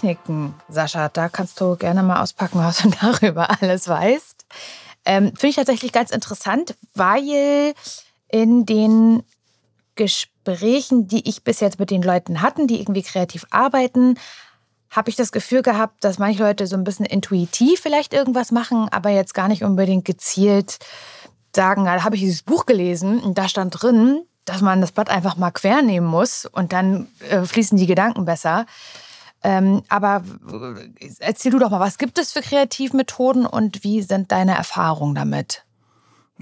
Techniken, 0.00 0.54
Sascha, 0.68 1.10
da 1.10 1.28
kannst 1.28 1.60
du 1.60 1.76
gerne 1.76 2.02
mal 2.02 2.22
auspacken, 2.22 2.58
was 2.58 2.78
du 2.78 2.90
darüber 3.00 3.50
alles 3.60 3.86
weißt. 3.86 4.46
Ähm, 5.04 5.28
Finde 5.28 5.48
ich 5.48 5.56
tatsächlich 5.56 5.92
ganz 5.92 6.10
interessant, 6.10 6.74
weil 6.94 7.74
in 8.28 8.64
den 8.64 9.22
Gesprächen, 9.96 11.06
die 11.06 11.28
ich 11.28 11.44
bis 11.44 11.60
jetzt 11.60 11.78
mit 11.78 11.90
den 11.90 12.02
Leuten 12.02 12.40
hatten, 12.40 12.66
die 12.66 12.80
irgendwie 12.80 13.02
kreativ 13.02 13.44
arbeiten, 13.50 14.18
habe 14.90 15.10
ich 15.10 15.16
das 15.16 15.32
Gefühl 15.32 15.62
gehabt, 15.62 16.02
dass 16.02 16.18
manche 16.18 16.42
Leute 16.42 16.66
so 16.66 16.76
ein 16.76 16.84
bisschen 16.84 17.06
intuitiv 17.06 17.80
vielleicht 17.80 18.14
irgendwas 18.14 18.50
machen, 18.52 18.88
aber 18.90 19.10
jetzt 19.10 19.34
gar 19.34 19.48
nicht 19.48 19.64
unbedingt 19.64 20.06
gezielt 20.06 20.78
sagen, 21.54 21.84
da 21.84 22.02
habe 22.04 22.16
ich 22.16 22.22
dieses 22.22 22.42
Buch 22.42 22.64
gelesen 22.64 23.20
und 23.20 23.36
da 23.36 23.48
stand 23.48 23.82
drin, 23.82 24.22
dass 24.46 24.62
man 24.62 24.80
das 24.80 24.92
Blatt 24.92 25.10
einfach 25.10 25.36
mal 25.36 25.50
quer 25.50 25.82
nehmen 25.82 26.06
muss 26.06 26.46
und 26.46 26.72
dann 26.72 27.08
äh, 27.28 27.42
fließen 27.42 27.76
die 27.76 27.86
Gedanken 27.86 28.24
besser. 28.24 28.64
Ähm, 29.42 29.82
aber 29.88 30.22
äh, 31.00 31.10
erzähl 31.18 31.52
du 31.52 31.58
doch 31.58 31.70
mal, 31.70 31.80
was 31.80 31.98
gibt 31.98 32.18
es 32.18 32.32
für 32.32 32.42
Kreativmethoden 32.42 33.46
und 33.46 33.84
wie 33.84 34.02
sind 34.02 34.32
deine 34.32 34.54
Erfahrungen 34.54 35.14
damit? 35.14 35.64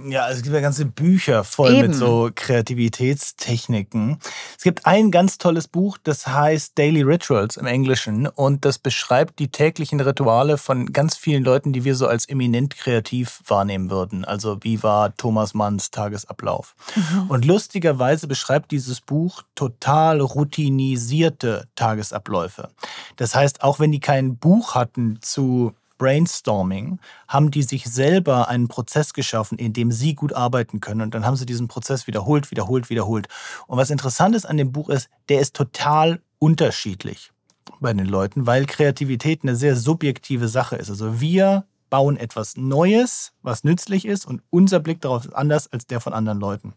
Ja, 0.07 0.25
also 0.25 0.39
es 0.39 0.43
gibt 0.43 0.55
ja 0.55 0.61
ganze 0.61 0.85
Bücher 0.85 1.43
voll 1.45 1.75
Eben. 1.75 1.89
mit 1.89 1.97
so 1.97 2.31
Kreativitätstechniken. 2.35 4.19
Es 4.57 4.63
gibt 4.63 4.87
ein 4.87 5.11
ganz 5.11 5.39
tolles 5.39 5.67
Buch, 5.67 5.99
das 6.03 6.27
heißt 6.27 6.79
Daily 6.79 7.03
Rituals 7.03 7.57
im 7.57 7.67
Englischen 7.67 8.27
und 8.27 8.65
das 8.65 8.79
beschreibt 8.79 9.39
die 9.39 9.49
täglichen 9.49 10.01
Rituale 10.01 10.57
von 10.59 10.93
ganz 10.93 11.17
vielen 11.17 11.43
Leuten, 11.43 11.73
die 11.73 11.85
wir 11.85 11.97
so 11.97 12.07
als 12.07 12.29
eminent 12.29 12.77
kreativ 12.77 13.43
wahrnehmen 13.47 13.91
würden. 13.91 14.25
Also 14.25 14.59
wie 14.63 14.83
war 14.83 15.17
Thomas 15.17 15.55
Manns 15.55 15.91
Tagesablauf? 15.91 16.77
Mhm. 16.95 17.31
Und 17.31 17.45
lustigerweise 17.45 18.29
beschreibt 18.29 18.71
dieses 18.71 19.01
Buch 19.01 19.43
total 19.55 20.21
routinisierte 20.21 21.67
Tagesabläufe. 21.75 22.69
Das 23.17 23.35
heißt, 23.35 23.63
auch 23.63 23.81
wenn 23.81 23.91
die 23.91 24.01
kein 24.01 24.37
Buch 24.37 24.75
hatten 24.75 25.19
zu 25.23 25.73
Brainstorming 25.99 26.99
haben 27.27 27.51
die 27.51 27.63
sich 27.63 27.85
selber 27.87 28.49
einen 28.49 28.69
Prozess 28.69 29.13
geschaffen, 29.13 29.59
in 29.59 29.73
dem 29.73 29.93
sie 29.93 30.15
gut 30.15 30.33
arbeiten 30.33 30.81
können. 30.81 31.03
Und 31.03 31.15
dann 31.15 31.27
haben 31.27 31.37
sie 31.37 31.47
diesen 31.47 31.69
Prozess 31.69 32.07
wiederholt, 32.07 32.51
wiederholt, 32.51 32.89
wiederholt. 32.89 33.29
Und 33.67 33.77
was 33.77 33.91
interessant 33.91 34.35
ist 34.35 34.47
an 34.47 34.57
dem 34.57 34.73
Buch 34.73 34.89
ist, 34.89 35.11
der 35.29 35.41
ist 35.41 35.55
total 35.55 36.21
unterschiedlich 36.39 37.33
bei 37.81 37.93
den 37.93 38.07
Leuten, 38.07 38.47
weil 38.47 38.67
Kreativität 38.67 39.41
eine 39.43 39.57
sehr 39.57 39.77
subjektive 39.77 40.49
Sache 40.49 40.77
ist. 40.77 40.91
Also 40.91 41.21
wir 41.21 41.65
bauen 41.91 42.17
etwas 42.17 42.57
Neues, 42.57 43.33
was 43.43 43.65
nützlich 43.65 44.05
ist 44.05 44.27
und 44.27 44.43
unser 44.51 44.81
Blick 44.81 45.01
darauf 45.01 45.25
ist 45.25 45.33
anders 45.35 45.73
als 45.73 45.87
der 45.87 46.01
von 46.01 46.13
anderen 46.13 46.41
Leuten. 46.41 46.75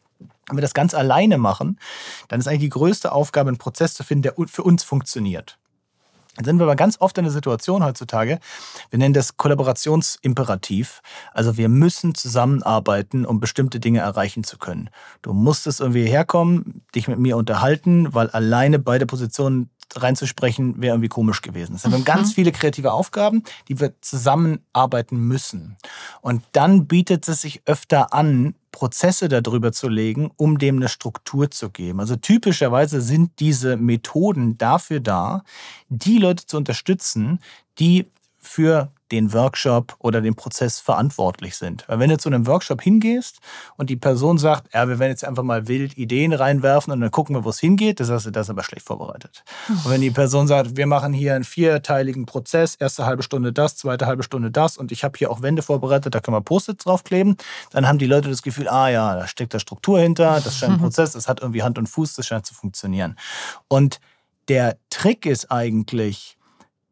Wenn 0.48 0.58
wir 0.58 0.62
das 0.62 0.74
ganz 0.74 0.94
alleine 0.94 1.38
machen, 1.38 1.80
dann 2.28 2.40
ist 2.40 2.48
eigentlich 2.48 2.62
die 2.62 2.70
größte 2.70 3.12
Aufgabe, 3.12 3.50
einen 3.50 3.58
Prozess 3.58 3.94
zu 3.94 4.04
finden, 4.04 4.24
der 4.24 4.36
für 4.48 4.64
uns 4.64 4.84
funktioniert. 4.84 5.58
Dann 6.38 6.46
sind 6.46 6.60
wir 6.60 6.64
aber 6.64 6.78
ganz 6.78 6.96
oft 7.00 7.18
in 7.18 7.26
der 7.26 7.34
Situation 7.34 7.84
heutzutage, 7.84 8.40
wir 8.90 9.00
nennen 9.00 9.14
das 9.14 9.36
Kollaborationsimperativ. 9.36 11.02
Also 11.34 11.58
wir 11.58 11.68
müssen 11.68 12.16
zusammenarbeiten, 12.16 13.26
um 13.26 13.42
bestimmte 13.42 13.82
Dinge 13.82 14.00
erreichen 14.00 14.46
zu 14.46 14.58
können. 14.58 14.90
Du 15.22 15.34
musstest 15.34 15.82
irgendwie 15.82 16.06
herkommen, 16.06 16.84
dich 16.96 17.10
mit 17.10 17.20
mir 17.20 17.36
unterhalten, 17.36 18.14
weil 18.14 18.30
alleine 18.30 18.80
beide 18.80 19.06
Positionen 19.06 19.70
reinzusprechen, 19.96 20.82
wäre 20.82 20.96
irgendwie 20.96 21.10
komisch 21.10 21.42
gewesen. 21.42 21.76
Es 21.76 21.84
haben 21.84 21.92
mhm. 21.92 22.06
ganz 22.06 22.34
viele 22.34 22.52
kreative 22.52 22.94
Aufgaben, 22.94 23.44
die 23.68 23.80
wir 23.80 23.94
zusammenarbeiten 24.02 25.18
müssen. 25.18 25.78
Und 26.22 26.44
dann 26.54 26.88
bietet 26.88 27.28
es 27.28 27.42
sich 27.42 27.62
öfter 27.66 28.14
an, 28.14 28.56
Prozesse 28.72 29.28
darüber 29.28 29.72
zu 29.72 29.90
legen, 29.90 30.32
um 30.38 30.58
dem 30.58 30.78
eine 30.78 30.90
Struktur 30.90 31.52
zu 31.52 31.70
geben. 31.70 32.00
Also 32.00 32.16
typischerweise 32.16 33.02
sind 33.02 33.40
diese 33.40 33.78
Methoden 33.78 34.58
dafür 34.58 35.00
da, 35.00 35.44
die 35.90 36.18
Leute 36.18 36.46
zu 36.46 36.58
unterstützen, 36.58 37.40
die 37.80 38.08
für 38.40 38.92
den 39.12 39.34
Workshop 39.34 39.96
oder 40.00 40.22
den 40.22 40.36
Prozess 40.36 40.80
verantwortlich 40.80 41.56
sind. 41.58 41.84
Weil 41.88 42.00
wenn 42.00 42.10
du 42.10 42.18
zu 42.18 42.30
einem 42.30 42.48
Workshop 42.48 42.82
hingehst 42.82 43.40
und 43.78 43.90
die 43.90 43.96
Person 43.96 44.38
sagt, 44.38 44.74
ja, 44.74 44.88
wir 44.88 45.00
werden 45.00 45.12
jetzt 45.12 45.26
einfach 45.26 45.44
mal 45.44 45.68
wild 45.68 45.98
Ideen 45.98 46.34
reinwerfen 46.34 46.94
und 46.94 47.02
dann 47.02 47.12
gucken 47.12 47.36
wir, 47.36 47.44
wo 47.44 47.50
es 47.50 47.60
hingeht, 47.60 48.00
das 48.00 48.10
hast 48.10 48.26
du 48.26 48.32
das 48.32 48.50
aber 48.50 48.64
schlecht 48.64 48.86
vorbereitet. 48.86 49.44
Und 49.70 49.90
wenn 49.90 50.02
die 50.02 50.12
Person 50.12 50.48
sagt, 50.48 50.78
wir 50.78 50.88
machen 50.88 51.14
hier 51.14 51.36
einen 51.36 51.44
vierteiligen 51.44 52.26
Prozess, 52.26 52.76
erste 52.76 53.06
halbe 53.06 53.24
Stunde 53.24 53.52
das, 53.52 53.76
zweite 53.76 54.06
halbe 54.06 54.24
Stunde 54.24 54.52
das 54.52 54.78
und 54.78 54.92
ich 54.92 55.04
habe 55.04 55.18
hier 55.18 55.30
auch 55.30 55.42
Wände 55.42 55.62
vorbereitet, 55.62 56.16
da 56.16 56.20
können 56.20 56.38
wir 56.38 56.42
Post-its 56.42 56.86
draufkleben, 56.86 57.36
dann 57.72 57.88
haben 57.88 57.98
die 57.98 58.06
Leute 58.06 58.30
das 58.30 58.42
Gefühl, 58.42 58.68
ah 58.70 58.90
ja, 58.90 59.16
da 59.16 59.28
steckt 59.28 59.54
da 59.54 59.60
Struktur 59.60 60.00
hinter, 60.00 60.40
das 60.42 60.58
scheint 60.58 60.74
ein 60.74 60.80
Prozess, 60.80 61.12
das 61.12 61.28
hat 61.28 61.42
irgendwie 61.42 61.64
Hand 61.64 61.78
und 61.78 61.88
Fuß, 61.88 62.14
das 62.16 62.28
scheint 62.28 62.46
zu 62.46 62.54
funktionieren. 62.54 63.18
Und 63.68 64.00
der 64.48 64.78
Trick 64.90 65.26
ist 65.26 65.52
eigentlich, 65.52 66.38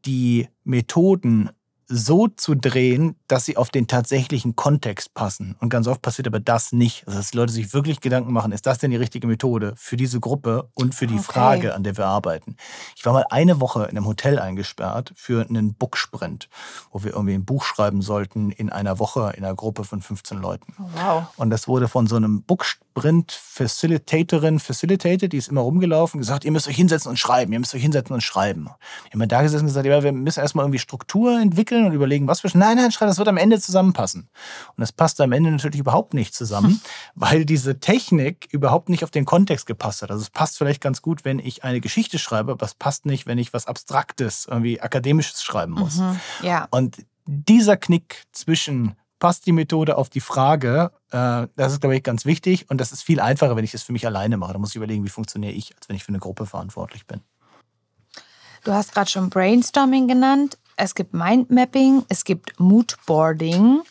die 0.06 0.48
Methoden 0.64 1.50
so 1.90 2.28
zu 2.28 2.54
drehen, 2.54 3.16
dass 3.28 3.46
sie 3.46 3.58
auf 3.58 3.70
den 3.70 3.88
tatsächlichen 3.88 4.56
Kontext 4.56 5.16
passen. 5.16 5.56
Und 5.60 5.70
ganz 5.70 5.88
oft 5.88 6.04
passiert 6.04 6.28
aber 6.28 6.40
das 6.40 6.72
nicht. 6.72 7.08
Also 7.08 7.18
dass 7.18 7.32
die 7.32 7.38
Leute 7.38 7.52
sich 7.52 7.74
wirklich 7.74 8.00
Gedanken 8.00 8.32
machen, 8.32 8.52
ist 8.52 8.68
das 8.68 8.78
denn 8.78 8.92
die 8.92 8.98
richtige 8.98 9.26
Methode 9.26 9.74
für 9.76 9.98
diese 9.98 10.20
Gruppe 10.20 10.70
und 10.76 10.94
für 10.94 11.08
die 11.08 11.16
okay. 11.16 11.24
Frage, 11.24 11.74
an 11.74 11.84
der 11.84 11.98
wir 11.98 12.06
arbeiten. 12.06 12.58
Ich 12.96 13.04
war 13.06 13.14
mal 13.14 13.26
eine 13.32 13.60
Woche 13.60 13.86
in 13.86 13.98
einem 13.98 14.06
Hotel 14.06 14.38
eingesperrt 14.38 15.14
für 15.16 15.48
einen 15.48 15.74
Booksprint, 15.74 16.48
wo 16.92 17.04
wir 17.04 17.14
irgendwie 17.14 17.34
ein 17.34 17.46
Buch 17.46 17.64
schreiben 17.64 18.04
sollten 18.04 18.52
in 18.52 18.70
einer 18.70 19.00
Woche 19.00 19.34
in 19.36 19.44
einer 19.44 19.56
Gruppe 19.56 19.84
von 19.84 20.02
15 20.02 20.38
Leuten. 20.38 20.76
Oh, 20.80 20.84
wow. 20.94 21.24
Und 21.38 21.50
das 21.50 21.68
wurde 21.68 21.88
von 21.88 22.06
so 22.06 22.18
einem 22.18 22.44
Booksprint-Facilitatorin 22.44 24.60
facilitated, 24.60 25.34
die 25.34 25.38
ist 25.38 25.48
immer 25.48 25.62
rumgelaufen, 25.62 26.20
gesagt, 26.20 26.46
ihr 26.46 26.52
müsst 26.52 26.68
euch 26.68 26.76
hinsetzen 26.76 27.10
und 27.10 27.18
schreiben, 27.18 27.52
ihr 27.52 27.60
müsst 27.60 27.74
euch 27.74 27.82
hinsetzen 27.82 28.14
und 28.14 28.22
schreiben. 28.22 28.70
Wir 29.10 29.20
haben 29.20 29.28
da 29.28 29.42
gesessen 29.42 29.64
und 29.64 29.70
gesagt, 29.70 29.88
ja, 29.88 30.04
wir 30.04 30.12
müssen 30.12 30.40
erstmal 30.40 30.66
irgendwie 30.66 30.80
Struktur 30.80 31.40
entwickeln 31.40 31.79
entwickeln 31.80 31.86
und 31.86 31.94
überlegen, 31.94 32.28
was 32.28 32.44
wir. 32.44 32.50
Nein, 32.54 32.78
nein, 32.78 32.92
schreiben, 32.92 33.10
das 33.10 33.18
wird 33.18 33.28
am 33.28 33.38
Ende 33.38 33.60
zusammenpassen. 33.60 34.30
Und 34.76 34.82
das 34.82 34.92
passt 34.92 35.20
am 35.22 35.32
Ende 35.32 35.52
natürlich 35.52 35.80
überhaupt 35.80 36.14
nicht 36.14 36.34
zusammen, 36.34 36.82
weil 37.16 37.46
diese 37.46 37.80
Technik 37.80 38.48
überhaupt 38.52 38.90
nicht 38.90 39.04
auf 39.04 39.12
den 39.12 39.26
Kontext 39.26 39.66
gepasst 39.66 40.02
hat. 40.02 40.12
Also 40.12 40.22
es 40.22 40.30
passt 40.30 40.58
vielleicht 40.58 40.82
ganz 40.82 41.02
gut, 41.02 41.26
wenn 41.26 41.40
ich 41.40 41.64
eine 41.64 41.82
Geschichte 41.82 42.20
schreibe, 42.20 42.52
aber 42.52 42.66
es 42.66 42.76
passt 42.76 43.06
nicht, 43.06 43.28
wenn 43.28 43.38
ich 43.38 43.54
was 43.54 43.68
Abstraktes, 43.68 44.48
irgendwie 44.50 44.82
Akademisches 44.82 45.44
schreiben 45.44 45.74
muss. 45.74 45.98
Mhm, 45.98 46.20
ja. 46.44 46.68
Und 46.72 47.06
dieser 47.26 47.78
Knick 47.78 48.24
zwischen 48.32 48.96
passt 49.20 49.46
die 49.46 49.52
Methode 49.52 49.98
auf 49.98 50.10
die 50.10 50.22
Frage, 50.22 50.92
äh, 51.12 51.48
das 51.56 51.74
ist, 51.74 51.82
glaube 51.82 51.98
ich, 51.98 52.04
ganz 52.04 52.26
wichtig. 52.26 52.70
Und 52.70 52.80
das 52.80 52.94
ist 52.94 53.04
viel 53.04 53.20
einfacher, 53.20 53.58
wenn 53.58 53.66
ich 53.66 53.72
das 53.72 53.84
für 53.84 53.92
mich 53.92 54.06
alleine 54.06 54.38
mache. 54.38 54.54
Da 54.54 54.60
muss 54.60 54.70
ich 54.70 54.78
überlegen, 54.78 55.04
wie 55.04 55.10
funktioniere 55.10 55.52
ich, 55.52 55.76
als 55.76 55.90
wenn 55.90 55.98
ich 55.98 56.06
für 56.06 56.10
eine 56.10 56.20
Gruppe 56.20 56.46
verantwortlich 56.46 57.06
bin. 57.06 57.22
Du 58.64 58.74
hast 58.74 58.94
gerade 58.94 59.10
schon 59.10 59.30
Brainstorming 59.30 60.08
genannt 60.08 60.58
es 60.80 60.96
gibt 60.96 61.14
Mindmapping, 61.14 62.06
es 62.08 62.24
gibt 62.24 62.60
Moodboarding. 62.60 63.82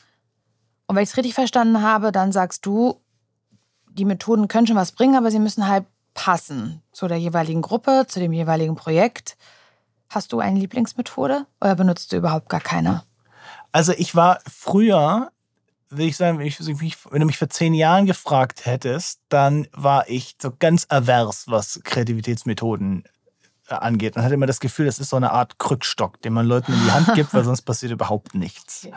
Und 0.87 0.97
wenn 0.97 1.03
ich 1.03 1.11
es 1.11 1.17
richtig 1.17 1.35
verstanden 1.35 1.83
habe, 1.83 2.13
dann 2.13 2.33
sagst 2.33 2.65
du, 2.65 3.01
die 3.91 4.07
Methoden 4.07 4.49
können 4.49 4.67
schon 4.67 4.77
was 4.77 4.93
bringen, 4.93 5.17
aber 5.17 5.31
sie 5.31 5.39
müssen 5.39 5.69
halt 5.69 5.85
passen 6.15 6.83
zu 6.93 7.07
der 7.07 7.19
jeweiligen 7.19 7.63
Gruppe, 7.63 8.07
zu 8.09 8.21
dem 8.21 8.33
jeweiligen 8.33 8.75
Projekt. 8.75 9.37
Hast 10.09 10.33
du 10.33 10.41
eine 10.41 10.59
Lieblingsmethode 10.59 11.47
oder 11.61 11.75
benutzt 11.75 12.13
du 12.13 12.17
überhaupt 12.17 12.49
gar 12.49 12.61
keine? 12.61 13.03
Also 13.71 13.93
ich 13.93 14.15
war 14.15 14.41
früher, 14.51 15.31
würde 15.91 16.05
ich 16.05 16.17
sagen, 16.17 16.39
wenn, 16.39 16.47
ich, 16.47 16.59
wenn 16.59 17.21
du 17.21 17.27
mich 17.27 17.37
vor 17.37 17.51
zehn 17.51 17.75
Jahren 17.75 18.07
gefragt 18.07 18.65
hättest, 18.65 19.21
dann 19.29 19.69
war 19.73 20.09
ich 20.09 20.37
so 20.41 20.53
ganz 20.59 20.87
avers, 20.89 21.45
was 21.49 21.81
Kreativitätsmethoden 21.85 23.05
angeht. 23.71 24.17
Man 24.17 24.25
hat 24.25 24.33
immer 24.33 24.47
das 24.47 24.61
Gefühl, 24.61 24.87
das 24.87 24.99
ist 24.99 25.11
so 25.11 25.17
eine 25.17 25.33
Art 25.33 25.59
Krückstock, 25.59 26.21
den 26.23 26.33
man 26.33 26.47
Leuten 26.47 26.73
in 26.73 26.83
die 26.85 26.91
Hand 26.91 27.15
gibt, 27.15 27.35
weil 27.35 27.45
sonst 27.45 27.63
passiert 27.63 27.93
überhaupt 27.93 28.35
nichts. 28.35 28.89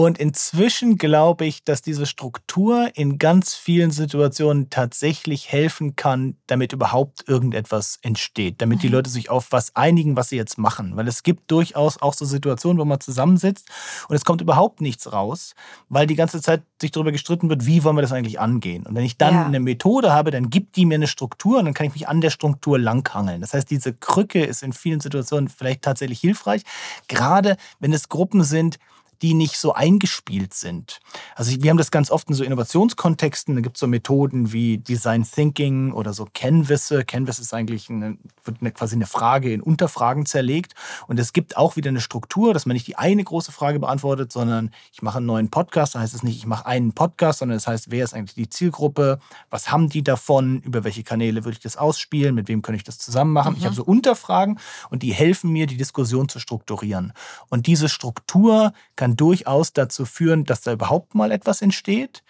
Und 0.00 0.16
inzwischen 0.18 0.96
glaube 0.96 1.44
ich, 1.44 1.64
dass 1.64 1.82
diese 1.82 2.06
Struktur 2.06 2.88
in 2.94 3.18
ganz 3.18 3.56
vielen 3.56 3.90
Situationen 3.90 4.70
tatsächlich 4.70 5.50
helfen 5.50 5.96
kann, 5.96 6.36
damit 6.46 6.72
überhaupt 6.72 7.28
irgendetwas 7.28 7.98
entsteht, 8.02 8.62
damit 8.62 8.84
die 8.84 8.86
mhm. 8.86 8.92
Leute 8.92 9.10
sich 9.10 9.28
auf 9.28 9.50
was 9.50 9.74
einigen, 9.74 10.14
was 10.14 10.28
sie 10.28 10.36
jetzt 10.36 10.56
machen. 10.56 10.92
Weil 10.94 11.08
es 11.08 11.24
gibt 11.24 11.50
durchaus 11.50 12.00
auch 12.00 12.14
so 12.14 12.24
Situationen, 12.24 12.78
wo 12.78 12.84
man 12.84 13.00
zusammensitzt 13.00 13.68
und 14.08 14.14
es 14.14 14.24
kommt 14.24 14.40
überhaupt 14.40 14.80
nichts 14.80 15.12
raus, 15.12 15.56
weil 15.88 16.06
die 16.06 16.14
ganze 16.14 16.40
Zeit 16.40 16.62
sich 16.80 16.92
darüber 16.92 17.10
gestritten 17.10 17.48
wird, 17.48 17.66
wie 17.66 17.82
wollen 17.82 17.96
wir 17.96 18.02
das 18.02 18.12
eigentlich 18.12 18.38
angehen. 18.38 18.86
Und 18.86 18.94
wenn 18.94 19.04
ich 19.04 19.18
dann 19.18 19.34
ja. 19.34 19.46
eine 19.46 19.58
Methode 19.58 20.12
habe, 20.12 20.30
dann 20.30 20.48
gibt 20.48 20.76
die 20.76 20.86
mir 20.86 20.94
eine 20.94 21.08
Struktur 21.08 21.58
und 21.58 21.64
dann 21.64 21.74
kann 21.74 21.88
ich 21.88 21.94
mich 21.94 22.06
an 22.06 22.20
der 22.20 22.30
Struktur 22.30 22.78
langhangeln. 22.78 23.40
Das 23.40 23.52
heißt, 23.52 23.68
diese 23.68 23.94
Krücke 23.94 24.44
ist 24.44 24.62
in 24.62 24.72
vielen 24.72 25.00
Situationen 25.00 25.48
vielleicht 25.48 25.82
tatsächlich 25.82 26.20
hilfreich, 26.20 26.62
gerade 27.08 27.56
wenn 27.80 27.92
es 27.92 28.08
Gruppen 28.08 28.44
sind, 28.44 28.78
die 29.22 29.34
nicht 29.34 29.56
so 29.56 29.72
eingespielt 29.72 30.54
sind. 30.54 31.00
Also 31.36 31.52
wir 31.62 31.70
haben 31.70 31.78
das 31.78 31.90
ganz 31.90 32.10
oft 32.10 32.28
in 32.28 32.34
so 32.34 32.44
Innovationskontexten. 32.44 33.54
Da 33.54 33.60
gibt 33.60 33.76
es 33.76 33.80
so 33.80 33.86
Methoden 33.86 34.52
wie 34.52 34.78
Design 34.78 35.24
Thinking 35.24 35.92
oder 35.92 36.12
so 36.12 36.26
Canvasse. 36.32 37.04
Canvas 37.04 37.38
ist 37.38 37.54
eigentlich 37.54 37.88
eine, 37.90 38.18
wird 38.44 38.58
eine, 38.60 38.72
quasi 38.72 38.96
eine 38.96 39.06
Frage 39.06 39.52
in 39.52 39.60
Unterfragen 39.60 40.26
zerlegt. 40.26 40.74
Und 41.06 41.18
es 41.20 41.32
gibt 41.32 41.56
auch 41.56 41.76
wieder 41.76 41.90
eine 41.90 42.00
Struktur, 42.00 42.54
dass 42.54 42.66
man 42.66 42.74
nicht 42.74 42.86
die 42.86 42.96
eine 42.96 43.22
große 43.22 43.52
Frage 43.52 43.78
beantwortet, 43.78 44.32
sondern 44.32 44.70
ich 44.92 45.02
mache 45.02 45.18
einen 45.18 45.26
neuen 45.26 45.50
Podcast. 45.50 45.94
Da 45.94 46.00
heißt 46.00 46.14
es 46.14 46.22
nicht, 46.22 46.36
ich 46.36 46.46
mache 46.46 46.66
einen 46.66 46.92
Podcast, 46.92 47.40
sondern 47.40 47.56
es 47.56 47.64
das 47.64 47.72
heißt, 47.72 47.90
wer 47.90 48.04
ist 48.04 48.14
eigentlich 48.14 48.34
die 48.34 48.48
Zielgruppe? 48.48 49.18
Was 49.50 49.70
haben 49.70 49.88
die 49.88 50.02
davon? 50.02 50.60
Über 50.62 50.84
welche 50.84 51.02
Kanäle 51.02 51.44
würde 51.44 51.56
ich 51.56 51.62
das 51.62 51.76
ausspielen? 51.76 52.34
Mit 52.34 52.48
wem 52.48 52.62
könnte 52.62 52.78
ich 52.78 52.84
das 52.84 52.98
zusammen 52.98 53.32
machen? 53.32 53.52
Mhm. 53.52 53.58
Ich 53.58 53.64
habe 53.64 53.74
so 53.74 53.84
Unterfragen 53.84 54.58
und 54.90 55.02
die 55.02 55.12
helfen 55.12 55.50
mir, 55.50 55.66
die 55.66 55.76
Diskussion 55.76 56.28
zu 56.28 56.38
strukturieren. 56.38 57.12
Und 57.48 57.66
diese 57.66 57.88
Struktur 57.88 58.72
kann 58.96 59.07
durchaus 59.16 59.72
dazu 59.72 60.04
führen, 60.04 60.44
dass 60.44 60.62
da 60.62 60.72
überhaupt 60.72 61.14
mal 61.14 61.30
etwas 61.30 61.62
entsteht. 61.62 62.22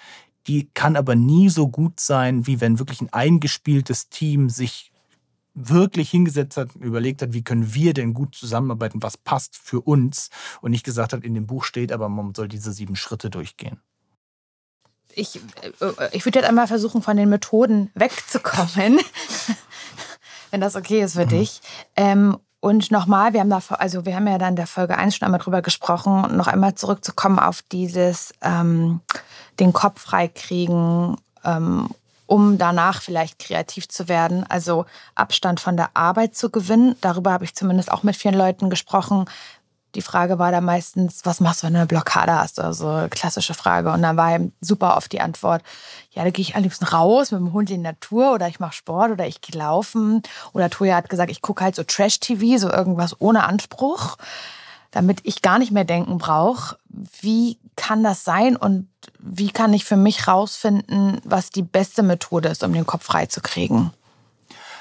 Die 0.47 0.71
kann 0.73 0.97
aber 0.97 1.15
nie 1.15 1.49
so 1.49 1.69
gut 1.69 2.01
sein, 2.01 2.47
wie 2.47 2.61
wenn 2.61 2.79
wirklich 2.79 3.01
ein 3.01 3.13
eingespieltes 3.13 4.09
Team 4.09 4.49
sich 4.49 4.93
wirklich 5.55 6.11
hingesetzt 6.11 6.57
hat 6.57 6.75
und 6.77 6.83
überlegt 6.83 7.21
hat, 7.23 7.33
wie 7.33 7.43
können 7.43 7.75
wir 7.75 7.93
denn 7.93 8.15
gut 8.15 8.35
zusammenarbeiten, 8.35 9.03
was 9.03 9.17
passt 9.17 9.57
für 9.57 9.81
uns 9.81 10.31
und 10.61 10.71
nicht 10.71 10.85
gesagt 10.85 11.13
hat, 11.13 11.25
in 11.25 11.35
dem 11.35 11.47
Buch 11.47 11.65
steht, 11.65 11.93
aber 11.93 12.09
man 12.09 12.35
soll 12.35 12.49
diese 12.49 12.73
sieben 12.73 12.97
Schritte 12.97 13.29
durchgehen. 13.29 13.81
Ich, 15.15 15.37
äh, 15.37 16.09
ich 16.13 16.25
würde 16.25 16.39
jetzt 16.39 16.49
einmal 16.49 16.69
versuchen, 16.69 17.03
von 17.03 17.17
den 17.17 17.29
Methoden 17.29 17.91
wegzukommen, 17.95 19.01
wenn 20.51 20.61
das 20.61 20.77
okay 20.77 21.03
ist 21.03 21.15
für 21.15 21.25
mhm. 21.27 21.31
dich. 21.31 21.61
Ähm, 21.97 22.39
und 22.61 22.91
nochmal, 22.91 23.33
wir 23.33 23.41
haben 23.41 23.51
da, 23.51 23.61
also 23.71 24.05
wir 24.05 24.17
haben 24.17 24.27
ja 24.27 24.39
dann 24.39 24.51
in 24.51 24.57
der 24.57 24.67
Folge 24.67 24.97
1 24.97 25.17
schon 25.17 25.27
einmal 25.27 25.41
drüber 25.41 25.63
gesprochen, 25.63 26.37
noch 26.37 26.49
einmal 26.49 26.75
zurückzukommen 26.75 27.39
auf 27.39 27.63
dieses 27.63 28.33
ähm, 28.43 29.01
den 29.61 29.73
Kopf 29.73 30.01
freikriegen, 30.01 31.17
ähm, 31.45 31.89
um 32.27 32.59
danach 32.59 33.01
vielleicht 33.01 33.39
kreativ 33.39 33.89
zu 33.89 34.09
werden. 34.09 34.45
Also 34.49 34.87
Abstand 35.15 35.61
von 35.61 35.77
der 35.77 35.91
Arbeit 35.95 36.35
zu 36.35 36.51
gewinnen. 36.51 36.97
Darüber 37.01 37.33
habe 37.33 37.45
ich 37.45 37.55
zumindest 37.55 37.93
auch 37.93 38.03
mit 38.03 38.17
vielen 38.17 38.35
Leuten 38.35 38.71
gesprochen, 38.71 39.27
die 39.95 40.03
Frage 40.03 40.39
war 40.39 40.53
da 40.53 40.61
meistens, 40.61 41.21
was 41.25 41.41
machst 41.41 41.63
du, 41.63 41.67
wenn 41.67 41.75
du 41.75 41.81
eine 41.81 41.87
Blockade 41.87 42.35
hast? 42.35 42.61
Also 42.61 43.07
klassische 43.11 43.55
Frage. 43.55 43.91
Und 43.91 44.03
dann 44.03 44.17
war 44.17 44.39
super 44.61 44.97
oft 44.97 45.11
die 45.13 45.21
Antwort, 45.21 45.63
ja, 46.11 46.25
da 46.25 46.31
gehe 46.31 46.43
ich 46.43 46.57
am 46.57 46.63
liebsten 46.63 46.85
raus 46.85 47.31
mit 47.31 47.41
dem 47.41 47.53
Hund 47.53 47.71
in 47.71 47.77
die 47.77 47.83
Natur 47.83 48.33
oder 48.33 48.49
ich 48.49 48.61
mache 48.61 48.75
Sport 48.75 49.13
oder 49.13 49.27
ich 49.27 49.41
gehe 49.41 49.59
laufen. 49.59 50.23
Oder 50.53 50.71
Toja 50.71 50.97
hat 50.97 51.09
gesagt, 51.09 51.31
ich 51.31 51.43
gucke 51.43 51.65
halt 51.65 51.75
so 51.75 51.85
Trash-TV, 51.85 52.59
so 52.59 52.71
irgendwas 52.71 53.21
ohne 53.21 53.45
Anspruch, 53.45 54.17
damit 54.91 55.21
ich 55.23 55.43
gar 55.43 55.59
nicht 55.59 55.73
mehr 55.73 55.85
denken 55.85 56.19
brauche. 56.19 56.77
Wie 57.21 57.59
kann 57.77 58.03
das 58.03 58.25
sein 58.25 58.57
und 58.57 58.89
wie 59.19 59.51
kann 59.51 59.73
ich 59.73 59.85
für 59.85 59.97
mich 59.97 60.29
rausfinden, 60.29 61.21
was 61.25 61.51
die 61.51 61.63
beste 61.63 62.03
Methode 62.03 62.49
ist, 62.49 62.63
um 62.63 62.73
den 62.73 62.87
Kopf 62.87 63.05
freizukriegen? 63.05 63.93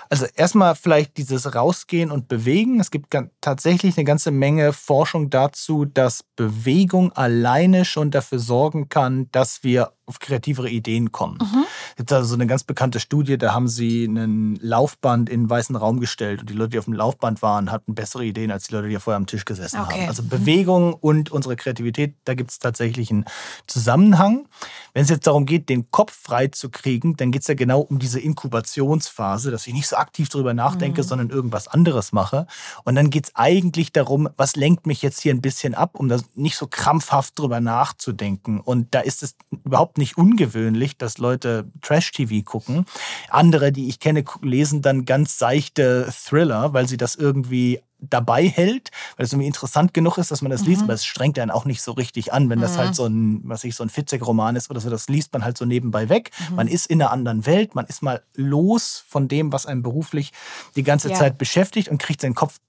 Also 0.10 0.26
erstmal 0.36 0.76
vielleicht 0.76 1.18
dieses 1.18 1.56
Rausgehen 1.56 2.12
und 2.12 2.28
Bewegen. 2.28 2.80
Es 2.80 2.92
gibt 2.92 3.16
tatsächlich 3.42 3.98
eine 3.98 4.06
ganze 4.06 4.32
Menge 4.32 4.74
Forschung 4.74 5.30
dazu, 5.30 5.86
dass 5.86 6.24
Bewegung 6.36 7.12
alleine 7.14 7.86
schon 7.86 8.12
dafür 8.12 8.40
sorgen 8.40 8.90
kann, 8.90 9.30
dass 9.32 9.64
wir 9.64 9.92
auf 10.08 10.20
kreativere 10.20 10.70
Ideen 10.70 11.12
kommen. 11.12 11.38
Mhm. 11.42 11.66
Es 11.90 11.96
gibt 11.98 12.14
also 12.14 12.30
so 12.30 12.36
eine 12.36 12.48
ganz 12.48 12.64
bekannte 12.64 13.00
Studie, 13.02 13.38
da 13.38 13.54
haben 13.54 13.68
sie 13.68 14.06
einen 14.06 14.56
Laufband 14.62 15.30
in 15.30 15.42
einen 15.42 15.50
weißen 15.50 15.76
Raum 15.76 16.00
gestellt 16.00 16.40
und 16.40 16.50
die 16.50 16.54
Leute, 16.54 16.70
die 16.72 16.80
auf 16.80 16.86
dem 16.86 16.94
Laufband 16.94 17.42
waren, 17.42 17.72
hatten 17.72 17.94
bessere 17.94 18.24
Ideen 18.24 18.50
als 18.50 18.68
die 18.68 18.74
Leute, 18.74 18.88
die 18.88 18.96
vorher 18.98 19.18
am 19.18 19.28
Tisch 19.28 19.44
gesessen 19.44 19.82
okay. 19.82 20.02
haben. 20.02 20.08
Also 20.08 20.24
mhm. 20.24 20.30
Bewegung 20.30 20.94
und 20.94 21.30
unsere 21.30 21.58
Kreativität, 21.58 22.16
da 22.24 22.36
gibt 22.36 22.52
es 22.52 22.60
tatsächlich 22.60 23.12
einen 23.12 23.26
Zusammenhang. 23.68 24.48
Wenn 24.94 25.04
es 25.04 25.10
jetzt 25.10 25.28
darum 25.28 25.46
geht, 25.46 25.68
den 25.68 25.92
Kopf 25.92 26.18
frei 26.18 26.48
zu 26.48 26.70
kriegen, 26.70 27.18
dann 27.18 27.32
geht 27.32 27.42
es 27.42 27.48
ja 27.50 27.54
genau 27.54 27.82
um 27.82 28.00
diese 28.00 28.22
Inkubationsphase, 28.22 29.52
dass 29.52 29.68
ich 29.68 29.74
nicht 29.74 29.90
so 29.90 29.98
aktiv 29.98 30.30
darüber 30.30 30.54
nachdenke, 30.54 31.02
mhm. 31.02 31.06
sondern 31.06 31.30
irgendwas 31.32 31.68
anderes 31.68 32.14
mache. 32.14 32.48
Und 32.86 32.96
dann 32.96 33.10
geht 33.10 33.26
es 33.26 33.36
eigentlich 33.36 33.92
darum, 33.92 34.30
was 34.38 34.56
lenkt 34.56 34.88
mich 34.88 35.02
jetzt 35.02 35.22
hier 35.22 35.34
ein 35.34 35.42
bisschen 35.42 35.76
ab, 35.76 35.96
um 35.96 36.08
das 36.08 36.24
nicht 36.36 36.56
so 36.56 36.68
krampfhaft 36.68 37.38
drüber 37.38 37.60
nachzudenken. 37.60 38.62
Und 38.62 38.96
da 38.96 39.02
ist 39.02 39.22
es 39.22 39.36
überhaupt 39.66 39.97
nicht 39.98 40.18
ungewöhnlich, 40.18 40.98
dass 40.98 41.18
Leute 41.18 41.70
Trash-TV 41.82 42.44
gucken. 42.44 42.86
Andere, 43.30 43.72
die 43.72 43.88
ich 43.88 44.00
kenne, 44.00 44.24
lesen 44.42 44.82
dann 44.82 45.06
ganz 45.06 45.38
seichte 45.38 46.12
Thriller, 46.12 46.74
weil 46.74 46.88
sie 46.88 46.98
das 46.98 47.16
irgendwie 47.16 47.82
dabei 48.00 48.48
hält, 48.48 48.92
weil 49.16 49.26
es 49.26 49.34
irgendwie 49.34 49.48
interessant 49.48 49.94
genug 49.94 50.18
ist, 50.18 50.30
dass 50.30 50.42
man 50.42 50.52
das 50.52 50.62
mhm. 50.62 50.68
liest, 50.68 50.84
aber 50.84 50.94
es 50.94 51.06
strengt 51.06 51.40
einen 51.40 51.52
auch 51.52 51.66
nicht 51.66 51.82
so 51.82 51.94
richtig 51.94 52.32
an, 52.32 52.50
wenn 52.50 52.62
das 52.62 52.78
halt 52.78 52.90
mhm. 52.90 52.94
so 52.94 53.06
ein, 53.06 53.42
was 53.44 53.64
ich, 53.64 53.76
so 53.76 53.84
ein 53.84 53.90
Fitzek-Roman 53.90 54.56
ist 54.56 54.70
oder 54.70 54.80
so, 54.80 54.90
das 54.90 55.10
liest 55.10 55.34
man 55.34 55.44
halt 55.44 55.58
so 55.58 55.66
nebenbei 55.66 56.10
weg. 56.10 56.32
Mhm. 56.50 56.56
Man 56.56 56.68
ist 56.68 56.88
in 56.88 57.02
einer 57.02 57.12
anderen 57.12 57.46
Welt, 57.46 57.76
man 57.76 57.86
ist 57.86 58.04
mal 58.04 58.22
los 58.36 59.04
von 59.08 59.28
dem, 59.28 59.52
was 59.52 59.66
einen 59.66 59.82
beruflich 59.82 60.32
die 60.76 60.84
ganze 60.84 61.10
ja. 61.10 61.16
Zeit 61.16 61.38
beschäftigt 61.38 61.90
und 61.90 61.98
kriegt 61.98 62.22
seinen 62.22 62.36
Kopf 62.36 62.60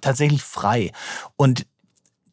tatsächlich 0.00 0.42
frei. 0.42 0.92
Und 1.36 1.66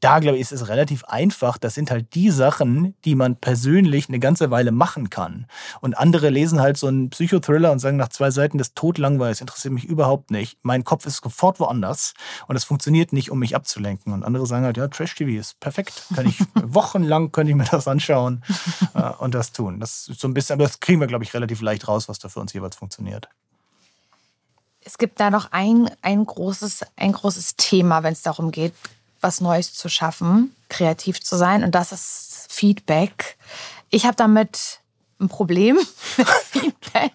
da, 0.06 0.20
glaube 0.20 0.38
ich, 0.38 0.42
ist 0.42 0.52
es 0.52 0.68
relativ 0.68 1.04
einfach. 1.06 1.58
Das 1.58 1.74
sind 1.74 1.90
halt 1.90 2.14
die 2.14 2.30
Sachen, 2.30 2.94
die 3.06 3.16
man 3.16 3.38
persönlich 3.38 4.08
eine 4.08 4.20
ganze 4.20 4.52
Weile 4.52 4.72
machen 4.72 5.10
kann. 5.10 5.48
Und 5.82 5.98
andere 5.98 6.30
lesen 6.30 6.62
halt 6.62 6.78
so 6.78 6.86
einen 6.86 7.10
Psychothriller 7.10 7.72
und 7.72 7.80
sagen 7.80 7.98
nach 7.98 8.10
zwei 8.10 8.30
Seiten, 8.30 8.60
das 8.60 8.76
totlangweilig, 8.76 9.42
interessiert 9.42 9.74
mich 9.74 9.86
überhaupt 9.86 10.30
nicht. 10.30 10.60
Mein 10.62 10.84
Kopf 10.84 11.08
ist 11.08 11.24
sofort 11.24 11.60
woanders 11.60 12.14
und 12.48 12.56
es 12.56 12.64
funktioniert 12.64 13.14
nicht, 13.14 13.32
um 13.32 13.40
mich 13.40 13.56
abzulenken. 13.56 14.14
Und 14.14 14.24
andere 14.24 14.46
sagen 14.46 14.64
halt, 14.64 14.78
ja, 14.78 14.88
Trash-TV 14.88 15.40
ist 15.40 15.60
perfekt. 15.60 16.04
Kann 16.14 16.28
ich 16.28 16.40
wochenlang, 16.54 17.32
könnte 17.32 17.50
ich 17.50 17.58
mir 17.58 17.66
das 17.66 17.88
anschauen 17.88 18.44
äh, 18.94 19.10
und 19.18 19.34
das 19.34 19.54
tun. 19.54 19.80
Das 19.80 20.08
ist 20.08 20.20
so 20.20 20.28
ein 20.28 20.36
bisschen, 20.36 20.54
aber 20.54 20.66
das 20.66 20.82
kriegen 20.82 21.00
wir, 21.00 21.08
glaube 21.08 21.24
ich, 21.24 21.34
relativ 21.34 21.62
leicht 21.62 21.88
raus, 21.88 22.08
was 22.08 22.20
da 22.20 22.30
für 22.30 22.42
uns 22.42 22.54
jeweils 22.54 22.76
funktioniert. 22.76 23.28
Es 24.82 25.00
gibt 25.00 25.20
da 25.20 25.32
noch 25.32 25.52
ein, 25.52 25.90
ein, 26.04 26.24
großes, 26.24 26.86
ein 26.96 27.12
großes 27.12 27.56
Thema, 27.56 28.04
wenn 28.04 28.14
es 28.14 28.22
darum 28.22 28.52
geht, 28.52 28.76
was 29.26 29.42
Neues 29.42 29.74
zu 29.74 29.90
schaffen, 29.90 30.56
kreativ 30.70 31.20
zu 31.20 31.36
sein. 31.36 31.64
Und 31.64 31.74
das 31.74 31.92
ist 31.92 32.48
Feedback. 32.50 33.38
Ich 33.90 34.06
habe 34.06 34.16
damit 34.16 34.80
ein 35.20 35.30
Problem 35.30 35.78
mit 36.18 36.28
Feedback, 36.28 37.14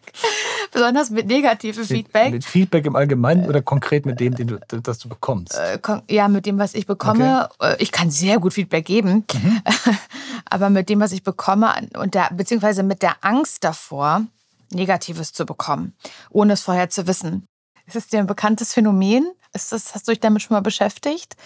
besonders 0.72 1.10
mit 1.10 1.28
negativem 1.28 1.84
Feedback. 1.84 2.32
Mit 2.32 2.44
Feedback 2.44 2.84
im 2.86 2.96
Allgemeinen 2.96 3.46
oder 3.46 3.62
konkret 3.62 4.06
mit 4.06 4.18
dem, 4.18 4.34
den 4.34 4.48
du, 4.48 4.58
das 4.80 4.98
du 4.98 5.08
bekommst? 5.08 5.54
Äh, 5.54 5.78
ja, 6.08 6.26
mit 6.26 6.46
dem, 6.46 6.58
was 6.58 6.74
ich 6.74 6.86
bekomme. 6.86 7.48
Okay. 7.58 7.74
Äh, 7.74 7.82
ich 7.82 7.92
kann 7.92 8.10
sehr 8.10 8.38
gut 8.40 8.54
Feedback 8.54 8.86
geben, 8.86 9.24
mhm. 9.32 9.62
aber 10.46 10.68
mit 10.70 10.88
dem, 10.88 10.98
was 10.98 11.12
ich 11.12 11.22
bekomme 11.22 11.88
und 11.96 12.14
der, 12.14 12.30
beziehungsweise 12.32 12.82
mit 12.82 13.02
der 13.02 13.16
Angst 13.20 13.62
davor, 13.62 14.22
Negatives 14.72 15.32
zu 15.32 15.46
bekommen, 15.46 15.94
ohne 16.30 16.54
es 16.54 16.62
vorher 16.62 16.90
zu 16.90 17.06
wissen. 17.06 17.46
Ist 17.86 17.96
es 17.96 18.06
dir 18.08 18.20
ein 18.20 18.26
bekanntes 18.26 18.72
Phänomen? 18.72 19.30
Ist 19.52 19.72
das, 19.72 19.94
hast 19.94 20.08
du 20.08 20.12
dich 20.12 20.20
damit 20.20 20.42
schon 20.42 20.54
mal 20.54 20.60
beschäftigt? 20.60 21.36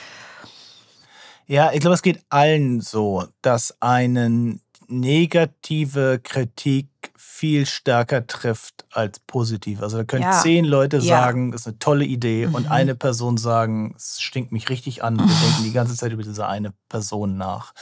Ja, 1.47 1.73
ich 1.73 1.81
glaube, 1.81 1.95
es 1.95 2.03
geht 2.03 2.25
allen 2.31 2.81
so, 2.81 3.25
dass 3.43 3.77
einen 3.81 4.61
negative 4.89 6.21
Kritik 6.23 6.89
viel 7.17 7.67
stärker 7.67 8.27
trifft 8.27 8.85
als 8.93 9.19
positiv. 9.19 9.83
Also 9.83 9.99
da 9.99 10.05
können 10.05 10.23
ja. 10.23 10.41
zehn 10.41 10.65
Leute 10.65 10.99
ja. 10.99 11.03
sagen, 11.03 11.53
das 11.53 11.63
ist 11.63 11.67
eine 11.67 11.79
tolle 11.79 12.05
Idee 12.05 12.47
mhm. 12.47 12.55
und 12.55 12.71
eine 12.71 12.95
Person 12.95 13.37
sagen, 13.37 13.95
es 13.97 14.21
stinkt 14.21 14.53
mich 14.53 14.69
richtig 14.69 15.03
an. 15.03 15.19
Wir 15.19 15.27
denken 15.27 15.65
die 15.65 15.73
ganze 15.73 15.97
Zeit 15.97 16.13
über 16.13 16.23
diese 16.23 16.47
eine 16.47 16.73
Person 16.89 17.37
nach. 17.37 17.75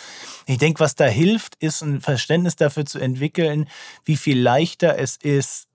Ich 0.46 0.58
denke, 0.58 0.80
was 0.80 0.94
da 0.94 1.04
hilft, 1.04 1.56
ist 1.56 1.82
ein 1.82 2.00
Verständnis 2.00 2.56
dafür 2.56 2.86
zu 2.86 2.98
entwickeln, 2.98 3.68
wie 4.04 4.16
viel 4.16 4.40
leichter 4.40 4.98
es 4.98 5.16
ist, 5.16 5.68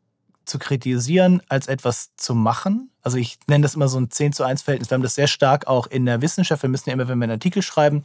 zu 0.48 0.60
kritisieren, 0.60 1.42
als 1.50 1.68
etwas 1.68 2.16
zu 2.16 2.34
machen. 2.34 2.90
Also 3.02 3.18
ich 3.18 3.38
nenne 3.48 3.64
das 3.64 3.76
immer 3.76 3.88
so 3.88 4.00
ein 4.00 4.10
10 4.10 4.34
zu 4.34 4.44
1 4.44 4.62
Verhältnis. 4.62 4.90
Wir 4.90 4.96
haben 4.96 5.04
das 5.04 5.16
sehr 5.16 5.28
stark 5.28 5.68
auch 5.68 5.88
in 5.88 6.06
der 6.06 6.22
Wissenschaft. 6.22 6.64
Wir 6.64 6.70
müssen 6.70 6.90
ja 6.90 6.94
immer, 6.94 7.08
wenn 7.08 7.20
wir 7.20 7.26
einen 7.26 7.34
Artikel 7.34 7.62
schreiben, 7.62 8.04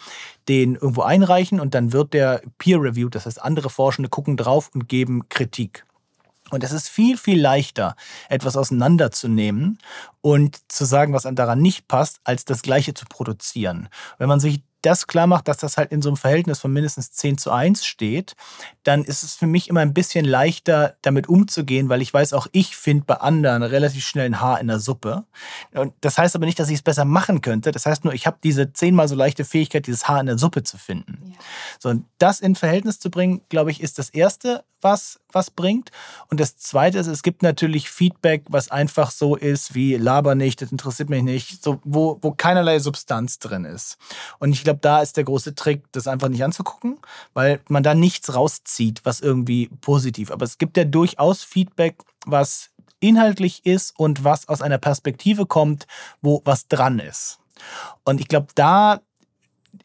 den 0.49 0.75
irgendwo 0.75 1.02
einreichen 1.02 1.61
und 1.61 1.75
dann 1.75 1.92
wird 1.92 2.12
der 2.12 2.42
peer-reviewed. 2.58 3.14
Das 3.14 3.26
heißt, 3.26 3.42
andere 3.42 3.70
Forschende 3.70 4.08
gucken 4.08 4.37
drauf 4.37 4.70
und 4.75 4.88
geben 4.88 5.28
Kritik. 5.28 5.84
Und 6.50 6.62
es 6.62 6.72
ist 6.72 6.88
viel, 6.88 7.16
viel 7.16 7.40
leichter, 7.40 7.96
etwas 8.28 8.58
auseinanderzunehmen 8.58 9.78
und 10.20 10.61
zu 10.70 10.84
sagen, 10.84 11.14
was 11.14 11.26
daran 11.32 11.62
nicht 11.62 11.88
passt, 11.88 12.20
als 12.25 12.44
das 12.44 12.61
Gleiche 12.61 12.92
zu 12.92 13.06
produzieren. 13.06 13.88
Wenn 14.18 14.28
man 14.28 14.38
sich 14.38 14.62
das 14.82 15.06
klar 15.06 15.26
macht, 15.26 15.48
dass 15.48 15.56
das 15.56 15.76
halt 15.76 15.92
in 15.92 16.02
so 16.02 16.10
einem 16.10 16.16
Verhältnis 16.16 16.60
von 16.60 16.72
mindestens 16.72 17.12
10 17.12 17.38
zu 17.38 17.50
1 17.50 17.84
steht, 17.84 18.34
dann 18.82 19.04
ist 19.04 19.22
es 19.22 19.34
für 19.34 19.46
mich 19.46 19.68
immer 19.68 19.80
ein 19.80 19.94
bisschen 19.94 20.24
leichter, 20.24 20.96
damit 21.02 21.28
umzugehen, 21.28 21.88
weil 21.88 22.02
ich 22.02 22.12
weiß, 22.12 22.32
auch 22.32 22.46
ich 22.52 22.76
finde 22.76 23.04
bei 23.06 23.14
anderen 23.14 23.62
relativ 23.62 24.04
schnell 24.04 24.26
ein 24.26 24.40
Haar 24.40 24.60
in 24.60 24.66
der 24.66 24.80
Suppe. 24.80 25.24
Und 25.72 25.94
das 26.00 26.18
heißt 26.18 26.34
aber 26.34 26.46
nicht, 26.46 26.58
dass 26.58 26.68
ich 26.68 26.76
es 26.76 26.82
besser 26.82 27.04
machen 27.04 27.40
könnte. 27.40 27.70
Das 27.70 27.86
heißt 27.86 28.04
nur, 28.04 28.12
ich 28.12 28.26
habe 28.26 28.38
diese 28.42 28.72
zehnmal 28.72 29.08
so 29.08 29.14
leichte 29.14 29.44
Fähigkeit, 29.44 29.86
dieses 29.86 30.08
Haar 30.08 30.20
in 30.20 30.26
der 30.26 30.38
Suppe 30.38 30.62
zu 30.62 30.76
finden. 30.78 31.32
Ja. 31.32 31.38
So, 31.78 31.88
und 31.88 32.04
das 32.18 32.40
in 32.40 32.54
Verhältnis 32.54 32.98
zu 32.98 33.10
bringen, 33.10 33.42
glaube 33.48 33.70
ich, 33.70 33.80
ist 33.80 33.98
das 33.98 34.10
Erste, 34.10 34.64
was 34.80 35.20
was 35.34 35.50
bringt. 35.50 35.90
Und 36.28 36.40
das 36.40 36.56
Zweite 36.56 36.98
ist, 36.98 37.06
es 37.06 37.22
gibt 37.22 37.42
natürlich 37.42 37.90
Feedback, 37.90 38.44
was 38.48 38.70
einfach 38.70 39.10
so 39.10 39.36
ist 39.36 39.74
wie 39.74 39.96
laber 39.96 40.34
nicht, 40.34 40.62
das 40.62 40.72
interessiert 40.72 41.10
mich 41.10 41.22
nicht, 41.22 41.62
so, 41.62 41.80
wo, 41.84 42.18
wo 42.22 42.32
keinerlei 42.32 42.78
Substanz 42.78 43.38
drin 43.38 43.64
ist. 43.64 43.98
Und 44.38 44.52
ich 44.52 44.64
glaube, 44.64 44.80
da 44.80 45.00
ist 45.00 45.16
der 45.16 45.24
große 45.24 45.54
Trick, 45.54 45.84
das 45.92 46.06
einfach 46.06 46.28
nicht 46.28 46.44
anzugucken, 46.44 46.98
weil 47.34 47.60
man 47.68 47.82
da 47.82 47.94
nichts 47.94 48.34
rauszieht, 48.34 49.00
was 49.04 49.20
irgendwie 49.20 49.68
positiv. 49.80 50.30
Aber 50.30 50.44
es 50.44 50.58
gibt 50.58 50.76
ja 50.76 50.84
durchaus 50.84 51.42
Feedback, 51.42 51.96
was 52.26 52.70
inhaltlich 53.00 53.66
ist 53.66 53.98
und 53.98 54.24
was 54.24 54.48
aus 54.48 54.62
einer 54.62 54.78
Perspektive 54.78 55.46
kommt, 55.46 55.86
wo 56.20 56.40
was 56.44 56.68
dran 56.68 56.98
ist. 56.98 57.40
Und 58.04 58.20
ich 58.20 58.28
glaube, 58.28 58.48
da 58.54 59.00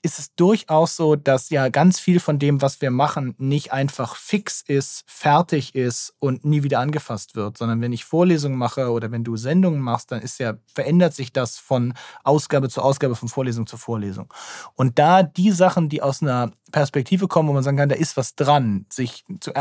ist 0.02 0.20
es 0.20 0.36
durchaus 0.36 0.96
so, 0.96 1.16
dass 1.16 1.50
ja 1.50 1.70
ganz 1.70 2.00
viel 2.00 2.20
von 2.20 2.40
dem, 2.40 2.62
was 2.62 2.82
wir 2.82 2.92
machen, 2.92 3.36
nicht 3.38 3.72
einfach 3.72 4.16
fix 4.16 4.62
ist, 4.62 5.04
fertig 5.08 5.76
ist 5.76 6.14
und 6.20 6.46
nie 6.46 6.64
wieder 6.64 6.80
angefasst 6.80 7.36
wird, 7.36 7.58
sondern 7.58 7.82
wenn 7.82 7.94
ich 7.94 8.06
Vorlesungen 8.06 8.58
mache 8.58 8.92
oder 8.92 9.12
wenn 9.12 9.24
du 9.24 9.38
Sendungen 9.38 9.82
machst, 9.82 10.12
dann 10.12 10.22
ist 10.22 10.40
ja, 10.40 10.56
verändert 10.74 11.14
sich 11.14 11.34
das 11.34 11.58
von 11.58 11.94
Ausgabe 12.24 12.70
zu 12.70 12.82
Ausgabe, 12.82 13.16
von 13.16 13.30
Vorlesung 13.30 13.68
zu 13.68 13.78
Vorlesung. 13.78 14.34
Und 14.76 15.00
da 15.00 15.24
die 15.24 15.52
Sachen, 15.52 15.90
die 15.90 16.02
aus 16.02 16.22
einer 16.22 16.52
Perspektive 16.72 17.28
kommen, 17.28 17.50
wo 17.50 17.54
man 17.54 17.64
sagen 17.64 17.78
kann, 17.78 17.90
da 17.90 17.96
ist 17.96 18.18
was 18.18 18.36
dran, 18.36 18.86
sich 18.90 19.26
zu, 19.40 19.52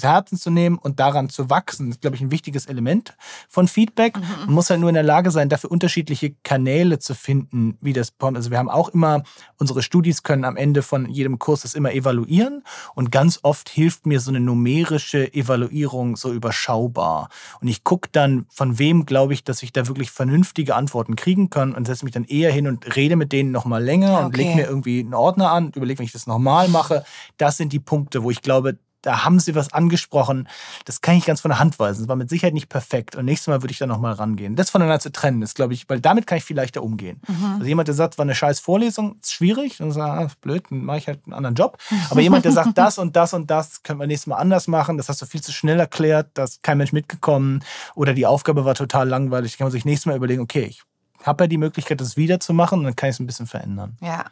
Herzen 0.00 0.38
zu 0.38 0.50
nehmen 0.50 0.78
und 0.78 1.00
daran 1.00 1.28
zu 1.28 1.50
wachsen, 1.50 1.90
ist, 1.90 2.00
glaube 2.00 2.16
ich, 2.16 2.22
ein 2.22 2.30
wichtiges 2.30 2.66
Element 2.66 3.16
von 3.48 3.68
Feedback. 3.68 4.16
Mhm. 4.16 4.22
Man 4.46 4.54
muss 4.54 4.70
halt 4.70 4.80
nur 4.80 4.88
in 4.88 4.94
der 4.94 5.02
Lage 5.02 5.30
sein, 5.30 5.48
dafür 5.48 5.70
unterschiedliche 5.70 6.34
Kanäle 6.42 6.98
zu 6.98 7.14
finden, 7.14 7.76
wie 7.80 7.92
das 7.92 8.16
kommt. 8.18 8.36
Also 8.36 8.50
wir 8.50 8.58
haben 8.58 8.70
auch 8.70 8.88
immer, 8.90 9.22
unsere 9.58 9.82
Studis 9.82 10.22
können 10.22 10.44
am 10.44 10.56
Ende 10.56 10.82
von 10.82 11.08
jedem 11.08 11.38
Kurs 11.38 11.62
das 11.62 11.74
immer 11.74 11.92
evaluieren 11.92 12.62
und 12.94 13.10
ganz 13.10 13.40
oft 13.42 13.68
hilft 13.68 14.06
mir 14.06 14.20
so 14.20 14.30
eine 14.30 14.40
numerische 14.40 15.32
Evaluierung 15.34 16.16
so 16.16 16.32
überschaubar. 16.32 17.28
Und 17.60 17.68
ich 17.68 17.84
gucke 17.84 18.08
dann, 18.12 18.46
von 18.48 18.78
wem 18.78 19.06
glaube 19.06 19.32
ich, 19.32 19.44
dass 19.44 19.62
ich 19.62 19.72
da 19.72 19.88
wirklich 19.88 20.10
vernünftige 20.10 20.74
Antworten 20.74 21.16
kriegen 21.16 21.50
kann 21.50 21.74
und 21.74 21.86
setze 21.86 22.04
mich 22.04 22.14
dann 22.14 22.24
eher 22.24 22.52
hin 22.52 22.66
und 22.66 22.96
rede 22.96 23.16
mit 23.16 23.32
denen 23.32 23.50
nochmal 23.50 23.82
länger 23.82 24.14
okay. 24.14 24.24
und 24.24 24.36
lege 24.36 24.54
mir 24.54 24.66
irgendwie 24.66 25.00
einen 25.00 25.14
Ordner 25.14 25.50
an, 25.50 25.72
überlege, 25.74 25.98
wenn 25.98 26.06
ich 26.06 26.12
das 26.12 26.26
nochmal 26.26 26.43
normal 26.44 26.68
mache. 26.68 27.04
Das 27.38 27.56
sind 27.56 27.72
die 27.72 27.80
Punkte, 27.80 28.22
wo 28.22 28.30
ich 28.30 28.42
glaube, 28.42 28.78
da 29.02 29.22
haben 29.24 29.38
sie 29.38 29.54
was 29.54 29.70
angesprochen. 29.74 30.48
Das 30.86 31.02
kann 31.02 31.16
ich 31.16 31.26
ganz 31.26 31.42
von 31.42 31.50
der 31.50 31.58
Hand 31.58 31.78
weisen. 31.78 32.00
Das 32.00 32.08
war 32.08 32.16
mit 32.16 32.30
Sicherheit 32.30 32.54
nicht 32.54 32.70
perfekt. 32.70 33.16
Und 33.16 33.26
nächstes 33.26 33.48
Mal 33.48 33.62
würde 33.62 33.72
ich 33.72 33.78
da 33.78 33.86
nochmal 33.86 34.14
rangehen. 34.14 34.56
Das 34.56 34.70
voneinander 34.70 34.98
zu 34.98 35.12
trennen 35.12 35.42
ist, 35.42 35.54
glaube 35.54 35.74
ich, 35.74 35.86
weil 35.90 36.00
damit 36.00 36.26
kann 36.26 36.38
ich 36.38 36.44
viel 36.44 36.56
leichter 36.56 36.82
umgehen. 36.82 37.20
Mhm. 37.28 37.56
Also 37.56 37.66
jemand, 37.66 37.88
der 37.88 37.94
sagt, 37.94 38.16
war 38.16 38.22
eine 38.22 38.34
scheiß 38.34 38.60
Vorlesung, 38.60 39.16
ist 39.20 39.34
schwierig. 39.34 39.76
Dann 39.76 39.92
sagt, 39.92 40.10
ah, 40.10 40.34
blöd, 40.40 40.64
dann 40.70 40.86
mache 40.86 40.98
ich 40.98 41.06
halt 41.06 41.20
einen 41.26 41.34
anderen 41.34 41.54
Job. 41.54 41.76
Aber 42.08 42.22
jemand, 42.22 42.46
der 42.46 42.52
sagt, 42.52 42.70
das 42.78 42.96
und 42.96 43.14
das 43.14 43.34
und 43.34 43.50
das 43.50 43.82
können 43.82 44.00
wir 44.00 44.06
nächstes 44.06 44.26
Mal 44.26 44.36
anders 44.36 44.68
machen, 44.68 44.96
das 44.96 45.10
hast 45.10 45.20
du 45.20 45.26
viel 45.26 45.42
zu 45.42 45.52
schnell 45.52 45.78
erklärt, 45.78 46.30
da 46.32 46.44
ist 46.44 46.62
kein 46.62 46.78
Mensch 46.78 46.92
mitgekommen 46.92 47.62
oder 47.94 48.14
die 48.14 48.24
Aufgabe 48.24 48.64
war 48.64 48.74
total 48.74 49.06
langweilig, 49.06 49.58
kann 49.58 49.66
man 49.66 49.72
sich 49.72 49.84
nächstes 49.84 50.06
Mal 50.06 50.16
überlegen, 50.16 50.40
okay, 50.40 50.64
ich 50.64 50.82
habe 51.26 51.44
ja 51.44 51.48
die 51.48 51.58
Möglichkeit, 51.58 52.00
das 52.00 52.16
wieder 52.16 52.40
zu 52.40 52.54
machen 52.54 52.78
und 52.78 52.84
dann 52.84 52.96
kann 52.96 53.10
ich 53.10 53.16
es 53.16 53.20
ein 53.20 53.26
bisschen 53.26 53.46
verändern. 53.46 53.98
Ja 54.00 54.24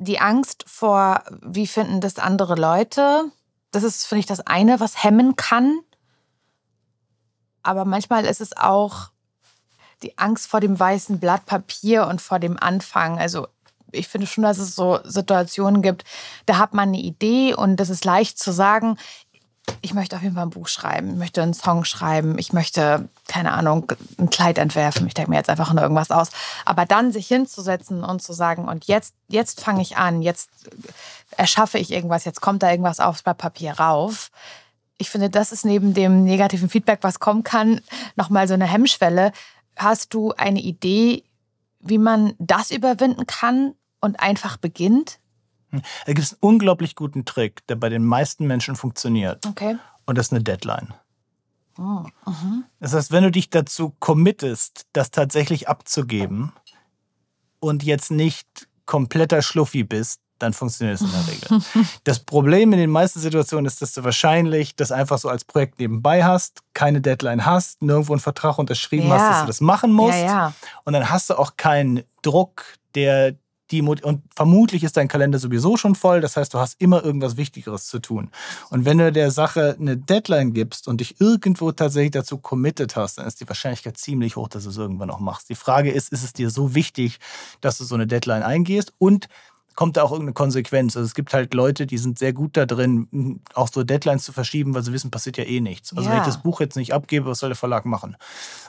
die 0.00 0.18
Angst 0.18 0.64
vor, 0.66 1.22
wie 1.42 1.66
finden 1.66 2.00
das 2.00 2.18
andere 2.18 2.54
Leute, 2.54 3.30
das 3.70 3.82
ist, 3.82 4.06
finde 4.06 4.20
ich, 4.20 4.26
das 4.26 4.40
eine, 4.40 4.80
was 4.80 5.04
hemmen 5.04 5.36
kann. 5.36 5.78
Aber 7.62 7.84
manchmal 7.84 8.24
ist 8.24 8.40
es 8.40 8.56
auch 8.56 9.10
die 10.02 10.16
Angst 10.16 10.48
vor 10.48 10.60
dem 10.60 10.80
weißen 10.80 11.20
Blatt 11.20 11.44
Papier 11.44 12.06
und 12.06 12.22
vor 12.22 12.38
dem 12.38 12.58
Anfang. 12.58 13.18
Also 13.18 13.46
ich 13.92 14.08
finde 14.08 14.26
schon, 14.26 14.42
dass 14.42 14.58
es 14.58 14.74
so 14.74 15.00
Situationen 15.04 15.82
gibt, 15.82 16.04
da 16.46 16.56
hat 16.56 16.72
man 16.72 16.88
eine 16.88 17.00
Idee 17.00 17.54
und 17.54 17.76
das 17.76 17.90
ist 17.90 18.06
leicht 18.06 18.38
zu 18.38 18.52
sagen, 18.52 18.96
ich 19.82 19.94
möchte 19.94 20.16
auf 20.16 20.22
jeden 20.22 20.34
Fall 20.34 20.44
ein 20.44 20.50
Buch 20.50 20.68
schreiben, 20.68 21.12
ich 21.12 21.16
möchte 21.16 21.42
einen 21.42 21.54
Song 21.54 21.84
schreiben, 21.84 22.38
ich 22.38 22.52
möchte, 22.52 23.08
keine 23.28 23.52
Ahnung, 23.52 23.92
ein 24.18 24.30
Kleid 24.30 24.58
entwerfen. 24.58 25.06
Ich 25.06 25.14
denke 25.14 25.30
mir 25.30 25.36
jetzt 25.36 25.50
einfach 25.50 25.72
nur 25.72 25.82
irgendwas 25.82 26.10
aus. 26.10 26.30
Aber 26.64 26.86
dann 26.86 27.12
sich 27.12 27.26
hinzusetzen 27.26 28.04
und 28.04 28.22
zu 28.22 28.32
sagen, 28.32 28.68
und 28.68 28.86
jetzt, 28.86 29.14
jetzt 29.28 29.60
fange 29.60 29.82
ich 29.82 29.96
an, 29.96 30.22
jetzt 30.22 30.50
erschaffe 31.36 31.78
ich 31.78 31.92
irgendwas, 31.92 32.24
jetzt 32.24 32.40
kommt 32.40 32.62
da 32.62 32.70
irgendwas 32.70 33.00
aufs 33.00 33.22
Blatt 33.22 33.38
Papier 33.38 33.72
rauf. 33.72 34.30
Ich 34.98 35.08
finde, 35.08 35.30
das 35.30 35.52
ist 35.52 35.64
neben 35.64 35.94
dem 35.94 36.24
negativen 36.24 36.68
Feedback, 36.68 36.98
was 37.02 37.20
kommen 37.20 37.42
kann, 37.42 37.80
nochmal 38.16 38.48
so 38.48 38.54
eine 38.54 38.66
Hemmschwelle. 38.66 39.32
Hast 39.76 40.12
du 40.12 40.32
eine 40.32 40.60
Idee, 40.60 41.24
wie 41.80 41.98
man 41.98 42.34
das 42.38 42.70
überwinden 42.70 43.26
kann 43.26 43.74
und 44.00 44.20
einfach 44.20 44.58
beginnt? 44.58 45.19
Da 45.70 46.12
gibt 46.12 46.20
es 46.20 46.32
einen 46.32 46.40
unglaublich 46.40 46.94
guten 46.94 47.24
Trick, 47.24 47.66
der 47.68 47.76
bei 47.76 47.88
den 47.88 48.04
meisten 48.04 48.46
Menschen 48.46 48.76
funktioniert. 48.76 49.46
Okay. 49.46 49.76
Und 50.06 50.18
das 50.18 50.26
ist 50.26 50.32
eine 50.32 50.42
Deadline. 50.42 50.94
Oh, 51.78 52.04
uh 52.26 52.62
Das 52.80 52.92
heißt, 52.94 53.12
wenn 53.12 53.24
du 53.24 53.30
dich 53.30 53.50
dazu 53.50 53.94
committest, 54.00 54.86
das 54.92 55.10
tatsächlich 55.10 55.68
abzugeben 55.68 56.52
und 57.58 57.82
jetzt 57.84 58.10
nicht 58.10 58.68
kompletter 58.86 59.40
Schluffi 59.40 59.84
bist, 59.84 60.20
dann 60.40 60.52
funktioniert 60.52 61.00
es 61.00 61.02
in 61.02 61.10
der 61.12 61.28
Regel. 61.28 61.86
Das 62.04 62.18
Problem 62.18 62.72
in 62.72 62.78
den 62.78 62.90
meisten 62.90 63.20
Situationen 63.20 63.66
ist, 63.66 63.82
dass 63.82 63.92
du 63.92 64.02
wahrscheinlich 64.04 64.74
das 64.74 64.90
einfach 64.90 65.18
so 65.18 65.28
als 65.28 65.44
Projekt 65.44 65.78
nebenbei 65.78 66.24
hast, 66.24 66.60
keine 66.74 67.00
Deadline 67.00 67.44
hast, 67.44 67.82
nirgendwo 67.82 68.14
einen 68.14 68.20
Vertrag 68.20 68.58
unterschrieben 68.58 69.08
ja. 69.08 69.18
hast, 69.18 69.30
dass 69.30 69.40
du 69.42 69.46
das 69.46 69.60
machen 69.60 69.92
musst. 69.92 70.18
Ja, 70.18 70.24
ja. 70.24 70.54
Und 70.84 70.94
dann 70.94 71.10
hast 71.10 71.30
du 71.30 71.38
auch 71.38 71.56
keinen 71.56 72.02
Druck, 72.22 72.64
der 72.94 73.36
die, 73.70 73.82
und 73.82 74.22
vermutlich 74.34 74.84
ist 74.84 74.96
dein 74.96 75.08
Kalender 75.08 75.38
sowieso 75.38 75.76
schon 75.76 75.94
voll. 75.94 76.20
Das 76.20 76.36
heißt, 76.36 76.52
du 76.54 76.58
hast 76.58 76.80
immer 76.80 77.04
irgendwas 77.04 77.36
Wichtigeres 77.36 77.86
zu 77.86 77.98
tun. 77.98 78.30
Und 78.70 78.84
wenn 78.84 78.98
du 78.98 79.12
der 79.12 79.30
Sache 79.30 79.76
eine 79.78 79.96
Deadline 79.96 80.52
gibst 80.52 80.88
und 80.88 81.00
dich 81.00 81.20
irgendwo 81.20 81.72
tatsächlich 81.72 82.12
dazu 82.12 82.38
committed 82.38 82.96
hast, 82.96 83.18
dann 83.18 83.26
ist 83.26 83.40
die 83.40 83.48
Wahrscheinlichkeit 83.48 83.96
ziemlich 83.96 84.36
hoch, 84.36 84.48
dass 84.48 84.64
du 84.64 84.70
es 84.70 84.76
irgendwann 84.76 85.08
noch 85.08 85.20
machst. 85.20 85.48
Die 85.48 85.54
Frage 85.54 85.90
ist, 85.90 86.12
ist 86.12 86.24
es 86.24 86.32
dir 86.32 86.50
so 86.50 86.74
wichtig, 86.74 87.18
dass 87.60 87.78
du 87.78 87.84
so 87.84 87.94
eine 87.94 88.06
Deadline 88.06 88.42
eingehst? 88.42 88.92
Und 88.98 89.28
kommt 89.80 89.96
da 89.96 90.02
auch 90.02 90.10
irgendeine 90.10 90.34
Konsequenz. 90.34 90.96
Also 90.96 91.06
es 91.06 91.14
gibt 91.14 91.32
halt 91.32 91.54
Leute, 91.54 91.86
die 91.86 91.96
sind 91.96 92.18
sehr 92.18 92.34
gut 92.34 92.56
da 92.56 92.66
drin, 92.66 93.40
auch 93.54 93.68
so 93.72 93.82
Deadlines 93.82 94.24
zu 94.24 94.32
verschieben, 94.32 94.74
weil 94.74 94.82
sie 94.82 94.92
wissen, 94.92 95.10
passiert 95.10 95.38
ja 95.38 95.44
eh 95.44 95.60
nichts. 95.60 95.96
Also 95.96 96.08
ja. 96.08 96.14
wenn 96.14 96.20
ich 96.20 96.26
das 96.26 96.42
Buch 96.42 96.60
jetzt 96.60 96.76
nicht 96.76 96.92
abgebe, 96.92 97.26
was 97.26 97.38
soll 97.38 97.48
der 97.48 97.56
Verlag 97.56 97.86
machen? 97.86 98.16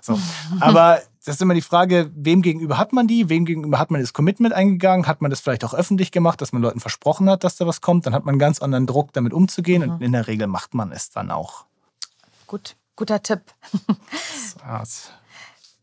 So. 0.01 0.17
Aber 0.61 1.01
das 1.23 1.35
ist 1.35 1.41
immer 1.41 1.53
die 1.53 1.61
Frage, 1.61 2.11
wem 2.15 2.41
gegenüber 2.41 2.79
hat 2.79 2.93
man 2.93 3.07
die? 3.07 3.29
Wem 3.29 3.45
gegenüber 3.45 3.77
hat 3.77 3.91
man 3.91 4.01
das 4.01 4.11
Commitment 4.11 4.55
eingegangen? 4.55 5.05
Hat 5.05 5.21
man 5.21 5.29
das 5.29 5.39
vielleicht 5.39 5.63
auch 5.63 5.75
öffentlich 5.75 6.11
gemacht, 6.11 6.41
dass 6.41 6.51
man 6.51 6.63
Leuten 6.63 6.79
versprochen 6.79 7.29
hat, 7.29 7.43
dass 7.43 7.57
da 7.57 7.67
was 7.67 7.79
kommt? 7.81 8.07
Dann 8.07 8.15
hat 8.15 8.25
man 8.25 8.33
einen 8.33 8.39
ganz 8.39 8.59
anderen 8.59 8.87
Druck, 8.87 9.13
damit 9.13 9.31
umzugehen. 9.31 9.83
Mhm. 9.83 9.89
Und 9.91 10.01
in 10.01 10.13
der 10.13 10.25
Regel 10.25 10.47
macht 10.47 10.73
man 10.73 10.91
es 10.91 11.11
dann 11.11 11.29
auch. 11.29 11.65
Gut, 12.47 12.75
guter 12.95 13.21
Tipp. 13.21 13.41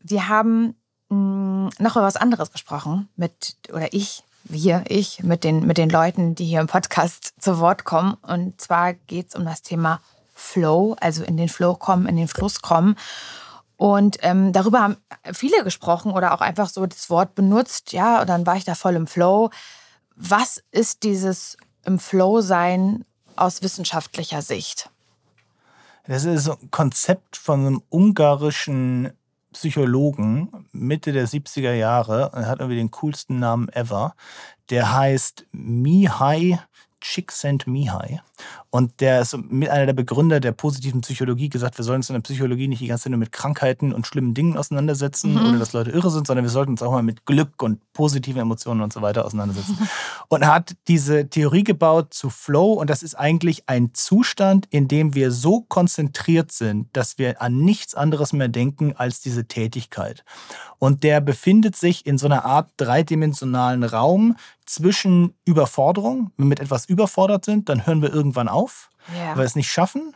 Wir 0.01 0.27
haben 0.27 0.75
mm, 1.07 1.69
noch 1.79 1.95
über 1.95 2.03
was 2.03 2.17
anderes 2.17 2.51
gesprochen 2.51 3.07
mit, 3.15 3.55
oder 3.71 3.93
ich, 3.93 4.23
wir, 4.43 4.83
ich, 4.89 5.23
mit 5.23 5.45
den, 5.45 5.65
mit 5.65 5.77
den 5.77 5.89
Leuten, 5.89 6.35
die 6.35 6.45
hier 6.45 6.59
im 6.59 6.67
Podcast 6.67 7.33
zu 7.39 7.59
Wort 7.59 7.85
kommen. 7.85 8.15
Und 8.23 8.59
zwar 8.59 8.93
geht 8.93 9.29
es 9.29 9.35
um 9.35 9.45
das 9.45 9.61
Thema 9.61 10.01
Flow, 10.35 10.97
also 10.99 11.23
in 11.23 11.37
den 11.37 11.49
Flow 11.49 11.75
kommen, 11.75 12.07
in 12.07 12.17
den 12.17 12.27
Fluss 12.27 12.61
kommen. 12.61 12.97
Und 13.79 14.17
ähm, 14.23 14.51
darüber 14.51 14.81
haben 14.81 14.97
viele 15.31 15.63
gesprochen 15.63 16.11
oder 16.11 16.33
auch 16.33 16.41
einfach 16.41 16.67
so 16.67 16.85
das 16.85 17.09
Wort 17.09 17.33
benutzt. 17.33 17.93
Ja, 17.93 18.19
und 18.19 18.27
dann 18.27 18.45
war 18.45 18.57
ich 18.57 18.65
da 18.65 18.75
voll 18.75 18.95
im 18.95 19.07
Flow. 19.07 19.51
Was 20.17 20.61
ist 20.71 21.03
dieses 21.03 21.55
im 21.85 21.97
Flow 21.97 22.41
sein 22.41 23.05
aus 23.37 23.61
wissenschaftlicher 23.61 24.41
Sicht? 24.41 24.89
Das 26.05 26.25
ist 26.25 26.49
ein 26.49 26.71
Konzept 26.71 27.37
von 27.37 27.65
einem 27.65 27.81
ungarischen 27.87 29.13
Psychologen 29.53 30.67
Mitte 30.73 31.13
der 31.13 31.29
70er 31.29 31.71
Jahre. 31.71 32.31
Er 32.33 32.47
hat 32.47 32.59
irgendwie 32.59 32.79
den 32.79 32.91
coolsten 32.91 33.39
Namen 33.39 33.69
ever. 33.69 34.13
Der 34.71 34.93
heißt 34.93 35.45
Mihai 35.53 36.59
Csikszentmihalyi. 36.99 38.19
Und 38.71 39.01
der 39.01 39.21
ist 39.21 39.35
mit 39.49 39.69
einer 39.69 39.87
der 39.87 39.93
Begründer 39.93 40.39
der 40.39 40.51
positiven 40.51 41.01
Psychologie 41.01 41.49
gesagt, 41.49 41.77
wir 41.79 41.85
sollen 41.85 41.97
uns 41.97 42.09
in 42.09 42.13
der 42.13 42.21
Psychologie 42.21 42.67
nicht 42.67 42.81
die 42.81 42.87
ganze 42.87 43.05
Zeit 43.05 43.11
nur 43.11 43.19
mit 43.19 43.31
Krankheiten 43.31 43.93
und 43.93 44.05
schlimmen 44.05 44.35
Dingen 44.35 44.57
auseinandersetzen 44.57 45.33
mhm. 45.33 45.49
oder 45.49 45.59
dass 45.59 45.73
Leute 45.73 45.89
irre 45.89 46.11
sind, 46.11 46.27
sondern 46.27 46.45
wir 46.45 46.51
sollten 46.51 46.71
uns 46.71 46.83
auch 46.83 46.91
mal 46.91 47.01
mit 47.01 47.25
Glück 47.25 47.63
und 47.63 47.79
positiven 47.93 48.41
Emotionen 48.41 48.81
und 48.81 48.93
so 48.93 49.01
weiter 49.01 49.25
auseinandersetzen. 49.25 49.77
und 50.27 50.43
er 50.43 50.53
hat 50.53 50.75
diese 50.87 51.29
Theorie 51.29 51.63
gebaut 51.63 52.13
zu 52.13 52.29
Flow 52.29 52.73
und 52.73 52.89
das 52.89 53.01
ist 53.01 53.15
eigentlich 53.15 53.63
ein 53.67 53.93
Zustand, 53.93 54.67
in 54.69 54.87
dem 54.87 55.15
wir 55.15 55.31
so 55.31 55.61
konzentriert 55.61 56.51
sind, 56.51 56.89
dass 56.93 57.17
wir 57.17 57.41
an 57.41 57.57
nichts 57.57 57.95
anderes 57.95 58.33
mehr 58.33 58.49
denken 58.49 58.93
als 58.95 59.19
diese 59.19 59.45
Tätigkeit. 59.45 60.23
Und 60.77 61.03
der 61.03 61.21
befindet 61.21 61.75
sich 61.75 62.05
in 62.05 62.17
so 62.17 62.27
einer 62.27 62.45
Art 62.45 62.71
dreidimensionalen 62.77 63.83
Raum 63.83 64.35
zwischen 64.65 65.33
Überforderung. 65.45 66.31
Wenn 66.37 66.45
wir 66.45 66.49
mit 66.49 66.59
etwas 66.59 66.85
überfordert 66.85 67.43
sind, 67.43 67.69
dann 67.69 67.85
hören 67.85 68.01
wir 68.01 68.11
irgendwann 68.29 68.47
auf, 68.47 68.89
ja. 69.13 69.31
weil 69.31 69.39
wir 69.39 69.45
es 69.45 69.55
nicht 69.55 69.71
schaffen. 69.71 70.15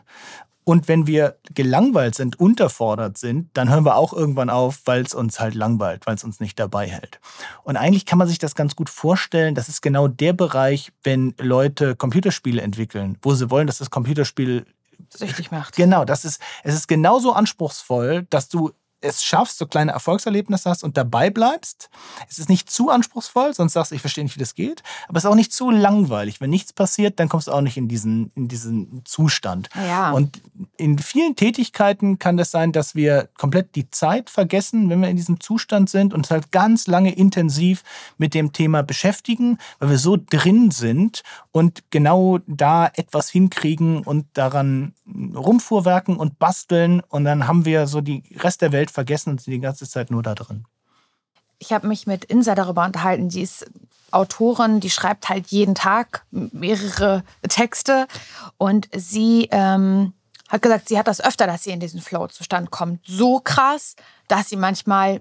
Und 0.66 0.88
wenn 0.88 1.06
wir 1.06 1.36
gelangweilt 1.52 2.14
sind, 2.14 2.40
unterfordert 2.40 3.18
sind, 3.18 3.50
dann 3.52 3.68
hören 3.68 3.84
wir 3.84 3.96
auch 3.96 4.14
irgendwann 4.14 4.48
auf, 4.48 4.80
weil 4.86 5.02
es 5.02 5.12
uns 5.12 5.38
halt 5.38 5.54
langweilt, 5.54 6.06
weil 6.06 6.14
es 6.14 6.24
uns 6.24 6.40
nicht 6.40 6.58
dabei 6.58 6.86
hält. 6.86 7.20
Und 7.64 7.76
eigentlich 7.76 8.06
kann 8.06 8.18
man 8.18 8.28
sich 8.28 8.38
das 8.38 8.54
ganz 8.54 8.74
gut 8.74 8.88
vorstellen. 8.88 9.54
Das 9.54 9.68
ist 9.68 9.82
genau 9.82 10.08
der 10.08 10.32
Bereich, 10.32 10.90
wenn 11.02 11.34
Leute 11.38 11.96
Computerspiele 11.96 12.62
entwickeln, 12.62 13.18
wo 13.20 13.34
sie 13.34 13.50
wollen, 13.50 13.66
dass 13.66 13.76
das 13.76 13.90
Computerspiel 13.90 14.64
süchtig 15.10 15.50
macht. 15.50 15.76
Genau, 15.76 16.06
das 16.06 16.24
ist, 16.24 16.40
es 16.62 16.74
ist 16.74 16.88
genauso 16.88 17.34
anspruchsvoll, 17.34 18.26
dass 18.30 18.48
du 18.48 18.72
es 19.04 19.22
schaffst, 19.22 19.58
so 19.58 19.66
kleine 19.66 19.92
Erfolgserlebnisse 19.92 20.68
hast 20.68 20.82
und 20.82 20.96
dabei 20.96 21.30
bleibst. 21.30 21.90
Es 22.28 22.38
ist 22.38 22.48
nicht 22.48 22.70
zu 22.70 22.90
anspruchsvoll, 22.90 23.54
sonst 23.54 23.74
sagst 23.74 23.92
du, 23.92 23.94
ich 23.94 24.00
verstehe 24.00 24.24
nicht, 24.24 24.34
wie 24.34 24.40
das 24.40 24.54
geht. 24.54 24.82
Aber 25.08 25.18
es 25.18 25.24
ist 25.24 25.30
auch 25.30 25.34
nicht 25.34 25.52
zu 25.52 25.70
langweilig. 25.70 26.40
Wenn 26.40 26.50
nichts 26.50 26.72
passiert, 26.72 27.20
dann 27.20 27.28
kommst 27.28 27.46
du 27.46 27.52
auch 27.52 27.60
nicht 27.60 27.76
in 27.76 27.88
diesen, 27.88 28.32
in 28.34 28.48
diesen 28.48 29.02
Zustand. 29.04 29.68
Ja. 29.76 30.10
Und 30.10 30.40
in 30.76 30.98
vielen 30.98 31.36
Tätigkeiten 31.36 32.18
kann 32.18 32.36
das 32.36 32.50
sein, 32.50 32.72
dass 32.72 32.94
wir 32.94 33.28
komplett 33.38 33.76
die 33.76 33.90
Zeit 33.90 34.30
vergessen, 34.30 34.90
wenn 34.90 35.00
wir 35.00 35.08
in 35.08 35.16
diesem 35.16 35.38
Zustand 35.38 35.90
sind 35.90 36.12
und 36.12 36.24
uns 36.24 36.30
halt 36.30 36.52
ganz 36.52 36.86
lange 36.86 37.14
intensiv 37.14 37.82
mit 38.16 38.32
dem 38.34 38.52
Thema 38.52 38.82
beschäftigen, 38.82 39.58
weil 39.78 39.90
wir 39.90 39.98
so 39.98 40.16
drin 40.16 40.70
sind 40.70 41.22
und 41.52 41.84
genau 41.90 42.38
da 42.46 42.90
etwas 42.94 43.28
hinkriegen 43.28 44.02
und 44.02 44.26
daran 44.32 44.94
rumfuhrwerken 45.34 46.16
und 46.16 46.38
basteln. 46.38 47.02
Und 47.08 47.24
dann 47.24 47.46
haben 47.46 47.64
wir 47.64 47.86
so 47.86 48.00
die 48.00 48.22
Rest 48.36 48.62
der 48.62 48.72
Welt 48.72 48.90
vergessen 48.94 49.30
und 49.30 49.40
sind 49.40 49.52
die 49.52 49.60
ganze 49.60 49.88
Zeit 49.88 50.10
nur 50.10 50.22
da 50.22 50.34
drin. 50.34 50.64
Ich 51.58 51.72
habe 51.72 51.86
mich 51.86 52.06
mit 52.06 52.24
Insa 52.24 52.54
darüber 52.54 52.84
unterhalten. 52.84 53.28
Die 53.28 53.42
ist 53.42 53.66
Autorin, 54.10 54.80
die 54.80 54.90
schreibt 54.90 55.28
halt 55.28 55.48
jeden 55.48 55.74
Tag 55.74 56.24
mehrere 56.30 57.24
Texte. 57.48 58.06
Und 58.56 58.88
sie 58.94 59.48
ähm, 59.50 60.12
hat 60.48 60.62
gesagt, 60.62 60.88
sie 60.88 60.98
hat 60.98 61.08
das 61.08 61.20
öfter, 61.20 61.46
dass 61.46 61.64
sie 61.64 61.70
in 61.70 61.80
diesen 61.80 62.00
Flow-Zustand 62.00 62.70
kommt. 62.70 63.00
So 63.04 63.40
krass, 63.40 63.96
dass 64.28 64.48
sie 64.48 64.56
manchmal 64.56 65.20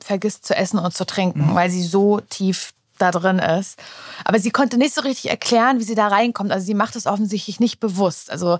vergisst 0.00 0.46
zu 0.46 0.54
essen 0.54 0.78
und 0.78 0.94
zu 0.94 1.04
trinken, 1.04 1.50
mhm. 1.50 1.54
weil 1.54 1.70
sie 1.70 1.82
so 1.82 2.20
tief 2.20 2.74
da 2.98 3.10
drin 3.10 3.38
ist. 3.38 3.78
Aber 4.24 4.38
sie 4.38 4.50
konnte 4.50 4.76
nicht 4.76 4.94
so 4.94 5.00
richtig 5.00 5.30
erklären, 5.30 5.80
wie 5.80 5.84
sie 5.84 5.94
da 5.94 6.08
reinkommt. 6.08 6.52
Also 6.52 6.66
sie 6.66 6.74
macht 6.74 6.96
es 6.96 7.06
offensichtlich 7.06 7.60
nicht 7.60 7.80
bewusst. 7.80 8.30
Also 8.30 8.58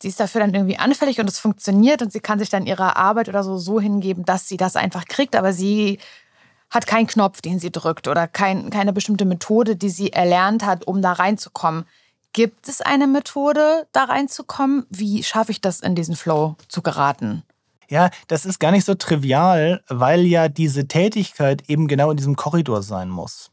sie 0.00 0.08
ist 0.08 0.20
dafür 0.20 0.40
dann 0.40 0.54
irgendwie 0.54 0.78
anfällig 0.78 1.20
und 1.20 1.28
es 1.28 1.38
funktioniert 1.38 2.02
und 2.02 2.12
sie 2.12 2.20
kann 2.20 2.38
sich 2.38 2.50
dann 2.50 2.66
ihrer 2.66 2.96
Arbeit 2.96 3.28
oder 3.28 3.42
so 3.42 3.56
so 3.58 3.80
hingeben, 3.80 4.24
dass 4.24 4.48
sie 4.48 4.56
das 4.56 4.76
einfach 4.76 5.04
kriegt, 5.06 5.36
aber 5.36 5.52
sie 5.52 5.98
hat 6.70 6.86
keinen 6.86 7.06
Knopf, 7.06 7.40
den 7.40 7.58
sie 7.58 7.70
drückt 7.70 8.08
oder 8.08 8.26
kein, 8.26 8.70
keine 8.70 8.92
bestimmte 8.92 9.24
Methode, 9.24 9.76
die 9.76 9.88
sie 9.88 10.12
erlernt 10.12 10.64
hat, 10.64 10.86
um 10.86 11.00
da 11.00 11.12
reinzukommen. 11.12 11.84
Gibt 12.32 12.68
es 12.68 12.82
eine 12.82 13.06
Methode, 13.06 13.86
da 13.92 14.04
reinzukommen? 14.04 14.84
Wie 14.90 15.22
schaffe 15.22 15.52
ich 15.52 15.60
das, 15.60 15.80
in 15.80 15.94
diesen 15.94 16.16
Flow 16.16 16.56
zu 16.68 16.82
geraten? 16.82 17.42
Ja, 17.88 18.10
das 18.26 18.44
ist 18.44 18.58
gar 18.58 18.72
nicht 18.72 18.84
so 18.84 18.94
trivial, 18.94 19.82
weil 19.88 20.26
ja 20.26 20.48
diese 20.48 20.88
Tätigkeit 20.88 21.62
eben 21.68 21.86
genau 21.86 22.10
in 22.10 22.16
diesem 22.16 22.36
Korridor 22.36 22.82
sein 22.82 23.08
muss. 23.08 23.52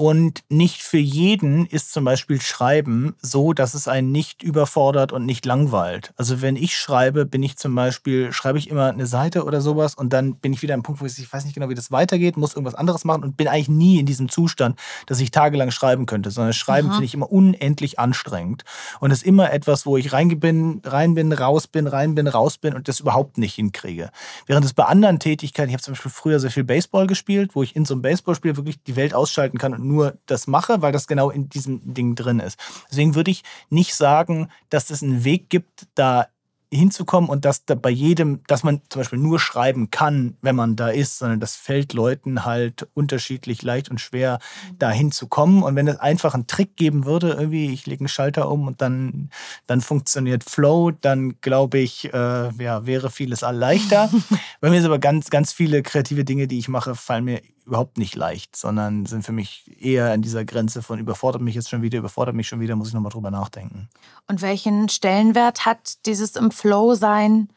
Und 0.00 0.44
nicht 0.48 0.80
für 0.80 0.96
jeden 0.96 1.66
ist 1.66 1.92
zum 1.92 2.06
Beispiel 2.06 2.40
Schreiben 2.40 3.16
so, 3.20 3.52
dass 3.52 3.74
es 3.74 3.86
einen 3.86 4.10
nicht 4.12 4.42
überfordert 4.42 5.12
und 5.12 5.26
nicht 5.26 5.44
langweilt. 5.44 6.14
Also 6.16 6.40
wenn 6.40 6.56
ich 6.56 6.74
schreibe, 6.74 7.26
bin 7.26 7.42
ich 7.42 7.58
zum 7.58 7.74
Beispiel, 7.74 8.32
schreibe 8.32 8.58
ich 8.58 8.70
immer 8.70 8.86
eine 8.86 9.04
Seite 9.04 9.44
oder 9.44 9.60
sowas 9.60 9.94
und 9.94 10.10
dann 10.14 10.36
bin 10.36 10.54
ich 10.54 10.62
wieder 10.62 10.72
am 10.72 10.82
Punkt, 10.82 11.02
wo 11.02 11.04
ich, 11.04 11.18
ich 11.18 11.30
weiß 11.30 11.44
nicht 11.44 11.52
genau, 11.52 11.68
wie 11.68 11.74
das 11.74 11.92
weitergeht, 11.92 12.38
muss 12.38 12.54
irgendwas 12.54 12.76
anderes 12.76 13.04
machen 13.04 13.22
und 13.22 13.36
bin 13.36 13.46
eigentlich 13.46 13.68
nie 13.68 14.00
in 14.00 14.06
diesem 14.06 14.30
Zustand, 14.30 14.80
dass 15.04 15.20
ich 15.20 15.32
tagelang 15.32 15.70
schreiben 15.70 16.06
könnte, 16.06 16.30
sondern 16.30 16.54
Schreiben 16.54 16.88
finde 16.88 17.04
ich 17.04 17.12
immer 17.12 17.30
unendlich 17.30 17.98
anstrengend. 17.98 18.64
Und 19.00 19.10
es 19.10 19.18
ist 19.18 19.26
immer 19.26 19.52
etwas, 19.52 19.84
wo 19.84 19.98
ich 19.98 20.14
rein 20.14 20.40
bin, 20.40 20.80
rein 20.82 21.12
bin, 21.12 21.30
raus 21.30 21.66
bin, 21.66 21.86
rein 21.86 22.14
bin, 22.14 22.26
raus 22.26 22.56
bin 22.56 22.72
und 22.72 22.88
das 22.88 23.00
überhaupt 23.00 23.36
nicht 23.36 23.54
hinkriege. 23.54 24.08
Während 24.46 24.64
es 24.64 24.72
bei 24.72 24.84
anderen 24.84 25.18
Tätigkeiten, 25.18 25.68
ich 25.68 25.74
habe 25.74 25.82
zum 25.82 25.92
Beispiel 25.92 26.10
früher 26.10 26.40
sehr 26.40 26.50
viel 26.50 26.64
Baseball 26.64 27.06
gespielt, 27.06 27.50
wo 27.54 27.62
ich 27.62 27.76
in 27.76 27.84
so 27.84 27.92
einem 27.92 28.00
Baseballspiel 28.00 28.56
wirklich 28.56 28.82
die 28.84 28.96
Welt 28.96 29.12
ausschalten 29.12 29.58
kann 29.58 29.74
und 29.74 29.89
nur 29.90 30.18
das 30.26 30.46
mache, 30.46 30.82
weil 30.82 30.92
das 30.92 31.06
genau 31.06 31.30
in 31.30 31.48
diesem 31.48 31.94
Ding 31.94 32.14
drin 32.14 32.40
ist. 32.40 32.58
Deswegen 32.90 33.14
würde 33.14 33.30
ich 33.30 33.42
nicht 33.68 33.94
sagen, 33.94 34.48
dass 34.68 34.90
es 34.90 35.02
einen 35.02 35.24
Weg 35.24 35.50
gibt, 35.50 35.86
da 35.94 36.28
hinzukommen 36.72 37.28
und 37.28 37.44
dass 37.44 37.64
da 37.64 37.74
bei 37.74 37.90
jedem, 37.90 38.42
dass 38.46 38.62
man 38.62 38.80
zum 38.88 39.00
Beispiel 39.00 39.18
nur 39.18 39.40
schreiben 39.40 39.90
kann, 39.90 40.36
wenn 40.40 40.54
man 40.54 40.76
da 40.76 40.88
ist, 40.88 41.18
sondern 41.18 41.40
das 41.40 41.56
fällt 41.56 41.92
Leuten 41.94 42.44
halt 42.44 42.86
unterschiedlich 42.94 43.62
leicht 43.62 43.90
und 43.90 44.00
schwer, 44.00 44.38
da 44.78 44.90
hinzukommen. 44.90 45.62
Und 45.64 45.74
wenn 45.74 45.88
es 45.88 45.98
einfach 45.98 46.34
einen 46.34 46.46
Trick 46.46 46.76
geben 46.76 47.04
würde, 47.06 47.32
irgendwie, 47.32 47.72
ich 47.72 47.86
lege 47.86 48.02
einen 48.02 48.08
Schalter 48.08 48.48
um 48.48 48.68
und 48.68 48.80
dann, 48.80 49.30
dann 49.66 49.80
funktioniert 49.80 50.44
Flow, 50.44 50.92
dann 50.92 51.40
glaube 51.40 51.78
ich, 51.78 52.12
äh, 52.14 52.62
ja, 52.62 52.86
wäre 52.86 53.10
vieles 53.10 53.42
all 53.42 53.56
leichter. 53.56 54.08
bei 54.60 54.70
mir 54.70 54.76
sind 54.76 54.86
aber 54.86 55.00
ganz, 55.00 55.30
ganz 55.30 55.52
viele 55.52 55.82
kreative 55.82 56.24
Dinge, 56.24 56.46
die 56.46 56.58
ich 56.58 56.68
mache, 56.68 56.94
fallen 56.94 57.24
mir 57.24 57.42
überhaupt 57.70 57.98
nicht 57.98 58.16
leicht, 58.16 58.56
sondern 58.56 59.06
sind 59.06 59.24
für 59.24 59.32
mich 59.32 59.70
eher 59.80 60.12
an 60.12 60.22
dieser 60.22 60.44
Grenze 60.44 60.82
von 60.82 60.98
überfordert 60.98 61.40
mich 61.40 61.54
jetzt 61.54 61.70
schon 61.70 61.82
wieder, 61.82 61.98
überfordert 61.98 62.34
mich 62.34 62.48
schon 62.48 62.58
wieder, 62.58 62.74
muss 62.74 62.88
ich 62.88 62.94
nochmal 62.94 63.12
drüber 63.12 63.30
nachdenken. 63.30 63.88
Und 64.26 64.42
welchen 64.42 64.88
Stellenwert 64.88 65.64
hat 65.64 66.04
dieses 66.04 66.34
im 66.34 66.50
Flow 66.50 66.94
sein, 66.94 67.48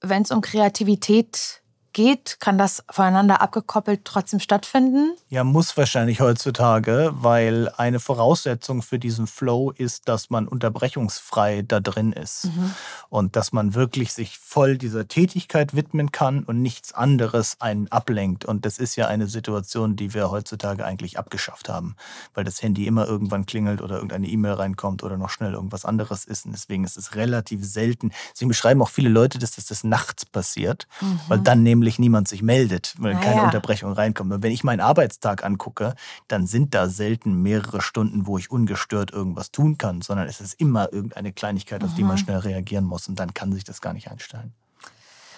wenn 0.00 0.22
es 0.22 0.30
um 0.30 0.40
Kreativität 0.40 1.62
geht? 1.92 2.38
Kann 2.40 2.58
das 2.58 2.82
voneinander 2.90 3.40
abgekoppelt 3.40 4.04
trotzdem 4.04 4.40
stattfinden? 4.40 5.14
Ja, 5.28 5.44
muss 5.44 5.76
wahrscheinlich 5.76 6.20
heutzutage, 6.20 7.10
weil 7.14 7.70
eine 7.76 8.00
Voraussetzung 8.00 8.82
für 8.82 8.98
diesen 8.98 9.26
Flow 9.26 9.70
ist, 9.70 10.08
dass 10.08 10.30
man 10.30 10.48
unterbrechungsfrei 10.48 11.62
da 11.62 11.80
drin 11.80 12.12
ist. 12.12 12.46
Mhm. 12.46 12.74
Und 13.08 13.36
dass 13.36 13.52
man 13.52 13.74
wirklich 13.74 14.12
sich 14.12 14.38
voll 14.38 14.78
dieser 14.78 15.08
Tätigkeit 15.08 15.74
widmen 15.74 16.12
kann 16.12 16.44
und 16.44 16.62
nichts 16.62 16.92
anderes 16.92 17.60
einen 17.60 17.88
ablenkt. 17.88 18.44
Und 18.44 18.64
das 18.64 18.78
ist 18.78 18.96
ja 18.96 19.06
eine 19.06 19.26
Situation, 19.26 19.96
die 19.96 20.14
wir 20.14 20.30
heutzutage 20.30 20.84
eigentlich 20.84 21.18
abgeschafft 21.18 21.68
haben, 21.68 21.96
weil 22.34 22.44
das 22.44 22.62
Handy 22.62 22.86
immer 22.86 23.06
irgendwann 23.06 23.46
klingelt 23.46 23.80
oder 23.80 23.96
irgendeine 23.96 24.28
E-Mail 24.28 24.52
reinkommt 24.52 25.02
oder 25.02 25.16
noch 25.16 25.30
schnell 25.30 25.54
irgendwas 25.54 25.84
anderes 25.84 26.24
ist. 26.24 26.46
Und 26.46 26.52
deswegen 26.52 26.84
ist 26.84 26.96
es 26.96 27.14
relativ 27.14 27.64
selten. 27.64 28.12
Deswegen 28.32 28.48
beschreiben 28.48 28.82
auch 28.82 28.90
viele 28.90 29.08
Leute, 29.08 29.38
dass 29.38 29.52
das 29.52 29.84
nachts 29.84 30.24
passiert, 30.24 30.86
mhm. 31.00 31.20
weil 31.28 31.38
dann 31.40 31.62
nämlich 31.78 31.98
niemand 31.98 32.28
sich 32.28 32.42
meldet, 32.42 32.94
weil 32.98 33.14
naja. 33.14 33.24
keine 33.24 33.42
Unterbrechung 33.42 33.92
reinkommt. 33.92 34.32
Und 34.32 34.42
wenn 34.42 34.52
ich 34.52 34.64
meinen 34.64 34.80
Arbeitstag 34.80 35.44
angucke, 35.44 35.94
dann 36.26 36.46
sind 36.46 36.74
da 36.74 36.88
selten 36.88 37.42
mehrere 37.42 37.80
Stunden, 37.80 38.26
wo 38.26 38.38
ich 38.38 38.50
ungestört 38.50 39.12
irgendwas 39.12 39.50
tun 39.50 39.78
kann, 39.78 40.02
sondern 40.02 40.28
es 40.28 40.40
ist 40.40 40.54
immer 40.60 40.92
irgendeine 40.92 41.32
Kleinigkeit, 41.32 41.82
auf 41.82 41.92
mhm. 41.92 41.94
die 41.96 42.02
man 42.02 42.16
mhm. 42.16 42.18
schnell 42.18 42.38
reagieren 42.38 42.84
muss. 42.84 43.08
Und 43.08 43.18
dann 43.18 43.34
kann 43.34 43.52
sich 43.52 43.64
das 43.64 43.80
gar 43.80 43.92
nicht 43.92 44.10
einstellen. 44.10 44.52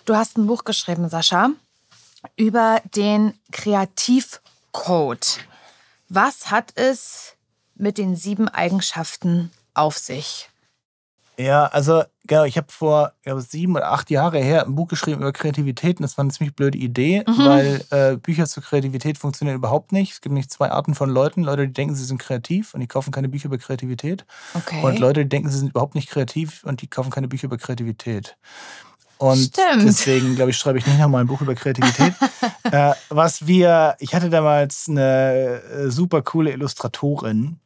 Du 0.07 0.17
hast 0.17 0.39
ein 0.39 0.47
Buch 0.47 0.65
geschrieben, 0.65 1.09
Sascha, 1.09 1.51
über 2.37 2.81
den 2.95 3.35
Kreativcode. 3.53 5.39
Was 6.09 6.51
hat 6.51 6.73
es 6.75 7.35
mit 7.75 7.99
den 7.99 8.17
sieben 8.17 8.49
Eigenschaften 8.49 9.51
auf 9.75 9.99
sich? 9.99 10.51
Ja, 11.37 11.67
also 11.67 12.05
genau, 12.31 12.45
ich 12.45 12.57
habe 12.57 12.69
vor 12.71 13.13
glaube, 13.23 13.41
sieben 13.43 13.75
oder 13.75 13.91
acht 13.91 14.09
Jahre 14.09 14.39
her 14.39 14.65
ein 14.65 14.75
Buch 14.77 14.87
geschrieben 14.87 15.21
über 15.21 15.33
Kreativität 15.33 15.99
und 15.99 16.03
das 16.03 16.17
war 16.17 16.23
eine 16.23 16.33
ziemlich 16.33 16.55
blöde 16.55 16.79
Idee, 16.79 17.25
mhm. 17.27 17.45
weil 17.45 17.85
äh, 17.91 18.17
Bücher 18.17 18.47
zur 18.47 18.63
Kreativität 18.63 19.19
funktionieren 19.19 19.57
überhaupt 19.57 19.91
nicht. 19.93 20.13
Es 20.13 20.21
gibt 20.21 20.33
nämlich 20.33 20.49
zwei 20.49 20.71
Arten 20.71 20.95
von 20.95 21.11
Leuten. 21.11 21.43
Leute, 21.43 21.67
die 21.67 21.73
denken, 21.73 21.95
sie 21.97 22.05
sind 22.05 22.19
kreativ 22.19 22.73
und 22.73 22.81
die 22.81 22.87
kaufen 22.87 23.11
keine 23.11 23.29
Bücher 23.29 23.47
über 23.47 23.59
Kreativität. 23.59 24.25
Okay. 24.55 24.81
Und 24.83 25.01
Leute, 25.01 25.25
die 25.25 25.29
denken, 25.29 25.51
sie 25.51 25.59
sind 25.59 25.71
überhaupt 25.71 25.97
nicht 25.97 26.09
kreativ 26.09 26.63
und 26.65 26.83
die 26.83 26.87
kaufen 26.87 27.11
keine 27.11 27.27
Bücher 27.27 27.47
über 27.47 27.59
Kreativität. 27.59 28.37
Und 29.19 29.37
Stimmt. 29.37 29.83
deswegen, 29.83 30.37
glaube 30.37 30.53
ich, 30.53 30.57
schreibe 30.57 30.79
ich 30.79 30.87
nicht 30.87 30.99
nochmal 30.99 31.23
ein 31.23 31.27
Buch 31.27 31.41
über 31.41 31.55
Kreativität. 31.57 32.15
äh, 32.71 32.93
was 33.09 33.47
wir, 33.47 33.97
ich 33.99 34.15
hatte 34.15 34.31
damals 34.31 34.87
eine 34.89 35.61
äh, 35.63 35.91
super 35.91 36.23
coole 36.23 36.53
Illustratorin, 36.53 37.59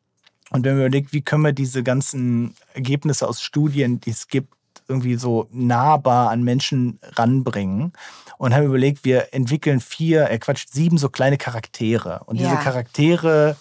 und 0.50 0.64
wenn 0.64 0.76
man 0.76 0.86
überlegt, 0.86 1.12
wie 1.12 1.22
können 1.22 1.42
wir 1.42 1.52
diese 1.52 1.82
ganzen 1.82 2.54
Ergebnisse 2.74 3.28
aus 3.28 3.40
Studien, 3.40 4.00
die 4.00 4.10
es 4.10 4.28
gibt, 4.28 4.52
irgendwie 4.88 5.16
so 5.16 5.48
nahbar 5.50 6.30
an 6.30 6.42
Menschen 6.42 6.98
ranbringen. 7.02 7.92
Und 8.36 8.54
haben 8.54 8.66
überlegt, 8.66 9.04
wir 9.04 9.32
entwickeln 9.32 9.80
vier, 9.80 10.28
äh 10.30 10.38
Quatsch, 10.38 10.66
sieben 10.70 10.98
so 10.98 11.08
kleine 11.08 11.38
Charaktere. 11.38 12.22
Und 12.26 12.36
ja. 12.36 12.50
diese 12.50 12.62
Charaktere 12.62 13.56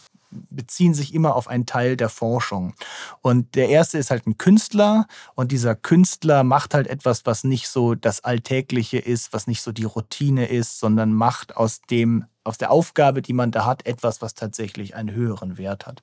beziehen 0.49 0.93
sich 0.93 1.13
immer 1.13 1.35
auf 1.35 1.47
einen 1.47 1.65
Teil 1.65 1.95
der 1.95 2.09
Forschung. 2.09 2.73
Und 3.21 3.55
der 3.55 3.69
erste 3.69 3.97
ist 3.99 4.09
halt 4.11 4.25
ein 4.25 4.37
Künstler 4.37 5.07
und 5.35 5.51
dieser 5.51 5.75
Künstler 5.75 6.43
macht 6.43 6.73
halt 6.73 6.87
etwas, 6.87 7.25
was 7.25 7.43
nicht 7.43 7.67
so 7.67 7.93
das 7.93 8.23
Alltägliche 8.23 8.97
ist, 8.97 9.31
was 9.31 9.45
nicht 9.45 9.61
so 9.61 9.71
die 9.71 9.83
Routine 9.83 10.47
ist, 10.47 10.79
sondern 10.79 11.13
macht 11.13 11.55
aus 11.55 11.81
dem 11.81 12.25
aus 12.45 12.57
der 12.57 12.71
Aufgabe, 12.71 13.21
die 13.21 13.31
man 13.31 13.51
da 13.51 13.65
hat, 13.65 13.85
etwas, 13.85 14.21
was 14.21 14.33
tatsächlich 14.33 14.95
einen 14.95 15.11
höheren 15.11 15.57
Wert 15.57 15.87
hat. 15.87 16.01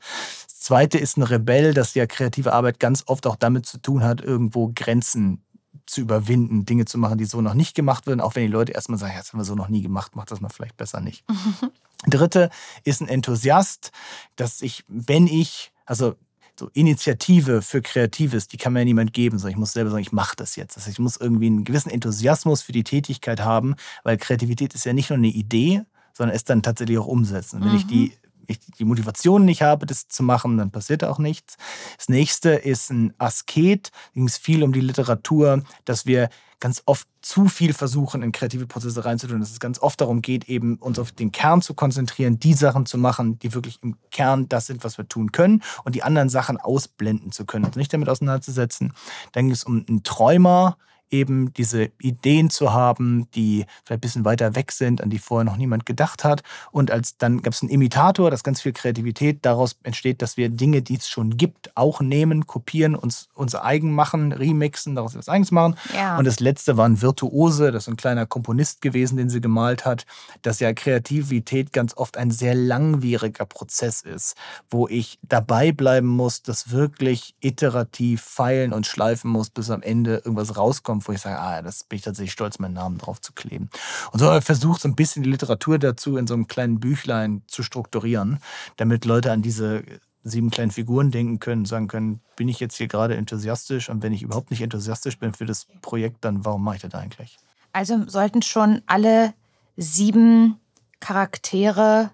Zweite 0.60 0.98
ist 0.98 1.16
ein 1.16 1.22
Rebell, 1.22 1.72
das 1.72 1.94
ja 1.94 2.06
kreative 2.06 2.52
Arbeit 2.52 2.78
ganz 2.78 3.04
oft 3.06 3.26
auch 3.26 3.36
damit 3.36 3.64
zu 3.64 3.78
tun 3.78 4.04
hat, 4.04 4.20
irgendwo 4.20 4.70
Grenzen 4.74 5.42
zu 5.86 6.02
überwinden, 6.02 6.66
Dinge 6.66 6.84
zu 6.84 6.98
machen, 6.98 7.16
die 7.16 7.24
so 7.24 7.40
noch 7.40 7.54
nicht 7.54 7.74
gemacht 7.74 8.06
werden, 8.06 8.20
auch 8.20 8.34
wenn 8.34 8.42
die 8.42 8.52
Leute 8.52 8.72
erstmal 8.72 8.98
sagen, 8.98 9.14
ja, 9.14 9.20
das 9.20 9.32
haben 9.32 9.40
wir 9.40 9.44
so 9.44 9.54
noch 9.54 9.68
nie 9.68 9.80
gemacht, 9.80 10.14
macht 10.16 10.30
das 10.30 10.42
mal 10.42 10.50
vielleicht 10.50 10.76
besser 10.76 11.00
nicht. 11.00 11.24
Dritte 12.06 12.50
ist 12.84 13.00
ein 13.00 13.08
Enthusiast, 13.08 13.90
dass 14.36 14.60
ich, 14.60 14.84
wenn 14.86 15.26
ich, 15.26 15.72
also 15.86 16.14
so 16.58 16.68
Initiative 16.74 17.62
für 17.62 17.80
Kreatives, 17.80 18.46
die 18.46 18.58
kann 18.58 18.74
mir 18.74 18.80
ja 18.80 18.84
niemand 18.84 19.14
geben, 19.14 19.38
sondern 19.38 19.52
ich 19.52 19.58
muss 19.58 19.72
selber 19.72 19.90
sagen, 19.90 20.02
ich 20.02 20.12
mache 20.12 20.36
das 20.36 20.56
jetzt. 20.56 20.76
Das 20.76 20.84
heißt, 20.84 20.92
ich 20.92 21.00
muss 21.02 21.16
irgendwie 21.16 21.46
einen 21.46 21.64
gewissen 21.64 21.88
Enthusiasmus 21.88 22.60
für 22.60 22.72
die 22.72 22.84
Tätigkeit 22.84 23.40
haben, 23.40 23.76
weil 24.04 24.18
Kreativität 24.18 24.74
ist 24.74 24.84
ja 24.84 24.92
nicht 24.92 25.08
nur 25.08 25.16
eine 25.16 25.28
Idee, 25.28 25.84
sondern 26.12 26.36
es 26.36 26.44
dann 26.44 26.62
tatsächlich 26.62 26.98
auch 26.98 27.06
umsetzen. 27.06 27.56
Und 27.56 27.64
wenn 27.64 27.72
mhm. 27.72 27.78
ich 27.78 27.86
die 27.86 28.12
ich 28.50 28.60
die 28.78 28.84
Motivation 28.84 29.44
nicht 29.44 29.62
habe, 29.62 29.86
das 29.86 30.08
zu 30.08 30.22
machen, 30.22 30.58
dann 30.58 30.70
passiert 30.70 31.04
auch 31.04 31.18
nichts. 31.18 31.56
Das 31.96 32.08
nächste 32.08 32.50
ist 32.50 32.90
ein 32.90 33.14
Asket. 33.18 33.90
Da 33.92 33.98
ging 34.14 34.26
es 34.26 34.36
viel 34.36 34.62
um 34.62 34.72
die 34.72 34.80
Literatur, 34.80 35.62
dass 35.84 36.06
wir 36.06 36.28
ganz 36.58 36.82
oft 36.84 37.08
zu 37.22 37.46
viel 37.46 37.72
versuchen, 37.72 38.22
in 38.22 38.32
kreative 38.32 38.66
Prozesse 38.66 39.04
reinzutun. 39.04 39.40
Dass 39.40 39.50
es 39.50 39.60
ganz 39.60 39.80
oft 39.80 40.00
darum 40.00 40.22
geht, 40.22 40.48
eben 40.48 40.76
uns 40.76 40.98
auf 40.98 41.12
den 41.12 41.32
Kern 41.32 41.62
zu 41.62 41.74
konzentrieren, 41.74 42.38
die 42.38 42.54
Sachen 42.54 42.86
zu 42.86 42.98
machen, 42.98 43.38
die 43.38 43.54
wirklich 43.54 43.78
im 43.82 43.96
Kern 44.10 44.48
das 44.48 44.66
sind, 44.66 44.84
was 44.84 44.98
wir 44.98 45.08
tun 45.08 45.32
können 45.32 45.62
und 45.84 45.94
die 45.94 46.02
anderen 46.02 46.28
Sachen 46.28 46.58
ausblenden 46.58 47.32
zu 47.32 47.46
können, 47.46 47.64
uns 47.64 47.76
nicht 47.76 47.92
damit 47.92 48.08
auseinanderzusetzen. 48.08 48.92
Dann 49.32 49.46
ging 49.46 49.52
es 49.52 49.64
um 49.64 49.84
einen 49.88 50.02
Träumer, 50.02 50.76
eben 51.10 51.52
diese 51.54 51.90
Ideen 52.00 52.50
zu 52.50 52.72
haben, 52.72 53.28
die 53.34 53.66
vielleicht 53.84 53.98
ein 53.98 54.00
bisschen 54.00 54.24
weiter 54.24 54.54
weg 54.54 54.72
sind, 54.72 55.02
an 55.02 55.10
die 55.10 55.18
vorher 55.18 55.44
noch 55.44 55.56
niemand 55.56 55.86
gedacht 55.86 56.24
hat. 56.24 56.42
Und 56.70 56.90
als 56.90 57.16
dann 57.16 57.42
gab 57.42 57.52
es 57.52 57.62
einen 57.62 57.70
Imitator, 57.70 58.30
das 58.30 58.44
ganz 58.44 58.60
viel 58.60 58.72
Kreativität 58.72 59.38
daraus 59.42 59.76
entsteht, 59.82 60.22
dass 60.22 60.36
wir 60.36 60.48
Dinge, 60.48 60.82
die 60.82 60.96
es 60.96 61.08
schon 61.08 61.36
gibt, 61.36 61.76
auch 61.76 62.00
nehmen, 62.00 62.46
kopieren, 62.46 62.94
uns 62.94 63.28
unser 63.34 63.64
eigen 63.64 63.94
machen, 63.94 64.32
remixen, 64.32 64.94
daraus 64.94 65.12
etwas 65.14 65.28
eigenes 65.28 65.50
machen. 65.50 65.76
Ja. 65.94 66.18
Und 66.18 66.26
das 66.26 66.40
letzte 66.40 66.76
war 66.76 66.88
ein 66.88 67.02
Virtuose, 67.02 67.72
das 67.72 67.84
ist 67.84 67.88
ein 67.88 67.96
kleiner 67.96 68.26
Komponist 68.26 68.80
gewesen, 68.80 69.16
den 69.16 69.30
sie 69.30 69.40
gemalt 69.40 69.84
hat, 69.84 70.06
dass 70.42 70.60
ja 70.60 70.72
Kreativität 70.72 71.72
ganz 71.72 71.96
oft 71.96 72.16
ein 72.16 72.30
sehr 72.30 72.54
langwieriger 72.54 73.46
Prozess 73.46 74.02
ist, 74.02 74.36
wo 74.70 74.86
ich 74.86 75.18
dabei 75.22 75.72
bleiben 75.72 76.06
muss, 76.06 76.42
das 76.42 76.70
wirklich 76.70 77.34
iterativ 77.40 78.22
feilen 78.22 78.72
und 78.72 78.86
schleifen 78.86 79.30
muss, 79.30 79.50
bis 79.50 79.70
am 79.70 79.82
Ende 79.82 80.22
irgendwas 80.24 80.56
rauskommt 80.56 80.99
kommt, 81.00 81.08
wo 81.08 81.12
ich 81.12 81.20
sage, 81.20 81.38
ah, 81.38 81.62
das 81.62 81.84
bin 81.84 81.96
ich 81.98 82.02
tatsächlich 82.02 82.32
stolz, 82.32 82.58
meinen 82.58 82.74
Namen 82.74 82.98
drauf 82.98 83.20
zu 83.20 83.32
kleben. 83.32 83.70
Und 84.12 84.18
so 84.18 84.26
habe 84.26 84.38
ich 84.38 84.44
versucht, 84.44 84.82
so 84.82 84.88
ein 84.88 84.94
bisschen 84.94 85.22
die 85.22 85.30
Literatur 85.30 85.78
dazu 85.78 86.16
in 86.16 86.26
so 86.26 86.34
einem 86.34 86.46
kleinen 86.46 86.80
Büchlein 86.80 87.42
zu 87.46 87.62
strukturieren, 87.62 88.40
damit 88.76 89.04
Leute 89.04 89.32
an 89.32 89.42
diese 89.42 89.82
sieben 90.22 90.50
kleinen 90.50 90.70
Figuren 90.70 91.10
denken 91.10 91.40
können, 91.40 91.64
sagen 91.64 91.88
können, 91.88 92.20
bin 92.36 92.48
ich 92.48 92.60
jetzt 92.60 92.76
hier 92.76 92.88
gerade 92.88 93.16
enthusiastisch 93.16 93.88
und 93.88 94.02
wenn 94.02 94.12
ich 94.12 94.22
überhaupt 94.22 94.50
nicht 94.50 94.60
enthusiastisch 94.60 95.18
bin 95.18 95.32
für 95.32 95.46
das 95.46 95.66
Projekt, 95.80 96.24
dann 96.24 96.44
warum 96.44 96.62
mache 96.62 96.76
ich 96.76 96.82
das 96.82 96.94
eigentlich? 96.94 97.38
Also 97.72 98.06
sollten 98.06 98.42
schon 98.42 98.82
alle 98.86 99.32
sieben 99.76 100.60
Charaktere 101.00 102.10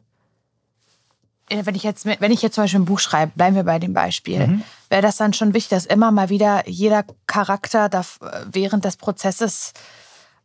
äh, 1.48 1.64
wenn 1.64 1.74
ich 1.74 1.82
jetzt, 1.82 2.06
wenn 2.06 2.32
ich 2.32 2.42
jetzt 2.42 2.54
zum 2.54 2.64
Beispiel 2.64 2.80
ein 2.80 2.86
Buch 2.86 2.98
schreibe, 2.98 3.32
bleiben 3.34 3.56
wir 3.56 3.64
bei 3.64 3.78
dem 3.78 3.92
Beispiel, 3.92 4.46
mhm. 4.46 4.62
Wäre 4.88 5.02
das 5.02 5.16
dann 5.16 5.32
schon 5.32 5.54
wichtig, 5.54 5.70
dass 5.70 5.86
immer 5.86 6.10
mal 6.10 6.28
wieder 6.28 6.68
jeder 6.68 7.04
Charakter 7.26 7.88
da 7.88 8.04
während 8.50 8.84
des 8.84 8.96
Prozesses 8.96 9.72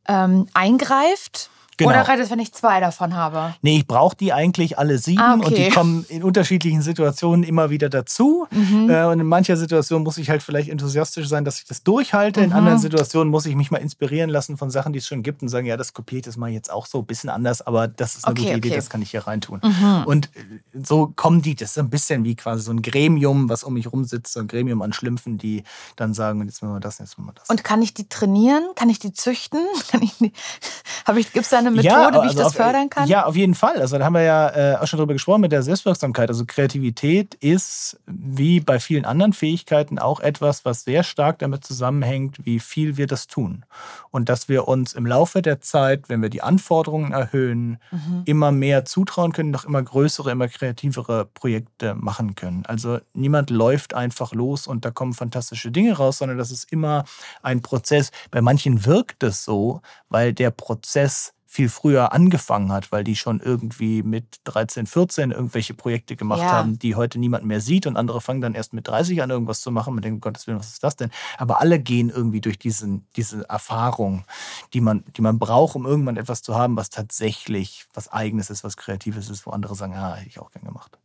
ähm, 0.08 0.47
eingreift 0.54 1.49
Genau. 1.81 1.99
Oder 1.99 2.07
reicht 2.07 2.21
es, 2.21 2.29
wenn 2.29 2.39
ich 2.39 2.53
zwei 2.53 2.79
davon 2.79 3.15
habe? 3.15 3.55
Nee, 3.61 3.77
ich 3.77 3.87
brauche 3.87 4.15
die 4.15 4.33
eigentlich 4.33 4.77
alle 4.77 4.97
sieben 4.97 5.21
ah, 5.21 5.35
okay. 5.35 5.45
und 5.45 5.57
die 5.57 5.69
kommen 5.69 6.05
in 6.09 6.23
unterschiedlichen 6.23 6.81
Situationen 6.81 7.43
immer 7.43 7.69
wieder 7.69 7.89
dazu. 7.89 8.47
Mhm. 8.51 8.89
Äh, 8.89 9.05
und 9.05 9.19
in 9.19 9.25
mancher 9.25 9.57
Situation 9.57 10.03
muss 10.03 10.17
ich 10.17 10.29
halt 10.29 10.43
vielleicht 10.43 10.69
enthusiastisch 10.69 11.27
sein, 11.27 11.45
dass 11.45 11.59
ich 11.59 11.65
das 11.65 11.83
durchhalte. 11.83 12.39
Mhm. 12.41 12.45
In 12.47 12.53
anderen 12.53 12.79
Situationen 12.79 13.29
muss 13.29 13.45
ich 13.45 13.55
mich 13.55 13.71
mal 13.71 13.77
inspirieren 13.77 14.29
lassen 14.29 14.57
von 14.57 14.69
Sachen, 14.69 14.93
die 14.93 14.99
es 14.99 15.07
schon 15.07 15.23
gibt 15.23 15.41
und 15.41 15.49
sagen, 15.49 15.65
ja, 15.65 15.77
das 15.77 15.93
kopiere 15.93 16.19
ich 16.19 16.25
das 16.25 16.37
mal 16.37 16.49
jetzt 16.49 16.71
auch 16.71 16.85
so 16.85 16.99
ein 16.99 17.05
bisschen 17.05 17.29
anders, 17.29 17.61
aber 17.61 17.87
das 17.87 18.15
ist 18.15 18.25
eine 18.25 18.33
okay, 18.33 18.53
gute 18.53 18.57
Idee, 18.67 18.75
das 18.75 18.89
kann 18.89 19.01
ich 19.01 19.11
hier 19.11 19.25
reintun. 19.25 19.61
Mhm. 19.63 20.03
Und 20.05 20.25
äh, 20.27 20.83
so 20.83 21.11
kommen 21.15 21.41
die, 21.41 21.55
das 21.55 21.71
ist 21.71 21.79
ein 21.79 21.89
bisschen 21.89 22.23
wie 22.23 22.35
quasi 22.35 22.63
so 22.63 22.71
ein 22.71 22.81
Gremium, 22.81 23.49
was 23.49 23.63
um 23.63 23.73
mich 23.73 23.91
rumsitzt, 23.91 24.33
so 24.33 24.39
ein 24.39 24.47
Gremium 24.47 24.81
an 24.81 24.93
Schlümpfen, 24.93 25.37
die 25.37 25.63
dann 25.95 26.13
sagen, 26.13 26.43
jetzt 26.45 26.61
machen 26.61 26.75
wir 26.75 26.79
das, 26.79 26.99
jetzt 26.99 27.17
machen 27.17 27.29
wir 27.29 27.33
das. 27.33 27.49
Und 27.49 27.63
kann 27.63 27.81
ich 27.81 27.93
die 27.93 28.07
trainieren? 28.07 28.63
Kann 28.75 28.89
ich 28.89 28.99
die 28.99 29.13
züchten? 29.13 29.59
Gibt 31.33 31.45
es 31.45 31.49
da 31.49 31.59
eine 31.59 31.70
eine 31.71 31.81
Methode, 31.81 32.17
ja, 32.17 32.23
wie 32.23 32.27
ich 32.27 32.31
also 32.31 32.38
das 32.38 32.47
auf, 32.47 32.55
fördern 32.55 32.89
kann? 32.89 33.07
Ja, 33.07 33.25
auf 33.25 33.36
jeden 33.36 33.55
Fall. 33.55 33.79
Also 33.81 33.97
da 33.97 34.05
haben 34.05 34.13
wir 34.13 34.21
ja 34.21 34.49
äh, 34.49 34.75
auch 34.77 34.88
schon 34.88 34.99
drüber 34.99 35.13
gesprochen 35.13 35.41
mit 35.41 35.51
der 35.51 35.63
Selbstwirksamkeit. 35.63 36.29
Also 36.29 36.45
Kreativität 36.45 37.36
ist 37.36 37.99
wie 38.05 38.60
bei 38.60 38.79
vielen 38.79 39.05
anderen 39.05 39.34
Fähigkeiten 39.34 39.99
auch 39.99 40.19
etwas, 40.19 40.65
was 40.65 40.84
sehr 40.84 41.03
stark 41.03 41.39
damit 41.39 41.63
zusammenhängt, 41.63 42.45
wie 42.45 42.60
viel 42.60 42.97
wir 42.97 43.07
das 43.07 43.27
tun. 43.27 43.65
Und 44.12 44.29
dass 44.29 44.49
wir 44.49 44.67
uns 44.67 44.93
im 44.93 45.05
Laufe 45.05 45.41
der 45.41 45.62
Zeit, 45.62 46.10
wenn 46.10 46.21
wir 46.21 46.29
die 46.29 46.41
Anforderungen 46.41 47.12
erhöhen, 47.12 47.79
mhm. 47.91 48.23
immer 48.25 48.51
mehr 48.51 48.86
zutrauen 48.86 49.31
können, 49.31 49.51
noch 49.51 49.65
immer 49.65 49.81
größere, 49.81 50.31
immer 50.31 50.47
kreativere 50.47 51.25
Projekte 51.25 51.95
machen 51.95 52.36
können. 52.36 52.65
Also 52.65 52.99
niemand 53.13 53.49
läuft 53.49 53.93
einfach 53.93 54.34
los 54.34 54.67
und 54.67 54.86
da 54.86 54.91
kommen 54.91 55.13
fantastische 55.13 55.71
Dinge 55.71 55.93
raus, 55.93 56.17
sondern 56.17 56.38
das 56.38 56.51
ist 56.51 56.71
immer 56.71 57.05
ein 57.41 57.62
Prozess. 57.62 58.12
Bei 58.31 58.41
manchen 58.41 58.86
wirkt 58.86 59.23
es 59.23 59.43
so, 59.43 59.81
weil 60.10 60.34
der 60.34 60.51
Prozess 60.51 61.34
viel 61.51 61.67
früher 61.67 62.13
angefangen 62.13 62.71
hat, 62.71 62.93
weil 62.93 63.03
die 63.03 63.17
schon 63.17 63.41
irgendwie 63.41 64.03
mit 64.03 64.39
13, 64.45 64.87
14 64.87 65.31
irgendwelche 65.31 65.73
Projekte 65.73 66.15
gemacht 66.15 66.39
ja. 66.39 66.49
haben, 66.49 66.79
die 66.79 66.95
heute 66.95 67.19
niemand 67.19 67.43
mehr 67.43 67.59
sieht 67.59 67.85
und 67.87 67.97
andere 67.97 68.21
fangen 68.21 68.39
dann 68.39 68.53
erst 68.53 68.71
mit 68.71 68.87
30 68.87 69.21
an 69.21 69.31
irgendwas 69.31 69.59
zu 69.59 69.69
machen. 69.69 69.93
Man 69.93 70.01
denkt, 70.01 70.21
Gottes 70.21 70.47
Willen, 70.47 70.59
was 70.59 70.69
ist 70.69 70.81
das 70.81 70.95
denn? 70.95 71.11
Aber 71.37 71.59
alle 71.59 71.77
gehen 71.77 72.09
irgendwie 72.09 72.39
durch 72.39 72.57
diesen, 72.57 73.05
diese 73.17 73.49
Erfahrung, 73.49 74.23
die 74.71 74.79
man, 74.79 75.03
die 75.17 75.21
man 75.21 75.39
braucht, 75.39 75.75
um 75.75 75.85
irgendwann 75.85 76.15
etwas 76.15 76.41
zu 76.41 76.55
haben, 76.55 76.77
was 76.77 76.89
tatsächlich 76.89 77.85
was 77.93 78.07
Eigenes 78.07 78.49
ist, 78.49 78.63
was 78.63 78.77
Kreatives 78.77 79.29
ist, 79.29 79.45
wo 79.45 79.51
andere 79.51 79.75
sagen, 79.75 79.91
ja, 79.91 80.15
hätte 80.15 80.29
ich 80.29 80.39
auch 80.39 80.51
gern 80.51 80.63
gemacht. 80.63 80.99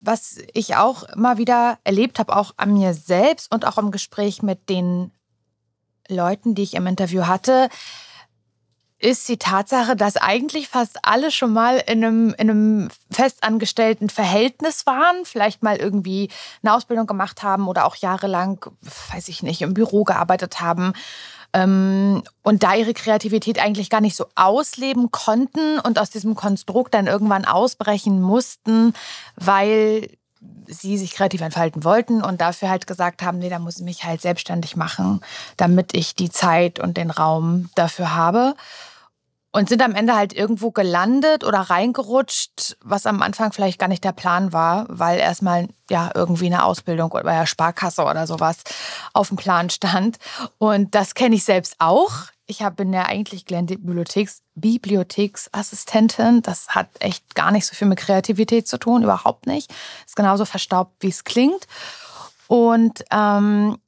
Was 0.00 0.38
ich 0.54 0.76
auch 0.76 1.02
immer 1.02 1.36
wieder 1.36 1.78
erlebt 1.84 2.18
habe, 2.18 2.34
auch 2.34 2.52
an 2.56 2.72
mir 2.72 2.94
selbst 2.94 3.52
und 3.52 3.66
auch 3.66 3.76
im 3.76 3.90
Gespräch 3.90 4.42
mit 4.42 4.70
den 4.70 5.10
Leuten, 6.08 6.54
die 6.54 6.62
ich 6.62 6.72
im 6.72 6.86
Interview 6.86 7.26
hatte, 7.26 7.68
ist 9.00 9.28
die 9.28 9.38
Tatsache, 9.38 9.96
dass 9.96 10.16
eigentlich 10.16 10.68
fast 10.68 10.98
alle 11.02 11.30
schon 11.30 11.52
mal 11.52 11.82
in 11.86 12.04
einem, 12.04 12.34
in 12.36 12.50
einem 12.50 12.88
festangestellten 13.10 14.10
Verhältnis 14.10 14.84
waren, 14.86 15.24
vielleicht 15.24 15.62
mal 15.62 15.76
irgendwie 15.76 16.30
eine 16.62 16.74
Ausbildung 16.74 17.06
gemacht 17.06 17.42
haben 17.42 17.66
oder 17.66 17.86
auch 17.86 17.96
jahrelang, 17.96 18.64
weiß 19.12 19.28
ich 19.28 19.42
nicht, 19.42 19.62
im 19.62 19.72
Büro 19.72 20.04
gearbeitet 20.04 20.60
haben 20.60 20.92
ähm, 21.54 22.22
und 22.42 22.62
da 22.62 22.74
ihre 22.74 22.92
Kreativität 22.92 23.58
eigentlich 23.58 23.88
gar 23.88 24.02
nicht 24.02 24.16
so 24.16 24.26
ausleben 24.34 25.10
konnten 25.10 25.78
und 25.80 25.98
aus 25.98 26.10
diesem 26.10 26.34
Konstrukt 26.34 26.92
dann 26.92 27.06
irgendwann 27.06 27.46
ausbrechen 27.46 28.20
mussten, 28.20 28.92
weil 29.36 30.10
sie 30.66 30.96
sich 30.96 31.12
kreativ 31.12 31.40
entfalten 31.40 31.84
wollten 31.84 32.22
und 32.22 32.40
dafür 32.40 32.70
halt 32.70 32.86
gesagt 32.86 33.22
haben, 33.22 33.38
nee, 33.38 33.50
da 33.50 33.58
muss 33.58 33.78
ich 33.78 33.84
mich 33.84 34.04
halt 34.04 34.22
selbstständig 34.22 34.76
machen, 34.76 35.20
damit 35.56 35.94
ich 35.94 36.14
die 36.14 36.30
Zeit 36.30 36.78
und 36.78 36.96
den 36.96 37.10
Raum 37.10 37.70
dafür 37.74 38.14
habe 38.14 38.54
und 39.52 39.68
sind 39.68 39.82
am 39.82 39.94
Ende 39.94 40.14
halt 40.14 40.32
irgendwo 40.32 40.70
gelandet 40.70 41.44
oder 41.44 41.58
reingerutscht, 41.58 42.76
was 42.82 43.06
am 43.06 43.20
Anfang 43.22 43.52
vielleicht 43.52 43.78
gar 43.78 43.88
nicht 43.88 44.04
der 44.04 44.12
Plan 44.12 44.52
war, 44.52 44.86
weil 44.88 45.18
erstmal 45.18 45.68
ja 45.90 46.10
irgendwie 46.14 46.46
eine 46.46 46.64
Ausbildung 46.64 47.10
oder 47.10 47.24
der 47.24 47.46
Sparkasse 47.46 48.04
oder 48.04 48.26
sowas 48.26 48.58
auf 49.12 49.28
dem 49.28 49.36
Plan 49.36 49.70
stand. 49.70 50.18
Und 50.58 50.94
das 50.94 51.14
kenne 51.14 51.34
ich 51.34 51.44
selbst 51.44 51.76
auch. 51.78 52.12
Ich 52.46 52.64
bin 52.76 52.92
ja 52.92 53.06
eigentlich 53.06 53.44
gelernte 53.44 53.78
Bibliotheks, 53.78 54.42
Bibliotheksassistentin. 54.54 56.42
Das 56.42 56.68
hat 56.68 56.88
echt 57.00 57.34
gar 57.34 57.50
nicht 57.50 57.66
so 57.66 57.74
viel 57.74 57.88
mit 57.88 57.98
Kreativität 57.98 58.66
zu 58.68 58.78
tun, 58.78 59.02
überhaupt 59.02 59.46
nicht. 59.46 59.72
Ist 60.06 60.16
genauso 60.16 60.44
verstaubt, 60.44 60.94
wie 61.00 61.08
es 61.08 61.24
klingt. 61.24 61.66
Und 62.48 63.04
ähm, 63.12 63.78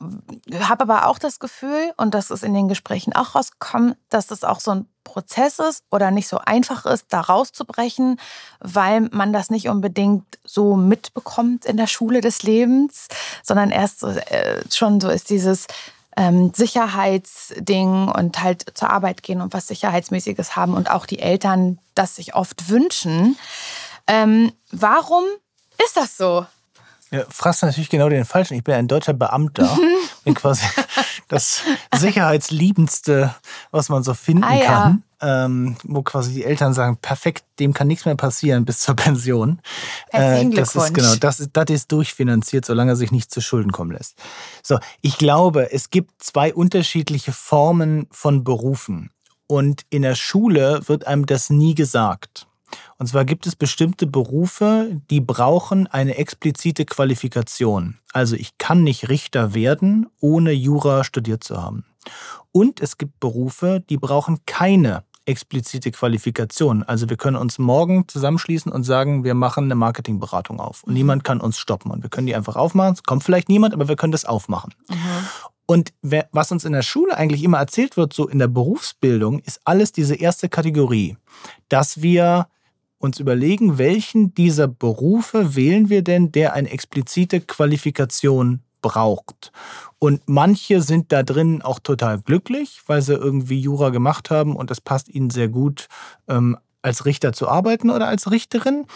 habe 0.00 0.82
aber 0.82 1.06
auch 1.08 1.18
das 1.18 1.38
Gefühl, 1.38 1.92
und 1.96 2.14
das 2.14 2.30
ist 2.30 2.42
in 2.42 2.54
den 2.54 2.68
Gesprächen 2.68 3.14
auch 3.14 3.34
rausgekommen, 3.34 3.94
dass 4.10 4.26
das 4.26 4.44
auch 4.44 4.60
so 4.60 4.72
ein 4.72 4.88
Prozess 5.04 5.58
ist 5.58 5.84
oder 5.90 6.10
nicht 6.10 6.28
so 6.28 6.38
einfach 6.38 6.86
ist, 6.86 7.06
da 7.10 7.20
rauszubrechen, 7.20 8.18
weil 8.60 9.02
man 9.12 9.32
das 9.32 9.50
nicht 9.50 9.68
unbedingt 9.68 10.24
so 10.44 10.76
mitbekommt 10.76 11.64
in 11.64 11.76
der 11.76 11.86
Schule 11.86 12.20
des 12.20 12.42
Lebens, 12.42 13.08
sondern 13.42 13.70
erst 13.70 14.00
so, 14.00 14.08
äh, 14.08 14.62
schon 14.70 15.00
so 15.00 15.08
ist 15.08 15.30
dieses 15.30 15.66
ähm, 16.16 16.52
Sicherheitsding 16.54 18.08
und 18.08 18.42
halt 18.42 18.66
zur 18.74 18.90
Arbeit 18.90 19.22
gehen 19.22 19.40
und 19.40 19.52
was 19.52 19.68
Sicherheitsmäßiges 19.68 20.56
haben 20.56 20.74
und 20.74 20.90
auch 20.90 21.06
die 21.06 21.18
Eltern 21.18 21.78
das 21.94 22.16
sich 22.16 22.34
oft 22.34 22.68
wünschen. 22.68 23.36
Ähm, 24.06 24.52
warum 24.70 25.24
ist 25.84 25.96
das 25.96 26.16
so? 26.16 26.46
Ja, 27.14 27.24
fragst 27.28 27.62
natürlich 27.62 27.90
genau 27.90 28.08
den 28.08 28.24
Falschen. 28.24 28.54
Ich 28.54 28.64
bin 28.64 28.74
ein 28.74 28.88
deutscher 28.88 29.12
Beamter. 29.12 29.78
bin 30.24 30.34
quasi 30.34 30.66
das 31.28 31.62
sicherheitsliebendste, 31.94 33.34
was 33.70 33.88
man 33.88 34.02
so 34.02 34.14
finden 34.14 34.42
ah, 34.42 34.56
ja. 34.56 34.66
kann. 34.66 35.02
Ähm, 35.20 35.76
wo 35.84 36.02
quasi 36.02 36.34
die 36.34 36.44
Eltern 36.44 36.74
sagen, 36.74 36.96
perfekt, 36.96 37.44
dem 37.58 37.72
kann 37.72 37.86
nichts 37.86 38.04
mehr 38.04 38.16
passieren 38.16 38.64
bis 38.64 38.80
zur 38.80 38.96
Pension. 38.96 39.60
Äh, 40.10 40.50
das 40.50 40.74
ist 40.74 40.92
genau, 40.92 41.14
das, 41.14 41.48
das 41.52 41.70
ist 41.70 41.92
durchfinanziert, 41.92 42.66
solange 42.66 42.92
er 42.92 42.96
sich 42.96 43.12
nicht 43.12 43.30
zu 43.30 43.40
Schulden 43.40 43.72
kommen 43.72 43.92
lässt. 43.92 44.16
So, 44.62 44.78
ich 45.00 45.16
glaube, 45.16 45.72
es 45.72 45.90
gibt 45.90 46.22
zwei 46.22 46.52
unterschiedliche 46.52 47.32
Formen 47.32 48.06
von 48.10 48.44
Berufen. 48.44 49.10
Und 49.46 49.82
in 49.88 50.02
der 50.02 50.14
Schule 50.14 50.80
wird 50.86 51.06
einem 51.06 51.26
das 51.26 51.48
nie 51.48 51.74
gesagt. 51.74 52.46
Und 52.98 53.06
zwar 53.06 53.24
gibt 53.24 53.46
es 53.46 53.56
bestimmte 53.56 54.06
Berufe, 54.06 55.00
die 55.10 55.20
brauchen 55.20 55.86
eine 55.86 56.16
explizite 56.16 56.84
Qualifikation. 56.84 57.98
Also 58.12 58.36
ich 58.36 58.58
kann 58.58 58.82
nicht 58.82 59.08
Richter 59.08 59.54
werden, 59.54 60.06
ohne 60.20 60.52
Jura 60.52 61.04
studiert 61.04 61.44
zu 61.44 61.60
haben. 61.60 61.84
Und 62.52 62.80
es 62.80 62.98
gibt 62.98 63.18
Berufe, 63.20 63.82
die 63.88 63.96
brauchen 63.96 64.40
keine 64.46 65.04
explizite 65.26 65.90
Qualifikation. 65.90 66.82
Also 66.82 67.08
wir 67.08 67.16
können 67.16 67.36
uns 67.36 67.58
morgen 67.58 68.06
zusammenschließen 68.08 68.70
und 68.70 68.84
sagen, 68.84 69.24
wir 69.24 69.34
machen 69.34 69.64
eine 69.64 69.74
Marketingberatung 69.74 70.60
auf. 70.60 70.82
Und 70.84 70.90
mhm. 70.90 70.98
niemand 70.98 71.24
kann 71.24 71.40
uns 71.40 71.58
stoppen. 71.58 71.90
Und 71.90 72.02
wir 72.02 72.10
können 72.10 72.26
die 72.26 72.34
einfach 72.34 72.56
aufmachen. 72.56 72.94
Es 72.94 73.02
kommt 73.02 73.24
vielleicht 73.24 73.48
niemand, 73.48 73.74
aber 73.74 73.88
wir 73.88 73.96
können 73.96 74.12
das 74.12 74.24
aufmachen. 74.24 74.74
Mhm. 74.88 74.96
Und 75.66 75.94
was 76.30 76.52
uns 76.52 76.66
in 76.66 76.72
der 76.72 76.82
Schule 76.82 77.16
eigentlich 77.16 77.42
immer 77.42 77.58
erzählt 77.58 77.96
wird, 77.96 78.12
so 78.12 78.28
in 78.28 78.38
der 78.38 78.48
Berufsbildung, 78.48 79.38
ist 79.38 79.60
alles 79.64 79.92
diese 79.92 80.14
erste 80.14 80.50
Kategorie, 80.50 81.16
dass 81.70 82.02
wir 82.02 82.48
uns 83.04 83.20
überlegen, 83.20 83.78
welchen 83.78 84.34
dieser 84.34 84.66
Berufe 84.66 85.54
wählen 85.54 85.88
wir 85.88 86.02
denn, 86.02 86.32
der 86.32 86.54
eine 86.54 86.70
explizite 86.70 87.40
Qualifikation 87.40 88.60
braucht. 88.82 89.52
Und 89.98 90.22
manche 90.26 90.82
sind 90.82 91.12
da 91.12 91.22
drin 91.22 91.62
auch 91.62 91.78
total 91.78 92.20
glücklich, 92.20 92.82
weil 92.86 93.00
sie 93.00 93.14
irgendwie 93.14 93.58
Jura 93.58 93.90
gemacht 93.90 94.30
haben 94.30 94.56
und 94.56 94.70
das 94.70 94.80
passt 94.80 95.08
ihnen 95.08 95.30
sehr 95.30 95.48
gut, 95.48 95.88
ähm, 96.28 96.58
als 96.82 97.06
Richter 97.06 97.32
zu 97.32 97.48
arbeiten 97.48 97.88
oder 97.88 98.08
als 98.08 98.30
Richterin. 98.30 98.86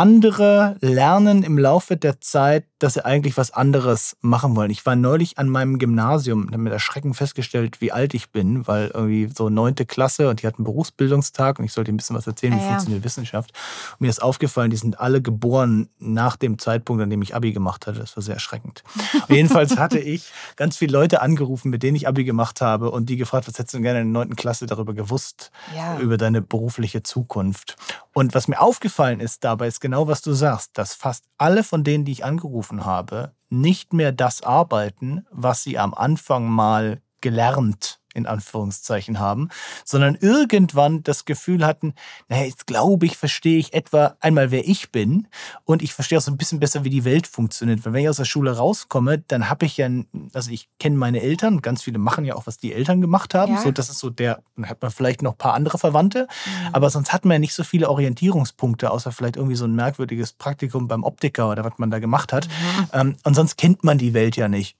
Andere 0.00 0.76
lernen 0.80 1.42
im 1.42 1.58
Laufe 1.58 1.94
der 1.94 2.22
Zeit, 2.22 2.64
dass 2.78 2.94
sie 2.94 3.04
eigentlich 3.04 3.36
was 3.36 3.50
anderes 3.50 4.16
machen 4.22 4.56
wollen. 4.56 4.70
Ich 4.70 4.86
war 4.86 4.96
neulich 4.96 5.36
an 5.36 5.50
meinem 5.50 5.78
Gymnasium 5.78 6.46
und 6.46 6.52
habe 6.52 6.62
mit 6.62 6.72
Erschrecken 6.72 7.12
festgestellt, 7.12 7.82
wie 7.82 7.92
alt 7.92 8.14
ich 8.14 8.30
bin, 8.30 8.66
weil 8.66 8.90
irgendwie 8.94 9.28
so 9.36 9.50
neunte 9.50 9.84
Klasse 9.84 10.30
und 10.30 10.40
die 10.40 10.46
hatten 10.46 10.64
Berufsbildungstag 10.64 11.58
und 11.58 11.66
ich 11.66 11.74
sollte 11.74 11.92
ein 11.92 11.98
bisschen 11.98 12.16
was 12.16 12.26
erzählen, 12.26 12.54
wie 12.54 12.62
ja, 12.62 12.68
funktioniert 12.68 13.04
Wissenschaft. 13.04 13.52
Und 13.92 14.00
mir 14.00 14.08
ist 14.08 14.22
aufgefallen, 14.22 14.70
die 14.70 14.78
sind 14.78 14.98
alle 14.98 15.20
geboren 15.20 15.90
nach 15.98 16.36
dem 16.36 16.58
Zeitpunkt, 16.58 17.02
an 17.02 17.10
dem 17.10 17.20
ich 17.20 17.34
Abi 17.34 17.52
gemacht 17.52 17.86
hatte. 17.86 17.98
Das 17.98 18.16
war 18.16 18.22
sehr 18.22 18.36
erschreckend. 18.36 18.82
Und 19.28 19.34
jedenfalls 19.36 19.76
hatte 19.76 19.98
ich 19.98 20.32
ganz 20.56 20.78
viele 20.78 20.92
Leute 20.92 21.20
angerufen, 21.20 21.68
mit 21.68 21.82
denen 21.82 21.96
ich 21.96 22.08
Abi 22.08 22.24
gemacht 22.24 22.62
habe 22.62 22.90
und 22.90 23.10
die 23.10 23.18
gefragt, 23.18 23.46
was 23.48 23.58
hättest 23.58 23.74
du 23.74 23.82
gerne 23.82 24.00
in 24.00 24.06
der 24.06 24.20
neunten 24.20 24.36
Klasse 24.36 24.64
darüber 24.64 24.94
gewusst, 24.94 25.50
ja. 25.76 25.98
über 25.98 26.16
deine 26.16 26.40
berufliche 26.40 27.02
Zukunft. 27.02 27.76
Und 28.20 28.34
was 28.34 28.48
mir 28.48 28.60
aufgefallen 28.60 29.18
ist 29.18 29.44
dabei, 29.44 29.66
ist 29.66 29.80
genau, 29.80 30.06
was 30.06 30.20
du 30.20 30.34
sagst, 30.34 30.76
dass 30.76 30.92
fast 30.92 31.24
alle 31.38 31.64
von 31.64 31.84
denen, 31.84 32.04
die 32.04 32.12
ich 32.12 32.22
angerufen 32.22 32.84
habe, 32.84 33.34
nicht 33.48 33.94
mehr 33.94 34.12
das 34.12 34.42
arbeiten, 34.42 35.24
was 35.30 35.62
sie 35.62 35.78
am 35.78 35.94
Anfang 35.94 36.46
mal 36.46 37.00
gelernt 37.22 37.99
in 38.14 38.26
Anführungszeichen 38.26 39.18
haben, 39.18 39.48
sondern 39.84 40.16
irgendwann 40.20 41.02
das 41.02 41.24
Gefühl 41.24 41.64
hatten, 41.64 41.94
naja, 42.28 42.44
jetzt 42.44 42.66
glaube 42.66 43.06
ich, 43.06 43.16
verstehe 43.16 43.58
ich 43.58 43.72
etwa 43.72 44.16
einmal, 44.20 44.50
wer 44.50 44.66
ich 44.68 44.90
bin 44.90 45.28
und 45.64 45.82
ich 45.82 45.94
verstehe 45.94 46.18
auch 46.18 46.22
so 46.22 46.30
ein 46.30 46.36
bisschen 46.36 46.60
besser, 46.60 46.84
wie 46.84 46.90
die 46.90 47.04
Welt 47.04 47.26
funktioniert. 47.26 47.84
Weil 47.84 47.92
wenn 47.92 48.02
ich 48.02 48.08
aus 48.08 48.16
der 48.16 48.24
Schule 48.24 48.56
rauskomme, 48.56 49.18
dann 49.18 49.48
habe 49.48 49.66
ich 49.66 49.76
ja, 49.76 49.88
also 50.32 50.50
ich 50.50 50.68
kenne 50.78 50.96
meine 50.96 51.20
Eltern, 51.20 51.62
ganz 51.62 51.82
viele 51.82 51.98
machen 51.98 52.24
ja 52.24 52.34
auch, 52.34 52.46
was 52.46 52.58
die 52.58 52.72
Eltern 52.72 53.00
gemacht 53.00 53.34
haben. 53.34 53.54
Ja. 53.54 53.62
So, 53.62 53.70
das 53.70 53.90
ist 53.90 53.98
so 53.98 54.10
der, 54.10 54.42
dann 54.56 54.68
hat 54.68 54.82
man 54.82 54.90
vielleicht 54.90 55.22
noch 55.22 55.32
ein 55.32 55.38
paar 55.38 55.54
andere 55.54 55.78
Verwandte, 55.78 56.26
mhm. 56.44 56.74
aber 56.74 56.90
sonst 56.90 57.12
hat 57.12 57.24
man 57.24 57.34
ja 57.34 57.38
nicht 57.38 57.54
so 57.54 57.64
viele 57.64 57.88
Orientierungspunkte, 57.90 58.90
außer 58.90 59.12
vielleicht 59.12 59.36
irgendwie 59.36 59.56
so 59.56 59.66
ein 59.66 59.74
merkwürdiges 59.74 60.32
Praktikum 60.32 60.88
beim 60.88 61.04
Optiker 61.04 61.50
oder 61.50 61.64
was 61.64 61.78
man 61.78 61.90
da 61.90 61.98
gemacht 61.98 62.32
hat. 62.32 62.48
Mhm. 62.48 62.88
Ähm, 62.92 63.16
und 63.24 63.34
sonst 63.34 63.56
kennt 63.56 63.84
man 63.84 63.98
die 63.98 64.14
Welt 64.14 64.36
ja 64.36 64.48
nicht. 64.48 64.76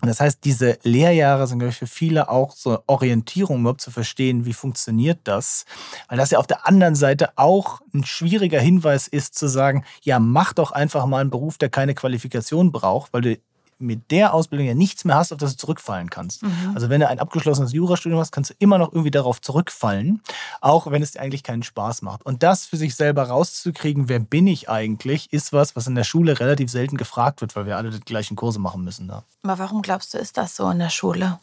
Und 0.00 0.08
das 0.08 0.20
heißt, 0.20 0.40
diese 0.44 0.78
Lehrjahre 0.82 1.46
sind, 1.46 1.62
ich, 1.62 1.76
für 1.76 1.86
viele 1.86 2.28
auch 2.28 2.54
so 2.54 2.78
Orientierung, 2.86 3.60
überhaupt 3.60 3.80
zu 3.80 3.90
verstehen, 3.90 4.44
wie 4.46 4.52
funktioniert 4.52 5.20
das. 5.24 5.64
Weil 6.08 6.18
das 6.18 6.30
ja 6.30 6.38
auf 6.38 6.46
der 6.46 6.66
anderen 6.66 6.94
Seite 6.94 7.30
auch 7.36 7.80
ein 7.94 8.04
schwieriger 8.04 8.60
Hinweis 8.60 9.08
ist, 9.08 9.34
zu 9.34 9.48
sagen, 9.48 9.84
ja, 10.02 10.18
mach 10.18 10.52
doch 10.52 10.72
einfach 10.72 11.06
mal 11.06 11.20
einen 11.20 11.30
Beruf, 11.30 11.58
der 11.58 11.68
keine 11.68 11.94
Qualifikation 11.94 12.72
braucht, 12.72 13.12
weil 13.12 13.22
du 13.22 13.38
mit 13.80 14.10
der 14.10 14.34
Ausbildung 14.34 14.66
ja 14.66 14.74
nichts 14.74 15.04
mehr 15.04 15.16
hast, 15.16 15.32
auf 15.32 15.38
das 15.38 15.52
du 15.52 15.56
zurückfallen 15.58 16.10
kannst. 16.10 16.42
Mhm. 16.42 16.72
Also 16.74 16.88
wenn 16.88 17.00
du 17.00 17.08
ein 17.08 17.18
abgeschlossenes 17.18 17.72
Jurastudium 17.72 18.20
hast, 18.20 18.32
kannst 18.32 18.50
du 18.50 18.54
immer 18.58 18.78
noch 18.78 18.92
irgendwie 18.92 19.10
darauf 19.10 19.40
zurückfallen, 19.40 20.22
auch 20.60 20.90
wenn 20.90 21.02
es 21.02 21.12
dir 21.12 21.20
eigentlich 21.20 21.42
keinen 21.42 21.62
Spaß 21.62 22.02
macht. 22.02 22.24
Und 22.24 22.42
das 22.42 22.66
für 22.66 22.76
sich 22.76 22.94
selber 22.94 23.24
rauszukriegen, 23.24 24.08
wer 24.08 24.20
bin 24.20 24.46
ich 24.46 24.68
eigentlich, 24.68 25.32
ist 25.32 25.52
was, 25.52 25.76
was 25.76 25.86
in 25.86 25.94
der 25.94 26.04
Schule 26.04 26.40
relativ 26.40 26.70
selten 26.70 26.96
gefragt 26.96 27.40
wird, 27.40 27.56
weil 27.56 27.66
wir 27.66 27.76
alle 27.76 27.90
die 27.90 28.00
gleichen 28.00 28.36
Kurse 28.36 28.58
machen 28.58 28.84
müssen 28.84 29.08
da. 29.08 29.24
Aber 29.42 29.58
warum 29.58 29.82
glaubst 29.82 30.14
du, 30.14 30.18
ist 30.18 30.36
das 30.36 30.56
so 30.56 30.68
in 30.70 30.78
der 30.78 30.90
Schule? 30.90 31.38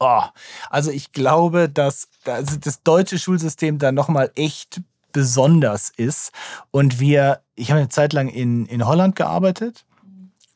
Oh, 0.00 0.22
also 0.68 0.90
ich 0.90 1.12
glaube, 1.12 1.68
dass 1.68 2.08
das 2.24 2.82
deutsche 2.82 3.18
Schulsystem 3.18 3.78
da 3.78 3.92
nochmal 3.92 4.32
echt 4.34 4.80
besonders 5.12 5.90
ist. 5.90 6.32
Und 6.70 6.98
wir, 6.98 7.40
ich 7.54 7.70
habe 7.70 7.80
eine 7.80 7.88
Zeit 7.88 8.12
lang 8.12 8.28
in, 8.28 8.66
in 8.66 8.84
Holland 8.84 9.14
gearbeitet 9.14 9.84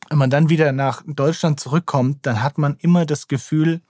wenn 0.09 0.17
man 0.17 0.29
dann 0.29 0.49
wieder 0.49 0.71
nach 0.71 1.03
Deutschland 1.05 1.59
zurückkommt, 1.59 2.25
dann 2.25 2.41
hat 2.41 2.57
man 2.57 2.77
immer 2.79 3.05
das 3.05 3.27
Gefühl, 3.27 3.81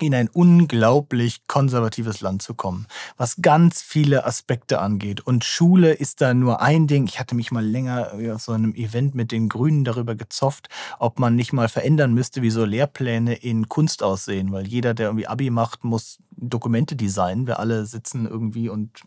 in 0.00 0.14
ein 0.14 0.28
unglaublich 0.28 1.46
konservatives 1.46 2.20
Land 2.20 2.42
zu 2.42 2.54
kommen, 2.54 2.86
was 3.16 3.36
ganz 3.42 3.80
viele 3.80 4.26
Aspekte 4.26 4.80
angeht. 4.80 5.20
Und 5.20 5.44
Schule 5.44 5.92
ist 5.92 6.20
da 6.20 6.34
nur 6.34 6.60
ein 6.60 6.88
Ding. 6.88 7.06
Ich 7.06 7.20
hatte 7.20 7.36
mich 7.36 7.52
mal 7.52 7.64
länger 7.64 8.12
auf 8.34 8.42
so 8.42 8.52
einem 8.52 8.74
Event 8.74 9.14
mit 9.14 9.30
den 9.30 9.48
Grünen 9.48 9.84
darüber 9.84 10.16
gezofft, 10.16 10.68
ob 10.98 11.20
man 11.20 11.36
nicht 11.36 11.52
mal 11.52 11.68
verändern 11.68 12.12
müsste, 12.12 12.42
wie 12.42 12.50
so 12.50 12.64
Lehrpläne 12.64 13.34
in 13.34 13.68
Kunst 13.68 14.02
aussehen, 14.02 14.50
weil 14.50 14.66
jeder, 14.66 14.94
der 14.94 15.06
irgendwie 15.06 15.28
Abi 15.28 15.50
macht, 15.50 15.84
muss 15.84 16.18
Dokumente 16.32 16.96
designen. 16.96 17.46
Wir 17.46 17.60
alle 17.60 17.86
sitzen 17.86 18.26
irgendwie 18.26 18.68
und 18.68 19.02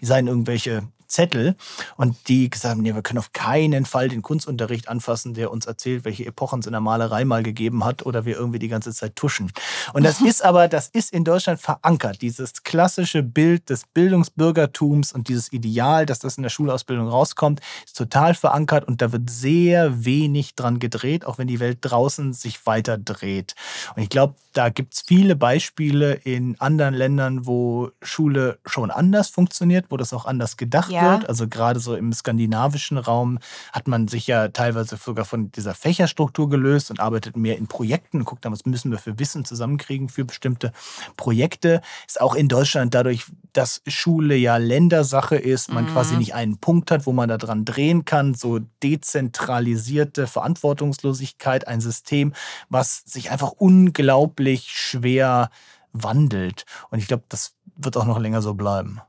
designen 0.00 0.28
irgendwelche 0.28 0.88
Zettel 1.08 1.56
und 1.96 2.16
die 2.28 2.50
gesagt 2.50 2.72
haben, 2.72 2.82
nee, 2.82 2.94
wir 2.94 3.02
können 3.02 3.18
auf 3.18 3.32
keinen 3.32 3.86
Fall 3.86 4.08
den 4.08 4.22
Kunstunterricht 4.22 4.88
anfassen, 4.88 5.34
der 5.34 5.50
uns 5.50 5.66
erzählt, 5.66 6.04
welche 6.04 6.26
Epochen 6.26 6.60
es 6.60 6.66
in 6.66 6.72
der 6.72 6.80
Malerei 6.80 7.24
mal 7.24 7.42
gegeben 7.42 7.84
hat 7.84 8.04
oder 8.04 8.24
wir 8.24 8.36
irgendwie 8.36 8.58
die 8.58 8.68
ganze 8.68 8.92
Zeit 8.92 9.16
tuschen. 9.16 9.52
Und 9.92 10.04
das 10.04 10.20
ist 10.20 10.44
aber, 10.44 10.68
das 10.68 10.88
ist 10.88 11.12
in 11.12 11.24
Deutschland 11.24 11.60
verankert, 11.60 12.22
dieses 12.22 12.62
klassische 12.62 13.22
Bild 13.22 13.70
des 13.70 13.84
Bildungsbürgertums 13.86 15.12
und 15.12 15.28
dieses 15.28 15.52
Ideal, 15.52 16.06
dass 16.06 16.18
das 16.18 16.36
in 16.36 16.42
der 16.42 16.50
Schulausbildung 16.50 17.08
rauskommt, 17.08 17.60
ist 17.84 17.96
total 17.96 18.34
verankert 18.34 18.86
und 18.86 19.02
da 19.02 19.12
wird 19.12 19.30
sehr 19.30 20.04
wenig 20.04 20.54
dran 20.54 20.78
gedreht, 20.78 21.24
auch 21.24 21.38
wenn 21.38 21.46
die 21.46 21.60
Welt 21.60 21.78
draußen 21.80 22.32
sich 22.32 22.66
weiter 22.66 22.98
dreht. 22.98 23.54
Und 23.94 24.02
ich 24.02 24.08
glaube, 24.08 24.34
da 24.52 24.70
gibt 24.70 24.94
es 24.94 25.02
viele 25.02 25.36
Beispiele 25.36 26.14
in 26.14 26.58
anderen 26.60 26.94
Ländern, 26.94 27.46
wo 27.46 27.90
Schule 28.02 28.58
schon 28.64 28.90
anders 28.90 29.28
funktioniert, 29.28 29.86
wo 29.90 29.96
das 29.96 30.12
auch 30.12 30.24
anders 30.24 30.56
gedacht 30.56 30.90
ja. 30.96 31.12
wird. 31.12 31.28
Also 31.28 31.48
gerade 31.48 31.80
so 31.80 31.94
im 31.94 32.12
skandinavischen 32.12 32.98
Raum 32.98 33.38
hat 33.72 33.88
man 33.88 34.08
sich 34.08 34.26
ja 34.26 34.48
teilweise 34.48 34.96
sogar 34.96 35.24
von 35.24 35.52
dieser 35.52 35.74
Fächerstruktur 35.74 36.48
gelöst 36.48 36.90
und 36.90 37.00
arbeitet 37.00 37.36
mehr 37.36 37.56
in 37.56 37.66
Projekten. 37.66 38.24
Guckt 38.24 38.44
dann, 38.44 38.52
was 38.52 38.66
müssen 38.66 38.90
wir 38.90 38.98
für 38.98 39.18
Wissen 39.18 39.44
zusammenkriegen 39.44 40.08
für 40.08 40.24
bestimmte 40.24 40.72
Projekte. 41.16 41.80
Ist 42.06 42.20
auch 42.20 42.34
in 42.34 42.48
Deutschland 42.48 42.94
dadurch, 42.94 43.26
dass 43.52 43.82
Schule 43.86 44.36
ja 44.36 44.56
Ländersache 44.56 45.36
ist, 45.36 45.72
man 45.72 45.84
mhm. 45.84 45.88
quasi 45.88 46.16
nicht 46.16 46.34
einen 46.34 46.58
Punkt 46.58 46.90
hat, 46.90 47.06
wo 47.06 47.12
man 47.12 47.28
da 47.28 47.38
dran 47.38 47.64
drehen 47.64 48.04
kann. 48.04 48.34
So 48.34 48.60
dezentralisierte 48.82 50.26
Verantwortungslosigkeit, 50.26 51.68
ein 51.68 51.80
System, 51.80 52.32
was 52.68 53.02
sich 53.06 53.30
einfach 53.30 53.52
unglaublich 53.52 54.68
schwer 54.70 55.50
wandelt. 55.92 56.64
Und 56.90 56.98
ich 56.98 57.06
glaube, 57.06 57.24
das 57.28 57.54
wird 57.76 57.96
auch 57.96 58.04
noch 58.04 58.18
länger 58.18 58.42
so 58.42 58.54
bleiben. 58.54 59.00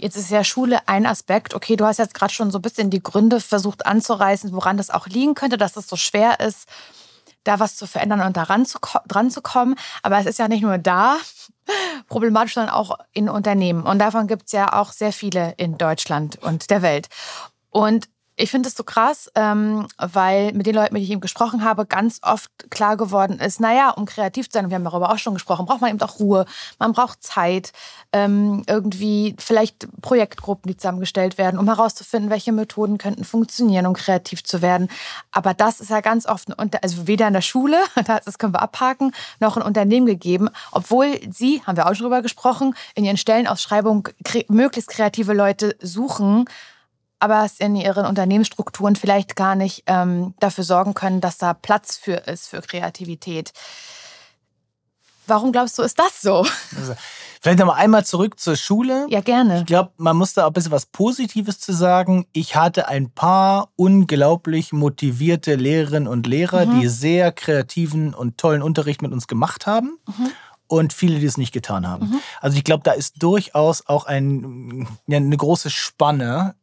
Jetzt 0.00 0.16
ist 0.16 0.30
ja 0.30 0.44
Schule 0.44 0.78
ein 0.86 1.06
Aspekt. 1.06 1.54
Okay, 1.54 1.74
du 1.74 1.84
hast 1.84 1.98
jetzt 1.98 2.14
gerade 2.14 2.32
schon 2.32 2.52
so 2.52 2.58
ein 2.58 2.62
bisschen 2.62 2.88
die 2.88 3.02
Gründe 3.02 3.40
versucht 3.40 3.84
anzureißen, 3.84 4.52
woran 4.52 4.76
das 4.76 4.90
auch 4.90 5.08
liegen 5.08 5.34
könnte, 5.34 5.58
dass 5.58 5.76
es 5.76 5.88
so 5.88 5.96
schwer 5.96 6.38
ist, 6.38 6.68
da 7.42 7.58
was 7.58 7.76
zu 7.76 7.86
verändern 7.86 8.20
und 8.20 8.36
daran 8.36 8.64
zu, 8.64 8.78
dran 9.08 9.30
zu 9.30 9.42
kommen. 9.42 9.74
Aber 10.02 10.18
es 10.18 10.26
ist 10.26 10.38
ja 10.38 10.46
nicht 10.46 10.62
nur 10.62 10.78
da 10.78 11.16
problematisch, 12.06 12.54
sondern 12.54 12.72
auch 12.72 12.96
in 13.12 13.28
Unternehmen. 13.28 13.82
Und 13.82 13.98
davon 13.98 14.28
gibt 14.28 14.46
es 14.46 14.52
ja 14.52 14.72
auch 14.72 14.92
sehr 14.92 15.12
viele 15.12 15.54
in 15.56 15.78
Deutschland 15.78 16.36
und 16.40 16.70
der 16.70 16.82
Welt. 16.82 17.08
Und 17.70 18.08
ich 18.38 18.50
finde 18.50 18.68
es 18.68 18.76
so 18.76 18.84
krass, 18.84 19.30
ähm, 19.34 19.86
weil 19.98 20.52
mit 20.52 20.66
den 20.66 20.74
Leuten, 20.74 20.94
mit 20.94 21.00
denen 21.00 21.04
ich 21.04 21.10
eben 21.10 21.20
gesprochen 21.20 21.64
habe, 21.64 21.86
ganz 21.86 22.20
oft 22.22 22.50
klar 22.70 22.96
geworden 22.96 23.40
ist, 23.40 23.60
naja, 23.60 23.90
um 23.90 24.06
kreativ 24.06 24.48
zu 24.48 24.58
sein, 24.58 24.70
wir 24.70 24.76
haben 24.76 24.84
darüber 24.84 25.10
auch 25.10 25.18
schon 25.18 25.34
gesprochen, 25.34 25.66
braucht 25.66 25.80
man 25.80 25.90
eben 25.90 26.00
auch 26.00 26.20
Ruhe, 26.20 26.46
man 26.78 26.92
braucht 26.92 27.22
Zeit, 27.22 27.72
ähm, 28.12 28.62
irgendwie 28.68 29.34
vielleicht 29.38 29.88
Projektgruppen, 30.00 30.70
die 30.70 30.76
zusammengestellt 30.76 31.36
werden, 31.36 31.58
um 31.58 31.66
herauszufinden, 31.66 32.30
welche 32.30 32.52
Methoden 32.52 32.96
könnten 32.96 33.24
funktionieren, 33.24 33.86
um 33.86 33.94
kreativ 33.94 34.44
zu 34.44 34.62
werden. 34.62 34.88
Aber 35.32 35.52
das 35.52 35.80
ist 35.80 35.90
ja 35.90 36.00
ganz 36.00 36.26
oft, 36.26 36.48
also 36.58 37.06
weder 37.08 37.26
in 37.26 37.34
der 37.34 37.42
Schule, 37.42 37.78
das 38.24 38.38
können 38.38 38.54
wir 38.54 38.62
abhaken, 38.62 39.12
noch 39.40 39.56
ein 39.56 39.62
Unternehmen 39.62 40.06
gegeben, 40.06 40.48
obwohl 40.70 41.18
sie, 41.28 41.60
haben 41.66 41.76
wir 41.76 41.86
auch 41.86 41.94
schon 41.94 42.04
drüber 42.04 42.22
gesprochen, 42.22 42.74
in 42.94 43.04
ihren 43.04 43.16
Stellenausschreibungen 43.16 44.04
möglichst 44.48 44.90
kreative 44.90 45.32
Leute 45.32 45.76
suchen 45.80 46.44
aber 47.20 47.44
es 47.44 47.58
in 47.58 47.76
ihren 47.76 48.06
Unternehmensstrukturen 48.06 48.96
vielleicht 48.96 49.36
gar 49.36 49.54
nicht 49.54 49.84
ähm, 49.86 50.34
dafür 50.40 50.64
sorgen 50.64 50.94
können, 50.94 51.20
dass 51.20 51.38
da 51.38 51.54
Platz 51.54 51.96
für 51.96 52.14
ist 52.14 52.48
für 52.48 52.60
Kreativität. 52.60 53.52
Warum 55.26 55.52
glaubst 55.52 55.78
du, 55.78 55.82
ist 55.82 55.98
das 55.98 56.22
so? 56.22 56.46
Also, 56.76 56.94
vielleicht 57.40 57.58
noch 57.58 57.74
einmal 57.74 58.04
zurück 58.04 58.40
zur 58.40 58.56
Schule. 58.56 59.06
Ja, 59.10 59.20
gerne. 59.20 59.60
Ich 59.60 59.66
glaube, 59.66 59.90
man 59.98 60.16
muss 60.16 60.32
da 60.32 60.44
auch 60.44 60.48
ein 60.48 60.52
bisschen 60.54 60.72
was 60.72 60.86
Positives 60.86 61.60
zu 61.60 61.72
sagen. 61.72 62.26
Ich 62.32 62.56
hatte 62.56 62.88
ein 62.88 63.10
paar 63.10 63.68
unglaublich 63.76 64.72
motivierte 64.72 65.54
Lehrerinnen 65.54 66.08
und 66.08 66.26
Lehrer, 66.26 66.64
mhm. 66.64 66.80
die 66.80 66.88
sehr 66.88 67.30
kreativen 67.30 68.14
und 68.14 68.38
tollen 68.38 68.62
Unterricht 68.62 69.02
mit 69.02 69.12
uns 69.12 69.26
gemacht 69.26 69.66
haben. 69.66 69.98
Mhm. 70.06 70.30
und 70.70 70.92
viele, 70.92 71.18
die 71.18 71.26
es 71.26 71.38
nicht 71.38 71.52
getan 71.52 71.86
haben. 71.86 72.10
Mhm. 72.10 72.20
Also 72.40 72.56
ich 72.58 72.64
glaube, 72.64 72.82
da 72.84 72.92
ist 72.92 73.22
durchaus 73.22 73.86
auch 73.86 74.04
ein, 74.04 74.86
ja, 75.06 75.16
eine 75.16 75.36
große 75.36 75.70
Spanne 75.70 76.54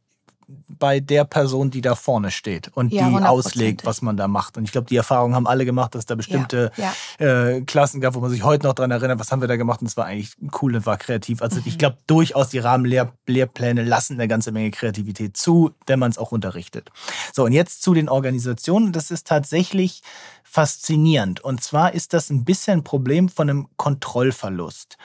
bei 0.48 1.00
der 1.00 1.26
Person, 1.26 1.72
die 1.72 1.82
da 1.82 1.96
vorne 1.96 2.32
steht 2.32 2.70
und 2.74 2.92
ja, 2.92 3.10
die 3.10 3.16
auslegt, 3.26 3.86
was 3.86 4.02
man 4.02 4.18
da 4.18 4.28
macht. 4.28 4.58
Und 4.58 4.66
ich 4.66 4.72
glaube, 4.72 4.88
die 4.88 4.96
Erfahrung 4.96 5.34
haben 5.34 5.48
alle 5.48 5.66
gemacht, 5.66 5.96
dass 5.96 6.06
da 6.06 6.16
bestimmte 6.16 6.72
ja, 6.78 6.94
ja. 7.20 7.48
Äh, 7.48 7.62
Klassen 7.62 8.02
gab, 8.02 8.14
wo 8.16 8.20
man 8.20 8.30
sich 8.30 8.44
heute 8.44 8.68
noch 8.68 8.74
daran 8.74 8.92
erinnert, 8.92 9.20
was 9.20 9.32
haben 9.32 9.42
wir 9.42 9.48
da 9.48 9.56
gemacht 9.56 9.82
und 9.82 9.88
es 9.88 9.98
war 9.98 10.06
eigentlich 10.06 10.36
cool 10.62 10.76
und 10.76 10.86
war 10.86 10.98
kreativ. 10.98 11.42
Also 11.42 11.58
mhm. 11.58 11.64
ich 11.66 11.78
glaube 11.78 11.98
durchaus, 12.08 12.50
die 12.50 12.60
Rahmenlehrpläne 12.60 13.84
lassen 13.84 14.14
eine 14.14 14.28
ganze 14.28 14.52
Menge 14.52 14.72
Kreativität 14.72 15.38
zu, 15.38 15.72
wenn 15.88 16.00
man 16.00 16.12
es 16.12 16.18
auch 16.18 16.32
unterrichtet. 16.32 16.92
So, 17.34 17.46
und 17.46 17.52
jetzt 17.52 17.82
zu 17.82 17.94
den 17.94 18.10
Organisationen. 18.10 18.92
Das 18.92 19.12
ist 19.12 19.28
tatsächlich 19.28 20.02
faszinierend. 20.44 21.42
Und 21.42 21.64
zwar 21.64 21.94
ist 21.94 22.14
das 22.14 22.30
ein 22.30 22.46
bisschen 22.46 22.80
ein 22.80 22.84
Problem 22.84 23.30
von 23.30 23.50
einem 23.50 23.68
Kontrollverlust. 23.78 24.98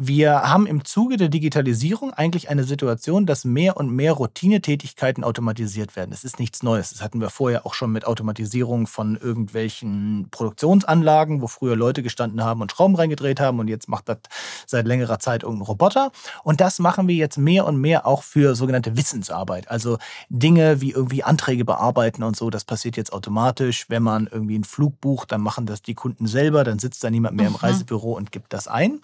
Wir 0.00 0.42
haben 0.48 0.68
im 0.68 0.84
Zuge 0.84 1.16
der 1.16 1.28
Digitalisierung 1.28 2.12
eigentlich 2.12 2.50
eine 2.50 2.62
Situation, 2.62 3.26
dass 3.26 3.44
mehr 3.44 3.76
und 3.76 3.90
mehr 3.90 4.12
Routinetätigkeiten 4.12 5.24
automatisiert 5.24 5.96
werden. 5.96 6.12
Das 6.12 6.22
ist 6.22 6.38
nichts 6.38 6.62
Neues. 6.62 6.90
Das 6.90 7.02
hatten 7.02 7.20
wir 7.20 7.30
vorher 7.30 7.66
auch 7.66 7.74
schon 7.74 7.90
mit 7.90 8.06
Automatisierung 8.06 8.86
von 8.86 9.16
irgendwelchen 9.16 10.28
Produktionsanlagen, 10.30 11.42
wo 11.42 11.48
früher 11.48 11.74
Leute 11.74 12.04
gestanden 12.04 12.44
haben 12.44 12.62
und 12.62 12.70
Schrauben 12.70 12.94
reingedreht 12.94 13.40
haben 13.40 13.58
und 13.58 13.66
jetzt 13.66 13.88
macht 13.88 14.08
das 14.08 14.18
seit 14.66 14.86
längerer 14.86 15.18
Zeit 15.18 15.42
irgendein 15.42 15.66
Roboter. 15.66 16.12
Und 16.44 16.60
das 16.60 16.78
machen 16.78 17.08
wir 17.08 17.16
jetzt 17.16 17.36
mehr 17.36 17.66
und 17.66 17.80
mehr 17.80 18.06
auch 18.06 18.22
für 18.22 18.54
sogenannte 18.54 18.96
Wissensarbeit. 18.96 19.68
Also 19.68 19.98
Dinge 20.28 20.80
wie 20.80 20.92
irgendwie 20.92 21.24
Anträge 21.24 21.64
bearbeiten 21.64 22.22
und 22.22 22.36
so, 22.36 22.50
das 22.50 22.64
passiert 22.64 22.96
jetzt 22.96 23.12
automatisch. 23.12 23.86
Wenn 23.88 24.04
man 24.04 24.28
irgendwie 24.30 24.54
einen 24.54 24.62
Flug 24.62 25.00
bucht, 25.00 25.32
dann 25.32 25.40
machen 25.40 25.66
das 25.66 25.82
die 25.82 25.94
Kunden 25.94 26.28
selber, 26.28 26.62
dann 26.62 26.78
sitzt 26.78 27.02
da 27.02 27.10
niemand 27.10 27.34
mehr 27.34 27.48
im 27.48 27.54
mhm. 27.54 27.58
Reisebüro 27.58 28.12
und 28.12 28.30
gibt 28.30 28.52
das 28.52 28.68
ein. 28.68 29.00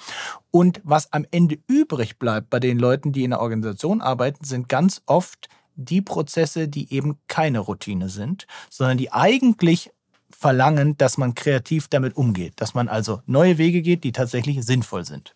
Und 0.52 0.83
was 0.84 1.12
am 1.12 1.26
Ende 1.30 1.58
übrig 1.66 2.18
bleibt 2.18 2.50
bei 2.50 2.60
den 2.60 2.78
Leuten, 2.78 3.12
die 3.12 3.24
in 3.24 3.30
der 3.30 3.40
Organisation 3.40 4.00
arbeiten, 4.00 4.44
sind 4.44 4.68
ganz 4.68 5.02
oft 5.06 5.48
die 5.74 6.02
Prozesse, 6.02 6.68
die 6.68 6.92
eben 6.92 7.18
keine 7.26 7.58
Routine 7.58 8.08
sind, 8.08 8.46
sondern 8.70 8.98
die 8.98 9.10
eigentlich 9.12 9.90
verlangen, 10.30 10.96
dass 10.98 11.16
man 11.16 11.34
kreativ 11.34 11.88
damit 11.88 12.16
umgeht, 12.16 12.54
dass 12.56 12.74
man 12.74 12.88
also 12.88 13.22
neue 13.26 13.58
Wege 13.58 13.82
geht, 13.82 14.04
die 14.04 14.12
tatsächlich 14.12 14.64
sinnvoll 14.64 15.04
sind. 15.04 15.34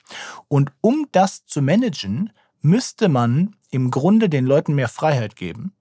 Und 0.49 0.71
um 0.81 1.07
das 1.13 1.47
zu 1.47 1.63
managen, 1.63 2.31
müsste 2.61 3.09
man 3.09 3.57
im 3.71 3.91
Grunde 3.91 4.29
den 4.29 4.45
Leuten 4.45 4.75
mehr 4.75 4.89
Freiheit 4.89 5.37
geben, 5.37 5.73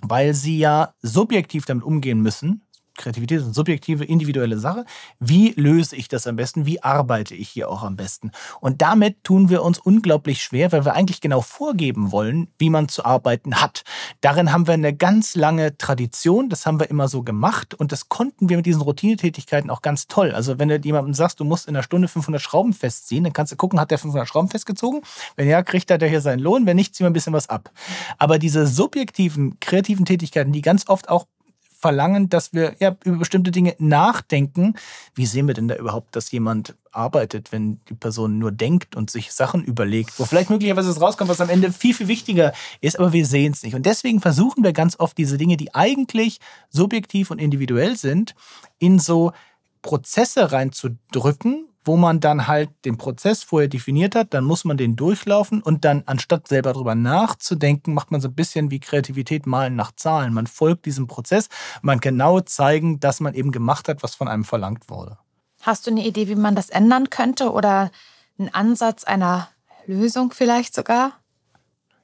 weil 0.00 0.34
sie 0.34 0.58
ja 0.58 0.94
subjektiv 1.00 1.64
damit 1.64 1.84
umgehen 1.84 2.20
müssen, 2.20 2.61
Kreativität 2.96 3.38
ist 3.38 3.44
eine 3.44 3.54
subjektive, 3.54 4.04
individuelle 4.04 4.58
Sache. 4.58 4.84
Wie 5.18 5.50
löse 5.56 5.96
ich 5.96 6.08
das 6.08 6.26
am 6.26 6.36
besten? 6.36 6.66
Wie 6.66 6.82
arbeite 6.82 7.34
ich 7.34 7.48
hier 7.48 7.70
auch 7.70 7.82
am 7.82 7.96
besten? 7.96 8.30
Und 8.60 8.82
damit 8.82 9.24
tun 9.24 9.48
wir 9.48 9.62
uns 9.62 9.78
unglaublich 9.78 10.42
schwer, 10.42 10.72
weil 10.72 10.84
wir 10.84 10.94
eigentlich 10.94 11.20
genau 11.20 11.40
vorgeben 11.40 12.12
wollen, 12.12 12.48
wie 12.58 12.70
man 12.70 12.88
zu 12.88 13.04
arbeiten 13.04 13.60
hat. 13.60 13.82
Darin 14.20 14.52
haben 14.52 14.66
wir 14.66 14.74
eine 14.74 14.94
ganz 14.94 15.34
lange 15.34 15.76
Tradition. 15.78 16.48
Das 16.48 16.66
haben 16.66 16.80
wir 16.80 16.90
immer 16.90 17.08
so 17.08 17.22
gemacht. 17.22 17.74
Und 17.74 17.92
das 17.92 18.08
konnten 18.08 18.48
wir 18.48 18.56
mit 18.56 18.66
diesen 18.66 18.82
Routinetätigkeiten 18.82 19.70
auch 19.70 19.82
ganz 19.82 20.06
toll. 20.06 20.32
Also 20.32 20.58
wenn 20.58 20.68
du 20.68 20.76
jemandem 20.76 21.14
sagst, 21.14 21.40
du 21.40 21.44
musst 21.44 21.68
in 21.68 21.74
einer 21.74 21.82
Stunde 21.82 22.08
500 22.08 22.40
Schrauben 22.40 22.72
festziehen, 22.72 23.24
dann 23.24 23.32
kannst 23.32 23.52
du 23.52 23.56
gucken, 23.56 23.80
hat 23.80 23.90
der 23.90 23.98
500 23.98 24.28
Schrauben 24.28 24.48
festgezogen? 24.48 25.02
Wenn 25.36 25.48
ja, 25.48 25.62
kriegt 25.62 25.90
er 25.90 25.98
hier 26.08 26.20
seinen 26.20 26.40
Lohn. 26.40 26.66
Wenn 26.66 26.76
nicht, 26.76 26.94
ziehen 26.94 27.04
wir 27.04 27.10
ein 27.10 27.14
bisschen 27.14 27.32
was 27.32 27.48
ab. 27.48 27.70
Aber 28.18 28.38
diese 28.38 28.66
subjektiven, 28.66 29.58
kreativen 29.60 30.04
Tätigkeiten, 30.04 30.52
die 30.52 30.62
ganz 30.62 30.88
oft 30.88 31.08
auch 31.08 31.26
verlangen, 31.82 32.30
dass 32.30 32.54
wir 32.54 32.76
ja, 32.78 32.96
über 33.04 33.18
bestimmte 33.18 33.50
Dinge 33.50 33.74
nachdenken. 33.78 34.74
Wie 35.14 35.26
sehen 35.26 35.48
wir 35.48 35.54
denn 35.54 35.68
da 35.68 35.74
überhaupt, 35.74 36.14
dass 36.16 36.30
jemand 36.30 36.76
arbeitet, 36.92 37.52
wenn 37.52 37.80
die 37.88 37.94
Person 37.94 38.38
nur 38.38 38.52
denkt 38.52 38.94
und 38.94 39.10
sich 39.10 39.32
Sachen 39.32 39.64
überlegt, 39.64 40.18
wo 40.18 40.24
vielleicht 40.24 40.50
möglicherweise 40.50 40.90
es 40.90 41.00
rauskommt, 41.00 41.28
was 41.28 41.40
am 41.40 41.50
Ende 41.50 41.72
viel, 41.72 41.94
viel 41.94 42.08
wichtiger 42.08 42.52
ist, 42.80 42.98
aber 42.98 43.12
wir 43.12 43.26
sehen 43.26 43.52
es 43.52 43.62
nicht. 43.62 43.74
Und 43.74 43.84
deswegen 43.84 44.20
versuchen 44.20 44.62
wir 44.62 44.72
ganz 44.72 44.98
oft 44.98 45.18
diese 45.18 45.36
Dinge, 45.36 45.56
die 45.56 45.74
eigentlich 45.74 46.38
subjektiv 46.70 47.30
und 47.30 47.40
individuell 47.40 47.96
sind, 47.96 48.34
in 48.78 48.98
so 48.98 49.32
Prozesse 49.82 50.52
reinzudrücken, 50.52 51.66
wo 51.84 51.96
man 51.96 52.20
dann 52.20 52.46
halt 52.46 52.70
den 52.84 52.96
Prozess 52.96 53.42
vorher 53.42 53.68
definiert 53.68 54.14
hat, 54.14 54.34
dann 54.34 54.44
muss 54.44 54.64
man 54.64 54.76
den 54.76 54.96
durchlaufen 54.96 55.62
und 55.62 55.84
dann 55.84 56.02
anstatt 56.06 56.48
selber 56.48 56.72
darüber 56.72 56.94
nachzudenken, 56.94 57.94
macht 57.94 58.10
man 58.10 58.20
so 58.20 58.28
ein 58.28 58.34
bisschen 58.34 58.70
wie 58.70 58.80
Kreativität 58.80 59.46
malen 59.46 59.76
nach 59.76 59.92
Zahlen. 59.92 60.32
Man 60.32 60.46
folgt 60.46 60.86
diesem 60.86 61.06
Prozess, 61.06 61.48
man 61.82 62.00
genau 62.00 62.40
zeigen, 62.40 63.00
dass 63.00 63.20
man 63.20 63.34
eben 63.34 63.50
gemacht 63.50 63.88
hat, 63.88 64.02
was 64.02 64.14
von 64.14 64.28
einem 64.28 64.44
verlangt 64.44 64.88
wurde. 64.90 65.18
Hast 65.62 65.86
du 65.86 65.90
eine 65.90 66.04
Idee, 66.04 66.28
wie 66.28 66.34
man 66.34 66.54
das 66.54 66.70
ändern 66.70 67.10
könnte 67.10 67.52
oder 67.52 67.90
einen 68.38 68.52
Ansatz 68.52 69.04
einer 69.04 69.48
Lösung 69.86 70.32
vielleicht 70.32 70.74
sogar? 70.74 71.12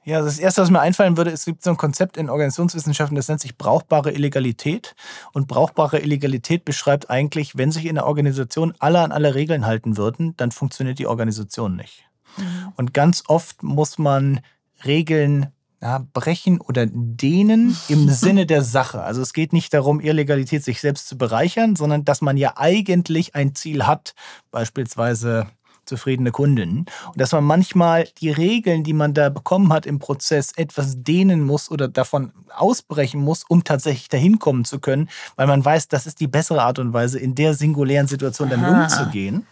Ja, 0.09 0.23
das 0.23 0.39
Erste, 0.39 0.63
was 0.63 0.71
mir 0.71 0.79
einfallen 0.79 1.17
würde, 1.17 1.29
es 1.29 1.45
gibt 1.45 1.61
so 1.61 1.69
ein 1.69 1.77
Konzept 1.77 2.17
in 2.17 2.31
Organisationswissenschaften, 2.31 3.15
das 3.15 3.27
nennt 3.27 3.41
sich 3.41 3.59
brauchbare 3.59 4.11
Illegalität. 4.11 4.95
Und 5.33 5.47
brauchbare 5.47 5.99
Illegalität 5.99 6.65
beschreibt 6.65 7.11
eigentlich, 7.11 7.59
wenn 7.59 7.71
sich 7.71 7.85
in 7.85 7.93
der 7.93 8.07
Organisation 8.07 8.73
alle 8.79 9.01
an 9.01 9.11
alle 9.11 9.35
Regeln 9.35 9.67
halten 9.67 9.97
würden, 9.97 10.33
dann 10.37 10.51
funktioniert 10.51 10.97
die 10.97 11.05
Organisation 11.05 11.75
nicht. 11.75 12.05
Mhm. 12.37 12.73
Und 12.75 12.95
ganz 12.95 13.23
oft 13.27 13.61
muss 13.61 13.99
man 13.99 14.39
Regeln 14.83 15.51
ja, 15.79 16.03
brechen 16.11 16.59
oder 16.59 16.87
dehnen 16.87 17.77
im 17.87 18.09
Sinne 18.09 18.47
der 18.47 18.63
Sache. 18.63 19.03
Also 19.03 19.21
es 19.21 19.33
geht 19.33 19.53
nicht 19.53 19.75
darum, 19.75 19.99
Illegalität 19.99 20.63
sich 20.63 20.81
selbst 20.81 21.07
zu 21.07 21.19
bereichern, 21.19 21.75
sondern 21.75 22.03
dass 22.03 22.21
man 22.21 22.35
ja 22.35 22.53
eigentlich 22.55 23.35
ein 23.35 23.53
Ziel 23.53 23.85
hat, 23.85 24.15
beispielsweise 24.49 25.45
zufriedene 25.89 26.31
Kunden. 26.31 26.79
Und 26.79 26.87
dass 27.15 27.33
man 27.33 27.43
manchmal 27.43 28.07
die 28.19 28.31
Regeln, 28.31 28.83
die 28.83 28.93
man 28.93 29.13
da 29.13 29.29
bekommen 29.29 29.73
hat 29.73 29.85
im 29.85 29.99
Prozess, 29.99 30.53
etwas 30.55 31.03
dehnen 31.03 31.43
muss 31.43 31.69
oder 31.69 31.87
davon 31.87 32.31
ausbrechen 32.55 33.21
muss, 33.21 33.43
um 33.47 33.63
tatsächlich 33.63 34.09
dahin 34.09 34.39
kommen 34.39 34.65
zu 34.65 34.79
können, 34.79 35.09
weil 35.35 35.47
man 35.47 35.63
weiß, 35.63 35.87
das 35.89 36.07
ist 36.07 36.19
die 36.19 36.27
bessere 36.27 36.61
Art 36.61 36.79
und 36.79 36.93
Weise, 36.93 37.19
in 37.19 37.35
der 37.35 37.53
singulären 37.53 38.07
Situation 38.07 38.49
damit 38.49 38.69
Aha. 38.69 38.83
umzugehen. 38.83 39.45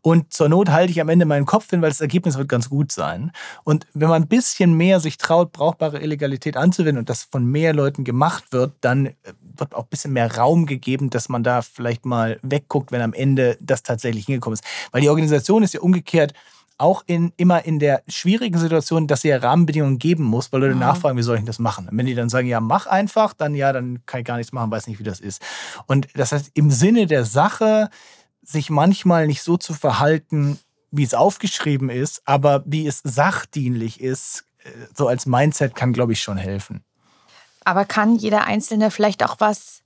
Und 0.00 0.32
zur 0.32 0.48
Not 0.48 0.70
halte 0.70 0.90
ich 0.90 1.00
am 1.00 1.08
Ende 1.08 1.26
meinen 1.26 1.46
Kopf 1.46 1.70
hin, 1.70 1.82
weil 1.82 1.90
das 1.90 2.00
Ergebnis 2.00 2.36
wird 2.36 2.48
ganz 2.48 2.68
gut 2.68 2.90
sein. 2.90 3.32
Und 3.64 3.86
wenn 3.94 4.08
man 4.08 4.22
ein 4.22 4.28
bisschen 4.28 4.74
mehr 4.74 5.00
sich 5.00 5.18
traut, 5.18 5.52
brauchbare 5.52 6.00
Illegalität 6.00 6.56
anzuwenden 6.56 6.98
und 6.98 7.08
das 7.08 7.24
von 7.24 7.44
mehr 7.44 7.72
Leuten 7.72 8.04
gemacht 8.04 8.44
wird, 8.50 8.72
dann 8.80 9.06
äh, 9.06 9.14
wird 9.56 9.74
auch 9.74 9.84
ein 9.84 9.90
bisschen 9.90 10.12
mehr 10.12 10.36
Raum 10.36 10.66
gegeben, 10.66 11.10
dass 11.10 11.28
man 11.28 11.42
da 11.42 11.62
vielleicht 11.62 12.04
mal 12.04 12.38
wegguckt, 12.42 12.92
wenn 12.92 13.00
am 13.00 13.12
Ende 13.12 13.56
das 13.60 13.82
tatsächlich 13.82 14.26
hingekommen 14.26 14.54
ist. 14.54 14.64
Weil 14.90 15.00
die 15.00 15.08
Organisation 15.08 15.62
ist 15.62 15.74
ja 15.74 15.80
umgekehrt 15.80 16.34
auch 16.78 17.04
in, 17.06 17.32
immer 17.36 17.64
in 17.64 17.78
der 17.78 18.02
schwierigen 18.08 18.58
Situation, 18.58 19.06
dass 19.06 19.20
sie 19.20 19.28
ja 19.28 19.36
Rahmenbedingungen 19.36 19.98
geben 19.98 20.24
muss, 20.24 20.52
weil 20.52 20.60
Leute 20.60 20.74
mhm. 20.74 20.80
nachfragen, 20.80 21.16
wie 21.16 21.22
soll 21.22 21.38
ich 21.38 21.44
das 21.44 21.58
machen? 21.58 21.88
Und 21.88 21.96
wenn 21.96 22.06
die 22.06 22.14
dann 22.14 22.28
sagen, 22.28 22.48
ja, 22.48 22.60
mach 22.60 22.86
einfach, 22.86 23.34
dann 23.34 23.54
ja, 23.54 23.72
dann 23.72 24.04
kann 24.06 24.20
ich 24.20 24.26
gar 24.26 24.36
nichts 24.36 24.52
machen, 24.52 24.70
weiß 24.70 24.88
nicht, 24.88 24.98
wie 24.98 25.04
das 25.04 25.20
ist. 25.20 25.40
Und 25.86 26.08
das 26.14 26.32
heißt, 26.32 26.50
im 26.54 26.70
Sinne 26.70 27.06
der 27.06 27.24
Sache, 27.24 27.88
sich 28.42 28.70
manchmal 28.70 29.28
nicht 29.28 29.42
so 29.42 29.56
zu 29.56 29.72
verhalten, 29.72 30.58
wie 30.90 31.04
es 31.04 31.14
aufgeschrieben 31.14 31.88
ist, 31.88 32.22
aber 32.24 32.64
wie 32.66 32.86
es 32.86 33.00
sachdienlich 33.04 34.00
ist, 34.00 34.44
äh, 34.64 34.70
so 34.94 35.06
als 35.06 35.26
Mindset 35.26 35.74
kann, 35.74 35.92
glaube 35.92 36.12
ich, 36.12 36.20
schon 36.20 36.36
helfen. 36.36 36.84
Aber 37.64 37.84
kann 37.84 38.16
jeder 38.16 38.44
Einzelne 38.44 38.90
vielleicht 38.90 39.22
auch 39.22 39.36
was 39.38 39.82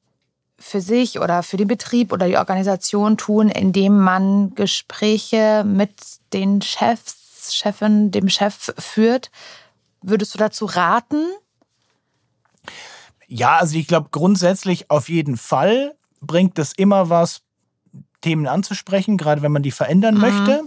für 0.59 0.81
sich 0.81 1.21
oder 1.21 1.43
für 1.43 1.57
den 1.57 1.69
Betrieb 1.69 2.13
oder 2.13 2.27
die 2.27 2.39
Organisation 2.39 3.17
tun, 3.17 3.51
indem 3.51 3.99
man 3.99 4.55
Gespräche 4.55 5.65
mit 5.65 5.93
den 6.33 6.63
Chefs, 6.63 7.55
Chefin, 7.55 8.11
dem 8.11 8.29
Chef 8.29 8.73
führt? 8.79 9.31
Würdest 10.03 10.35
du 10.35 10.39
dazu 10.39 10.65
raten? 10.65 11.27
Ja, 13.29 13.59
also 13.59 13.77
ich 13.77 13.87
glaube 13.87 14.09
grundsätzlich 14.11 14.91
auf 14.91 15.09
jeden 15.09 15.37
Fall 15.37 15.95
bringt 16.21 16.59
es 16.59 16.73
immer 16.73 17.11
was, 17.11 17.43
Themen 18.23 18.47
anzusprechen, 18.47 19.19
gerade 19.19 19.43
wenn 19.43 19.53
man 19.53 19.63
die 19.63 19.71
verändern 19.71 20.15
mhm. 20.15 20.21
möchte 20.21 20.65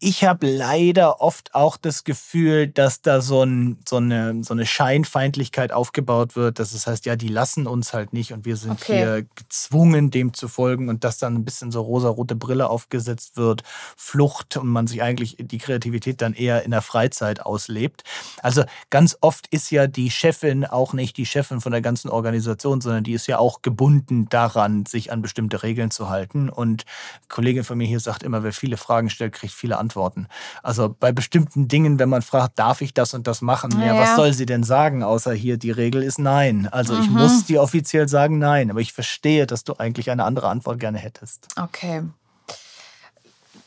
ich 0.00 0.24
habe 0.24 0.46
leider 0.46 1.22
oft 1.22 1.54
auch 1.54 1.78
das 1.78 2.04
Gefühl, 2.04 2.68
dass 2.68 3.00
da 3.00 3.22
so, 3.22 3.42
ein, 3.42 3.78
so, 3.88 3.96
eine, 3.96 4.44
so 4.44 4.52
eine 4.52 4.66
Scheinfeindlichkeit 4.66 5.72
aufgebaut 5.72 6.36
wird. 6.36 6.58
Dass 6.58 6.72
es 6.72 6.86
heißt, 6.86 7.06
ja, 7.06 7.16
die 7.16 7.28
lassen 7.28 7.66
uns 7.66 7.94
halt 7.94 8.12
nicht 8.12 8.32
und 8.34 8.44
wir 8.44 8.56
sind 8.56 8.72
okay. 8.72 8.96
hier 8.96 9.26
gezwungen, 9.34 10.10
dem 10.10 10.34
zu 10.34 10.48
folgen 10.48 10.90
und 10.90 11.04
dass 11.04 11.16
dann 11.16 11.34
ein 11.36 11.44
bisschen 11.44 11.72
so 11.72 11.80
rosa-rote 11.80 12.36
Brille 12.36 12.68
aufgesetzt 12.68 13.38
wird, 13.38 13.62
Flucht 13.96 14.58
und 14.58 14.68
man 14.68 14.86
sich 14.86 15.02
eigentlich 15.02 15.36
die 15.38 15.58
Kreativität 15.58 16.20
dann 16.20 16.34
eher 16.34 16.64
in 16.64 16.72
der 16.72 16.82
Freizeit 16.82 17.40
auslebt. 17.40 18.04
Also 18.42 18.64
ganz 18.90 19.16
oft 19.22 19.46
ist 19.46 19.70
ja 19.70 19.86
die 19.86 20.10
Chefin 20.10 20.66
auch 20.66 20.92
nicht 20.92 21.16
die 21.16 21.26
Chefin 21.26 21.62
von 21.62 21.72
der 21.72 21.80
ganzen 21.80 22.10
Organisation, 22.10 22.82
sondern 22.82 23.04
die 23.04 23.14
ist 23.14 23.26
ja 23.26 23.38
auch 23.38 23.62
gebunden 23.62 24.28
daran, 24.28 24.84
sich 24.84 25.10
an 25.10 25.22
bestimmte 25.22 25.62
Regeln 25.62 25.90
zu 25.90 26.10
halten. 26.10 26.50
Und 26.50 26.84
eine 26.84 27.28
Kollegin 27.28 27.64
von 27.64 27.78
mir 27.78 27.86
hier 27.86 28.00
sagt 28.00 28.22
immer, 28.22 28.42
wer 28.42 28.52
viele 28.52 28.76
Fragen 28.76 29.08
stellt, 29.08 29.32
kriegt 29.32 29.54
viele 29.54 29.78
Antworten. 29.78 29.93
Antworten. 29.94 30.26
Also 30.62 30.94
bei 30.98 31.12
bestimmten 31.12 31.68
Dingen, 31.68 31.98
wenn 31.98 32.08
man 32.08 32.22
fragt, 32.22 32.58
darf 32.58 32.80
ich 32.80 32.94
das 32.94 33.14
und 33.14 33.26
das 33.26 33.42
machen, 33.42 33.80
ja, 33.80 33.94
ja 33.94 34.00
was 34.00 34.16
soll 34.16 34.32
sie 34.32 34.46
denn 34.46 34.64
sagen, 34.64 35.02
außer 35.02 35.32
hier 35.32 35.56
die 35.56 35.70
Regel 35.70 36.02
ist 36.02 36.18
nein. 36.18 36.68
Also 36.70 36.94
mhm. 36.94 37.02
ich 37.02 37.10
muss 37.10 37.44
dir 37.44 37.62
offiziell 37.62 38.08
sagen 38.08 38.38
nein, 38.38 38.70
aber 38.70 38.80
ich 38.80 38.92
verstehe, 38.92 39.46
dass 39.46 39.64
du 39.64 39.74
eigentlich 39.74 40.10
eine 40.10 40.24
andere 40.24 40.48
Antwort 40.48 40.80
gerne 40.80 40.98
hättest. 40.98 41.48
Okay. 41.56 42.02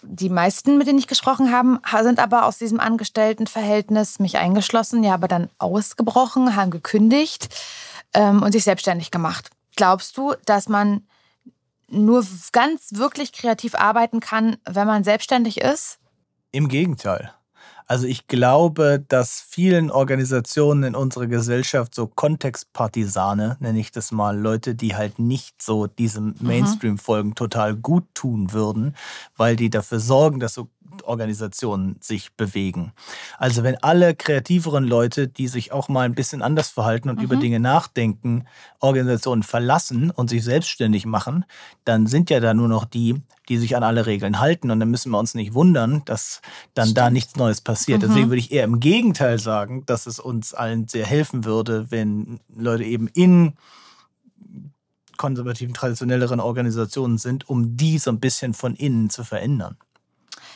die 0.03 0.29
meisten, 0.29 0.77
mit 0.77 0.87
denen 0.87 0.99
ich 0.99 1.07
gesprochen 1.07 1.51
habe, 1.51 1.79
sind 2.03 2.19
aber 2.19 2.45
aus 2.45 2.57
diesem 2.57 2.79
Angestelltenverhältnis, 2.79 4.19
mich 4.19 4.37
eingeschlossen, 4.37 5.03
ja, 5.03 5.13
aber 5.13 5.27
dann 5.27 5.49
ausgebrochen, 5.57 6.55
haben 6.55 6.71
gekündigt 6.71 7.49
ähm, 8.13 8.41
und 8.41 8.51
sich 8.51 8.63
selbstständig 8.63 9.11
gemacht. 9.11 9.49
Glaubst 9.75 10.17
du, 10.17 10.33
dass 10.45 10.69
man 10.69 11.01
nur 11.89 12.25
ganz 12.51 12.89
wirklich 12.93 13.31
kreativ 13.31 13.75
arbeiten 13.75 14.19
kann, 14.19 14.57
wenn 14.65 14.87
man 14.87 15.03
selbstständig 15.03 15.61
ist? 15.61 15.99
Im 16.51 16.67
Gegenteil. 16.67 17.33
Also 17.89 18.05
ich 18.05 18.27
glaube, 18.27 19.03
dass 19.07 19.39
vielen 19.39 19.91
Organisationen 19.91 20.83
in 20.83 20.95
unserer 20.95 21.27
Gesellschaft 21.27 21.95
so 21.95 22.05
Kontextpartisane, 22.05 23.55
nenne 23.61 23.79
ich 23.79 23.93
das 23.93 24.11
mal, 24.11 24.37
Leute, 24.37 24.75
die 24.75 24.95
halt 24.95 25.19
nicht 25.19 25.61
so 25.61 25.87
diesem 25.87 26.35
mhm. 26.39 26.47
Mainstream 26.47 26.97
folgen, 26.97 27.33
total 27.33 27.75
gut 27.75 28.03
tun 28.13 28.51
würden, 28.51 28.93
weil 29.37 29.55
die 29.55 29.69
dafür 29.69 30.01
sorgen, 30.01 30.41
dass 30.41 30.53
so 30.53 30.67
Organisationen 31.03 31.97
sich 32.01 32.33
bewegen. 32.33 32.93
Also 33.37 33.63
wenn 33.63 33.75
alle 33.83 34.15
kreativeren 34.15 34.83
Leute, 34.83 35.27
die 35.27 35.47
sich 35.47 35.71
auch 35.71 35.89
mal 35.89 36.05
ein 36.05 36.15
bisschen 36.15 36.41
anders 36.41 36.69
verhalten 36.69 37.09
und 37.09 37.17
mhm. 37.17 37.23
über 37.23 37.35
Dinge 37.35 37.59
nachdenken, 37.59 38.45
Organisationen 38.79 39.43
verlassen 39.43 40.11
und 40.11 40.29
sich 40.29 40.43
selbstständig 40.43 41.05
machen, 41.05 41.45
dann 41.85 42.07
sind 42.07 42.29
ja 42.29 42.39
da 42.39 42.53
nur 42.53 42.67
noch 42.67 42.85
die, 42.85 43.21
die 43.49 43.57
sich 43.57 43.75
an 43.75 43.83
alle 43.83 44.05
Regeln 44.05 44.39
halten. 44.39 44.71
Und 44.71 44.79
dann 44.79 44.89
müssen 44.89 45.11
wir 45.11 45.19
uns 45.19 45.33
nicht 45.33 45.53
wundern, 45.53 46.03
dass 46.05 46.41
dann 46.73 46.87
Stimmt. 46.87 46.97
da 46.97 47.09
nichts 47.09 47.35
Neues 47.35 47.61
passiert. 47.61 48.01
Mhm. 48.01 48.07
Deswegen 48.07 48.29
würde 48.29 48.39
ich 48.39 48.51
eher 48.51 48.63
im 48.63 48.79
Gegenteil 48.79 49.39
sagen, 49.39 49.85
dass 49.85 50.07
es 50.07 50.19
uns 50.19 50.53
allen 50.53 50.87
sehr 50.87 51.05
helfen 51.05 51.45
würde, 51.45 51.91
wenn 51.91 52.39
Leute 52.55 52.83
eben 52.83 53.07
in 53.07 53.53
konservativen, 55.17 55.73
traditionelleren 55.73 56.39
Organisationen 56.39 57.17
sind, 57.17 57.49
um 57.49 57.75
die 57.75 57.97
so 57.97 58.11
ein 58.11 58.19
bisschen 58.19 58.53
von 58.53 58.75
innen 58.75 59.09
zu 59.09 59.23
verändern. 59.23 59.75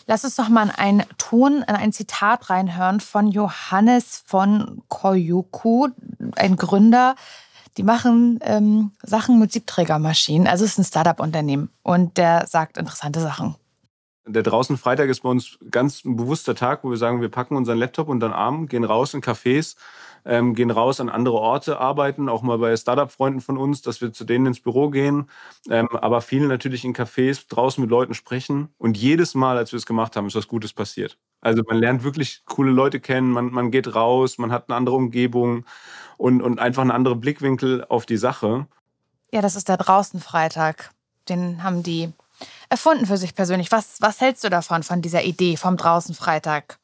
Lass 0.08 0.24
uns 0.24 0.38
noch 0.38 0.49
mal 0.49 0.64
in 0.64 0.72
einen 0.72 1.04
Ton, 1.18 1.58
in 1.58 1.76
ein 1.76 1.93
Zitat 1.93 2.49
reinhören 2.49 2.99
von 2.99 3.28
Johannes 3.28 4.24
von 4.26 4.82
Koyuku, 4.89 5.89
ein 6.36 6.56
Gründer. 6.56 7.16
Die 7.78 7.84
machen 7.84 8.39
ähm, 8.41 8.91
Sachen 9.04 9.39
mit 9.39 9.52
Siebträgermaschinen. 9.52 10.47
Also 10.47 10.66
es 10.66 10.72
ist 10.72 10.80
ein 10.80 10.84
Startup-Unternehmen 10.84 11.70
und 11.84 12.18
der 12.18 12.47
sagt 12.47 12.78
interessante 12.78 13.22
Sachen. 13.22 13.56
Der 14.28 14.43
draußen 14.43 14.78
Freitag 14.78 15.10
ist 15.10 15.22
bei 15.22 15.30
uns 15.30 15.58
ganz 15.72 16.06
ein 16.06 16.16
bewusster 16.16 16.54
Tag, 16.54 16.84
wo 16.84 16.91
wir 16.91 16.97
sagen, 16.97 17.22
wir 17.22 17.30
packen 17.30 17.56
unseren 17.56 17.80
Laptop 17.80 18.08
unter 18.08 18.30
den 18.30 18.34
Arm, 18.34 18.68
gehen 18.68 18.84
raus 18.84 19.14
in 19.14 19.22
Cafés, 19.22 19.76
ähm, 20.26 20.56
gehen 20.56 20.72
raus 20.72 21.00
an 21.00 21.10
andere 21.10 21.36
Orte, 21.36 21.80
arbeiten, 21.80 22.30
auch 22.30 22.42
mal 22.42 22.58
bei 22.58 22.76
Startup-Freunden 22.76 23.42
von 23.42 23.58
uns, 23.58 23.82
dass 23.82 24.02
wir 24.02 24.14
zu 24.14 24.24
denen 24.24 24.48
ins 24.48 24.60
Büro 24.60 24.90
gehen, 24.90 25.30
ähm, 25.70 25.88
aber 25.92 26.22
viel 26.22 26.48
natürlich 26.48 26.86
in 26.86 26.96
Cafés, 26.96 27.48
draußen 27.50 27.82
mit 27.82 27.90
Leuten 27.90 28.14
sprechen. 28.14 28.70
Und 28.78 28.98
jedes 28.98 29.36
Mal, 29.36 29.58
als 29.58 29.72
wir 29.72 29.78
es 29.78 29.86
gemacht 29.86 30.16
haben, 30.16 30.28
ist 30.28 30.36
was 30.36 30.48
Gutes 30.48 30.74
passiert. 30.74 31.18
Also 31.42 31.64
man 31.68 31.78
lernt 31.78 32.04
wirklich 32.04 32.44
coole 32.46 32.72
Leute 32.72 33.00
kennen, 33.00 33.32
man, 33.32 33.52
man 33.52 33.72
geht 33.72 33.96
raus, 33.96 34.38
man 34.38 34.52
hat 34.52 34.70
eine 34.70 34.78
andere 34.78 34.96
Umgebung 34.96 35.66
und, 36.18 36.42
und 36.42 36.60
einfach 36.60 36.82
einen 36.82 36.92
anderen 36.92 37.20
Blickwinkel 37.20 37.84
auf 37.90 38.06
die 38.06 38.18
Sache. 38.18 38.68
Ja, 39.32 39.42
das 39.42 39.56
ist 39.56 39.70
der 39.70 39.78
draußen 39.78 40.20
Freitag. 40.20 40.92
Den 41.30 41.64
haben 41.64 41.84
die 41.84 42.12
erfunden 42.70 43.06
für 43.06 43.18
sich 43.18 43.34
persönlich. 43.36 43.72
Was, 43.72 43.98
was 44.02 44.22
hältst 44.22 44.44
du 44.44 44.50
davon, 44.50 44.84
von 44.84 45.02
dieser 45.02 45.24
Idee 45.24 45.58
vom 45.58 45.78
draußen 45.78 46.14
Freitag? 46.14 46.78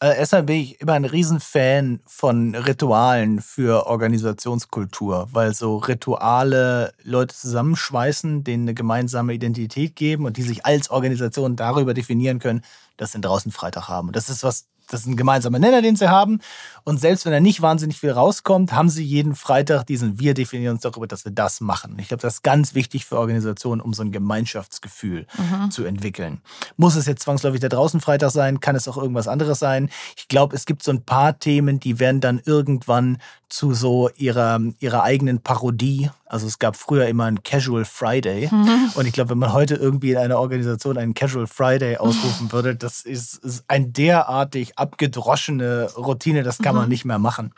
Also 0.00 0.16
erstmal 0.16 0.42
bin 0.44 0.56
ich 0.56 0.80
immer 0.80 0.92
ein 0.92 1.04
Riesenfan 1.04 1.98
von 2.06 2.54
Ritualen 2.54 3.40
für 3.40 3.86
Organisationskultur, 3.88 5.28
weil 5.32 5.54
so 5.54 5.76
Rituale 5.78 6.92
Leute 7.02 7.34
zusammenschweißen, 7.34 8.44
denen 8.44 8.64
eine 8.64 8.74
gemeinsame 8.74 9.34
Identität 9.34 9.96
geben 9.96 10.24
und 10.24 10.36
die 10.36 10.42
sich 10.42 10.64
als 10.64 10.90
Organisation 10.90 11.56
darüber 11.56 11.94
definieren 11.94 12.38
können, 12.38 12.62
dass 12.96 13.10
sie 13.12 13.20
draußen 13.20 13.50
Freitag 13.50 13.88
haben. 13.88 14.08
Und 14.08 14.16
das 14.16 14.28
ist 14.28 14.44
was 14.44 14.68
das 14.88 15.00
ist 15.00 15.06
ein 15.06 15.16
gemeinsamer 15.16 15.58
Nenner, 15.58 15.82
den 15.82 15.96
sie 15.96 16.08
haben. 16.08 16.40
Und 16.84 16.98
selbst 16.98 17.26
wenn 17.26 17.32
er 17.32 17.40
nicht 17.40 17.60
wahnsinnig 17.60 18.00
viel 18.00 18.10
rauskommt, 18.10 18.72
haben 18.72 18.88
sie 18.88 19.04
jeden 19.04 19.34
Freitag 19.34 19.84
diesen 19.84 20.18
Wir 20.18 20.34
definieren 20.34 20.74
uns 20.74 20.82
darüber, 20.82 21.06
dass 21.06 21.24
wir 21.24 21.32
das 21.32 21.60
machen. 21.60 21.96
Ich 21.98 22.08
glaube, 22.08 22.22
das 22.22 22.34
ist 22.34 22.42
ganz 22.42 22.74
wichtig 22.74 23.04
für 23.04 23.18
Organisationen, 23.18 23.80
um 23.80 23.92
so 23.92 24.02
ein 24.02 24.12
Gemeinschaftsgefühl 24.12 25.26
mhm. 25.36 25.70
zu 25.70 25.84
entwickeln. 25.84 26.40
Muss 26.76 26.96
es 26.96 27.06
jetzt 27.06 27.22
zwangsläufig 27.22 27.60
der 27.60 27.68
draußen 27.68 28.00
Freitag 28.00 28.30
sein? 28.30 28.60
Kann 28.60 28.76
es 28.76 28.88
auch 28.88 28.96
irgendwas 28.96 29.28
anderes 29.28 29.58
sein? 29.58 29.90
Ich 30.16 30.28
glaube, 30.28 30.56
es 30.56 30.64
gibt 30.64 30.82
so 30.82 30.90
ein 30.90 31.02
paar 31.02 31.38
Themen, 31.38 31.78
die 31.80 31.98
werden 31.98 32.20
dann 32.20 32.40
irgendwann 32.44 33.18
zu 33.48 33.72
so 33.72 34.10
ihrer, 34.16 34.60
ihrer 34.78 35.02
eigenen 35.02 35.40
Parodie. 35.40 36.10
Also 36.28 36.46
es 36.46 36.58
gab 36.58 36.76
früher 36.76 37.06
immer 37.06 37.24
einen 37.24 37.42
Casual 37.42 37.84
Friday. 37.84 38.48
Mhm. 38.50 38.92
Und 38.94 39.06
ich 39.06 39.12
glaube, 39.12 39.30
wenn 39.30 39.38
man 39.38 39.52
heute 39.52 39.74
irgendwie 39.74 40.12
in 40.12 40.18
einer 40.18 40.38
Organisation 40.38 40.98
einen 40.98 41.14
Casual 41.14 41.46
Friday 41.46 41.96
ausrufen 41.96 42.52
würde, 42.52 42.76
das 42.76 43.02
ist, 43.02 43.42
ist 43.44 43.64
ein 43.68 43.92
derartig 43.92 44.78
abgedroschene 44.78 45.90
Routine, 45.96 46.42
das 46.42 46.58
kann 46.58 46.74
mhm. 46.74 46.82
man 46.82 46.88
nicht 46.88 47.04
mehr 47.04 47.18
machen. 47.18 47.52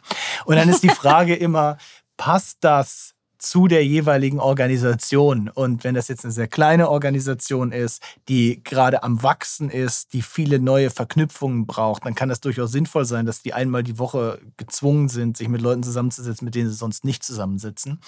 Und 0.44 0.56
dann 0.56 0.68
ist 0.68 0.82
die 0.82 0.88
Frage 0.88 1.34
immer, 1.34 1.76
passt 2.16 2.58
das 2.60 3.14
zu 3.40 3.66
der 3.66 3.84
jeweiligen 3.84 4.38
Organisation. 4.38 5.48
Und 5.48 5.82
wenn 5.82 5.94
das 5.94 6.08
jetzt 6.08 6.24
eine 6.24 6.32
sehr 6.32 6.46
kleine 6.46 6.90
Organisation 6.90 7.72
ist, 7.72 8.02
die 8.28 8.62
gerade 8.62 9.02
am 9.02 9.22
Wachsen 9.22 9.70
ist, 9.70 10.12
die 10.12 10.22
viele 10.22 10.58
neue 10.58 10.90
Verknüpfungen 10.90 11.66
braucht, 11.66 12.04
dann 12.04 12.14
kann 12.14 12.28
das 12.28 12.40
durchaus 12.40 12.70
sinnvoll 12.70 13.06
sein, 13.06 13.26
dass 13.26 13.42
die 13.42 13.54
einmal 13.54 13.82
die 13.82 13.98
Woche 13.98 14.40
gezwungen 14.56 15.08
sind, 15.08 15.36
sich 15.36 15.48
mit 15.48 15.62
Leuten 15.62 15.82
zusammenzusetzen, 15.82 16.44
mit 16.44 16.54
denen 16.54 16.68
sie 16.68 16.76
sonst 16.76 17.04
nicht 17.04 17.24
zusammensitzen. 17.24 18.00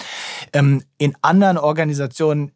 Ähm, 0.53 0.85
in 0.99 1.17
anderen 1.23 1.59
Organisationen 1.59 2.53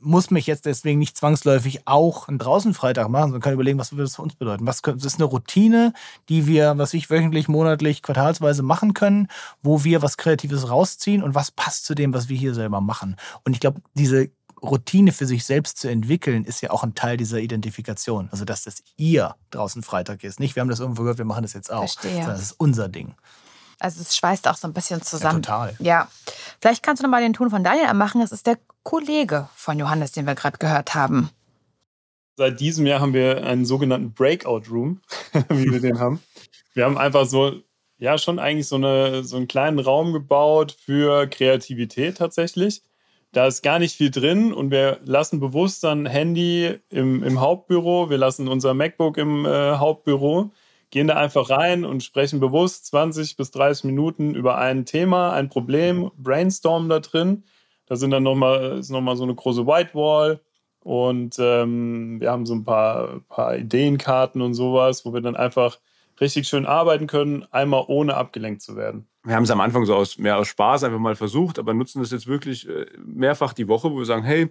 muss 0.00 0.30
mich 0.30 0.46
jetzt 0.46 0.66
deswegen 0.66 0.98
nicht 0.98 1.16
zwangsläufig 1.16 1.86
auch 1.86 2.28
einen 2.28 2.38
Draußenfreitag 2.38 3.08
machen, 3.08 3.30
sondern 3.30 3.40
kann 3.40 3.54
überlegen, 3.54 3.78
was 3.78 3.92
würde 3.92 4.04
das 4.04 4.16
für 4.16 4.22
uns 4.22 4.34
bedeuten. 4.34 4.66
Was 4.66 4.82
das 4.82 5.04
ist 5.04 5.16
eine 5.16 5.24
Routine, 5.24 5.92
die 6.28 6.46
wir, 6.46 6.76
was 6.76 6.92
ich 6.94 7.08
wöchentlich, 7.08 7.48
monatlich, 7.48 8.02
quartalsweise 8.02 8.62
machen 8.62 8.94
können, 8.94 9.28
wo 9.62 9.84
wir 9.84 10.02
was 10.02 10.16
Kreatives 10.16 10.68
rausziehen 10.68 11.22
und 11.22 11.34
was 11.34 11.50
passt 11.50 11.84
zu 11.84 11.94
dem, 11.94 12.12
was 12.12 12.28
wir 12.28 12.36
hier 12.36 12.54
selber 12.54 12.80
machen. 12.80 13.16
Und 13.44 13.52
ich 13.52 13.60
glaube, 13.60 13.80
diese 13.94 14.30
Routine 14.62 15.12
für 15.12 15.26
sich 15.26 15.44
selbst 15.44 15.78
zu 15.78 15.88
entwickeln, 15.88 16.44
ist 16.44 16.60
ja 16.60 16.70
auch 16.70 16.82
ein 16.82 16.94
Teil 16.94 17.16
dieser 17.16 17.38
Identifikation. 17.38 18.28
Also, 18.30 18.44
dass 18.44 18.64
das 18.64 18.82
ihr 18.96 19.34
draußen 19.50 19.82
Freitag 19.82 20.24
ist. 20.24 20.40
Nicht, 20.40 20.56
wir 20.56 20.60
haben 20.60 20.68
das 20.68 20.80
irgendwo 20.80 21.02
gehört, 21.02 21.18
wir 21.18 21.24
machen 21.24 21.42
das 21.42 21.54
jetzt 21.54 21.72
auch. 21.72 21.80
Verstehe. 21.80 22.12
Sondern 22.12 22.32
das 22.32 22.42
ist 22.42 22.54
unser 22.58 22.88
Ding. 22.88 23.14
Also 23.80 24.02
es 24.02 24.14
schweißt 24.16 24.46
auch 24.46 24.56
so 24.56 24.68
ein 24.68 24.74
bisschen 24.74 25.02
zusammen. 25.02 25.42
Ja, 25.42 25.66
total. 25.66 25.76
Ja. 25.80 26.08
Vielleicht 26.60 26.82
kannst 26.82 27.02
du 27.02 27.06
noch 27.06 27.10
mal 27.10 27.22
den 27.22 27.32
Ton 27.32 27.50
von 27.50 27.64
Daniel 27.64 27.92
machen. 27.94 28.20
Das 28.20 28.30
ist 28.30 28.46
der 28.46 28.58
Kollege 28.82 29.48
von 29.56 29.78
Johannes, 29.78 30.12
den 30.12 30.26
wir 30.26 30.34
gerade 30.34 30.58
gehört 30.58 30.94
haben. 30.94 31.30
Seit 32.36 32.60
diesem 32.60 32.86
Jahr 32.86 33.00
haben 33.00 33.12
wir 33.12 33.44
einen 33.44 33.64
sogenannten 33.64 34.12
Breakout 34.12 34.62
Room, 34.70 35.00
wie 35.48 35.72
wir 35.72 35.80
den 35.80 35.98
haben. 35.98 36.22
Wir 36.74 36.84
haben 36.84 36.96
einfach 36.96 37.26
so, 37.26 37.54
ja, 37.98 38.16
schon 38.18 38.38
eigentlich 38.38 38.68
so, 38.68 38.76
eine, 38.76 39.24
so 39.24 39.36
einen 39.36 39.48
kleinen 39.48 39.78
Raum 39.78 40.12
gebaut 40.12 40.76
für 40.78 41.26
Kreativität 41.26 42.18
tatsächlich. 42.18 42.82
Da 43.32 43.46
ist 43.46 43.62
gar 43.62 43.78
nicht 43.78 43.96
viel 43.96 44.10
drin 44.10 44.52
und 44.52 44.70
wir 44.70 44.98
lassen 45.04 45.38
bewusst 45.38 45.84
dann 45.84 46.06
Handy 46.06 46.78
im, 46.88 47.22
im 47.22 47.40
Hauptbüro, 47.40 48.10
wir 48.10 48.18
lassen 48.18 48.48
unser 48.48 48.74
MacBook 48.74 49.18
im 49.18 49.46
äh, 49.46 49.76
Hauptbüro, 49.76 50.50
gehen 50.90 51.06
da 51.06 51.16
einfach 51.16 51.50
rein 51.50 51.84
und 51.84 52.02
sprechen 52.02 52.40
bewusst 52.40 52.86
20 52.86 53.36
bis 53.36 53.50
30 53.50 53.84
Minuten 53.84 54.34
über 54.34 54.58
ein 54.58 54.84
Thema, 54.84 55.32
ein 55.32 55.48
Problem, 55.48 56.10
brainstormen 56.16 56.88
da 56.88 57.00
drin 57.00 57.44
da 57.90 57.96
sind 57.96 58.12
dann 58.12 58.22
nochmal, 58.22 58.78
ist 58.78 58.86
so 58.86 58.96
eine 58.96 59.34
große 59.34 59.66
Whitewall 59.66 60.40
und 60.78 61.34
ähm, 61.40 62.20
wir 62.20 62.30
haben 62.30 62.46
so 62.46 62.54
ein 62.54 62.62
paar, 62.62 63.18
paar 63.28 63.56
Ideenkarten 63.56 64.40
und 64.42 64.54
sowas, 64.54 65.04
wo 65.04 65.12
wir 65.12 65.20
dann 65.20 65.34
einfach 65.34 65.80
richtig 66.20 66.46
schön 66.46 66.66
arbeiten 66.66 67.08
können, 67.08 67.44
einmal 67.50 67.84
ohne 67.88 68.14
abgelenkt 68.14 68.62
zu 68.62 68.76
werden. 68.76 69.08
Wir 69.24 69.34
haben 69.34 69.42
es 69.42 69.50
am 69.50 69.60
Anfang 69.60 69.86
so 69.86 69.96
aus, 69.96 70.18
mehr 70.18 70.38
aus 70.38 70.46
Spaß 70.46 70.84
einfach 70.84 71.00
mal 71.00 71.16
versucht, 71.16 71.58
aber 71.58 71.74
nutzen 71.74 72.00
das 72.00 72.12
jetzt 72.12 72.28
wirklich 72.28 72.68
äh, 72.68 72.86
mehrfach 73.04 73.54
die 73.54 73.66
Woche, 73.66 73.90
wo 73.90 73.98
wir 73.98 74.04
sagen, 74.04 74.22
hey, 74.22 74.50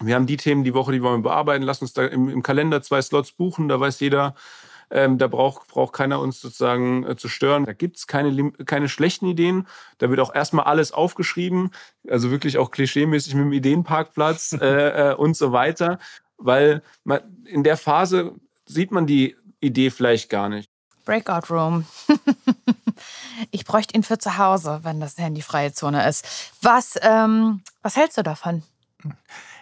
wir 0.00 0.16
haben 0.16 0.26
die 0.26 0.36
Themen 0.36 0.64
die 0.64 0.74
Woche, 0.74 0.90
die 0.90 1.00
wollen 1.00 1.22
wir 1.22 1.30
bearbeiten, 1.30 1.62
lass 1.62 1.80
uns 1.80 1.92
da 1.92 2.04
im, 2.04 2.28
im 2.28 2.42
Kalender 2.42 2.82
zwei 2.82 3.00
Slots 3.00 3.30
buchen, 3.30 3.68
da 3.68 3.78
weiß 3.78 4.00
jeder, 4.00 4.34
ähm, 4.90 5.18
da 5.18 5.26
braucht, 5.26 5.68
braucht 5.68 5.92
keiner 5.92 6.20
uns 6.20 6.40
sozusagen 6.40 7.04
äh, 7.04 7.16
zu 7.16 7.28
stören. 7.28 7.64
Da 7.64 7.72
gibt 7.72 7.96
es 7.96 8.06
keine, 8.06 8.52
keine 8.52 8.88
schlechten 8.88 9.26
Ideen. 9.26 9.66
Da 9.98 10.10
wird 10.10 10.20
auch 10.20 10.34
erstmal 10.34 10.66
alles 10.66 10.92
aufgeschrieben, 10.92 11.70
also 12.08 12.30
wirklich 12.30 12.58
auch 12.58 12.70
klischeemäßig 12.70 13.34
mit 13.34 13.44
dem 13.44 13.52
Ideenparkplatz 13.52 14.52
äh, 14.60 15.10
äh, 15.10 15.14
und 15.14 15.36
so 15.36 15.52
weiter. 15.52 15.98
Weil 16.36 16.82
man, 17.04 17.20
in 17.44 17.64
der 17.64 17.76
Phase 17.76 18.34
sieht 18.66 18.90
man 18.90 19.06
die 19.06 19.36
Idee 19.60 19.90
vielleicht 19.90 20.30
gar 20.30 20.48
nicht. 20.48 20.70
Breakout 21.04 21.52
Room. 21.52 21.86
ich 23.50 23.64
bräuchte 23.64 23.94
ihn 23.94 24.02
für 24.02 24.18
zu 24.18 24.38
Hause, 24.38 24.80
wenn 24.82 25.00
das 25.00 25.16
eine 25.16 25.26
handyfreie 25.26 25.72
Zone 25.72 26.08
ist. 26.08 26.52
Was, 26.62 26.98
ähm, 27.02 27.62
was 27.82 27.96
hältst 27.96 28.18
du 28.18 28.22
davon? 28.22 28.62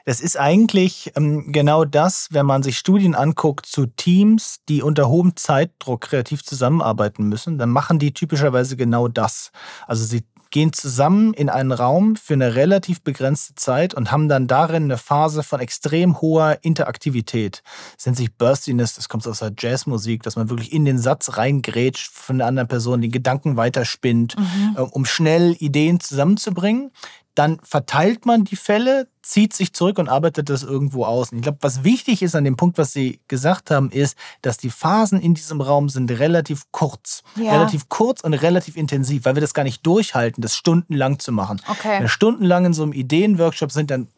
Das 0.04 0.20
ist 0.20 0.38
eigentlich 0.38 1.12
ähm, 1.16 1.52
genau 1.52 1.84
das, 1.84 2.28
wenn 2.30 2.46
man 2.46 2.62
sich 2.62 2.78
Studien 2.78 3.14
anguckt 3.14 3.66
zu 3.66 3.86
Teams, 3.86 4.60
die 4.68 4.82
unter 4.82 5.08
hohem 5.08 5.36
Zeitdruck 5.36 6.02
kreativ 6.02 6.44
zusammenarbeiten 6.44 7.28
müssen, 7.28 7.58
dann 7.58 7.70
machen 7.70 7.98
die 7.98 8.12
typischerweise 8.12 8.76
genau 8.76 9.08
das. 9.08 9.50
Also 9.86 10.04
sie 10.04 10.24
gehen 10.52 10.72
zusammen 10.72 11.34
in 11.34 11.48
einen 11.48 11.72
Raum 11.72 12.14
für 12.14 12.34
eine 12.34 12.54
relativ 12.54 13.02
begrenzte 13.02 13.54
Zeit 13.56 13.94
und 13.94 14.12
haben 14.12 14.28
dann 14.28 14.46
darin 14.46 14.84
eine 14.84 14.98
Phase 14.98 15.42
von 15.42 15.58
extrem 15.58 16.20
hoher 16.20 16.58
Interaktivität. 16.60 17.62
Das 17.96 18.06
nennt 18.06 18.18
sich 18.18 18.32
Burstiness, 18.36 18.94
das 18.94 19.08
kommt 19.08 19.26
aus 19.26 19.40
der 19.40 19.52
Jazzmusik, 19.58 20.22
dass 20.22 20.36
man 20.36 20.50
wirklich 20.50 20.72
in 20.72 20.84
den 20.84 20.98
Satz 20.98 21.38
reingrätscht 21.38 22.12
von 22.12 22.38
der 22.38 22.46
anderen 22.46 22.68
Person, 22.68 23.00
den 23.00 23.10
Gedanken 23.10 23.56
weiterspinnt, 23.56 24.38
mhm. 24.38 24.76
Äh, 24.76 24.80
um 24.82 25.04
schnell 25.04 25.56
Ideen 25.58 25.98
zusammenzubringen 25.98 26.92
dann 27.34 27.58
verteilt 27.62 28.26
man 28.26 28.44
die 28.44 28.56
Fälle, 28.56 29.08
zieht 29.22 29.54
sich 29.54 29.72
zurück 29.72 29.98
und 29.98 30.08
arbeitet 30.08 30.50
das 30.50 30.62
irgendwo 30.62 31.04
aus. 31.04 31.32
Und 31.32 31.38
ich 31.38 31.42
glaube, 31.42 31.58
was 31.62 31.84
wichtig 31.84 32.22
ist 32.22 32.34
an 32.34 32.44
dem 32.44 32.56
Punkt, 32.56 32.76
was 32.76 32.92
Sie 32.92 33.20
gesagt 33.28 33.70
haben, 33.70 33.90
ist, 33.90 34.16
dass 34.42 34.58
die 34.58 34.70
Phasen 34.70 35.20
in 35.20 35.34
diesem 35.34 35.60
Raum 35.60 35.88
sind 35.88 36.10
relativ 36.10 36.64
kurz. 36.72 37.22
Ja. 37.36 37.52
Relativ 37.52 37.88
kurz 37.88 38.20
und 38.20 38.34
relativ 38.34 38.76
intensiv, 38.76 39.24
weil 39.24 39.36
wir 39.36 39.40
das 39.40 39.54
gar 39.54 39.64
nicht 39.64 39.86
durchhalten, 39.86 40.42
das 40.42 40.56
stundenlang 40.56 41.18
zu 41.18 41.32
machen. 41.32 41.60
Okay. 41.68 41.94
Wenn 41.94 42.02
wir 42.02 42.08
stundenlang 42.08 42.66
in 42.66 42.72
so 42.74 42.82
einem 42.82 42.92
Ideenworkshop 42.92 43.72
sind, 43.72 43.90
dann 43.90 44.08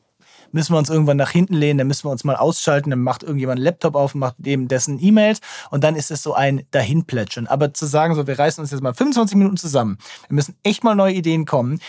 müssen 0.55 0.73
wir 0.73 0.79
uns 0.79 0.89
irgendwann 0.89 1.17
nach 1.17 1.31
hinten 1.31 1.55
lehnen, 1.55 1.79
dann 1.79 1.89
müssen 1.89 2.05
wir 2.05 2.13
uns 2.13 2.23
mal 2.23 2.37
ausschalten, 2.37 2.91
dann 2.91 3.01
macht 3.01 3.25
irgendjemand 3.25 3.59
einen 3.59 3.65
Laptop 3.65 3.97
auf 3.97 4.15
und 4.15 4.21
macht 4.21 4.37
dem 4.39 4.69
dessen 4.69 5.03
E-Mails 5.03 5.41
und 5.71 5.83
dann 5.83 5.97
ist 5.97 6.13
es 6.13 6.23
so 6.23 6.33
ein 6.35 6.65
Dahinplätschern. 6.71 7.49
Aber 7.49 7.75
zu 7.75 7.87
sagen, 7.87 8.15
so, 8.15 8.29
wir 8.29 8.39
reißen 8.39 8.63
uns 8.63 8.71
jetzt 8.71 8.81
mal 8.81 8.95
25 8.95 9.37
Minuten 9.37 9.57
zusammen, 9.57 9.99
wir 10.29 10.37
müssen 10.37 10.57
echt 10.63 10.85
mal 10.85 10.95
neue 10.95 11.13
Ideen 11.13 11.45
kommen, 11.45 11.81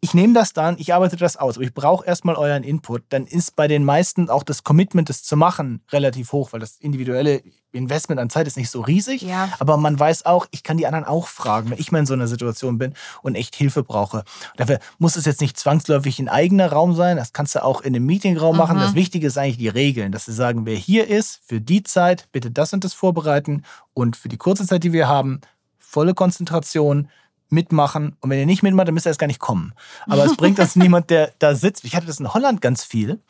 ich 0.00 0.14
nehme 0.14 0.34
das 0.34 0.52
dann, 0.52 0.76
ich 0.78 0.94
arbeite 0.94 1.16
das 1.16 1.36
aus, 1.36 1.56
aber 1.56 1.64
ich 1.64 1.74
brauche 1.74 2.06
erstmal 2.06 2.36
euren 2.36 2.62
Input. 2.62 3.02
Dann 3.08 3.26
ist 3.26 3.56
bei 3.56 3.68
den 3.68 3.84
meisten 3.84 4.30
auch 4.30 4.42
das 4.42 4.64
Commitment, 4.64 5.08
das 5.08 5.22
zu 5.22 5.36
machen, 5.36 5.82
relativ 5.90 6.32
hoch, 6.32 6.52
weil 6.52 6.60
das 6.60 6.76
individuelle 6.76 7.42
Investment 7.72 8.20
an 8.20 8.30
Zeit 8.30 8.46
ist 8.46 8.56
nicht 8.56 8.70
so 8.70 8.80
riesig. 8.80 9.22
Ja. 9.22 9.50
Aber 9.58 9.76
man 9.76 9.98
weiß 9.98 10.24
auch, 10.26 10.46
ich 10.50 10.62
kann 10.62 10.78
die 10.78 10.86
anderen 10.86 11.04
auch 11.04 11.26
fragen, 11.26 11.70
wenn 11.70 11.78
ich 11.78 11.92
mal 11.92 12.00
in 12.00 12.06
so 12.06 12.14
einer 12.14 12.26
Situation 12.26 12.78
bin 12.78 12.94
und 13.22 13.34
echt 13.34 13.54
Hilfe 13.54 13.82
brauche. 13.82 14.24
Dafür 14.56 14.78
muss 14.98 15.16
es 15.16 15.26
jetzt 15.26 15.40
nicht 15.40 15.58
zwangsläufig 15.58 16.18
ein 16.18 16.28
eigener 16.28 16.72
Raum 16.72 16.94
sein. 16.94 17.16
Das 17.16 17.32
kannst 17.32 17.54
du 17.54 17.64
auch 17.64 17.80
in 17.82 17.94
einem 17.94 18.06
Meetingraum 18.06 18.54
mhm. 18.54 18.58
machen. 18.58 18.78
Das 18.78 18.94
Wichtige 18.94 19.26
ist 19.26 19.36
eigentlich 19.36 19.58
die 19.58 19.68
Regeln, 19.68 20.12
dass 20.12 20.24
sie 20.24 20.32
sagen, 20.32 20.64
wer 20.64 20.76
hier 20.76 21.08
ist, 21.08 21.40
für 21.44 21.60
die 21.60 21.82
Zeit 21.82 22.28
bitte 22.32 22.50
das 22.50 22.72
und 22.72 22.84
das 22.84 22.94
vorbereiten 22.94 23.64
und 23.94 24.16
für 24.16 24.28
die 24.28 24.38
kurze 24.38 24.66
Zeit, 24.66 24.84
die 24.84 24.92
wir 24.92 25.08
haben, 25.08 25.40
volle 25.78 26.14
Konzentration 26.14 27.08
mitmachen. 27.50 28.16
Und 28.20 28.30
wenn 28.30 28.38
ihr 28.38 28.46
nicht 28.46 28.62
mitmacht, 28.62 28.88
dann 28.88 28.94
müsst 28.94 29.06
ihr 29.06 29.10
erst 29.10 29.20
gar 29.20 29.26
nicht 29.26 29.40
kommen. 29.40 29.72
Aber 30.06 30.24
es 30.24 30.36
bringt 30.36 30.58
uns 30.58 30.76
niemand, 30.76 31.10
der 31.10 31.32
da 31.38 31.54
sitzt. 31.54 31.84
Ich 31.84 31.96
hatte 31.96 32.06
das 32.06 32.20
in 32.20 32.32
Holland 32.32 32.60
ganz 32.60 32.84
viel. 32.84 33.20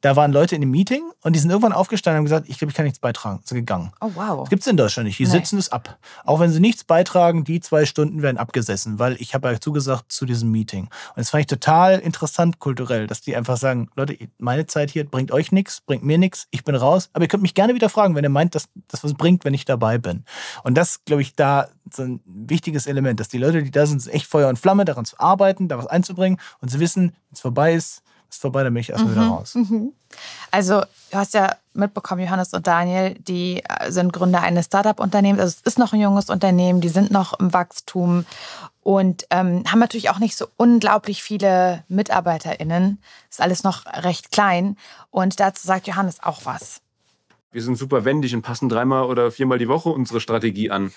Da 0.00 0.16
waren 0.16 0.32
Leute 0.32 0.56
in 0.56 0.62
einem 0.62 0.70
Meeting 0.70 1.02
und 1.22 1.34
die 1.34 1.40
sind 1.40 1.50
irgendwann 1.50 1.72
aufgestanden 1.72 2.16
und 2.16 2.18
haben 2.18 2.24
gesagt, 2.24 2.48
ich 2.48 2.58
glaube, 2.58 2.70
ich 2.70 2.76
kann 2.76 2.84
nichts 2.84 2.98
beitragen. 2.98 3.40
Sind 3.44 3.58
gegangen. 3.58 3.92
Oh, 4.00 4.10
wow. 4.14 4.40
Das 4.40 4.50
gibt 4.50 4.62
es 4.62 4.66
in 4.68 4.76
Deutschland 4.76 5.06
nicht. 5.06 5.18
Die 5.18 5.24
nee. 5.24 5.30
sitzen 5.30 5.58
es 5.58 5.70
ab. 5.70 5.98
Auch 6.24 6.40
wenn 6.40 6.50
sie 6.50 6.60
nichts 6.60 6.84
beitragen, 6.84 7.44
die 7.44 7.60
zwei 7.60 7.84
Stunden 7.86 8.22
werden 8.22 8.38
abgesessen, 8.38 8.98
weil 8.98 9.16
ich 9.20 9.34
habe 9.34 9.50
ja 9.50 9.60
zugesagt 9.60 10.12
zu 10.12 10.26
diesem 10.26 10.50
Meeting. 10.50 10.84
Und 10.84 11.18
das 11.18 11.30
fand 11.30 11.42
ich 11.42 11.46
total 11.46 11.98
interessant 11.98 12.58
kulturell, 12.58 13.06
dass 13.06 13.20
die 13.20 13.36
einfach 13.36 13.56
sagen, 13.56 13.88
Leute, 13.96 14.16
meine 14.38 14.66
Zeit 14.66 14.90
hier 14.90 15.04
bringt 15.04 15.32
euch 15.32 15.52
nichts, 15.52 15.80
bringt 15.80 16.04
mir 16.04 16.18
nichts, 16.18 16.46
ich 16.50 16.64
bin 16.64 16.74
raus. 16.74 17.10
Aber 17.12 17.24
ihr 17.24 17.28
könnt 17.28 17.42
mich 17.42 17.54
gerne 17.54 17.74
wieder 17.74 17.88
fragen, 17.88 18.14
wenn 18.14 18.24
ihr 18.24 18.30
meint, 18.30 18.54
dass 18.54 18.68
das 18.88 19.04
was 19.04 19.14
bringt, 19.14 19.44
wenn 19.44 19.54
ich 19.54 19.64
dabei 19.64 19.98
bin. 19.98 20.24
Und 20.62 20.76
das, 20.76 21.04
glaube 21.04 21.22
ich, 21.22 21.34
da 21.34 21.68
so 21.92 22.02
ein 22.02 22.20
wichtiges 22.24 22.86
Element, 22.86 23.20
dass 23.20 23.28
die 23.28 23.38
Leute, 23.38 23.62
die 23.62 23.70
da 23.70 23.86
sind, 23.86 24.00
sind 24.00 24.12
echt 24.12 24.26
Feuer 24.26 24.48
und 24.48 24.58
Flamme, 24.58 24.84
daran 24.84 25.04
zu 25.04 25.18
arbeiten, 25.18 25.68
da 25.68 25.78
was 25.78 25.86
einzubringen 25.86 26.40
und 26.60 26.70
zu 26.70 26.80
wissen, 26.80 27.10
wenn 27.10 27.34
es 27.34 27.40
vorbei 27.40 27.74
ist, 27.74 28.02
ist 28.30 28.40
vorbei, 28.40 28.64
dann 28.64 28.74
bin 28.74 28.80
ich 28.80 28.90
erstmal 28.90 29.12
mhm. 29.12 29.16
wieder 29.16 29.28
raus. 29.28 29.54
Mhm. 29.54 29.92
Also, 30.50 30.82
du 31.10 31.16
hast 31.16 31.34
ja 31.34 31.56
mitbekommen, 31.74 32.22
Johannes 32.22 32.52
und 32.54 32.66
Daniel, 32.66 33.14
die 33.14 33.62
äh, 33.62 33.90
sind 33.90 34.12
Gründer 34.12 34.42
eines 34.42 34.66
Startup-Unternehmens. 34.66 35.40
Also, 35.40 35.56
es 35.60 35.72
ist 35.72 35.78
noch 35.78 35.92
ein 35.92 36.00
junges 36.00 36.30
Unternehmen, 36.30 36.80
die 36.80 36.88
sind 36.88 37.10
noch 37.10 37.38
im 37.38 37.52
Wachstum 37.52 38.24
und 38.82 39.26
ähm, 39.30 39.64
haben 39.66 39.78
natürlich 39.78 40.10
auch 40.10 40.18
nicht 40.18 40.36
so 40.36 40.46
unglaublich 40.56 41.22
viele 41.22 41.84
MitarbeiterInnen. 41.88 42.98
Ist 43.30 43.40
alles 43.40 43.64
noch 43.64 43.84
recht 43.86 44.30
klein. 44.30 44.76
Und 45.10 45.40
dazu 45.40 45.66
sagt 45.66 45.86
Johannes 45.86 46.22
auch 46.22 46.42
was. 46.44 46.80
Wir 47.50 47.62
sind 47.62 47.76
super 47.78 48.04
wendig 48.04 48.34
und 48.34 48.42
passen 48.42 48.68
dreimal 48.68 49.04
oder 49.04 49.30
viermal 49.30 49.58
die 49.58 49.68
Woche 49.68 49.88
unsere 49.88 50.20
Strategie 50.20 50.70
an 50.70 50.92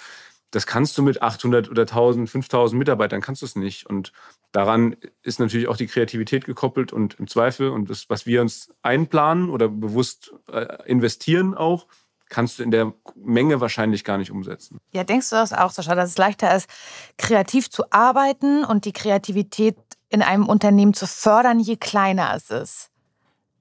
das 0.52 0.66
kannst 0.66 0.98
du 0.98 1.04
mit 1.04 1.22
800 1.22 1.70
oder 1.70 1.84
1000, 1.84 2.30
5000 2.30 2.78
Mitarbeitern, 2.78 3.22
kannst 3.22 3.42
du 3.42 3.46
es 3.46 3.56
nicht. 3.56 3.86
Und 3.86 4.12
daran 4.52 4.96
ist 5.22 5.40
natürlich 5.40 5.68
auch 5.68 5.78
die 5.78 5.88
Kreativität 5.88 6.46
gekoppelt 6.46 6.92
und 6.92 7.20
im 7.20 7.28
Zweifel 7.28 7.70
und 7.70 7.90
das, 7.90 8.10
was 8.10 8.26
wir 8.26 8.42
uns 8.42 8.72
einplanen 8.82 9.50
oder 9.50 9.70
bewusst 9.70 10.34
äh, 10.52 10.66
investieren 10.86 11.54
auch, 11.54 11.88
kannst 12.30 12.60
du 12.60 12.64
in 12.64 12.72
der 12.72 12.94
Menge 13.16 13.60
wahrscheinlich 13.60 14.04
gar 14.04 14.18
nicht 14.18 14.32
umsetzen. 14.32 14.80
Ja, 14.92 15.04
denkst 15.04 15.30
du 15.30 15.36
das 15.36 15.52
auch, 15.52 15.72
Sascha, 15.72 15.96
dass 15.96 16.12
es 16.12 16.18
leichter 16.18 16.56
ist, 16.56 16.70
kreativ 17.18 17.70
zu 17.70 17.84
arbeiten 17.92 18.64
und 18.64 18.86
die 18.86 18.94
Kreativität 18.94 19.78
in 20.10 20.22
einem 20.22 20.48
Unternehmen 20.48 20.94
zu 20.94 21.08
fördern, 21.08 21.60
je 21.60 21.76
kleiner 21.76 22.34
es 22.36 22.50
ist? 22.50 22.90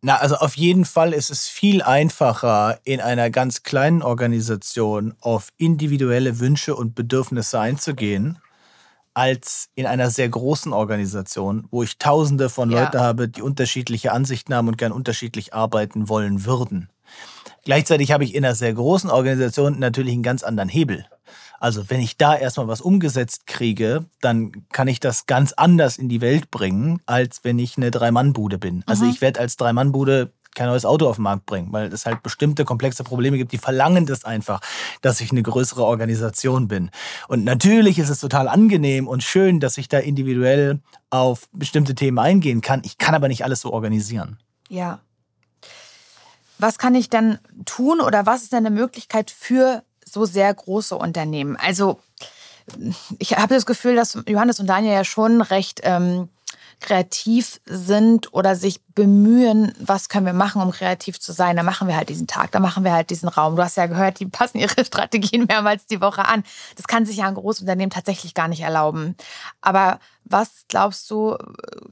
Na, 0.00 0.16
also 0.16 0.36
auf 0.36 0.56
jeden 0.56 0.84
Fall 0.84 1.12
ist 1.12 1.30
es 1.30 1.48
viel 1.48 1.82
einfacher, 1.82 2.78
in 2.84 3.00
einer 3.00 3.30
ganz 3.30 3.64
kleinen 3.64 4.02
Organisation 4.02 5.14
auf 5.20 5.48
individuelle 5.56 6.38
Wünsche 6.38 6.76
und 6.76 6.94
Bedürfnisse 6.94 7.58
einzugehen, 7.58 8.38
als 9.14 9.70
in 9.74 9.86
einer 9.86 10.10
sehr 10.10 10.28
großen 10.28 10.72
Organisation, 10.72 11.66
wo 11.72 11.82
ich 11.82 11.98
tausende 11.98 12.48
von 12.48 12.70
ja. 12.70 12.84
Leuten 12.84 13.00
habe, 13.00 13.28
die 13.28 13.42
unterschiedliche 13.42 14.12
Ansichten 14.12 14.54
haben 14.54 14.68
und 14.68 14.78
gern 14.78 14.92
unterschiedlich 14.92 15.52
arbeiten 15.52 16.08
wollen 16.08 16.44
würden. 16.44 16.88
Gleichzeitig 17.68 18.12
habe 18.12 18.24
ich 18.24 18.34
in 18.34 18.46
einer 18.46 18.54
sehr 18.54 18.72
großen 18.72 19.10
Organisation 19.10 19.78
natürlich 19.78 20.14
einen 20.14 20.22
ganz 20.22 20.42
anderen 20.42 20.70
Hebel. 20.70 21.04
Also 21.60 21.90
wenn 21.90 22.00
ich 22.00 22.16
da 22.16 22.34
erstmal 22.34 22.66
was 22.66 22.80
umgesetzt 22.80 23.46
kriege, 23.46 24.06
dann 24.22 24.64
kann 24.72 24.88
ich 24.88 25.00
das 25.00 25.26
ganz 25.26 25.52
anders 25.52 25.98
in 25.98 26.08
die 26.08 26.22
Welt 26.22 26.50
bringen, 26.50 27.02
als 27.04 27.44
wenn 27.44 27.58
ich 27.58 27.76
eine 27.76 27.90
Drei-Mann-Bude 27.90 28.56
bin. 28.56 28.84
Also 28.86 29.04
mhm. 29.04 29.10
ich 29.10 29.20
werde 29.20 29.40
als 29.40 29.58
Drei-Mann-Bude 29.58 30.32
kein 30.54 30.68
neues 30.68 30.86
Auto 30.86 31.06
auf 31.10 31.16
den 31.16 31.24
Markt 31.24 31.44
bringen, 31.44 31.70
weil 31.70 31.92
es 31.92 32.06
halt 32.06 32.22
bestimmte 32.22 32.64
komplexe 32.64 33.04
Probleme 33.04 33.36
gibt, 33.36 33.52
die 33.52 33.58
verlangen 33.58 34.06
das 34.06 34.24
einfach, 34.24 34.62
dass 35.02 35.20
ich 35.20 35.30
eine 35.30 35.42
größere 35.42 35.84
Organisation 35.84 36.68
bin. 36.68 36.90
Und 37.28 37.44
natürlich 37.44 37.98
ist 37.98 38.08
es 38.08 38.20
total 38.20 38.48
angenehm 38.48 39.06
und 39.06 39.22
schön, 39.22 39.60
dass 39.60 39.76
ich 39.76 39.90
da 39.90 39.98
individuell 39.98 40.80
auf 41.10 41.50
bestimmte 41.52 41.94
Themen 41.94 42.18
eingehen 42.18 42.62
kann. 42.62 42.80
Ich 42.86 42.96
kann 42.96 43.14
aber 43.14 43.28
nicht 43.28 43.44
alles 43.44 43.60
so 43.60 43.74
organisieren. 43.74 44.38
Ja. 44.70 45.00
Was 46.58 46.78
kann 46.78 46.94
ich 46.94 47.08
dann 47.08 47.38
tun 47.64 48.00
oder 48.00 48.26
was 48.26 48.42
ist 48.42 48.52
denn 48.52 48.66
eine 48.66 48.70
Möglichkeit 48.70 49.30
für 49.30 49.82
so 50.12 50.24
sehr 50.24 50.52
große 50.52 50.96
Unternehmen. 50.96 51.56
Also 51.56 52.00
ich 53.18 53.36
habe 53.36 53.54
das 53.54 53.66
Gefühl, 53.66 53.96
dass 53.96 54.18
Johannes 54.26 54.60
und 54.60 54.66
Daniel 54.66 54.92
ja 54.92 55.04
schon 55.04 55.40
recht 55.40 55.80
ähm, 55.84 56.28
kreativ 56.80 57.60
sind 57.64 58.32
oder 58.32 58.54
sich 58.54 58.80
bemühen, 58.94 59.72
was 59.80 60.08
können 60.08 60.26
wir 60.26 60.32
machen, 60.32 60.62
um 60.62 60.70
kreativ 60.70 61.18
zu 61.18 61.32
sein. 61.32 61.56
Da 61.56 61.62
machen 61.62 61.88
wir 61.88 61.96
halt 61.96 62.08
diesen 62.08 62.26
Tag, 62.26 62.52
da 62.52 62.60
machen 62.60 62.84
wir 62.84 62.92
halt 62.92 63.10
diesen 63.10 63.28
Raum. 63.28 63.56
Du 63.56 63.62
hast 63.62 63.76
ja 63.76 63.86
gehört, 63.86 64.20
die 64.20 64.26
passen 64.26 64.58
ihre 64.58 64.84
Strategien 64.84 65.46
mehrmals 65.46 65.86
die 65.86 66.00
Woche 66.00 66.26
an. 66.26 66.44
Das 66.76 66.86
kann 66.86 67.06
sich 67.06 67.16
ja 67.16 67.26
ein 67.26 67.34
Großunternehmen 67.34 67.90
tatsächlich 67.90 68.34
gar 68.34 68.48
nicht 68.48 68.60
erlauben. 68.60 69.16
Aber 69.60 69.98
was 70.24 70.66
glaubst 70.68 71.10
du, 71.10 71.36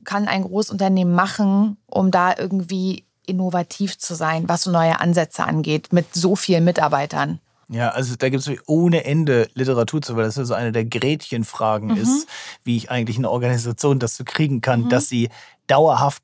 kann 0.05 0.29
ein 0.29 0.43
Großunternehmen 0.43 1.15
machen, 1.15 1.79
um 1.87 2.11
da 2.11 2.35
irgendwie 2.37 3.06
innovativ 3.27 3.99
zu 3.99 4.15
sein, 4.15 4.49
was 4.49 4.63
so 4.63 4.71
neue 4.71 5.01
Ansätze 5.01 5.45
angeht, 5.45 5.93
mit 5.93 6.15
so 6.15 6.37
vielen 6.37 6.65
Mitarbeitern? 6.65 7.41
Ja, 7.69 7.91
also 7.91 8.15
da 8.17 8.29
gibt 8.29 8.47
es 8.47 8.69
ohne 8.69 9.05
Ende 9.05 9.49
Literatur 9.55 10.01
zu, 10.01 10.17
weil 10.17 10.25
das 10.25 10.37
ja 10.37 10.45
so 10.45 10.55
eine 10.55 10.71
der 10.71 10.85
Gretchenfragen 10.85 11.91
mhm. 11.91 11.97
ist, 11.97 12.29
wie 12.63 12.77
ich 12.77 12.91
eigentlich 12.91 13.19
eine 13.19 13.31
Organisation 13.31 14.01
so 14.01 14.25
kriegen 14.25 14.61
kann, 14.61 14.85
mhm. 14.85 14.89
dass 14.89 15.09
sie 15.09 15.31
dauerhaft 15.67 16.23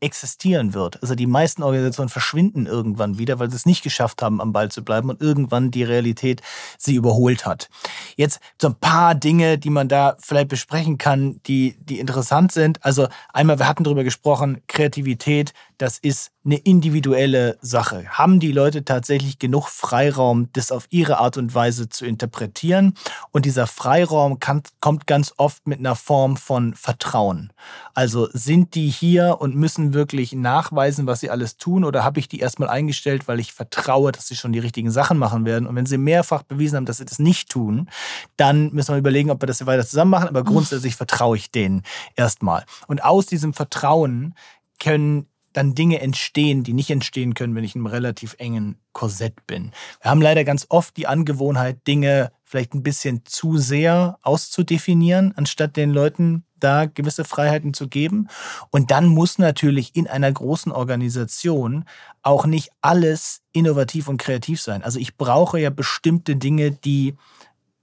existieren 0.00 0.74
wird. 0.74 1.02
Also 1.02 1.14
die 1.14 1.26
meisten 1.26 1.62
Organisationen 1.62 2.08
verschwinden 2.08 2.66
irgendwann 2.66 3.18
wieder, 3.18 3.38
weil 3.38 3.50
sie 3.50 3.56
es 3.56 3.66
nicht 3.66 3.82
geschafft 3.82 4.22
haben, 4.22 4.40
am 4.40 4.52
Ball 4.52 4.70
zu 4.70 4.84
bleiben 4.84 5.10
und 5.10 5.20
irgendwann 5.20 5.70
die 5.70 5.82
Realität 5.82 6.42
sie 6.76 6.94
überholt 6.94 7.46
hat. 7.46 7.68
Jetzt 8.16 8.40
so 8.60 8.68
ein 8.68 8.76
paar 8.76 9.14
Dinge, 9.14 9.58
die 9.58 9.70
man 9.70 9.88
da 9.88 10.16
vielleicht 10.20 10.48
besprechen 10.48 10.98
kann, 10.98 11.40
die, 11.46 11.76
die 11.80 11.98
interessant 11.98 12.52
sind. 12.52 12.84
Also 12.84 13.08
einmal, 13.32 13.58
wir 13.58 13.66
hatten 13.66 13.84
darüber 13.84 14.04
gesprochen, 14.04 14.62
Kreativität, 14.68 15.52
das 15.78 15.98
ist 15.98 16.32
eine 16.44 16.56
individuelle 16.56 17.56
Sache. 17.60 18.06
Haben 18.08 18.40
die 18.40 18.52
Leute 18.52 18.84
tatsächlich 18.84 19.38
genug 19.38 19.68
Freiraum, 19.68 20.48
das 20.52 20.72
auf 20.72 20.86
ihre 20.90 21.18
Art 21.18 21.36
und 21.36 21.54
Weise 21.54 21.88
zu 21.88 22.04
interpretieren? 22.04 22.94
Und 23.30 23.44
dieser 23.44 23.66
Freiraum 23.66 24.40
kann, 24.40 24.62
kommt 24.80 25.06
ganz 25.06 25.32
oft 25.36 25.66
mit 25.66 25.78
einer 25.78 25.94
Form 25.94 26.36
von 26.36 26.74
Vertrauen. 26.74 27.52
Also 27.94 28.28
sind 28.32 28.74
die 28.74 28.88
hier 28.88 29.36
und 29.40 29.54
müssen 29.54 29.94
wirklich 29.94 30.32
nachweisen, 30.32 31.06
was 31.06 31.20
sie 31.20 31.30
alles 31.30 31.56
tun? 31.58 31.84
Oder 31.84 32.02
habe 32.02 32.18
ich 32.18 32.28
die 32.28 32.40
erstmal 32.40 32.68
eingestellt, 32.70 33.28
weil 33.28 33.38
ich 33.38 33.52
vertraue, 33.52 34.10
dass 34.10 34.26
sie 34.26 34.36
schon 34.36 34.52
die 34.52 34.58
richtigen 34.58 34.90
Sachen 34.90 35.18
machen 35.18 35.44
werden? 35.44 35.66
Und 35.66 35.76
wenn 35.76 35.86
sie 35.86 35.98
mehrfach 35.98 36.42
bewiesen 36.42 36.76
haben, 36.76 36.86
dass 36.86 36.98
sie 36.98 37.04
das 37.04 37.20
nicht 37.20 37.50
tun, 37.50 37.88
dann 38.36 38.72
müssen 38.72 38.94
wir 38.94 38.98
überlegen, 38.98 39.30
ob 39.30 39.40
wir 39.42 39.46
das 39.46 39.64
weiter 39.64 39.86
zusammen 39.86 40.10
machen. 40.10 40.28
Aber 40.28 40.42
grundsätzlich 40.42 40.96
vertraue 40.96 41.36
ich 41.36 41.52
denen 41.52 41.82
erstmal. 42.16 42.64
Und 42.88 43.04
aus 43.04 43.26
diesem 43.26 43.54
Vertrauen 43.54 44.34
können 44.80 45.26
dann 45.58 45.74
Dinge 45.74 46.00
entstehen, 46.00 46.62
die 46.62 46.72
nicht 46.72 46.88
entstehen 46.88 47.34
können, 47.34 47.56
wenn 47.56 47.64
ich 47.64 47.74
in 47.74 47.80
einem 47.80 47.92
relativ 47.92 48.36
engen 48.38 48.78
Korsett 48.92 49.44
bin. 49.48 49.72
Wir 50.00 50.12
haben 50.12 50.22
leider 50.22 50.44
ganz 50.44 50.66
oft 50.68 50.96
die 50.96 51.08
Angewohnheit, 51.08 51.84
Dinge 51.88 52.30
vielleicht 52.44 52.74
ein 52.74 52.84
bisschen 52.84 53.22
zu 53.24 53.58
sehr 53.58 54.18
auszudefinieren, 54.22 55.32
anstatt 55.36 55.76
den 55.76 55.90
Leuten 55.90 56.44
da 56.60 56.86
gewisse 56.86 57.24
Freiheiten 57.24 57.74
zu 57.74 57.88
geben. 57.88 58.28
Und 58.70 58.92
dann 58.92 59.06
muss 59.06 59.38
natürlich 59.38 59.96
in 59.96 60.06
einer 60.06 60.30
großen 60.30 60.70
Organisation 60.70 61.84
auch 62.22 62.46
nicht 62.46 62.70
alles 62.80 63.42
innovativ 63.50 64.06
und 64.06 64.18
kreativ 64.18 64.60
sein. 64.60 64.84
Also 64.84 65.00
ich 65.00 65.16
brauche 65.16 65.58
ja 65.58 65.70
bestimmte 65.70 66.36
Dinge, 66.36 66.70
die 66.70 67.16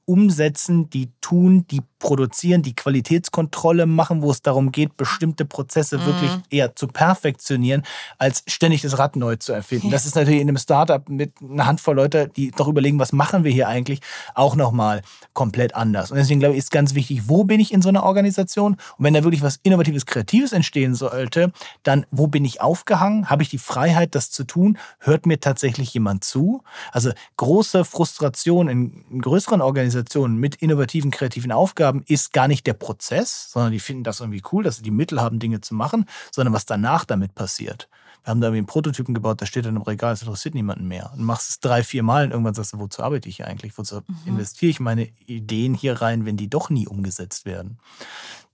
umsetzen, 0.06 0.90
die 0.90 1.12
tun, 1.20 1.68
die 1.68 1.82
produzieren, 2.06 2.62
die 2.62 2.76
Qualitätskontrolle 2.76 3.88
machen, 3.88 4.22
wo 4.22 4.30
es 4.30 4.44
darum 4.44 4.72
geht, 4.72 4.96
bestimmte 4.96 5.44
Prozesse 5.44 5.98
mhm. 5.98 6.06
wirklich 6.06 6.32
eher 6.52 6.76
zu 6.76 6.86
perfektionieren, 6.86 7.82
als 8.20 8.44
ständig 8.46 8.84
das 8.84 9.00
Rad 9.00 9.16
neu 9.16 9.38
zu 9.38 9.54
erfinden. 9.54 9.88
Ja. 9.88 9.94
Das 9.94 10.06
ist 10.06 10.16
natürlich 10.16 10.40
in 10.40 10.48
einem 10.48 10.60
Startup 10.60 11.10
mit 11.10 11.34
einer 11.42 11.66
Handvoll 11.66 11.96
Leute, 11.96 12.28
die 12.28 12.52
doch 12.52 12.68
überlegen, 12.68 13.00
was 13.00 13.12
machen 13.12 13.44
wir 13.44 13.52
hier 13.52 13.68
eigentlich, 13.68 14.02
auch 14.36 14.56
nochmal 14.56 15.02
komplett 15.34 15.74
anders. 15.74 16.12
Und 16.12 16.18
deswegen 16.18 16.40
glaube 16.40 16.54
ich, 16.54 16.60
ist 16.60 16.70
ganz 16.70 16.94
wichtig, 16.94 17.24
wo 17.28 17.44
bin 17.44 17.60
ich 17.60 17.74
in 17.74 17.82
so 17.82 17.90
einer 17.90 18.04
Organisation? 18.04 18.74
Und 18.74 19.04
wenn 19.04 19.16
da 19.16 19.24
wirklich 19.24 19.42
was 19.42 19.60
Innovatives, 19.64 20.06
Kreatives 20.06 20.54
entstehen 20.54 20.94
sollte, 20.94 21.52
dann 21.82 22.06
wo 22.12 22.28
bin 22.28 22.46
ich 22.46 22.62
aufgehangen? 22.62 23.32
Habe 23.32 23.42
ich 23.42 23.50
die 23.50 23.58
Freiheit, 23.58 24.14
das 24.14 24.30
zu 24.30 24.44
tun? 24.44 24.78
Hört 25.00 25.26
mir 25.26 25.40
tatsächlich 25.40 25.92
jemand 25.96 26.24
zu? 26.24 26.62
Also 26.92 27.10
große 27.38 27.84
Frustration 27.84 28.68
in, 28.68 29.04
in 29.10 29.22
größeren 29.22 29.62
Organisationen 29.62 30.38
mit 30.38 30.58
innovativen, 30.58 31.10
kreativen 31.10 31.52
Aufgaben 31.52 31.95
haben, 31.96 32.04
ist 32.08 32.34
gar 32.34 32.48
nicht 32.48 32.68
der 32.68 32.74
Prozess, 32.74 33.52
sondern 33.52 33.72
die 33.72 33.80
finden 33.80 34.04
das 34.04 34.20
irgendwie 34.20 34.44
cool, 34.52 34.64
dass 34.64 34.78
sie 34.78 34.84
die 34.84 34.92
Mittel 34.92 35.22
haben, 35.22 35.40
Dinge 35.40 35.62
zu 35.62 35.74
machen, 35.74 36.06
sondern 36.32 36.54
was 36.54 36.66
danach 36.66 37.06
damit 37.06 37.36
passiert. 37.36 37.90
Wir 38.24 38.32
haben 38.32 38.42
da 38.42 38.48
irgendwie 38.48 38.60
einen 38.60 38.68
Prototypen 38.68 39.14
gebaut, 39.14 39.40
der 39.40 39.46
steht 39.46 39.66
dann 39.66 39.76
im 39.76 39.84
Regal, 39.84 40.14
das 40.14 40.24
interessiert 40.24 40.56
niemanden 40.56 40.88
mehr. 40.88 41.12
Und 41.14 41.24
machst 41.24 41.50
es 41.50 41.60
drei, 41.60 41.84
vier 41.84 42.02
Mal 42.02 42.26
und 42.26 42.32
irgendwann 42.32 42.56
sagst 42.56 42.74
du, 42.74 42.80
wozu 42.80 43.04
arbeite 43.04 43.30
ich 43.30 43.38
hier 43.38 43.48
eigentlich? 43.48 43.78
Wozu 43.78 43.98
mhm. 43.98 44.18
investiere 44.26 44.72
ich 44.72 44.80
meine 44.80 45.08
Ideen 45.28 45.76
hier 45.76 46.02
rein, 46.02 46.26
wenn 46.26 46.38
die 46.38 46.50
doch 46.50 46.70
nie 46.70 46.88
umgesetzt 46.88 47.46
werden? 47.46 47.78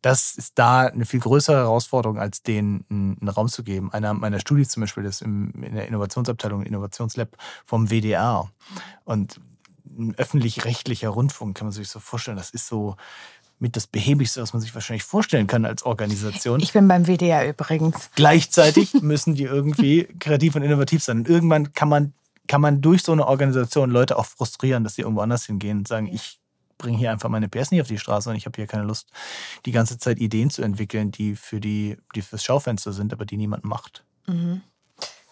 Das 0.01 0.35
ist 0.35 0.53
da 0.55 0.87
eine 0.87 1.05
viel 1.05 1.19
größere 1.19 1.57
Herausforderung, 1.57 2.17
als 2.17 2.41
denen 2.41 2.85
einen 2.89 3.29
Raum 3.29 3.47
zu 3.47 3.63
geben. 3.63 3.93
Einer 3.93 4.13
meiner 4.15 4.39
Studien 4.39 4.67
zum 4.67 4.81
Beispiel 4.81 5.05
ist 5.05 5.21
in 5.21 5.53
der 5.61 5.87
Innovationsabteilung, 5.87 6.63
Innovationslab 6.63 7.37
vom 7.65 7.91
WDR. 7.91 8.49
Und 9.05 9.39
ein 9.97 10.15
öffentlich-rechtlicher 10.15 11.09
Rundfunk, 11.09 11.57
kann 11.57 11.67
man 11.67 11.73
sich 11.73 11.89
so 11.89 11.99
vorstellen. 11.99 12.37
Das 12.37 12.51
ist 12.51 12.67
so 12.67 12.95
mit 13.59 13.75
das 13.75 13.85
Behäbigste, 13.85 14.41
was 14.41 14.53
man 14.53 14.61
sich 14.61 14.73
wahrscheinlich 14.73 15.03
vorstellen 15.03 15.45
kann 15.45 15.65
als 15.65 15.83
Organisation. 15.83 16.59
Ich 16.61 16.73
bin 16.73 16.87
beim 16.87 17.05
WDR 17.05 17.47
übrigens. 17.47 18.09
Gleichzeitig 18.15 18.93
müssen 19.01 19.35
die 19.35 19.43
irgendwie 19.43 20.05
kreativ 20.19 20.55
und 20.55 20.63
innovativ 20.63 21.03
sein. 21.03 21.19
Und 21.19 21.29
irgendwann 21.29 21.71
kann 21.73 21.87
man, 21.87 22.13
kann 22.47 22.59
man 22.59 22.81
durch 22.81 23.03
so 23.03 23.11
eine 23.11 23.27
Organisation 23.27 23.91
Leute 23.91 24.17
auch 24.17 24.25
frustrieren, 24.25 24.83
dass 24.83 24.95
sie 24.95 25.03
irgendwo 25.03 25.21
anders 25.21 25.45
hingehen 25.45 25.79
und 25.79 25.87
sagen, 25.87 26.07
ich 26.07 26.39
bringe 26.79 26.97
hier 26.97 27.11
einfach 27.11 27.29
meine 27.29 27.47
PS 27.47 27.69
nicht 27.69 27.81
auf 27.81 27.87
die 27.87 27.99
Straße 27.99 28.31
und 28.31 28.35
ich 28.35 28.47
habe 28.47 28.55
hier 28.55 28.65
keine 28.65 28.83
Lust, 28.83 29.09
die 29.67 29.71
ganze 29.71 29.99
Zeit 29.99 30.19
Ideen 30.19 30.49
zu 30.49 30.63
entwickeln, 30.63 31.11
die 31.11 31.35
für 31.35 31.59
die, 31.59 31.97
die 32.15 32.23
fürs 32.23 32.43
Schaufenster 32.43 32.91
sind, 32.91 33.13
aber 33.13 33.25
die 33.25 33.37
niemand 33.37 33.63
macht. 33.63 34.03
Mhm. 34.25 34.61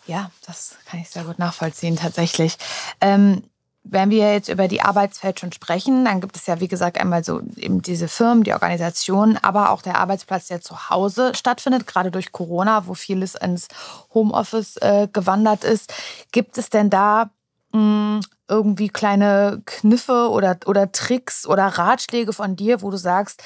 Ja, 0.05 0.32
das 0.45 0.78
kann 0.86 0.99
ich 0.99 1.10
sehr 1.10 1.24
gut 1.24 1.39
nachvollziehen, 1.39 1.95
tatsächlich. 1.95 2.57
Ähm, 3.01 3.43
wenn 3.84 4.09
wir 4.09 4.34
jetzt 4.34 4.49
über 4.49 4.67
die 4.67 4.82
Arbeitswelt 4.82 5.39
schon 5.39 5.51
sprechen, 5.51 6.05
dann 6.05 6.21
gibt 6.21 6.36
es 6.36 6.45
ja, 6.45 6.59
wie 6.59 6.67
gesagt, 6.67 6.99
einmal 6.99 7.23
so 7.23 7.41
eben 7.55 7.82
diese 7.82 8.07
Firmen, 8.07 8.43
die 8.43 8.53
Organisationen, 8.53 9.38
aber 9.38 9.71
auch 9.71 9.82
der 9.82 9.97
Arbeitsplatz, 9.97 10.47
der 10.47 10.61
zu 10.61 10.89
Hause 10.89 11.34
stattfindet, 11.34 11.88
gerade 11.88 12.11
durch 12.11 12.32
Corona, 12.32 12.88
wo 12.88 12.93
vieles 12.93 13.36
ins 13.36 13.67
Homeoffice 14.13 14.77
äh, 14.77 15.07
gewandert 15.11 15.63
ist. 15.63 15.93
Gibt 16.32 16.57
es 16.57 16.69
denn 16.69 16.89
da 16.89 17.32
mh, 17.71 17.80
hm, 17.80 18.21
irgendwie 18.47 18.89
kleine 18.89 19.61
Kniffe 19.65 20.30
oder, 20.30 20.57
oder 20.65 20.91
Tricks 20.91 21.47
oder 21.47 21.65
Ratschläge 21.65 22.34
von 22.34 22.55
dir, 22.55 22.82
wo 22.82 22.91
du 22.91 22.97
sagst, 22.97 23.43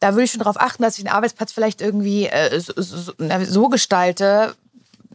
da 0.00 0.14
würde 0.14 0.24
ich 0.24 0.32
schon 0.32 0.40
darauf 0.40 0.60
achten, 0.60 0.82
dass 0.82 0.98
ich 0.98 1.04
den 1.04 1.12
Arbeitsplatz 1.12 1.52
vielleicht 1.52 1.80
irgendwie 1.80 2.26
äh, 2.26 2.58
so, 2.58 2.72
so, 2.76 3.12
so 3.42 3.68
gestalte, 3.68 4.54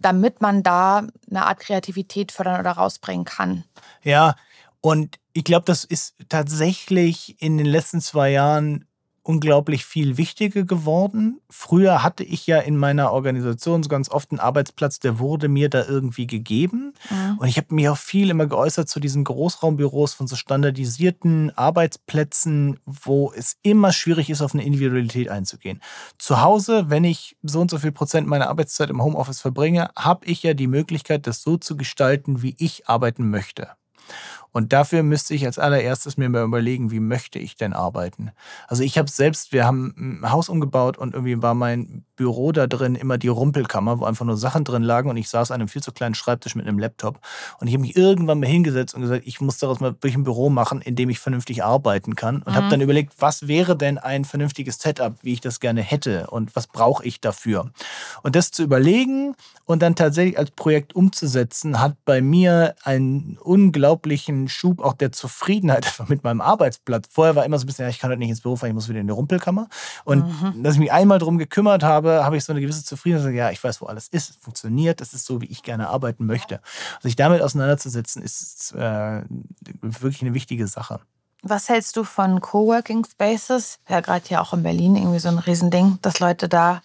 damit 0.01 0.41
man 0.41 0.63
da 0.63 1.07
eine 1.29 1.45
Art 1.45 1.59
Kreativität 1.59 2.31
fördern 2.31 2.59
oder 2.59 2.71
rausbringen 2.71 3.25
kann. 3.25 3.63
Ja, 4.03 4.35
und 4.81 5.19
ich 5.33 5.43
glaube, 5.43 5.65
das 5.65 5.83
ist 5.83 6.15
tatsächlich 6.29 7.41
in 7.41 7.57
den 7.57 7.67
letzten 7.67 8.01
zwei 8.01 8.31
Jahren 8.31 8.86
unglaublich 9.27 9.85
viel 9.85 10.15
wichtiger 10.15 10.63
geworden. 10.63 11.41
Früher 11.49 12.01
hatte 12.01 12.23
ich 12.23 12.47
ja 12.47 12.59
in 12.59 12.77
meiner 12.77 13.11
Organisation 13.11 13.83
so 13.83 13.89
ganz 13.89 14.09
oft 14.09 14.31
einen 14.31 14.39
Arbeitsplatz, 14.39 14.99
der 14.99 15.19
wurde 15.19 15.49
mir 15.49 15.69
da 15.69 15.85
irgendwie 15.85 16.27
gegeben. 16.27 16.93
Mhm. 17.09 17.37
Und 17.39 17.47
ich 17.47 17.57
habe 17.57 17.75
mich 17.75 17.89
auch 17.89 17.97
viel 17.97 18.29
immer 18.29 18.47
geäußert 18.47 18.87
zu 18.87 19.01
diesen 19.01 19.25
Großraumbüros 19.25 20.13
von 20.13 20.27
so 20.27 20.37
standardisierten 20.37 21.51
Arbeitsplätzen, 21.57 22.79
wo 22.85 23.33
es 23.35 23.57
immer 23.63 23.91
schwierig 23.91 24.29
ist, 24.29 24.41
auf 24.41 24.53
eine 24.53 24.63
Individualität 24.63 25.27
einzugehen. 25.27 25.81
Zu 26.17 26.41
Hause, 26.41 26.89
wenn 26.89 27.03
ich 27.03 27.35
so 27.43 27.59
und 27.59 27.69
so 27.69 27.79
viel 27.79 27.91
Prozent 27.91 28.27
meiner 28.27 28.47
Arbeitszeit 28.47 28.89
im 28.89 29.03
Homeoffice 29.03 29.41
verbringe, 29.41 29.89
habe 29.97 30.25
ich 30.25 30.41
ja 30.43 30.53
die 30.53 30.67
Möglichkeit, 30.67 31.27
das 31.27 31.41
so 31.41 31.57
zu 31.57 31.75
gestalten, 31.75 32.41
wie 32.41 32.55
ich 32.59 32.87
arbeiten 32.87 33.29
möchte. 33.29 33.71
Und 34.51 34.73
dafür 34.73 35.03
müsste 35.03 35.33
ich 35.33 35.45
als 35.45 35.59
allererstes 35.59 36.17
mir 36.17 36.29
mal 36.29 36.43
überlegen, 36.43 36.91
wie 36.91 36.99
möchte 36.99 37.39
ich 37.39 37.55
denn 37.55 37.73
arbeiten. 37.73 38.31
Also 38.67 38.83
ich 38.83 38.97
habe 38.97 39.09
selbst, 39.09 39.51
wir 39.51 39.65
haben 39.65 40.21
ein 40.23 40.31
Haus 40.31 40.49
umgebaut 40.49 40.97
und 40.97 41.13
irgendwie 41.13 41.41
war 41.41 41.53
mein 41.53 42.03
Büro 42.15 42.51
da 42.51 42.67
drin 42.67 42.95
immer 42.95 43.17
die 43.17 43.27
Rumpelkammer, 43.27 43.99
wo 43.99 44.05
einfach 44.05 44.25
nur 44.25 44.37
Sachen 44.37 44.63
drin 44.63 44.83
lagen 44.83 45.09
und 45.09 45.17
ich 45.17 45.29
saß 45.29 45.51
an 45.51 45.61
einem 45.61 45.67
viel 45.67 45.83
zu 45.83 45.91
kleinen 45.91 46.15
Schreibtisch 46.15 46.55
mit 46.55 46.67
einem 46.67 46.79
Laptop. 46.79 47.19
Und 47.59 47.67
ich 47.67 47.73
habe 47.73 47.81
mich 47.81 47.95
irgendwann 47.95 48.39
mal 48.39 48.47
hingesetzt 48.47 48.95
und 48.95 49.01
gesagt, 49.01 49.23
ich 49.25 49.39
muss 49.41 49.59
daraus 49.59 49.79
mal 49.79 49.91
wirklich 49.91 50.15
ein 50.15 50.23
Büro 50.23 50.49
machen, 50.49 50.81
in 50.81 50.95
dem 50.95 51.09
ich 51.09 51.19
vernünftig 51.19 51.63
arbeiten 51.63 52.15
kann. 52.15 52.37
Und 52.37 52.53
mhm. 52.53 52.55
habe 52.55 52.69
dann 52.69 52.81
überlegt, 52.81 53.13
was 53.19 53.47
wäre 53.47 53.77
denn 53.77 53.97
ein 53.97 54.25
vernünftiges 54.25 54.79
Setup, 54.79 55.15
wie 55.21 55.33
ich 55.33 55.41
das 55.41 55.59
gerne 55.59 55.81
hätte 55.81 56.27
und 56.27 56.55
was 56.55 56.67
brauche 56.67 57.05
ich 57.05 57.21
dafür. 57.21 57.71
Und 58.23 58.35
das 58.35 58.51
zu 58.51 58.63
überlegen 58.63 59.35
und 59.65 59.81
dann 59.81 59.95
tatsächlich 59.95 60.39
als 60.39 60.51
Projekt 60.51 60.95
umzusetzen, 60.95 61.79
hat 61.79 61.95
bei 62.05 62.21
mir 62.21 62.75
einen 62.83 63.37
unglaublichen 63.37 64.36
Schub 64.47 64.81
auch 64.81 64.93
der 64.93 65.11
Zufriedenheit 65.11 65.91
mit 66.07 66.23
meinem 66.23 66.41
Arbeitsplatz. 66.41 67.07
Vorher 67.11 67.35
war 67.35 67.45
immer 67.45 67.57
so 67.57 67.63
ein 67.63 67.67
bisschen, 67.67 67.83
ja, 67.83 67.89
ich 67.89 67.99
kann 67.99 68.09
heute 68.09 68.19
nicht 68.19 68.29
ins 68.29 68.41
Büro 68.41 68.55
fahren, 68.55 68.69
ich 68.69 68.75
muss 68.75 68.89
wieder 68.89 68.99
in 68.99 69.07
die 69.07 69.13
Rumpelkammer. 69.13 69.67
Und 70.03 70.25
mhm. 70.25 70.63
dass 70.63 70.75
ich 70.75 70.79
mich 70.79 70.91
einmal 70.91 71.19
darum 71.19 71.37
gekümmert 71.37 71.83
habe, 71.83 72.23
habe 72.23 72.37
ich 72.37 72.43
so 72.43 72.53
eine 72.53 72.61
gewisse 72.61 72.83
Zufriedenheit. 72.83 73.33
Ja, 73.33 73.51
ich 73.51 73.63
weiß, 73.63 73.81
wo 73.81 73.87
alles 73.87 74.07
ist, 74.09 74.29
es 74.29 74.35
funktioniert, 74.35 75.01
das 75.01 75.13
ist 75.13 75.25
so, 75.25 75.41
wie 75.41 75.47
ich 75.47 75.63
gerne 75.63 75.89
arbeiten 75.89 76.25
möchte. 76.25 76.61
Sich 77.01 77.15
damit 77.15 77.41
auseinanderzusetzen, 77.41 78.21
ist 78.21 78.73
äh, 78.73 79.23
wirklich 79.81 80.21
eine 80.21 80.33
wichtige 80.33 80.67
Sache. 80.67 80.99
Was 81.43 81.69
hältst 81.69 81.95
du 81.95 82.03
von 82.03 82.41
Coworking 82.41 83.05
Spaces? 83.05 83.79
Ja, 83.87 84.01
gerade 84.01 84.25
hier 84.27 84.41
auch 84.41 84.53
in 84.53 84.63
Berlin 84.63 84.95
irgendwie 84.95 85.19
so 85.19 85.29
ein 85.29 85.37
Riesending, 85.37 85.99
dass 86.01 86.19
Leute 86.19 86.49
da 86.49 86.81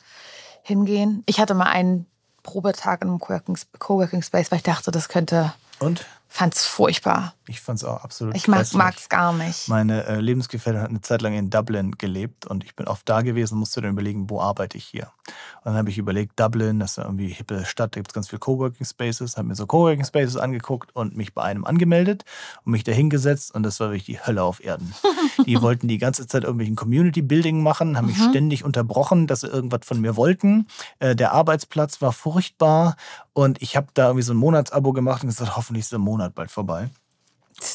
hingehen. 0.63 1.23
Ich 1.27 1.41
hatte 1.41 1.55
mal 1.55 1.67
einen 1.67 2.07
Probetag 2.43 3.03
in 3.03 3.09
einem 3.09 3.19
Coworking 3.19 4.23
Space, 4.23 4.51
weil 4.51 4.59
ich 4.59 4.63
dachte, 4.63 4.91
das 4.91 5.09
könnte. 5.09 5.53
Und? 5.79 6.05
Fand's 6.35 6.65
furchtbar. 6.65 7.35
Ich 7.47 7.61
fand 7.61 7.79
es 7.79 7.85
auch 7.85 8.03
absolut 8.05 8.35
Ich 8.35 8.49
mag 8.49 8.63
es 8.63 9.09
gar 9.11 9.35
nicht. 9.35 9.69
Meine 9.69 10.07
äh, 10.07 10.19
Lebensgefährtin 10.19 10.81
hat 10.81 10.89
eine 10.89 11.03
Zeit 11.03 11.21
lang 11.21 11.35
in 11.35 11.51
Dublin 11.51 11.93
gelebt 11.99 12.47
und 12.47 12.65
ich 12.65 12.75
bin 12.75 12.89
oft 12.89 13.07
da 13.07 13.21
gewesen 13.21 13.55
und 13.55 13.61
musste 13.61 13.83
dann 13.83 13.91
überlegen, 13.91 14.31
wo 14.31 14.41
arbeite 14.41 14.79
ich 14.79 14.85
hier. 14.85 15.11
Und 15.57 15.67
dann 15.67 15.77
habe 15.77 15.91
ich 15.91 15.99
überlegt, 15.99 16.41
Dublin, 16.41 16.79
das 16.79 16.93
ist 16.93 16.97
ja 16.97 17.05
irgendwie 17.05 17.29
hippe 17.29 17.67
Stadt, 17.67 17.95
da 17.95 18.01
gibt 18.01 18.13
es 18.13 18.15
ganz 18.15 18.31
viele 18.31 18.39
Coworking 18.39 18.87
Spaces, 18.87 19.37
habe 19.37 19.49
mir 19.49 19.55
so 19.55 19.67
Coworking 19.67 20.05
Spaces 20.05 20.37
angeguckt 20.39 20.97
und 20.97 21.17
mich 21.17 21.35
bei 21.35 21.43
einem 21.43 21.67
angemeldet 21.67 22.25
und 22.65 22.73
mich 22.73 22.85
da 22.85 22.93
hingesetzt 22.93 23.55
und 23.55 23.63
das 23.63 23.79
war 23.79 23.89
wirklich 23.89 24.05
die 24.05 24.21
Hölle 24.21 24.43
auf 24.43 24.65
Erden. 24.65 24.95
die 25.47 25.61
wollten 25.61 25.87
die 25.89 25.99
ganze 25.99 26.27
Zeit 26.27 26.45
irgendwelchen 26.45 26.77
Community 26.77 27.21
Building 27.21 27.63
machen, 27.63 27.99
haben 27.99 28.07
mich 28.07 28.19
mhm. 28.19 28.31
ständig 28.31 28.65
unterbrochen, 28.65 29.27
dass 29.27 29.41
sie 29.41 29.49
irgendwas 29.49 29.81
von 29.85 30.01
mir 30.01 30.17
wollten. 30.17 30.67
Äh, 30.99 31.15
der 31.15 31.33
Arbeitsplatz 31.33 32.01
war 32.01 32.13
furchtbar 32.13 32.97
und 33.35 33.61
ich 33.61 33.77
habe 33.77 33.89
da 33.95 34.07
irgendwie 34.07 34.25
so 34.25 34.33
ein 34.33 34.39
Monatsabo 34.39 34.93
gemacht 34.93 35.23
und 35.23 35.29
gesagt, 35.29 35.57
hoffentlich 35.57 35.85
ist 35.85 35.93
der 35.93 35.99
Monat 35.99 36.22
bald 36.31 36.51
vorbei 36.51 36.91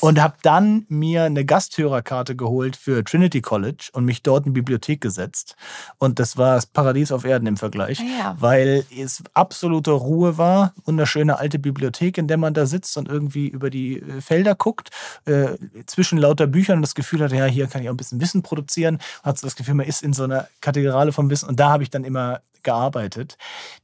und 0.02 0.22
habe 0.22 0.36
dann 0.42 0.86
mir 0.90 1.24
eine 1.24 1.46
Gasthörerkarte 1.46 2.36
geholt 2.36 2.76
für 2.76 3.04
Trinity 3.04 3.42
College 3.42 3.90
und 3.94 4.06
mich 4.06 4.24
dort 4.24 4.46
in 4.46 4.54
die 4.54 4.60
Bibliothek 4.60 5.02
gesetzt. 5.02 5.56
Und 5.98 6.20
das 6.20 6.38
war 6.38 6.56
das 6.56 6.66
Paradies 6.66 7.12
auf 7.12 7.26
Erden 7.26 7.48
im 7.48 7.58
Vergleich, 7.58 8.00
ah 8.00 8.20
ja. 8.20 8.36
weil 8.40 8.86
es 8.96 9.24
absolute 9.34 9.92
Ruhe 9.92 10.38
war. 10.38 10.74
Wunderschöne 10.86 11.38
alte 11.40 11.60
Bibliothek, 11.60 12.18
in 12.18 12.28
der 12.28 12.38
man 12.38 12.54
da 12.54 12.66
sitzt 12.66 12.98
und 12.98 13.08
irgendwie 13.08 13.48
über 13.48 13.70
die 13.70 14.00
äh, 14.00 14.22
Felder 14.22 14.56
guckt, 14.56 14.90
äh, 15.26 15.58
zwischen 15.86 16.18
lauter 16.18 16.48
Büchern 16.48 16.78
und 16.78 16.82
das 16.82 16.96
Gefühl 16.96 17.22
hat, 17.22 17.32
ja, 17.32 17.46
hier 17.46 17.68
kann 17.68 17.82
ich 17.82 17.90
auch 17.90 17.94
ein 17.94 17.98
bisschen 17.98 18.22
Wissen 18.22 18.44
produzieren. 18.44 19.00
Hat 19.24 19.38
so 19.38 19.48
das 19.48 19.56
Gefühl, 19.56 19.76
man 19.76 19.86
ist 19.86 20.04
in 20.04 20.14
so 20.14 20.24
einer 20.24 20.48
Kathedrale 20.62 21.12
vom 21.12 21.30
Wissen. 21.30 21.50
Und 21.50 21.60
da 21.60 21.70
habe 21.70 21.84
ich 21.84 21.90
dann 21.90 22.04
immer 22.04 22.42
gearbeitet. 22.64 23.38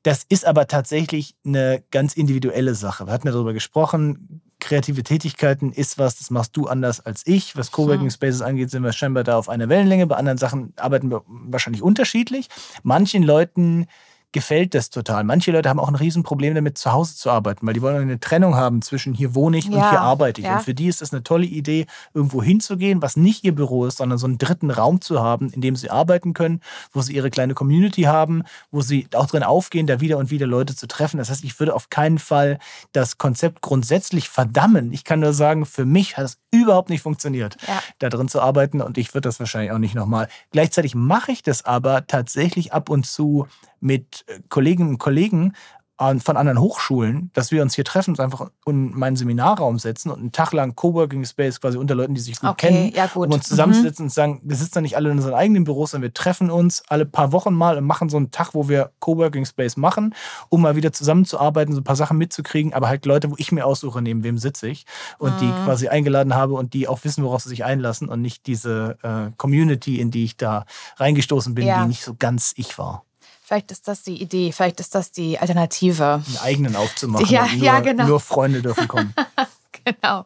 Das 0.04 0.26
ist 0.28 0.46
aber 0.46 0.68
tatsächlich 0.68 1.36
eine 1.46 1.84
ganz 1.92 2.16
individuelle 2.16 2.76
Sache. 2.76 3.08
Wir 3.08 3.14
hatten 3.14 3.28
ja 3.28 3.34
darüber 3.34 3.54
gesprochen, 3.54 4.42
kreative 4.64 5.04
Tätigkeiten 5.04 5.72
ist 5.72 5.98
was, 5.98 6.18
das 6.18 6.30
machst 6.30 6.56
du 6.58 6.68
anders 6.68 7.00
als 7.00 7.24
ich. 7.26 7.56
Was 7.56 7.72
Coworking 7.72 8.10
Spaces 8.10 8.42
angeht, 8.42 8.70
sind 8.72 8.84
wir 8.84 8.94
scheinbar 8.94 9.24
da 9.24 9.38
auf 9.38 9.50
einer 9.50 9.70
Wellenlänge. 9.70 10.08
Bei 10.08 10.16
anderen 10.16 10.38
Sachen 10.38 10.74
arbeiten 10.76 11.12
wir 11.12 11.22
wahrscheinlich 11.28 11.82
unterschiedlich. 11.82 12.48
Manchen 12.84 13.24
Leuten 13.24 13.88
gefällt 14.34 14.74
das 14.74 14.90
total. 14.90 15.24
Manche 15.24 15.52
Leute 15.52 15.70
haben 15.70 15.80
auch 15.80 15.88
ein 15.88 15.96
Riesenproblem 15.96 16.56
damit, 16.56 16.78
zu 16.78 16.92
Hause 16.92 17.16
zu 17.16 17.30
arbeiten, 17.30 17.66
weil 17.66 17.74
die 17.74 17.82
wollen 17.82 18.02
eine 18.02 18.20
Trennung 18.20 18.56
haben 18.56 18.82
zwischen 18.82 19.14
hier 19.14 19.36
wohne 19.36 19.58
ich 19.58 19.66
ja, 19.66 19.72
und 19.72 19.90
hier 19.90 20.02
arbeite 20.02 20.42
ich. 20.42 20.48
Ja. 20.48 20.58
Und 20.58 20.64
für 20.64 20.74
die 20.74 20.88
ist 20.88 21.02
es 21.02 21.14
eine 21.14 21.24
tolle 21.24 21.46
Idee, 21.46 21.86
irgendwo 22.14 22.44
hinzugehen, 22.44 23.02
was 23.02 23.16
nicht 23.16 23.44
ihr 23.44 23.56
Büro 23.56 23.86
ist, 23.86 23.98
sondern 24.00 24.18
so 24.18 24.26
einen 24.26 24.38
dritten 24.38 24.72
Raum 24.72 25.02
zu 25.02 25.22
haben, 25.22 25.52
in 25.52 25.62
dem 25.62 25.76
sie 25.76 25.90
arbeiten 25.90 26.34
können, 26.34 26.62
wo 26.92 27.02
sie 27.02 27.14
ihre 27.16 27.30
kleine 27.30 27.54
Community 27.54 28.04
haben, 28.04 28.44
wo 28.72 28.82
sie 28.82 29.08
auch 29.14 29.28
drin 29.28 29.44
aufgehen, 29.44 29.88
da 29.88 30.02
wieder 30.02 30.18
und 30.18 30.32
wieder 30.32 30.48
Leute 30.48 30.76
zu 30.76 30.88
treffen. 30.88 31.18
Das 31.18 31.30
heißt, 31.30 31.44
ich 31.44 31.60
würde 31.60 31.74
auf 31.74 31.90
keinen 31.90 32.18
Fall 32.20 32.60
das 32.92 33.18
Konzept 33.18 33.62
grundsätzlich 33.62 34.30
verdammen. 34.30 34.92
Ich 34.92 35.04
kann 35.04 35.20
nur 35.20 35.34
sagen, 35.34 35.66
für 35.66 35.86
mich 35.86 36.18
hat 36.18 36.26
es 36.26 36.38
überhaupt 36.52 36.90
nicht 36.90 37.02
funktioniert, 37.02 37.58
ja. 37.68 37.80
da 38.00 38.10
drin 38.10 38.28
zu 38.28 38.42
arbeiten 38.42 38.82
und 38.82 38.98
ich 38.98 39.14
würde 39.14 39.28
das 39.28 39.40
wahrscheinlich 39.40 39.72
auch 39.72 39.78
nicht 39.78 39.96
nochmal. 39.96 40.28
Gleichzeitig 40.52 40.96
mache 40.96 41.32
ich 41.32 41.44
das 41.44 41.66
aber 41.66 42.08
tatsächlich 42.08 42.74
ab 42.74 42.90
und 42.90 43.06
zu 43.06 43.48
mit 43.84 44.24
äh, 44.28 44.40
Kolleginnen 44.50 44.90
und 44.90 44.98
Kollegen 44.98 45.54
von 45.98 46.38
anderen 46.38 46.60
Hochschulen, 46.60 47.30
dass 47.34 47.52
wir 47.52 47.62
uns 47.62 47.76
hier 47.76 47.86
treffen 47.86 48.12
und 48.12 48.20
einfach 48.20 48.50
in 48.66 48.98
meinen 48.98 49.16
Seminarraum 49.16 49.80
setzen 49.80 50.10
und 50.10 50.20
einen 50.20 50.32
Tag 50.32 50.52
lang 50.52 50.76
Coworking 50.76 51.24
Space 51.24 51.62
quasi 51.62 51.78
unter 51.78 51.96
Leuten, 51.96 52.16
die 52.16 52.20
sich 52.20 52.40
gut 52.40 52.50
okay, 52.50 52.68
kennen, 52.68 52.92
ja 52.94 53.06
gut. 53.06 53.28
um 53.28 53.34
uns 53.34 53.48
zusammenzusetzen 53.48 54.04
mhm. 54.04 54.08
und 54.08 54.14
sagen, 54.14 54.42
wir 54.44 54.56
sitzen 54.56 54.74
dann 54.74 54.84
nicht 54.84 54.98
alle 54.98 55.12
in 55.12 55.18
unseren 55.18 55.36
eigenen 55.36 55.64
Büros, 55.64 55.92
sondern 55.92 56.10
wir 56.10 56.14
treffen 56.14 56.50
uns 56.50 56.84
alle 56.90 57.06
paar 57.06 57.32
Wochen 57.32 57.54
mal 57.54 57.78
und 57.78 57.86
machen 57.86 58.10
so 58.10 58.18
einen 58.18 58.32
Tag, 58.32 58.54
wo 58.54 58.68
wir 58.68 58.92
Coworking 59.00 59.46
Space 59.46 59.78
machen, 59.78 60.16
um 60.50 60.62
mal 60.62 60.76
wieder 60.76 60.92
zusammenzuarbeiten, 60.92 61.74
so 61.74 61.82
ein 61.82 61.86
paar 61.86 61.96
Sachen 61.96 62.18
mitzukriegen, 62.18 62.74
aber 62.74 62.90
halt 62.90 63.06
Leute, 63.06 63.32
wo 63.32 63.36
ich 63.38 63.52
mir 63.52 63.66
aussuche, 63.66 64.02
neben 64.02 64.24
wem 64.24 64.38
sitze 64.38 64.68
ich 64.68 64.86
und 65.20 65.36
mhm. 65.36 65.40
die 65.40 65.52
quasi 65.64 65.88
eingeladen 65.88 66.34
habe 66.34 66.56
und 66.56 66.74
die 66.74 66.88
auch 66.88 67.04
wissen, 67.04 67.24
worauf 67.24 67.44
sie 67.44 67.50
sich 67.50 67.64
einlassen 67.64 68.10
und 68.10 68.22
nicht 68.22 68.48
diese 68.48 68.98
äh, 69.04 69.32
Community, 69.38 70.02
in 70.02 70.12
die 70.12 70.26
ich 70.26 70.38
da 70.38 70.66
reingestoßen 70.98 71.54
bin, 71.54 71.68
ja. 71.68 71.84
die 71.84 71.88
nicht 71.88 72.04
so 72.04 72.16
ganz 72.18 72.54
ich 72.58 72.78
war. 72.78 73.06
Vielleicht 73.54 73.72
ist 73.72 73.88
das 73.88 74.02
die 74.02 74.20
Idee, 74.20 74.52
vielleicht 74.52 74.80
ist 74.80 74.96
das 74.96 75.12
die 75.12 75.38
Alternative. 75.38 76.24
Einen 76.26 76.38
eigenen 76.42 76.76
aufzumachen. 76.76 77.28
Ja, 77.28 77.46
nur, 77.46 77.64
ja, 77.64 77.80
genau. 77.82 78.08
Nur 78.08 78.20
Freunde 78.20 78.64
dürfen 78.64 78.88
kommen. 78.88 79.14
genau. 79.86 80.26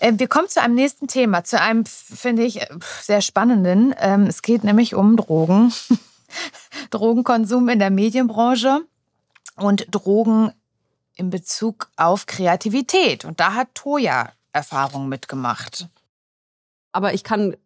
Ähm, 0.00 0.18
wir 0.18 0.28
kommen 0.28 0.48
zu 0.48 0.62
einem 0.62 0.74
nächsten 0.74 1.08
Thema, 1.08 1.44
zu 1.44 1.60
einem, 1.60 1.84
finde 1.84 2.44
ich, 2.44 2.66
sehr 3.02 3.20
spannenden. 3.20 3.94
Ähm, 3.98 4.22
es 4.22 4.40
geht 4.40 4.64
nämlich 4.64 4.94
um 4.94 5.18
Drogen, 5.18 5.74
Drogenkonsum 6.90 7.68
in 7.68 7.78
der 7.78 7.90
Medienbranche 7.90 8.80
und 9.56 9.86
Drogen 9.90 10.52
in 11.14 11.28
Bezug 11.28 11.90
auf 11.96 12.24
Kreativität. 12.24 13.26
Und 13.26 13.40
da 13.40 13.52
hat 13.52 13.74
Toya 13.74 14.32
Erfahrungen 14.52 15.10
mitgemacht. 15.10 15.86
Aber 16.92 17.12
ich 17.12 17.24
kann 17.24 17.58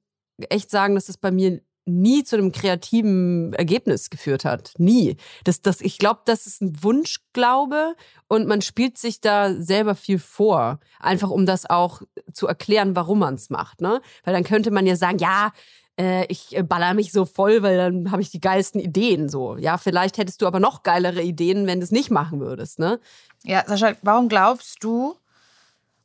echt 0.50 0.72
sagen, 0.72 0.96
dass 0.96 1.08
es 1.08 1.18
bei 1.18 1.30
mir 1.30 1.60
nie 1.86 2.24
zu 2.24 2.36
einem 2.36 2.52
kreativen 2.52 3.52
Ergebnis 3.54 4.10
geführt 4.10 4.44
hat. 4.44 4.72
Nie. 4.76 5.16
Das, 5.44 5.62
das, 5.62 5.80
ich 5.80 5.98
glaube, 5.98 6.20
das 6.24 6.46
ist 6.46 6.60
ein 6.60 6.82
Wunschglaube 6.82 7.94
und 8.28 8.46
man 8.46 8.60
spielt 8.60 8.98
sich 8.98 9.20
da 9.20 9.54
selber 9.54 9.94
viel 9.94 10.18
vor. 10.18 10.80
Einfach 11.00 11.30
um 11.30 11.46
das 11.46 11.68
auch 11.68 12.02
zu 12.32 12.46
erklären, 12.48 12.96
warum 12.96 13.20
man 13.20 13.34
es 13.34 13.50
macht. 13.50 13.80
Ne? 13.80 14.00
Weil 14.24 14.34
dann 14.34 14.44
könnte 14.44 14.70
man 14.70 14.86
ja 14.86 14.96
sagen, 14.96 15.18
ja, 15.18 15.52
äh, 15.98 16.26
ich 16.26 16.56
baller 16.68 16.94
mich 16.94 17.12
so 17.12 17.24
voll, 17.24 17.62
weil 17.62 17.76
dann 17.76 18.10
habe 18.10 18.22
ich 18.22 18.30
die 18.30 18.40
geilsten 18.40 18.80
Ideen. 18.80 19.28
So, 19.28 19.56
ja, 19.56 19.78
vielleicht 19.78 20.18
hättest 20.18 20.42
du 20.42 20.46
aber 20.46 20.60
noch 20.60 20.82
geilere 20.82 21.22
Ideen, 21.22 21.66
wenn 21.66 21.80
du 21.80 21.84
es 21.84 21.92
nicht 21.92 22.10
machen 22.10 22.40
würdest. 22.40 22.78
Ne? 22.78 23.00
Ja, 23.44 23.64
Sascha, 23.66 23.94
warum 24.02 24.28
glaubst 24.28 24.82
du, 24.82 25.16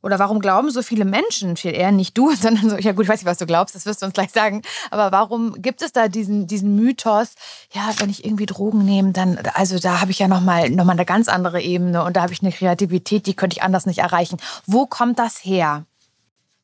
oder 0.02 0.18
warum 0.18 0.40
glauben 0.40 0.70
so 0.70 0.82
viele 0.82 1.04
Menschen, 1.04 1.56
viel 1.56 1.74
eher 1.74 1.92
nicht 1.92 2.16
du, 2.18 2.32
sondern 2.36 2.70
so, 2.70 2.76
ja 2.76 2.92
gut, 2.92 3.04
ich 3.04 3.08
weiß 3.08 3.20
nicht, 3.20 3.30
was 3.30 3.38
du 3.38 3.46
glaubst, 3.46 3.74
das 3.74 3.86
wirst 3.86 4.02
du 4.02 4.06
uns 4.06 4.14
gleich 4.14 4.30
sagen, 4.30 4.62
aber 4.90 5.12
warum 5.12 5.54
gibt 5.60 5.82
es 5.82 5.92
da 5.92 6.08
diesen, 6.08 6.46
diesen 6.46 6.76
Mythos, 6.76 7.34
ja, 7.72 7.90
wenn 7.98 8.10
ich 8.10 8.24
irgendwie 8.24 8.46
Drogen 8.46 8.84
nehme, 8.84 9.12
dann, 9.12 9.38
also 9.54 9.78
da 9.78 10.00
habe 10.00 10.10
ich 10.10 10.18
ja 10.18 10.28
nochmal 10.28 10.70
noch 10.70 10.84
mal 10.84 10.92
eine 10.92 11.04
ganz 11.04 11.28
andere 11.28 11.60
Ebene 11.60 12.04
und 12.04 12.16
da 12.16 12.22
habe 12.22 12.32
ich 12.32 12.42
eine 12.42 12.52
Kreativität, 12.52 13.26
die 13.26 13.34
könnte 13.34 13.56
ich 13.56 13.62
anders 13.62 13.86
nicht 13.86 13.98
erreichen. 13.98 14.38
Wo 14.66 14.86
kommt 14.86 15.18
das 15.18 15.44
her? 15.44 15.84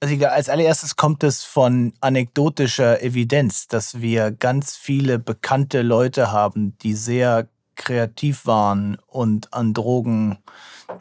Also 0.01 0.15
als 0.27 0.49
allererstes 0.49 0.95
kommt 0.95 1.25
es 1.25 1.43
von 1.43 1.93
anekdotischer 2.01 3.03
Evidenz, 3.03 3.67
dass 3.67 4.01
wir 4.01 4.31
ganz 4.31 4.77
viele 4.77 5.19
bekannte 5.19 5.83
Leute 5.83 6.31
haben, 6.31 6.79
die 6.83 6.95
sehr 6.95 7.49
kreativ 7.75 8.47
waren 8.47 8.99
und 9.07 9.53
an 9.53 9.75
Drogen 9.75 10.39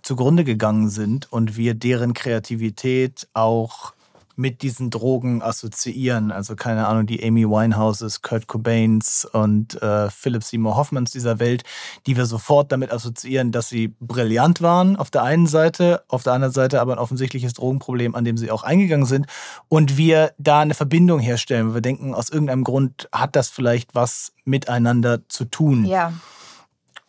zugrunde 0.01 0.43
gegangen 0.43 0.89
sind 0.89 1.31
und 1.31 1.57
wir 1.57 1.73
deren 1.73 2.13
Kreativität 2.13 3.27
auch 3.33 3.93
mit 4.37 4.61
diesen 4.61 4.91
Drogen 4.91 5.41
assoziieren. 5.41 6.31
Also 6.31 6.55
keine 6.55 6.87
Ahnung, 6.87 7.07
die 7.07 7.23
Amy 7.23 7.49
Winehouses, 7.49 8.21
Kurt 8.21 8.47
Cobains 8.47 9.25
und 9.25 9.81
äh, 9.81 10.09
Philip 10.11 10.43
Seymour 10.43 10.77
Hoffmans 10.77 11.11
dieser 11.11 11.39
Welt, 11.39 11.63
die 12.05 12.15
wir 12.15 12.27
sofort 12.27 12.71
damit 12.71 12.91
assoziieren, 12.91 13.51
dass 13.51 13.67
sie 13.67 13.95
brillant 13.99 14.61
waren 14.61 14.95
auf 14.95 15.09
der 15.09 15.23
einen 15.23 15.47
Seite, 15.47 16.03
auf 16.07 16.21
der 16.21 16.33
anderen 16.33 16.53
Seite 16.53 16.79
aber 16.79 16.93
ein 16.93 16.99
offensichtliches 16.99 17.53
Drogenproblem, 17.53 18.13
an 18.13 18.25
dem 18.25 18.37
sie 18.37 18.51
auch 18.51 18.63
eingegangen 18.63 19.07
sind 19.07 19.25
und 19.69 19.97
wir 19.97 20.33
da 20.37 20.59
eine 20.59 20.75
Verbindung 20.75 21.19
herstellen. 21.19 21.73
Wir 21.73 21.81
denken, 21.81 22.13
aus 22.13 22.29
irgendeinem 22.29 22.63
Grund 22.63 23.09
hat 23.11 23.35
das 23.35 23.49
vielleicht 23.49 23.95
was 23.95 24.33
miteinander 24.45 25.27
zu 25.29 25.45
tun. 25.45 25.83
Ja. 25.85 26.13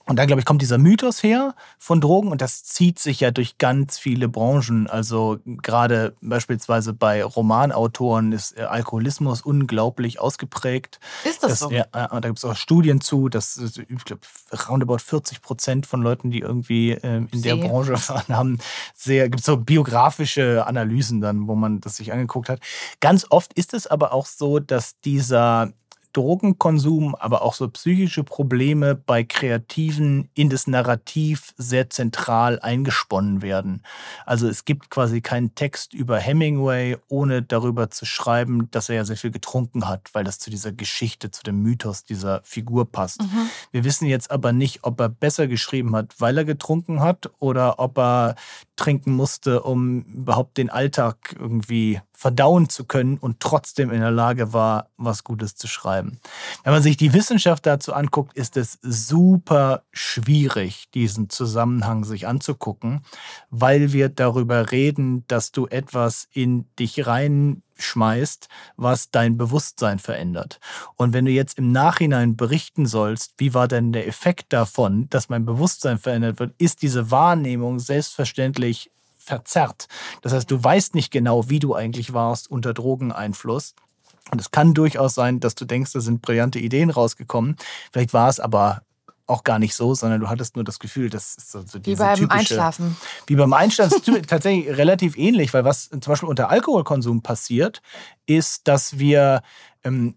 Und 0.09 0.17
da, 0.17 0.25
glaube 0.25 0.41
ich, 0.41 0.47
kommt 0.47 0.63
dieser 0.63 0.79
Mythos 0.79 1.23
her 1.23 1.55
von 1.79 2.01
Drogen 2.01 2.33
und 2.33 2.41
das 2.41 2.65
zieht 2.65 2.99
sich 2.99 3.21
ja 3.21 3.31
durch 3.31 3.59
ganz 3.59 3.99
viele 3.99 4.27
Branchen. 4.27 4.87
Also 4.87 5.39
gerade 5.45 6.17
beispielsweise 6.23 6.95
bei 6.95 7.23
Romanautoren 7.23 8.33
ist 8.33 8.57
äh, 8.57 8.63
Alkoholismus 8.63 9.43
unglaublich 9.43 10.19
ausgeprägt. 10.19 10.99
Ist 11.25 11.43
das, 11.43 11.51
das 11.51 11.59
so? 11.59 11.71
Ja, 11.71 11.85
da 11.93 12.21
gibt 12.21 12.39
es 12.39 12.45
auch 12.47 12.57
Studien 12.57 13.03
zu, 13.03 13.29
dass 13.29 13.59
ich 13.59 14.05
glaube, 14.07 14.23
roundabout 14.67 14.99
40 14.99 15.43
Prozent 15.43 15.87
von 15.87 16.01
Leuten, 16.01 16.31
die 16.31 16.41
irgendwie 16.41 16.93
ähm, 16.93 17.29
in 17.31 17.43
der 17.43 17.57
Branche 17.57 17.93
waren, 18.09 18.35
haben 18.35 18.59
sehr, 18.95 19.29
gibt 19.29 19.45
so 19.45 19.59
biografische 19.59 20.67
Analysen 20.67 21.21
dann, 21.21 21.47
wo 21.49 21.55
man 21.55 21.83
das 21.83 21.97
sich 21.97 22.15
angeguckt 22.15 22.49
hat. 22.49 22.61
Ganz 23.01 23.27
oft 23.29 23.53
ist 23.53 23.75
es 23.75 23.87
aber 23.87 24.15
auch 24.15 24.25
so, 24.25 24.59
dass 24.59 24.99
dieser 25.01 25.75
Drogenkonsum, 26.19 27.15
aber 27.15 27.43
auch 27.43 27.55
so 27.55 27.69
psychische 27.69 28.25
Probleme 28.25 28.97
bei 28.97 29.23
Kreativen 29.23 30.29
in 30.35 30.51
das 30.51 30.67
Narrativ 30.67 31.55
sehr 31.57 31.91
zentral 31.91 32.59
eingesponnen 32.59 33.41
werden. 33.41 33.83
Also 34.27 34.49
es 34.49 34.65
gibt 34.65 34.91
quasi 34.91 35.21
keinen 35.21 35.55
Text 35.55 35.95
über 35.95 36.19
Hemingway, 36.19 36.97
ohne 37.07 37.43
darüber 37.43 37.91
zu 37.91 38.05
schreiben, 38.05 38.69
dass 38.73 38.89
er 38.89 38.97
ja 38.97 39.05
sehr 39.05 39.17
viel 39.17 39.31
getrunken 39.31 39.87
hat, 39.87 40.13
weil 40.13 40.25
das 40.25 40.41
zu 40.41 40.51
dieser 40.51 40.73
Geschichte, 40.73 41.31
zu 41.31 41.45
dem 41.45 41.63
Mythos 41.63 42.03
dieser 42.03 42.41
Figur 42.43 42.91
passt. 42.91 43.23
Mhm. 43.23 43.49
Wir 43.71 43.85
wissen 43.85 44.07
jetzt 44.07 44.33
aber 44.33 44.53
nicht, 44.53 44.81
ob 44.83 44.99
er 45.01 45.09
besser 45.09 45.47
geschrieben 45.47 45.95
hat, 45.95 46.17
weil 46.19 46.37
er 46.37 46.45
getrunken 46.45 46.99
hat 47.01 47.31
oder 47.39 47.79
ob 47.79 47.97
er 47.97 48.35
trinken 48.79 49.13
musste, 49.13 49.63
um 49.63 50.03
überhaupt 50.03 50.57
den 50.57 50.71
Alltag 50.71 51.37
irgendwie 51.39 52.01
verdauen 52.13 52.69
zu 52.69 52.85
können 52.85 53.19
und 53.19 53.41
trotzdem 53.41 53.91
in 53.91 54.01
der 54.01 54.11
Lage 54.11 54.53
war, 54.53 54.91
was 54.97 55.25
Gutes 55.25 55.57
zu 55.57 55.69
schreiben. 55.69 56.19
Wenn 56.65 56.73
man 56.73 56.83
sich 56.83 56.97
die 56.97 57.13
Wissenschaft 57.13 57.67
dazu 57.67 57.93
anguckt, 57.93 58.37
ist 58.37 58.57
es 58.57 58.79
super 58.83 59.83
schwierig, 59.93 60.91
diesen 60.95 61.29
Zusammenhang 61.29 62.05
sich 62.05 62.27
anzugucken, 62.27 63.03
weil 63.51 63.93
wir 63.93 64.09
darüber 64.09 64.73
reden, 64.73 65.25
dass 65.29 65.53
du 65.53 65.67
etwas 65.67 66.27
in 66.33 66.67
dich 66.77 67.07
rein 67.07 67.63
schmeißt, 67.79 68.49
was 68.77 69.11
dein 69.11 69.37
Bewusstsein 69.37 69.99
verändert. 69.99 70.61
Und 70.97 71.13
wenn 71.13 71.25
du 71.25 71.31
jetzt 71.31 71.59
im 71.59 71.73
Nachhinein 71.73 72.37
berichten 72.37 72.87
sollst, 72.87 73.35
wie 73.39 73.55
war 73.55 73.69
denn 73.69 73.93
der 73.93 74.07
Effekt 74.07 74.53
davon, 74.53 75.09
dass 75.11 75.29
mein 75.29 75.45
Bewusstsein 75.45 75.99
verändert 75.99 76.39
wird, 76.39 76.55
ist 76.59 76.83
diese 76.83 77.11
Wahrnehmung 77.11 77.79
selbstverständlich 77.79 78.91
verzerrt. 79.17 79.89
Das 80.23 80.33
heißt, 80.33 80.51
du 80.51 80.63
weißt 80.63 80.95
nicht 80.95 81.11
genau, 81.11 81.49
wie 81.49 81.59
du 81.59 81.75
eigentlich 81.75 82.13
warst 82.13 82.51
unter 82.51 82.75
Drogeneinfluss. 82.75 83.75
Und 84.31 84.41
es 84.41 84.51
kann 84.51 84.75
durchaus 84.75 85.15
sein, 85.15 85.41
dass 85.41 85.55
du 85.55 85.65
denkst, 85.65 85.93
da 85.93 86.01
sind 86.01 86.23
brillante 86.23 86.59
Ideen 86.59 86.91
rausgekommen. 86.91 87.57
Vielleicht 87.93 88.13
war 88.13 88.29
es 88.29 88.41
aber 88.41 88.83
auch 89.29 89.45
gar 89.45 89.59
nicht 89.59 89.75
so, 89.75 89.95
sondern 89.95 90.21
du 90.21 90.29
hattest 90.29 90.57
nur 90.57 90.65
das 90.65 90.79
Gefühl, 90.79 91.11
das 91.11 91.37
ist 91.37 91.53
so, 91.53 91.63
so 91.63 91.79
Wie 91.85 91.95
beim 91.95 92.17
typische, 92.17 92.39
Einschlafen. 92.39 92.97
Wie 93.27 93.37
beim 93.37 93.53
Einschlafen. 93.53 94.03
ist 94.03 94.27
tatsächlich 94.29 94.77
relativ 94.77 95.17
ähnlich, 95.17 95.53
weil 95.55 95.65
was 95.65 95.91
zum 95.91 96.01
Beispiel 96.01 96.29
unter 96.29 96.51
Alkoholkonsum 96.51 97.23
passiert, 97.23 97.83
ist, 98.27 98.67
dass 98.69 98.99
wir 98.99 99.43
ähm, 99.85 100.17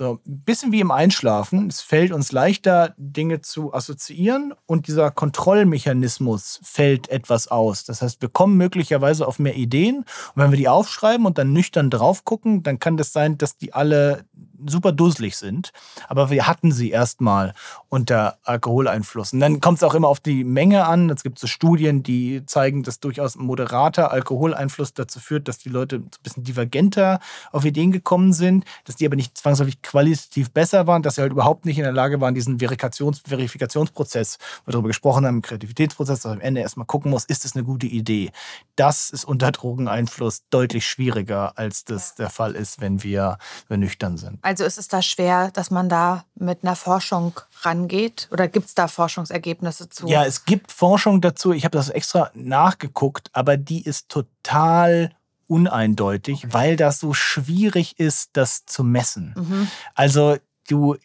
so 0.00 0.18
ein 0.26 0.44
bisschen 0.44 0.72
wie 0.72 0.80
im 0.80 0.90
Einschlafen. 0.90 1.68
Es 1.68 1.82
fällt 1.82 2.10
uns 2.10 2.32
leichter, 2.32 2.94
Dinge 2.96 3.42
zu 3.42 3.74
assoziieren 3.74 4.54
und 4.64 4.86
dieser 4.86 5.10
Kontrollmechanismus 5.10 6.58
fällt 6.62 7.10
etwas 7.10 7.48
aus. 7.48 7.84
Das 7.84 8.00
heißt, 8.00 8.22
wir 8.22 8.30
kommen 8.30 8.56
möglicherweise 8.56 9.28
auf 9.28 9.38
mehr 9.38 9.56
Ideen 9.56 9.98
und 9.98 10.06
wenn 10.36 10.52
wir 10.52 10.56
die 10.56 10.68
aufschreiben 10.68 11.26
und 11.26 11.36
dann 11.36 11.52
nüchtern 11.52 11.90
drauf 11.90 12.24
gucken, 12.24 12.62
dann 12.62 12.78
kann 12.78 12.96
das 12.96 13.12
sein, 13.12 13.36
dass 13.36 13.58
die 13.58 13.74
alle 13.74 14.24
super 14.66 14.92
dusselig 14.92 15.36
sind. 15.36 15.72
Aber 16.08 16.30
wir 16.30 16.46
hatten 16.46 16.72
sie 16.72 16.90
erstmal 16.90 17.54
unter 17.88 18.38
Alkoholeinfluss. 18.44 19.32
Und 19.32 19.40
dann 19.40 19.60
kommt 19.60 19.78
es 19.78 19.84
auch 19.84 19.94
immer 19.94 20.08
auf 20.08 20.20
die 20.20 20.44
Menge 20.44 20.86
an. 20.86 21.10
Es 21.10 21.22
gibt 21.22 21.38
so 21.38 21.46
Studien, 21.46 22.02
die 22.02 22.44
zeigen, 22.46 22.82
dass 22.82 23.00
durchaus 23.00 23.36
moderater 23.36 24.10
Alkoholeinfluss 24.10 24.94
dazu 24.94 25.20
führt, 25.20 25.48
dass 25.48 25.58
die 25.58 25.68
Leute 25.68 25.96
ein 25.96 26.10
bisschen 26.22 26.44
divergenter 26.44 27.20
auf 27.52 27.64
Ideen 27.64 27.92
gekommen 27.92 28.32
sind, 28.32 28.64
dass 28.84 28.96
die 28.96 29.06
aber 29.06 29.16
nicht 29.16 29.36
zwangsläufig 29.36 29.82
qualitativ 29.90 30.52
besser 30.52 30.86
waren, 30.86 31.02
dass 31.02 31.16
sie 31.16 31.22
halt 31.22 31.32
überhaupt 31.32 31.64
nicht 31.64 31.76
in 31.76 31.82
der 31.82 31.92
Lage 31.92 32.20
waren, 32.20 32.34
diesen 32.34 32.60
Verifikations 32.60 33.22
Verifikationsprozess, 33.26 34.38
wo 34.64 34.68
wir 34.68 34.72
darüber 34.72 34.88
gesprochen 34.88 35.26
haben, 35.26 35.36
im 35.36 35.42
Kreativitätsprozess, 35.42 36.20
dass 36.20 36.32
am 36.32 36.40
Ende 36.40 36.60
erstmal 36.60 36.86
gucken 36.86 37.10
muss, 37.10 37.24
ist 37.24 37.44
das 37.44 37.56
eine 37.56 37.64
gute 37.64 37.86
Idee. 37.86 38.30
Das 38.76 39.10
ist 39.10 39.24
unter 39.24 39.50
Drogeneinfluss 39.50 40.44
deutlich 40.50 40.86
schwieriger, 40.86 41.58
als 41.58 41.84
das 41.84 42.14
der 42.14 42.30
Fall 42.30 42.54
ist, 42.54 42.80
wenn 42.80 43.02
wir, 43.02 43.38
wenn 43.66 43.80
wir 43.80 43.86
nüchtern 43.86 44.16
sind. 44.16 44.38
Also 44.42 44.64
ist 44.64 44.78
es 44.78 44.86
da 44.86 45.02
schwer, 45.02 45.50
dass 45.50 45.70
man 45.70 45.88
da 45.88 46.24
mit 46.36 46.62
einer 46.62 46.76
Forschung 46.76 47.40
rangeht? 47.62 48.28
Oder 48.30 48.46
gibt 48.46 48.66
es 48.66 48.74
da 48.74 48.86
Forschungsergebnisse 48.86 49.88
zu? 49.88 50.06
Ja, 50.06 50.24
es 50.24 50.44
gibt 50.44 50.70
Forschung 50.70 51.20
dazu. 51.20 51.52
Ich 51.52 51.64
habe 51.64 51.76
das 51.76 51.88
extra 51.88 52.30
nachgeguckt, 52.34 53.30
aber 53.32 53.56
die 53.56 53.82
ist 53.82 54.08
total 54.08 55.10
uneindeutig, 55.50 56.44
okay. 56.44 56.52
weil 56.52 56.76
das 56.76 57.00
so 57.00 57.12
schwierig 57.12 57.98
ist, 57.98 58.30
das 58.34 58.64
zu 58.66 58.84
messen. 58.84 59.34
Mhm. 59.36 59.68
Also 59.94 60.36
du 60.68 60.96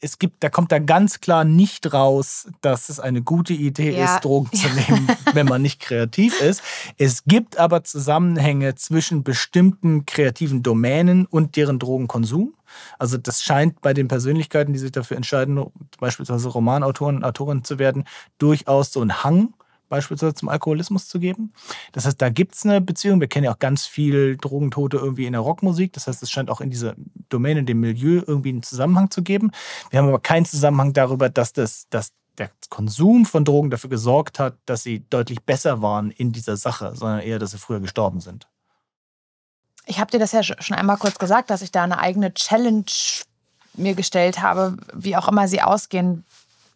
es 0.00 0.18
gibt, 0.18 0.42
da 0.42 0.48
kommt 0.48 0.72
da 0.72 0.78
ganz 0.78 1.20
klar 1.20 1.44
nicht 1.44 1.92
raus, 1.92 2.48
dass 2.62 2.88
es 2.88 3.00
eine 3.00 3.22
gute 3.22 3.52
Idee 3.52 3.96
ja. 3.96 4.14
ist, 4.14 4.24
Drogen 4.24 4.50
zu 4.52 4.66
nehmen, 4.68 5.08
wenn 5.34 5.46
man 5.46 5.60
nicht 5.60 5.80
kreativ 5.80 6.40
ist. 6.40 6.62
Es 6.96 7.24
gibt 7.24 7.58
aber 7.58 7.84
Zusammenhänge 7.84 8.74
zwischen 8.76 9.22
bestimmten 9.22 10.06
kreativen 10.06 10.62
Domänen 10.62 11.26
und 11.26 11.56
deren 11.56 11.78
Drogenkonsum. 11.78 12.54
Also 12.98 13.18
das 13.18 13.42
scheint 13.42 13.82
bei 13.82 13.92
den 13.92 14.08
Persönlichkeiten, 14.08 14.72
die 14.72 14.78
sich 14.78 14.92
dafür 14.92 15.16
entscheiden, 15.16 15.62
beispielsweise 15.98 16.48
Romanautoren 16.48 17.16
und 17.16 17.24
Autorinnen 17.24 17.64
zu 17.64 17.78
werden, 17.78 18.04
durchaus 18.38 18.92
so 18.92 19.02
ein 19.02 19.22
Hang 19.22 19.52
beispielsweise 19.90 20.32
zum 20.32 20.48
Alkoholismus 20.48 21.08
zu 21.08 21.20
geben. 21.20 21.52
Das 21.92 22.06
heißt, 22.06 22.22
da 22.22 22.30
gibt 22.30 22.54
es 22.54 22.64
eine 22.64 22.80
Beziehung. 22.80 23.20
Wir 23.20 23.28
kennen 23.28 23.44
ja 23.44 23.52
auch 23.52 23.58
ganz 23.58 23.84
viel 23.84 24.38
Drogentote 24.38 24.96
irgendwie 24.96 25.26
in 25.26 25.32
der 25.32 25.42
Rockmusik. 25.42 25.92
Das 25.92 26.06
heißt, 26.06 26.22
es 26.22 26.30
scheint 26.30 26.48
auch 26.48 26.62
in 26.62 26.70
dieser 26.70 26.94
Domäne, 27.28 27.60
in 27.60 27.66
dem 27.66 27.80
Milieu 27.80 28.22
irgendwie 28.26 28.48
einen 28.50 28.62
Zusammenhang 28.62 29.10
zu 29.10 29.22
geben. 29.22 29.50
Wir 29.90 29.98
haben 29.98 30.08
aber 30.08 30.20
keinen 30.20 30.46
Zusammenhang 30.46 30.94
darüber, 30.94 31.28
dass, 31.28 31.52
das, 31.52 31.86
dass 31.90 32.12
der 32.38 32.50
Konsum 32.70 33.26
von 33.26 33.44
Drogen 33.44 33.68
dafür 33.68 33.90
gesorgt 33.90 34.38
hat, 34.38 34.56
dass 34.64 34.82
sie 34.84 35.04
deutlich 35.10 35.42
besser 35.42 35.82
waren 35.82 36.10
in 36.10 36.32
dieser 36.32 36.56
Sache, 36.56 36.92
sondern 36.94 37.20
eher, 37.20 37.38
dass 37.38 37.50
sie 37.50 37.58
früher 37.58 37.80
gestorben 37.80 38.20
sind. 38.20 38.48
Ich 39.86 39.98
habe 39.98 40.10
dir 40.10 40.20
das 40.20 40.32
ja 40.32 40.42
schon 40.42 40.76
einmal 40.76 40.98
kurz 40.98 41.18
gesagt, 41.18 41.50
dass 41.50 41.62
ich 41.62 41.72
da 41.72 41.82
eine 41.82 41.98
eigene 41.98 42.32
Challenge 42.32 42.84
mir 43.74 43.94
gestellt 43.94 44.40
habe, 44.40 44.76
wie 44.94 45.16
auch 45.16 45.28
immer 45.28 45.48
sie 45.48 45.62
ausgehen 45.62 46.24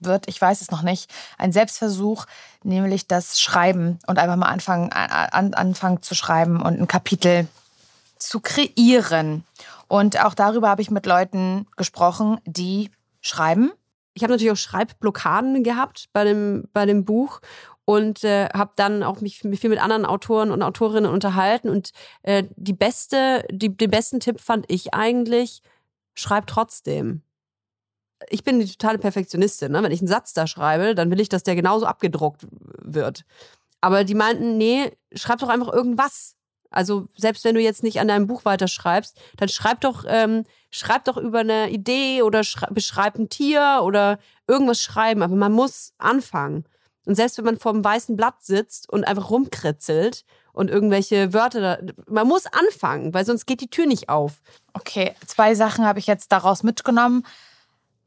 wird, 0.01 0.28
ich 0.28 0.40
weiß 0.40 0.61
es 0.61 0.70
noch 0.70 0.82
nicht, 0.82 1.11
ein 1.38 1.53
Selbstversuch, 1.53 2.26
nämlich 2.62 3.07
das 3.07 3.40
Schreiben 3.40 3.99
und 4.07 4.18
einfach 4.18 4.36
mal 4.36 4.49
anfangen, 4.49 4.92
an, 4.92 5.55
anfangen 5.55 6.03
zu 6.03 6.14
schreiben 6.14 6.61
und 6.61 6.80
ein 6.80 6.88
Kapitel 6.88 7.49
zu 8.18 8.40
kreieren. 8.40 9.45
Und 9.88 10.20
auch 10.22 10.34
darüber 10.34 10.68
habe 10.68 10.82
ich 10.82 10.90
mit 10.90 11.07
Leuten 11.07 11.66
gesprochen, 11.76 12.40
die 12.45 12.90
schreiben. 13.20 13.70
Ich 14.14 14.22
habe 14.22 14.32
natürlich 14.32 14.53
auch 14.53 14.57
Schreibblockaden 14.57 15.62
gehabt 15.64 16.09
bei 16.12 16.24
dem, 16.24 16.68
bei 16.72 16.86
dem 16.86 17.05
Buch 17.05 17.40
und 17.84 18.24
äh, 18.24 18.49
habe 18.55 18.72
dann 18.76 19.03
auch 19.03 19.20
mich 19.20 19.40
viel 19.40 19.70
mit 19.70 19.82
anderen 19.82 20.07
Autoren 20.07 20.51
und 20.51 20.62
Autorinnen 20.62 21.11
unterhalten. 21.11 21.68
Und 21.68 21.90
äh, 22.22 22.45
die 22.57 22.72
beste, 22.72 23.45
die, 23.51 23.76
den 23.76 23.90
besten 23.90 24.20
Tipp 24.20 24.40
fand 24.40 24.64
ich 24.68 24.95
eigentlich, 24.95 25.62
schreib 26.14 26.47
trotzdem 26.47 27.22
ich 28.29 28.45
bin 28.45 28.61
die 28.61 28.66
totale 28.66 28.99
Perfektionistin. 28.99 29.72
Ne? 29.72 29.83
Wenn 29.83 29.93
ich 29.93 30.01
einen 30.01 30.09
Satz 30.09 30.33
da 30.33 30.47
schreibe, 30.47 30.95
dann 30.95 31.11
will 31.11 31.20
ich, 31.20 31.29
dass 31.29 31.43
der 31.43 31.55
genauso 31.57 31.87
abgedruckt 31.87 32.47
wird. 32.83 33.25
Aber 33.81 34.05
die 34.05 34.14
meinten, 34.14 34.57
nee, 34.57 34.93
schreib 35.12 35.41
doch 35.41 35.49
einfach 35.49 35.72
irgendwas. 35.72 36.37
Also 36.70 37.07
selbst 37.16 37.45
wenn 37.45 37.55
du 37.55 37.61
jetzt 37.61 37.83
nicht 37.83 38.01
an 38.01 38.09
deinem 38.09 38.27
Buch 38.27 38.45
weiterschreibst, 38.45 39.16
dann 39.37 39.49
schreib 39.49 39.81
doch, 39.83 40.05
ähm, 40.09 40.45
schreib 40.70 41.05
doch 41.05 41.16
über 41.16 41.41
eine 41.41 41.70
Idee 41.70 42.22
oder 42.22 42.43
beschreib 42.70 43.16
ein 43.16 43.29
Tier 43.29 43.81
oder 43.83 44.18
irgendwas 44.49 44.81
schreiben. 44.81 45.22
Aber 45.22 45.37
man 45.37 45.53
muss 45.53 45.93
anfangen. 45.99 46.64
Und 47.07 47.14
selbst 47.14 47.39
wenn 47.39 47.45
man 47.45 47.59
vor 47.59 47.72
einem 47.72 47.85
weißen 47.85 48.16
Blatt 48.16 48.43
sitzt 48.43 48.89
und 48.89 49.05
einfach 49.05 49.31
rumkritzelt 49.31 50.25
und 50.53 50.70
irgendwelche 50.70 51.33
Wörter, 51.33 51.61
da, 51.61 51.93
man 52.09 52.27
muss 52.27 52.47
anfangen, 52.47 53.12
weil 53.12 53.27
sonst 53.27 53.47
geht 53.47 53.61
die 53.61 53.70
Tür 53.70 53.87
nicht 53.87 54.09
auf. 54.09 54.41
Okay, 54.72 55.14
zwei 55.27 55.55
Sachen 55.55 55.85
habe 55.85 55.99
ich 55.99 56.07
jetzt 56.07 56.33
daraus 56.33 56.62
mitgenommen 56.62 57.25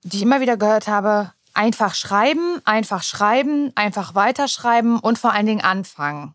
die 0.07 0.17
ich 0.17 0.23
immer 0.23 0.41
wieder 0.41 0.57
gehört 0.57 0.87
habe, 0.87 1.33
einfach 1.53 1.95
schreiben, 1.95 2.61
einfach 2.65 3.03
schreiben, 3.03 3.71
einfach 3.75 4.15
weiterschreiben 4.15 4.99
und 4.99 5.17
vor 5.17 5.33
allen 5.33 5.45
Dingen 5.45 5.61
anfangen. 5.61 6.33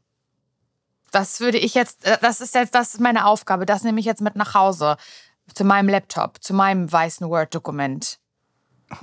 Das 1.11 1.41
würde 1.41 1.59
ich 1.59 1.75
jetzt, 1.75 2.05
äh, 2.05 2.19
das 2.21 2.41
ist 2.41 2.55
jetzt, 2.55 2.75
das 2.75 2.95
ist 2.95 3.01
meine 3.01 3.27
Aufgabe. 3.27 3.67
Das 3.67 3.83
nehme 3.83 4.01
ich 4.01 4.07
jetzt 4.07 4.21
mit 4.21 4.37
nach 4.37 4.55
Hause 4.55 4.97
zu 5.55 5.65
meinem 5.65 5.89
Laptop, 5.89 6.43
zu 6.43 6.55
meinem 6.55 6.91
weißen 6.91 7.29
Word-Dokument. 7.29 8.19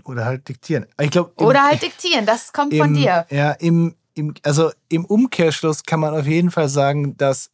Oder 0.03 0.25
halt 0.25 0.47
diktieren. 0.47 0.85
Ich 0.99 1.11
glaub, 1.11 1.39
Oder 1.41 1.63
halt 1.63 1.81
diktieren, 1.81 2.25
das 2.25 2.53
kommt 2.53 2.73
im, 2.73 2.79
von 2.79 2.93
dir. 2.93 3.25
Ja, 3.29 3.51
im, 3.53 3.95
im, 4.13 4.35
also 4.43 4.71
im 4.87 5.05
Umkehrschluss 5.05 5.83
kann 5.83 5.99
man 5.99 6.13
auf 6.13 6.27
jeden 6.27 6.51
Fall 6.51 6.69
sagen, 6.69 7.17
dass 7.17 7.49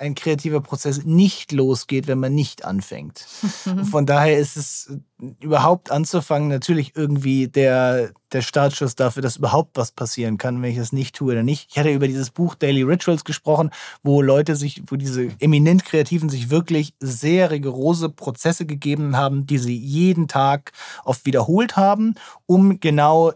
ein 0.00 0.14
kreativer 0.14 0.60
Prozess 0.60 1.04
nicht 1.04 1.52
losgeht, 1.52 2.06
wenn 2.06 2.18
man 2.18 2.34
nicht 2.34 2.64
anfängt. 2.64 3.18
Von 3.90 4.06
daher 4.06 4.38
ist 4.38 4.56
es 4.56 4.92
überhaupt 5.40 5.90
anzufangen 5.90 6.48
natürlich 6.48 6.96
irgendwie 6.96 7.48
der, 7.48 8.12
der 8.32 8.40
Startschuss 8.40 8.94
dafür, 8.94 9.22
dass 9.22 9.36
überhaupt 9.36 9.76
was 9.76 9.92
passieren 9.92 10.38
kann, 10.38 10.62
wenn 10.62 10.70
ich 10.70 10.78
das 10.78 10.92
nicht 10.92 11.14
tue 11.14 11.32
oder 11.32 11.42
nicht. 11.42 11.68
Ich 11.70 11.78
hatte 11.78 11.92
über 11.92 12.08
dieses 12.08 12.30
Buch 12.30 12.54
Daily 12.54 12.82
Rituals 12.82 13.24
gesprochen, 13.24 13.70
wo 14.02 14.22
Leute 14.22 14.56
sich, 14.56 14.82
wo 14.86 14.96
diese 14.96 15.28
eminent 15.38 15.84
Kreativen 15.84 16.30
sich 16.30 16.48
wirklich 16.48 16.94
sehr 17.00 17.50
rigorose 17.50 18.08
Prozesse 18.08 18.64
gegeben 18.64 19.16
haben, 19.16 19.46
die 19.46 19.58
sie 19.58 19.76
jeden 19.76 20.26
Tag 20.28 20.72
oft 21.04 21.26
wiederholt 21.26 21.76
haben, 21.76 22.14
um 22.46 22.80
genau 22.80 23.32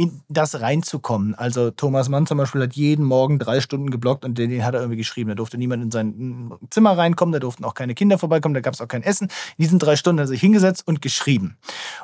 in 0.00 0.22
das 0.30 0.62
reinzukommen. 0.62 1.34
Also 1.34 1.70
Thomas 1.70 2.08
Mann 2.08 2.26
zum 2.26 2.38
Beispiel 2.38 2.62
hat 2.62 2.72
jeden 2.72 3.04
Morgen 3.04 3.38
drei 3.38 3.60
Stunden 3.60 3.90
geblockt 3.90 4.24
und 4.24 4.38
den, 4.38 4.64
hat 4.64 4.72
er 4.72 4.80
irgendwie 4.80 4.96
geschrieben. 4.96 5.28
Da 5.28 5.34
durfte 5.34 5.58
niemand 5.58 5.82
in 5.82 5.90
sein 5.90 6.54
Zimmer 6.70 6.96
reinkommen, 6.96 7.34
da 7.34 7.38
durften 7.38 7.66
auch 7.66 7.74
keine 7.74 7.94
Kinder 7.94 8.16
vorbeikommen, 8.16 8.54
da 8.54 8.62
gab 8.62 8.72
es 8.72 8.80
auch 8.80 8.88
kein 8.88 9.02
Essen. 9.02 9.28
In 9.58 9.62
diesen 9.62 9.78
drei 9.78 9.96
Stunden 9.96 10.18
hat 10.18 10.24
er 10.24 10.28
sich 10.28 10.40
hingesetzt 10.40 10.88
und 10.88 11.02
geschrieben. 11.02 11.58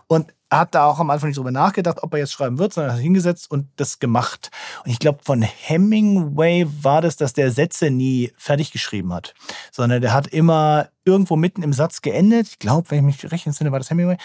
Und 0.09 0.27
hat 0.51 0.75
da 0.75 0.85
auch 0.85 1.01
am 1.01 1.09
Anfang 1.09 1.31
nicht 1.31 1.39
drüber 1.39 1.51
nachgedacht, 1.51 2.03
ob 2.03 2.13
er 2.13 2.21
jetzt 2.21 2.33
schreiben 2.33 2.59
wird, 2.59 2.75
sondern 2.75 2.91
er 2.91 2.97
hat 2.97 3.03
hingesetzt 3.03 3.51
und 3.51 3.67
das 3.77 3.99
gemacht. 3.99 4.51
Und 4.85 4.91
ich 4.91 4.99
glaube, 4.99 5.21
von 5.25 5.41
Hemingway 5.41 6.67
war 6.83 7.01
das, 7.01 7.17
dass 7.17 7.33
der 7.33 7.51
Sätze 7.51 7.91
nie 7.91 8.31
fertig 8.37 8.73
geschrieben 8.73 9.13
hat, 9.15 9.35
sondern 9.73 10.03
der 10.03 10.13
hat 10.13 10.27
immer 10.29 10.89
irgendwo 11.05 11.37
mitten 11.37 11.63
im 11.63 11.73
Satz 11.73 12.03
geendet. 12.03 12.47
Ich 12.49 12.59
glaube, 12.59 12.91
wenn 12.91 13.09
ich 13.09 13.23
mich 13.23 13.33
recht 13.33 13.47
entsinne, 13.47 13.73
war 13.73 13.79
das 13.79 13.91
Hemingway 13.91 14.19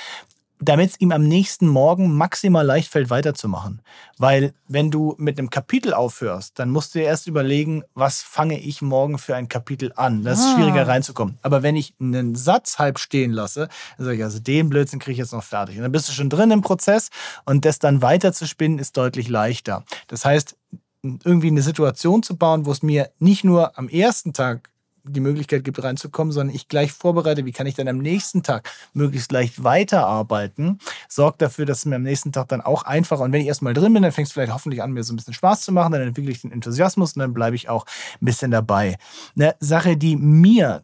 damit 0.62 0.92
es 0.92 1.02
ihm 1.02 1.12
am 1.12 1.24
nächsten 1.24 1.68
Morgen 1.68 2.16
maximal 2.16 2.66
leicht 2.66 2.92
fällt, 2.92 3.10
weiterzumachen. 3.10 3.82
Weil 4.18 4.54
wenn 4.68 4.92
du 4.92 5.16
mit 5.18 5.38
einem 5.38 5.50
Kapitel 5.50 5.94
aufhörst, 5.94 6.60
dann 6.60 6.70
musst 6.70 6.94
du 6.94 7.00
dir 7.00 7.06
erst 7.06 7.28
überlegen, 7.28 7.84
was 7.96 8.22
fange 8.22 8.60
ich 8.60 8.82
morgen 8.82 9.18
für 9.18 9.36
ein 9.36 9.50
Kapitel 9.50 9.92
an. 9.96 10.24
Das 10.24 10.40
ist 10.40 10.46
ah. 10.46 10.56
schwieriger 10.56 10.88
reinzukommen. 10.88 11.38
Aber 11.42 11.64
wenn 11.64 11.76
ich 11.76 11.94
einen 12.00 12.36
Satz 12.36 12.78
halb 12.78 13.00
stehen 13.00 13.32
lasse, 13.32 13.70
dann 13.98 14.06
sage 14.06 14.18
ich, 14.18 14.24
also 14.24 14.40
den 14.40 14.70
Blödsinn 14.70 15.00
kriege 15.00 15.14
ich 15.14 15.18
jetzt 15.18 15.34
noch 15.34 15.44
fertig. 15.44 15.78
Und 15.78 15.82
dann 15.82 15.92
bist 15.92 16.08
du 16.08 16.14
schon 16.14 16.30
drin 16.30 16.52
im 16.52 16.62
Prozess 16.62 17.10
und 17.46 17.66
das 17.66 17.80
dann 17.80 18.02
weiter 18.02 18.32
zu 18.32 18.48
spinnen, 18.48 18.78
ist 18.78 18.96
deutlich 18.98 19.28
leichter. 19.28 19.84
Das 20.08 20.26
heißt, 20.26 20.56
irgendwie 21.04 21.48
eine 21.48 21.64
Situation 21.64 22.22
zu 22.22 22.38
bauen, 22.38 22.66
wo 22.66 22.72
es 22.72 22.84
mir 22.84 23.10
nicht 23.18 23.44
nur 23.44 23.78
am 23.78 23.90
ersten 23.90 24.34
Tag 24.34 24.70
die 25.04 25.20
Möglichkeit 25.20 25.64
gibt, 25.64 25.82
reinzukommen, 25.84 26.32
sondern 26.32 26.56
ich 26.56 26.68
gleich 26.68 26.92
vorbereite, 26.92 27.46
wie 27.46 27.52
kann 27.52 27.68
ich 27.68 27.76
dann 27.76 27.88
am 27.88 27.98
nächsten 27.98 28.44
Tag 28.44 28.70
möglichst 28.94 29.32
leicht 29.32 29.64
weiterarbeiten, 29.64 30.80
sorgt 31.08 31.42
dafür, 31.42 31.66
dass 31.66 31.80
es 31.80 31.86
mir 31.86 31.96
am 31.96 32.04
nächsten 32.04 32.32
Tag 32.32 32.48
dann 32.50 32.62
auch 32.62 32.84
einfacher 32.84 33.24
und 33.24 33.32
wenn 33.32 33.42
ich 33.42 33.48
erstmal 33.48 33.74
drin 33.74 33.94
bin, 33.94 34.04
dann 34.04 34.12
fängt 34.12 34.28
es 34.28 34.34
vielleicht 34.34 34.54
hoffentlich 34.54 34.82
an, 34.82 34.92
mir 34.92 35.04
so 35.04 35.14
ein 35.14 35.18
bisschen 35.18 35.34
Spaß 35.34 35.62
zu 35.62 35.72
machen, 35.72 35.94
dann 35.94 36.02
entwickle 36.02 36.32
ich 36.32 36.42
den 36.42 36.52
Enthusiasmus 36.52 37.14
und 37.14 37.20
dann 37.20 37.34
bleibe 37.34 37.56
ich 37.56 37.70
auch 37.70 37.86
ein 38.22 38.26
bisschen 38.26 38.52
dabei. 38.52 38.98
Eine 39.36 39.56
Sache, 39.60 39.98
die 39.98 40.16
mir 40.16 40.84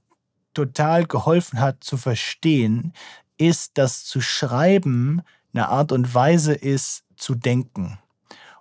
total 0.54 1.06
geholfen 1.06 1.60
hat 1.60 1.84
zu 1.84 1.98
verstehen, 1.98 2.94
ist, 3.38 3.78
dass 3.78 4.06
zu 4.06 4.22
schreiben 4.22 5.22
eine 5.54 5.70
Art 5.70 5.92
und 5.92 6.14
Weise 6.14 6.54
ist, 6.54 7.04
zu 7.16 7.36
denken 7.36 8.00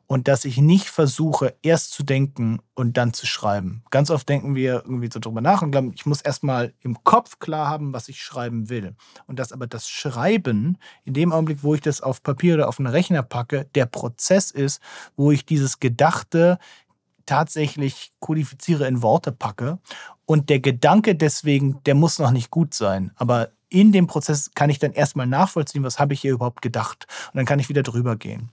und 0.07 0.28
dass 0.28 0.44
ich 0.44 0.59
nicht 0.59 0.88
versuche, 0.88 1.54
erst 1.62 1.92
zu 1.92 2.02
denken 2.02 2.61
und 2.74 2.96
dann 2.96 3.12
zu 3.12 3.26
schreiben. 3.26 3.82
Ganz 3.90 4.11
oft 4.11 4.28
denken 4.28 4.54
wir 4.54 4.82
irgendwie 4.84 5.09
so 5.12 5.18
drüber 5.18 5.40
nach 5.40 5.62
und 5.62 5.72
glauben, 5.72 5.92
ich 5.94 6.07
muss 6.07 6.20
erstmal 6.20 6.74
im 6.80 7.02
Kopf 7.02 7.38
klar 7.38 7.68
haben, 7.68 7.92
was 7.92 8.09
ich 8.09 8.22
schreiben 8.22 8.68
will. 8.68 8.94
Und 9.26 9.38
dass 9.38 9.52
aber 9.52 9.66
das 9.66 9.88
Schreiben, 9.88 10.78
in 11.04 11.14
dem 11.14 11.32
Augenblick, 11.32 11.62
wo 11.62 11.74
ich 11.74 11.80
das 11.80 12.00
auf 12.00 12.22
Papier 12.22 12.54
oder 12.54 12.68
auf 12.68 12.78
einen 12.78 12.88
Rechner 12.88 13.22
packe, 13.22 13.66
der 13.74 13.86
Prozess 13.86 14.50
ist, 14.50 14.80
wo 15.16 15.32
ich 15.32 15.44
dieses 15.44 15.80
Gedachte 15.80 16.59
tatsächlich 17.26 18.12
kodifiziere, 18.20 18.86
in 18.86 19.02
Worte 19.02 19.32
packe. 19.32 19.78
Und 20.24 20.48
der 20.48 20.61
Gedanke 20.61 21.16
deswegen, 21.16 21.82
der 21.84 21.94
muss 21.94 22.18
noch 22.18 22.30
nicht 22.30 22.50
gut 22.50 22.74
sein. 22.74 23.11
Aber 23.16 23.50
in 23.68 23.90
dem 23.90 24.07
Prozess 24.07 24.52
kann 24.54 24.70
ich 24.70 24.78
dann 24.78 24.92
erstmal 24.92 25.26
nachvollziehen, 25.26 25.82
was 25.82 25.98
habe 25.98 26.14
ich 26.14 26.20
hier 26.20 26.32
überhaupt 26.32 26.62
gedacht. 26.62 27.07
Und 27.32 27.36
dann 27.38 27.46
kann 27.46 27.59
ich 27.59 27.68
wieder 27.68 27.82
drüber 27.82 28.16
gehen. 28.16 28.50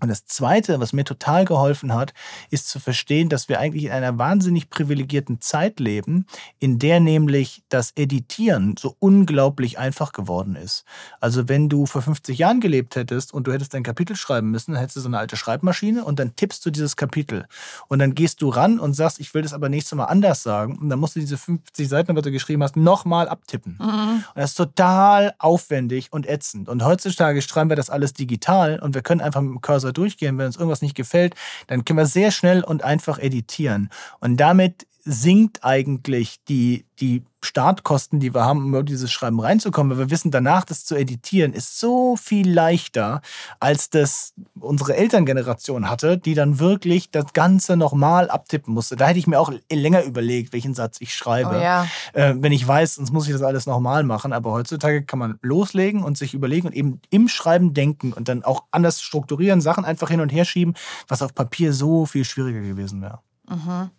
Und 0.00 0.08
das 0.08 0.26
Zweite, 0.26 0.78
was 0.78 0.92
mir 0.92 1.04
total 1.04 1.46
geholfen 1.46 1.94
hat, 1.94 2.12
ist 2.50 2.68
zu 2.68 2.78
verstehen, 2.78 3.30
dass 3.30 3.48
wir 3.48 3.60
eigentlich 3.60 3.84
in 3.84 3.92
einer 3.92 4.18
wahnsinnig 4.18 4.68
privilegierten 4.68 5.40
Zeit 5.40 5.80
leben, 5.80 6.26
in 6.58 6.78
der 6.78 7.00
nämlich 7.00 7.62
das 7.70 7.92
Editieren 7.96 8.76
so 8.78 8.94
unglaublich 8.98 9.78
einfach 9.78 10.12
geworden 10.12 10.54
ist. 10.54 10.84
Also 11.20 11.48
wenn 11.48 11.70
du 11.70 11.86
vor 11.86 12.02
50 12.02 12.36
Jahren 12.36 12.60
gelebt 12.60 12.94
hättest 12.94 13.32
und 13.32 13.46
du 13.46 13.54
hättest 13.54 13.74
ein 13.74 13.82
Kapitel 13.82 14.16
schreiben 14.16 14.50
müssen, 14.50 14.72
dann 14.72 14.80
hättest 14.80 14.96
du 14.96 15.00
so 15.00 15.08
eine 15.08 15.18
alte 15.18 15.36
Schreibmaschine 15.36 16.04
und 16.04 16.18
dann 16.18 16.36
tippst 16.36 16.66
du 16.66 16.70
dieses 16.70 16.96
Kapitel. 16.96 17.46
Und 17.88 17.98
dann 17.98 18.14
gehst 18.14 18.42
du 18.42 18.50
ran 18.50 18.78
und 18.78 18.92
sagst, 18.92 19.18
ich 19.18 19.32
will 19.32 19.40
das 19.40 19.54
aber 19.54 19.70
nächstes 19.70 19.96
Mal 19.96 20.04
anders 20.04 20.42
sagen. 20.42 20.76
Und 20.76 20.90
dann 20.90 20.98
musst 20.98 21.16
du 21.16 21.20
diese 21.20 21.38
50 21.38 21.88
Seiten, 21.88 22.14
was 22.14 22.22
du 22.22 22.30
geschrieben 22.30 22.62
hast, 22.62 22.76
nochmal 22.76 23.30
abtippen. 23.30 23.78
Mhm. 23.80 23.86
Und 23.88 24.24
das 24.34 24.50
ist 24.50 24.56
total 24.56 25.34
aufwendig 25.38 26.12
und 26.12 26.28
ätzend. 26.28 26.68
Und 26.68 26.84
heutzutage 26.84 27.40
schreiben 27.40 27.70
wir 27.70 27.76
das 27.76 27.88
alles 27.88 28.12
digital 28.12 28.78
und 28.78 28.94
wir 28.94 29.00
können 29.00 29.22
einfach 29.22 29.40
mit 29.40 29.52
dem 29.52 29.60
Cursor 29.62 29.85
Browser 29.86 29.92
durchgehen. 29.92 30.38
Wenn 30.38 30.46
uns 30.46 30.56
irgendwas 30.56 30.82
nicht 30.82 30.94
gefällt, 30.94 31.34
dann 31.66 31.84
können 31.84 31.98
wir 31.98 32.06
sehr 32.06 32.30
schnell 32.30 32.64
und 32.64 32.84
einfach 32.84 33.18
editieren. 33.18 33.90
Und 34.20 34.36
damit 34.38 34.86
sinkt 35.08 35.64
eigentlich 35.64 36.42
die, 36.48 36.84
die 36.98 37.22
Startkosten, 37.40 38.18
die 38.18 38.34
wir 38.34 38.44
haben, 38.44 38.64
um 38.64 38.68
über 38.70 38.82
dieses 38.82 39.12
Schreiben 39.12 39.38
reinzukommen, 39.38 39.92
weil 39.92 40.06
wir 40.06 40.10
wissen, 40.10 40.32
danach 40.32 40.64
das 40.64 40.84
zu 40.84 40.96
editieren 40.96 41.52
ist 41.52 41.78
so 41.78 42.16
viel 42.16 42.50
leichter, 42.50 43.20
als 43.60 43.88
das 43.88 44.34
unsere 44.58 44.96
Elterngeneration 44.96 45.88
hatte, 45.88 46.18
die 46.18 46.34
dann 46.34 46.58
wirklich 46.58 47.12
das 47.12 47.32
Ganze 47.32 47.76
nochmal 47.76 48.30
abtippen 48.30 48.74
musste. 48.74 48.96
Da 48.96 49.06
hätte 49.06 49.20
ich 49.20 49.28
mir 49.28 49.38
auch 49.38 49.52
länger 49.70 50.02
überlegt, 50.02 50.52
welchen 50.52 50.74
Satz 50.74 50.96
ich 51.00 51.14
schreibe. 51.14 51.56
Oh 51.56 51.62
ja. 51.62 51.86
äh, 52.12 52.34
wenn 52.38 52.50
ich 52.50 52.66
weiß, 52.66 52.96
sonst 52.96 53.12
muss 53.12 53.28
ich 53.28 53.32
das 53.32 53.42
alles 53.42 53.66
nochmal 53.66 54.02
machen. 54.02 54.32
Aber 54.32 54.50
heutzutage 54.50 55.04
kann 55.04 55.20
man 55.20 55.38
loslegen 55.40 56.02
und 56.02 56.18
sich 56.18 56.34
überlegen 56.34 56.66
und 56.66 56.74
eben 56.74 57.00
im 57.10 57.28
Schreiben 57.28 57.74
denken 57.74 58.12
und 58.12 58.28
dann 58.28 58.42
auch 58.42 58.64
anders 58.72 59.00
strukturieren, 59.00 59.60
Sachen 59.60 59.84
einfach 59.84 60.10
hin 60.10 60.20
und 60.20 60.30
her 60.30 60.44
schieben, 60.44 60.74
was 61.06 61.22
auf 61.22 61.32
Papier 61.32 61.72
so 61.72 62.06
viel 62.06 62.24
schwieriger 62.24 62.60
gewesen 62.60 63.02
wäre. 63.02 63.20
Mhm 63.48 63.90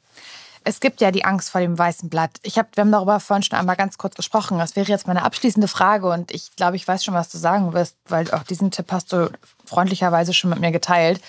es 0.68 0.82
gibt 0.82 1.00
ja 1.00 1.12
die 1.12 1.24
Angst 1.24 1.50
vor 1.50 1.62
dem 1.62 1.80
weißen 1.80 2.10
Blatt. 2.10 2.42
Ich 2.44 2.58
hab, 2.58 2.76
wir 2.76 2.82
haben 2.82 2.92
darüber 2.92 3.22
vorhin 3.22 3.42
schon 3.42 3.58
einmal 3.58 3.78
ganz 3.78 3.98
kurz 3.98 4.16
gesprochen. 4.16 4.60
Das 4.60 4.76
wäre 4.76 4.90
jetzt 4.90 5.08
meine 5.08 5.24
abschließende 5.24 5.70
Frage 5.70 6.10
und 6.10 6.30
ich 6.32 6.58
glaube, 6.58 6.76
ich 6.76 6.86
weiß 6.86 7.06
schon, 7.06 7.14
was 7.14 7.30
du 7.30 7.38
sagen 7.38 7.72
wirst, 7.72 7.96
weil 8.10 8.30
auch 8.32 8.44
diesen 8.44 8.70
Tipp 8.70 8.92
hast 8.92 9.14
du 9.14 9.32
freundlicherweise 9.64 10.34
schon 10.34 10.50
mit 10.50 10.60
mir 10.60 10.74
geteilt. 10.74 11.22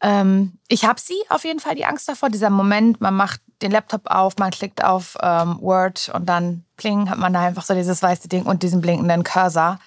Ähm, 0.00 0.58
ich 0.68 0.84
habe 0.84 1.00
sie 1.00 1.20
auf 1.28 1.44
jeden 1.44 1.58
Fall 1.58 1.74
die 1.74 1.84
Angst 1.84 2.08
davor. 2.08 2.30
Dieser 2.30 2.50
Moment, 2.50 3.00
man 3.00 3.14
macht 3.14 3.40
den 3.62 3.72
Laptop 3.72 4.02
auf, 4.08 4.38
man 4.38 4.52
klickt 4.52 4.84
auf 4.84 5.18
ähm, 5.20 5.58
Word 5.60 6.12
und 6.14 6.26
dann 6.26 6.64
pling, 6.76 7.10
hat 7.10 7.18
man 7.18 7.32
da 7.32 7.40
einfach 7.40 7.64
so 7.64 7.74
dieses 7.74 8.00
weiße 8.00 8.28
Ding 8.28 8.44
und 8.44 8.62
diesen 8.62 8.80
blinkenden 8.80 9.24
Cursor 9.24 9.80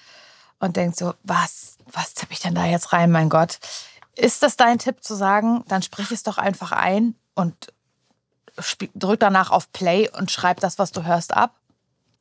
und 0.60 0.76
denkt 0.76 0.98
so, 0.98 1.14
was, 1.22 1.78
was 1.90 2.12
tippe 2.12 2.34
ich 2.34 2.40
denn 2.40 2.54
da 2.54 2.66
jetzt 2.66 2.92
rein, 2.92 3.10
mein 3.10 3.30
Gott? 3.30 3.58
Ist 4.16 4.42
das 4.42 4.58
dein 4.58 4.78
Tipp 4.78 5.02
zu 5.02 5.14
sagen, 5.14 5.64
dann 5.66 5.80
sprich 5.80 6.10
es 6.10 6.22
doch 6.22 6.36
einfach 6.36 6.72
ein 6.72 7.14
und 7.34 7.72
drück 8.94 9.20
danach 9.20 9.50
auf 9.50 9.72
Play 9.72 10.08
und 10.10 10.30
schreib 10.30 10.60
das, 10.60 10.78
was 10.78 10.92
du 10.92 11.04
hörst, 11.04 11.34
ab? 11.34 11.54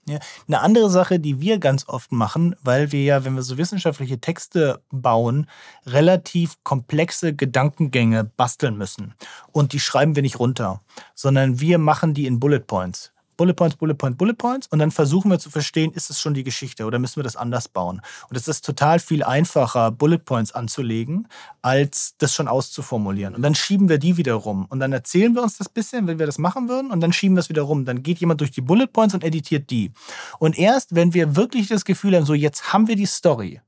Ja. 0.06 0.20
Eine 0.48 0.60
andere 0.60 0.90
Sache, 0.90 1.20
die 1.20 1.40
wir 1.40 1.60
ganz 1.60 1.88
oft 1.88 2.12
machen, 2.12 2.56
weil 2.62 2.92
wir 2.92 3.04
ja, 3.04 3.24
wenn 3.24 3.36
wir 3.36 3.42
so 3.42 3.58
wissenschaftliche 3.58 4.20
Texte 4.20 4.82
bauen, 4.92 5.48
relativ 5.86 6.62
komplexe 6.64 7.34
Gedankengänge 7.34 8.26
basteln 8.26 8.78
müssen. 8.78 9.14
Und 9.54 9.72
die 9.72 9.80
schreiben 9.80 10.16
wir 10.16 10.22
nicht 10.22 10.40
runter, 10.40 10.82
sondern 11.16 11.62
wir 11.62 11.78
machen 11.78 12.14
die 12.14 12.26
in 12.26 12.42
Bullet 12.42 12.60
Points. 12.60 13.14
Bullet 13.38 13.54
Points, 13.54 13.76
Bullet 13.76 13.96
Points, 13.96 14.18
Bullet 14.18 14.34
Points 14.34 14.68
und 14.68 14.80
dann 14.80 14.92
versuchen 14.92 15.32
wir 15.32 15.40
zu 15.40 15.50
verstehen, 15.50 15.92
ist 15.94 16.10
es 16.10 16.20
schon 16.20 16.34
die 16.34 16.44
Geschichte 16.44 16.86
oder 16.86 17.00
müssen 17.00 17.18
wir 17.18 17.24
das 17.24 17.36
anders 17.36 17.68
bauen? 17.68 18.02
Und 18.30 18.38
es 18.38 18.48
ist 18.48 18.66
total 18.66 19.00
viel 19.00 19.24
einfacher, 19.24 19.92
Bullet 19.92 20.20
Points 20.20 20.52
anzulegen, 20.52 21.28
als 21.62 22.16
das 22.18 22.34
schon 22.34 22.48
auszuformulieren. 22.48 23.36
Und 23.36 23.42
dann 23.42 23.56
schieben 23.56 23.90
wir 23.90 23.98
die 23.98 24.18
wieder 24.18 24.34
rum 24.34 24.66
und 24.70 24.80
dann 24.80 24.94
erzählen 24.94 25.34
wir 25.34 25.44
uns 25.44 25.58
das 25.58 25.70
bisschen, 25.70 26.08
wenn 26.08 26.20
wir 26.20 26.26
das 26.26 26.38
machen 26.38 26.70
würden 26.70 26.92
und 26.92 27.02
dann 27.02 27.14
schieben 27.14 27.36
wir 27.36 27.42
es 27.42 27.50
wieder 27.50 27.64
rum. 27.64 27.86
Dann 27.86 28.04
geht 28.04 28.20
jemand 28.20 28.42
durch 28.42 28.52
die 28.52 28.62
Bullet 28.62 28.88
Points 28.88 29.14
und 29.14 29.24
editiert 29.24 29.70
die. 29.70 29.92
Und 30.40 30.58
erst, 30.58 30.96
wenn 30.96 31.14
wir 31.14 31.36
wirklich 31.36 31.68
das 31.68 31.86
Gefühl 31.86 32.16
haben, 32.16 32.26
so 32.26 32.34
jetzt 32.34 32.74
haben 32.74 32.88
wir 32.88 32.96
die 32.96 33.06
Story, 33.06 33.62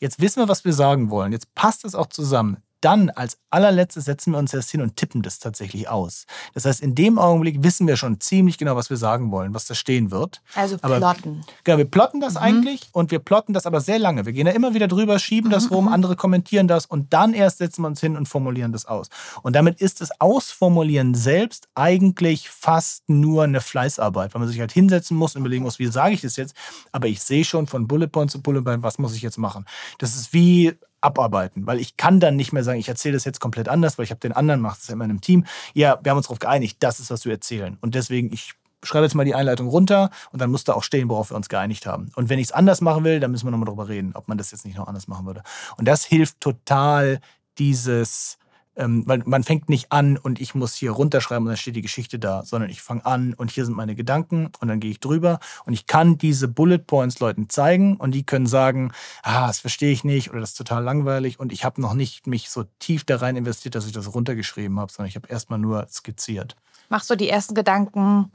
Jetzt 0.00 0.20
wissen 0.20 0.40
wir, 0.42 0.48
was 0.48 0.64
wir 0.64 0.72
sagen 0.72 1.10
wollen. 1.10 1.30
Jetzt 1.30 1.54
passt 1.54 1.84
es 1.84 1.94
auch 1.94 2.08
zusammen 2.08 2.56
dann 2.80 3.10
als 3.10 3.38
allerletztes 3.50 4.04
setzen 4.04 4.32
wir 4.32 4.38
uns 4.38 4.54
erst 4.54 4.70
hin 4.70 4.80
und 4.80 4.96
tippen 4.96 5.22
das 5.22 5.38
tatsächlich 5.38 5.88
aus. 5.88 6.26
Das 6.54 6.64
heißt, 6.64 6.80
in 6.80 6.94
dem 6.94 7.18
Augenblick 7.18 7.62
wissen 7.62 7.86
wir 7.86 7.96
schon 7.96 8.20
ziemlich 8.20 8.58
genau, 8.58 8.76
was 8.76 8.90
wir 8.90 8.96
sagen 8.96 9.30
wollen, 9.30 9.54
was 9.54 9.66
da 9.66 9.74
stehen 9.74 10.10
wird. 10.10 10.42
Also 10.54 10.78
plotten. 10.78 11.00
Aber, 11.00 11.52
genau, 11.64 11.78
wir 11.78 11.84
plotten 11.84 12.20
das 12.20 12.34
mhm. 12.34 12.40
eigentlich 12.40 12.88
und 12.92 13.10
wir 13.10 13.18
plotten 13.18 13.52
das 13.52 13.66
aber 13.66 13.80
sehr 13.80 13.98
lange. 13.98 14.26
Wir 14.26 14.32
gehen 14.32 14.46
da 14.46 14.52
immer 14.52 14.74
wieder 14.74 14.88
drüber, 14.88 15.18
schieben 15.18 15.48
mhm. 15.48 15.52
das 15.52 15.70
rum, 15.70 15.86
mhm. 15.86 15.92
andere 15.92 16.16
kommentieren 16.16 16.68
das 16.68 16.86
und 16.86 17.12
dann 17.12 17.34
erst 17.34 17.58
setzen 17.58 17.82
wir 17.82 17.88
uns 17.88 18.00
hin 18.00 18.16
und 18.16 18.28
formulieren 18.28 18.72
das 18.72 18.86
aus. 18.86 19.08
Und 19.42 19.56
damit 19.56 19.80
ist 19.80 20.00
das 20.00 20.20
Ausformulieren 20.20 21.14
selbst 21.14 21.68
eigentlich 21.74 22.48
fast 22.48 23.08
nur 23.08 23.44
eine 23.44 23.60
Fleißarbeit, 23.60 24.34
weil 24.34 24.40
man 24.40 24.48
sich 24.48 24.60
halt 24.60 24.72
hinsetzen 24.72 25.16
muss 25.16 25.34
und 25.34 25.40
überlegen 25.40 25.64
muss, 25.64 25.78
wie 25.78 25.86
sage 25.86 26.14
ich 26.14 26.20
das 26.20 26.36
jetzt. 26.36 26.54
Aber 26.92 27.08
ich 27.08 27.22
sehe 27.22 27.44
schon 27.44 27.66
von 27.66 27.86
Bullet 27.86 28.08
Point 28.08 28.30
zu 28.30 28.40
Bullet 28.40 28.62
Point, 28.62 28.82
was 28.82 28.98
muss 28.98 29.14
ich 29.14 29.22
jetzt 29.22 29.38
machen. 29.38 29.64
Das 29.98 30.14
ist 30.14 30.32
wie 30.32 30.78
abarbeiten, 31.00 31.66
weil 31.66 31.80
ich 31.80 31.96
kann 31.96 32.20
dann 32.20 32.36
nicht 32.36 32.52
mehr 32.52 32.64
sagen, 32.64 32.78
ich 32.78 32.88
erzähle 32.88 33.14
das 33.14 33.24
jetzt 33.24 33.40
komplett 33.40 33.68
anders, 33.68 33.98
weil 33.98 34.04
ich 34.04 34.10
habe 34.10 34.20
den 34.20 34.32
anderen, 34.32 34.60
macht 34.60 34.80
es 34.80 34.88
ja 34.88 34.94
immer 34.94 35.04
in 35.04 35.10
einem 35.10 35.20
Team. 35.20 35.44
Ja, 35.74 35.98
wir 36.02 36.10
haben 36.10 36.18
uns 36.18 36.26
darauf 36.26 36.38
geeinigt, 36.38 36.78
das 36.80 37.00
ist, 37.00 37.10
was 37.10 37.24
wir 37.24 37.32
erzählen. 37.32 37.78
Und 37.80 37.94
deswegen, 37.94 38.32
ich 38.32 38.54
schreibe 38.82 39.04
jetzt 39.04 39.14
mal 39.14 39.24
die 39.24 39.34
Einleitung 39.34 39.68
runter 39.68 40.10
und 40.32 40.40
dann 40.40 40.50
muss 40.50 40.64
da 40.64 40.74
auch 40.74 40.82
stehen, 40.82 41.08
worauf 41.08 41.30
wir 41.30 41.36
uns 41.36 41.48
geeinigt 41.48 41.86
haben. 41.86 42.10
Und 42.16 42.28
wenn 42.28 42.38
ich 42.38 42.48
es 42.48 42.52
anders 42.52 42.80
machen 42.80 43.04
will, 43.04 43.20
dann 43.20 43.30
müssen 43.30 43.46
wir 43.46 43.50
nochmal 43.50 43.66
drüber 43.66 43.88
reden, 43.88 44.12
ob 44.14 44.28
man 44.28 44.38
das 44.38 44.50
jetzt 44.50 44.64
nicht 44.64 44.76
noch 44.76 44.88
anders 44.88 45.08
machen 45.08 45.26
würde. 45.26 45.42
Und 45.76 45.86
das 45.86 46.04
hilft 46.04 46.40
total, 46.40 47.20
dieses 47.58 48.38
ähm, 48.80 49.04
weil 49.06 49.22
man 49.26 49.44
fängt 49.44 49.68
nicht 49.68 49.92
an 49.92 50.16
und 50.16 50.40
ich 50.40 50.54
muss 50.54 50.74
hier 50.74 50.92
runterschreiben 50.92 51.44
und 51.44 51.50
dann 51.50 51.56
steht 51.56 51.76
die 51.76 51.82
Geschichte 51.82 52.18
da, 52.18 52.42
sondern 52.44 52.70
ich 52.70 52.80
fange 52.80 53.04
an 53.04 53.34
und 53.34 53.50
hier 53.50 53.66
sind 53.66 53.76
meine 53.76 53.94
Gedanken 53.94 54.50
und 54.58 54.68
dann 54.68 54.80
gehe 54.80 54.90
ich 54.90 55.00
drüber 55.00 55.38
und 55.66 55.74
ich 55.74 55.86
kann 55.86 56.16
diese 56.16 56.48
Bullet 56.48 56.78
Points 56.78 57.20
Leuten 57.20 57.48
zeigen 57.50 57.96
und 57.96 58.12
die 58.12 58.24
können 58.24 58.46
sagen, 58.46 58.92
ah, 59.22 59.46
das 59.46 59.60
verstehe 59.60 59.92
ich 59.92 60.02
nicht 60.02 60.30
oder 60.30 60.40
das 60.40 60.50
ist 60.50 60.56
total 60.56 60.82
langweilig 60.82 61.38
und 61.38 61.52
ich 61.52 61.64
habe 61.64 61.80
noch 61.80 61.94
nicht 61.94 62.26
mich 62.26 62.50
so 62.50 62.64
tief 62.78 63.04
da 63.04 63.16
rein 63.16 63.36
investiert, 63.36 63.74
dass 63.74 63.86
ich 63.86 63.92
das 63.92 64.14
runtergeschrieben 64.14 64.80
habe, 64.80 64.90
sondern 64.90 65.08
ich 65.08 65.16
habe 65.16 65.28
erstmal 65.28 65.58
nur 65.58 65.86
skizziert. 65.90 66.56
Machst 66.88 67.10
du 67.10 67.16
die 67.16 67.28
ersten 67.28 67.54
Gedanken, 67.54 68.32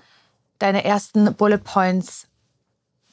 deine 0.59 0.85
ersten 0.85 1.33
Bullet 1.33 1.57
Points 1.57 2.27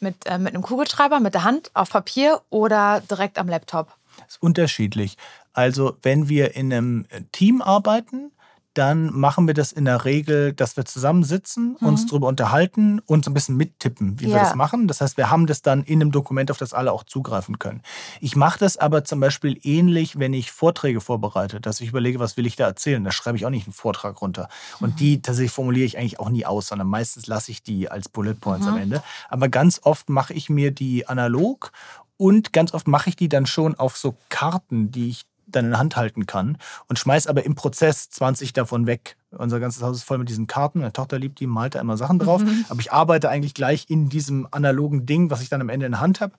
mit, 0.00 0.26
äh, 0.26 0.38
mit 0.38 0.54
einem 0.54 0.62
Kugelschreiber, 0.62 1.18
mit 1.18 1.32
der 1.32 1.44
Hand 1.44 1.70
auf 1.74 1.90
Papier 1.90 2.42
oder 2.50 3.00
direkt 3.00 3.38
am 3.38 3.48
Laptop? 3.48 3.96
Das 4.18 4.34
ist 4.34 4.42
unterschiedlich. 4.42 5.16
Also 5.52 5.96
wenn 6.02 6.28
wir 6.28 6.54
in 6.54 6.72
einem 6.72 7.06
Team 7.32 7.62
arbeiten, 7.62 8.32
dann 8.74 9.12
machen 9.12 9.46
wir 9.46 9.54
das 9.54 9.70
in 9.72 9.84
der 9.84 10.04
Regel, 10.04 10.52
dass 10.54 10.76
wir 10.76 10.84
zusammensitzen, 10.84 11.76
mhm. 11.78 11.86
uns 11.86 12.06
darüber 12.06 12.28
unterhalten 12.28 13.00
und 13.00 13.24
so 13.24 13.30
ein 13.30 13.34
bisschen 13.34 13.56
mittippen, 13.56 14.18
wie 14.18 14.28
ja. 14.28 14.36
wir 14.36 14.40
das 14.40 14.54
machen. 14.54 14.88
Das 14.88 15.00
heißt, 15.00 15.16
wir 15.18 15.30
haben 15.30 15.46
das 15.46 15.60
dann 15.60 15.82
in 15.82 16.00
einem 16.00 16.10
Dokument, 16.10 16.50
auf 16.50 16.56
das 16.56 16.72
alle 16.72 16.92
auch 16.92 17.04
zugreifen 17.04 17.58
können. 17.58 17.82
Ich 18.20 18.34
mache 18.34 18.58
das 18.58 18.78
aber 18.78 19.04
zum 19.04 19.20
Beispiel 19.20 19.58
ähnlich, 19.62 20.18
wenn 20.18 20.32
ich 20.32 20.52
Vorträge 20.52 21.00
vorbereite, 21.00 21.60
dass 21.60 21.80
ich 21.80 21.90
überlege, 21.90 22.18
was 22.18 22.36
will 22.36 22.46
ich 22.46 22.56
da 22.56 22.64
erzählen. 22.64 23.04
Da 23.04 23.12
schreibe 23.12 23.36
ich 23.36 23.44
auch 23.44 23.50
nicht 23.50 23.66
einen 23.66 23.74
Vortrag 23.74 24.20
runter. 24.22 24.48
Und 24.80 24.94
mhm. 24.94 24.96
die 24.96 25.22
tatsächlich 25.22 25.52
formuliere 25.52 25.84
ich 25.84 25.98
eigentlich 25.98 26.18
auch 26.18 26.30
nie 26.30 26.46
aus, 26.46 26.68
sondern 26.68 26.88
meistens 26.88 27.26
lasse 27.26 27.50
ich 27.50 27.62
die 27.62 27.90
als 27.90 28.08
Bullet 28.08 28.34
Points 28.34 28.66
mhm. 28.66 28.72
am 28.72 28.78
Ende. 28.78 29.02
Aber 29.28 29.48
ganz 29.48 29.80
oft 29.82 30.08
mache 30.08 30.32
ich 30.32 30.48
mir 30.48 30.70
die 30.70 31.06
analog 31.06 31.72
und 32.16 32.52
ganz 32.52 32.72
oft 32.72 32.86
mache 32.88 33.10
ich 33.10 33.16
die 33.16 33.28
dann 33.28 33.46
schon 33.46 33.74
auf 33.74 33.96
so 33.96 34.16
Karten, 34.28 34.90
die 34.92 35.08
ich 35.08 35.24
dann 35.52 35.66
in 35.66 35.70
der 35.72 35.80
Hand 35.80 35.96
halten 35.96 36.26
kann 36.26 36.58
und 36.88 36.98
schmeiß 36.98 37.26
aber 37.26 37.44
im 37.44 37.54
Prozess 37.54 38.10
20 38.10 38.52
davon 38.52 38.86
weg. 38.86 39.16
Unser 39.30 39.60
ganzes 39.60 39.82
Haus 39.82 39.96
ist 39.96 40.02
voll 40.04 40.18
mit 40.18 40.28
diesen 40.28 40.46
Karten. 40.46 40.80
Meine 40.80 40.92
Tochter 40.92 41.18
liebt 41.18 41.40
die, 41.40 41.46
malt 41.46 41.74
da 41.74 41.80
immer 41.80 41.96
Sachen 41.96 42.18
drauf. 42.18 42.42
Mhm. 42.42 42.64
Aber 42.68 42.80
ich 42.80 42.92
arbeite 42.92 43.28
eigentlich 43.28 43.54
gleich 43.54 43.86
in 43.88 44.08
diesem 44.08 44.46
analogen 44.50 45.06
Ding, 45.06 45.30
was 45.30 45.42
ich 45.42 45.48
dann 45.48 45.60
am 45.60 45.68
Ende 45.68 45.86
in 45.86 45.92
der 45.92 46.00
Hand 46.00 46.20
habe. 46.20 46.34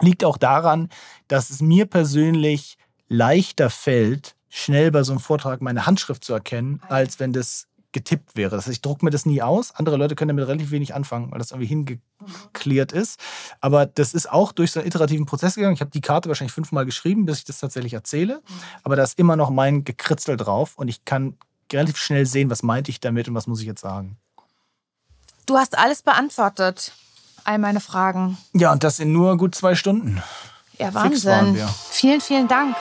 Liegt 0.00 0.24
auch 0.24 0.38
daran, 0.38 0.88
dass 1.28 1.50
es 1.50 1.60
mir 1.60 1.86
persönlich 1.86 2.78
leichter 3.08 3.70
fällt, 3.70 4.36
schnell 4.48 4.90
bei 4.90 5.02
so 5.02 5.12
einem 5.12 5.20
Vortrag 5.20 5.60
meine 5.60 5.86
Handschrift 5.86 6.24
zu 6.24 6.32
erkennen, 6.32 6.80
als 6.88 7.20
wenn 7.20 7.32
das 7.32 7.66
getippt 7.92 8.36
wäre. 8.36 8.56
Das 8.56 8.66
heißt, 8.66 8.76
ich 8.76 8.82
drucke 8.82 9.04
mir 9.04 9.10
das 9.10 9.26
nie 9.26 9.42
aus. 9.42 9.74
Andere 9.74 9.96
Leute 9.96 10.14
können 10.14 10.28
damit 10.28 10.46
relativ 10.46 10.70
wenig 10.70 10.94
anfangen, 10.94 11.30
weil 11.30 11.38
das 11.38 11.50
irgendwie 11.50 11.66
hingeklärt 11.66 12.92
ist. 12.92 13.20
Aber 13.60 13.86
das 13.86 14.14
ist 14.14 14.30
auch 14.30 14.52
durch 14.52 14.72
so 14.72 14.80
einen 14.80 14.86
iterativen 14.86 15.26
Prozess 15.26 15.56
gegangen. 15.56 15.74
Ich 15.74 15.80
habe 15.80 15.90
die 15.90 16.00
Karte 16.00 16.28
wahrscheinlich 16.28 16.52
fünfmal 16.52 16.84
geschrieben, 16.86 17.26
bis 17.26 17.38
ich 17.38 17.44
das 17.44 17.58
tatsächlich 17.58 17.94
erzähle. 17.94 18.42
Aber 18.84 18.96
da 18.96 19.02
ist 19.02 19.18
immer 19.18 19.36
noch 19.36 19.50
mein 19.50 19.84
Gekritzel 19.84 20.36
drauf 20.36 20.74
und 20.76 20.88
ich 20.88 21.04
kann 21.04 21.36
relativ 21.72 21.96
schnell 21.96 22.26
sehen, 22.26 22.50
was 22.50 22.62
meinte 22.62 22.90
ich 22.90 23.00
damit 23.00 23.28
und 23.28 23.34
was 23.34 23.46
muss 23.46 23.60
ich 23.60 23.66
jetzt 23.66 23.80
sagen. 23.80 24.16
Du 25.46 25.56
hast 25.56 25.76
alles 25.76 26.02
beantwortet. 26.02 26.92
All 27.44 27.58
meine 27.58 27.80
Fragen. 27.80 28.36
Ja, 28.52 28.70
und 28.72 28.84
das 28.84 28.98
in 28.98 29.12
nur 29.12 29.36
gut 29.36 29.54
zwei 29.54 29.74
Stunden. 29.74 30.22
Ja, 30.78 30.92
Wahnsinn. 30.94 31.58
Vielen, 31.90 32.20
vielen 32.20 32.48
Dank. 32.48 32.76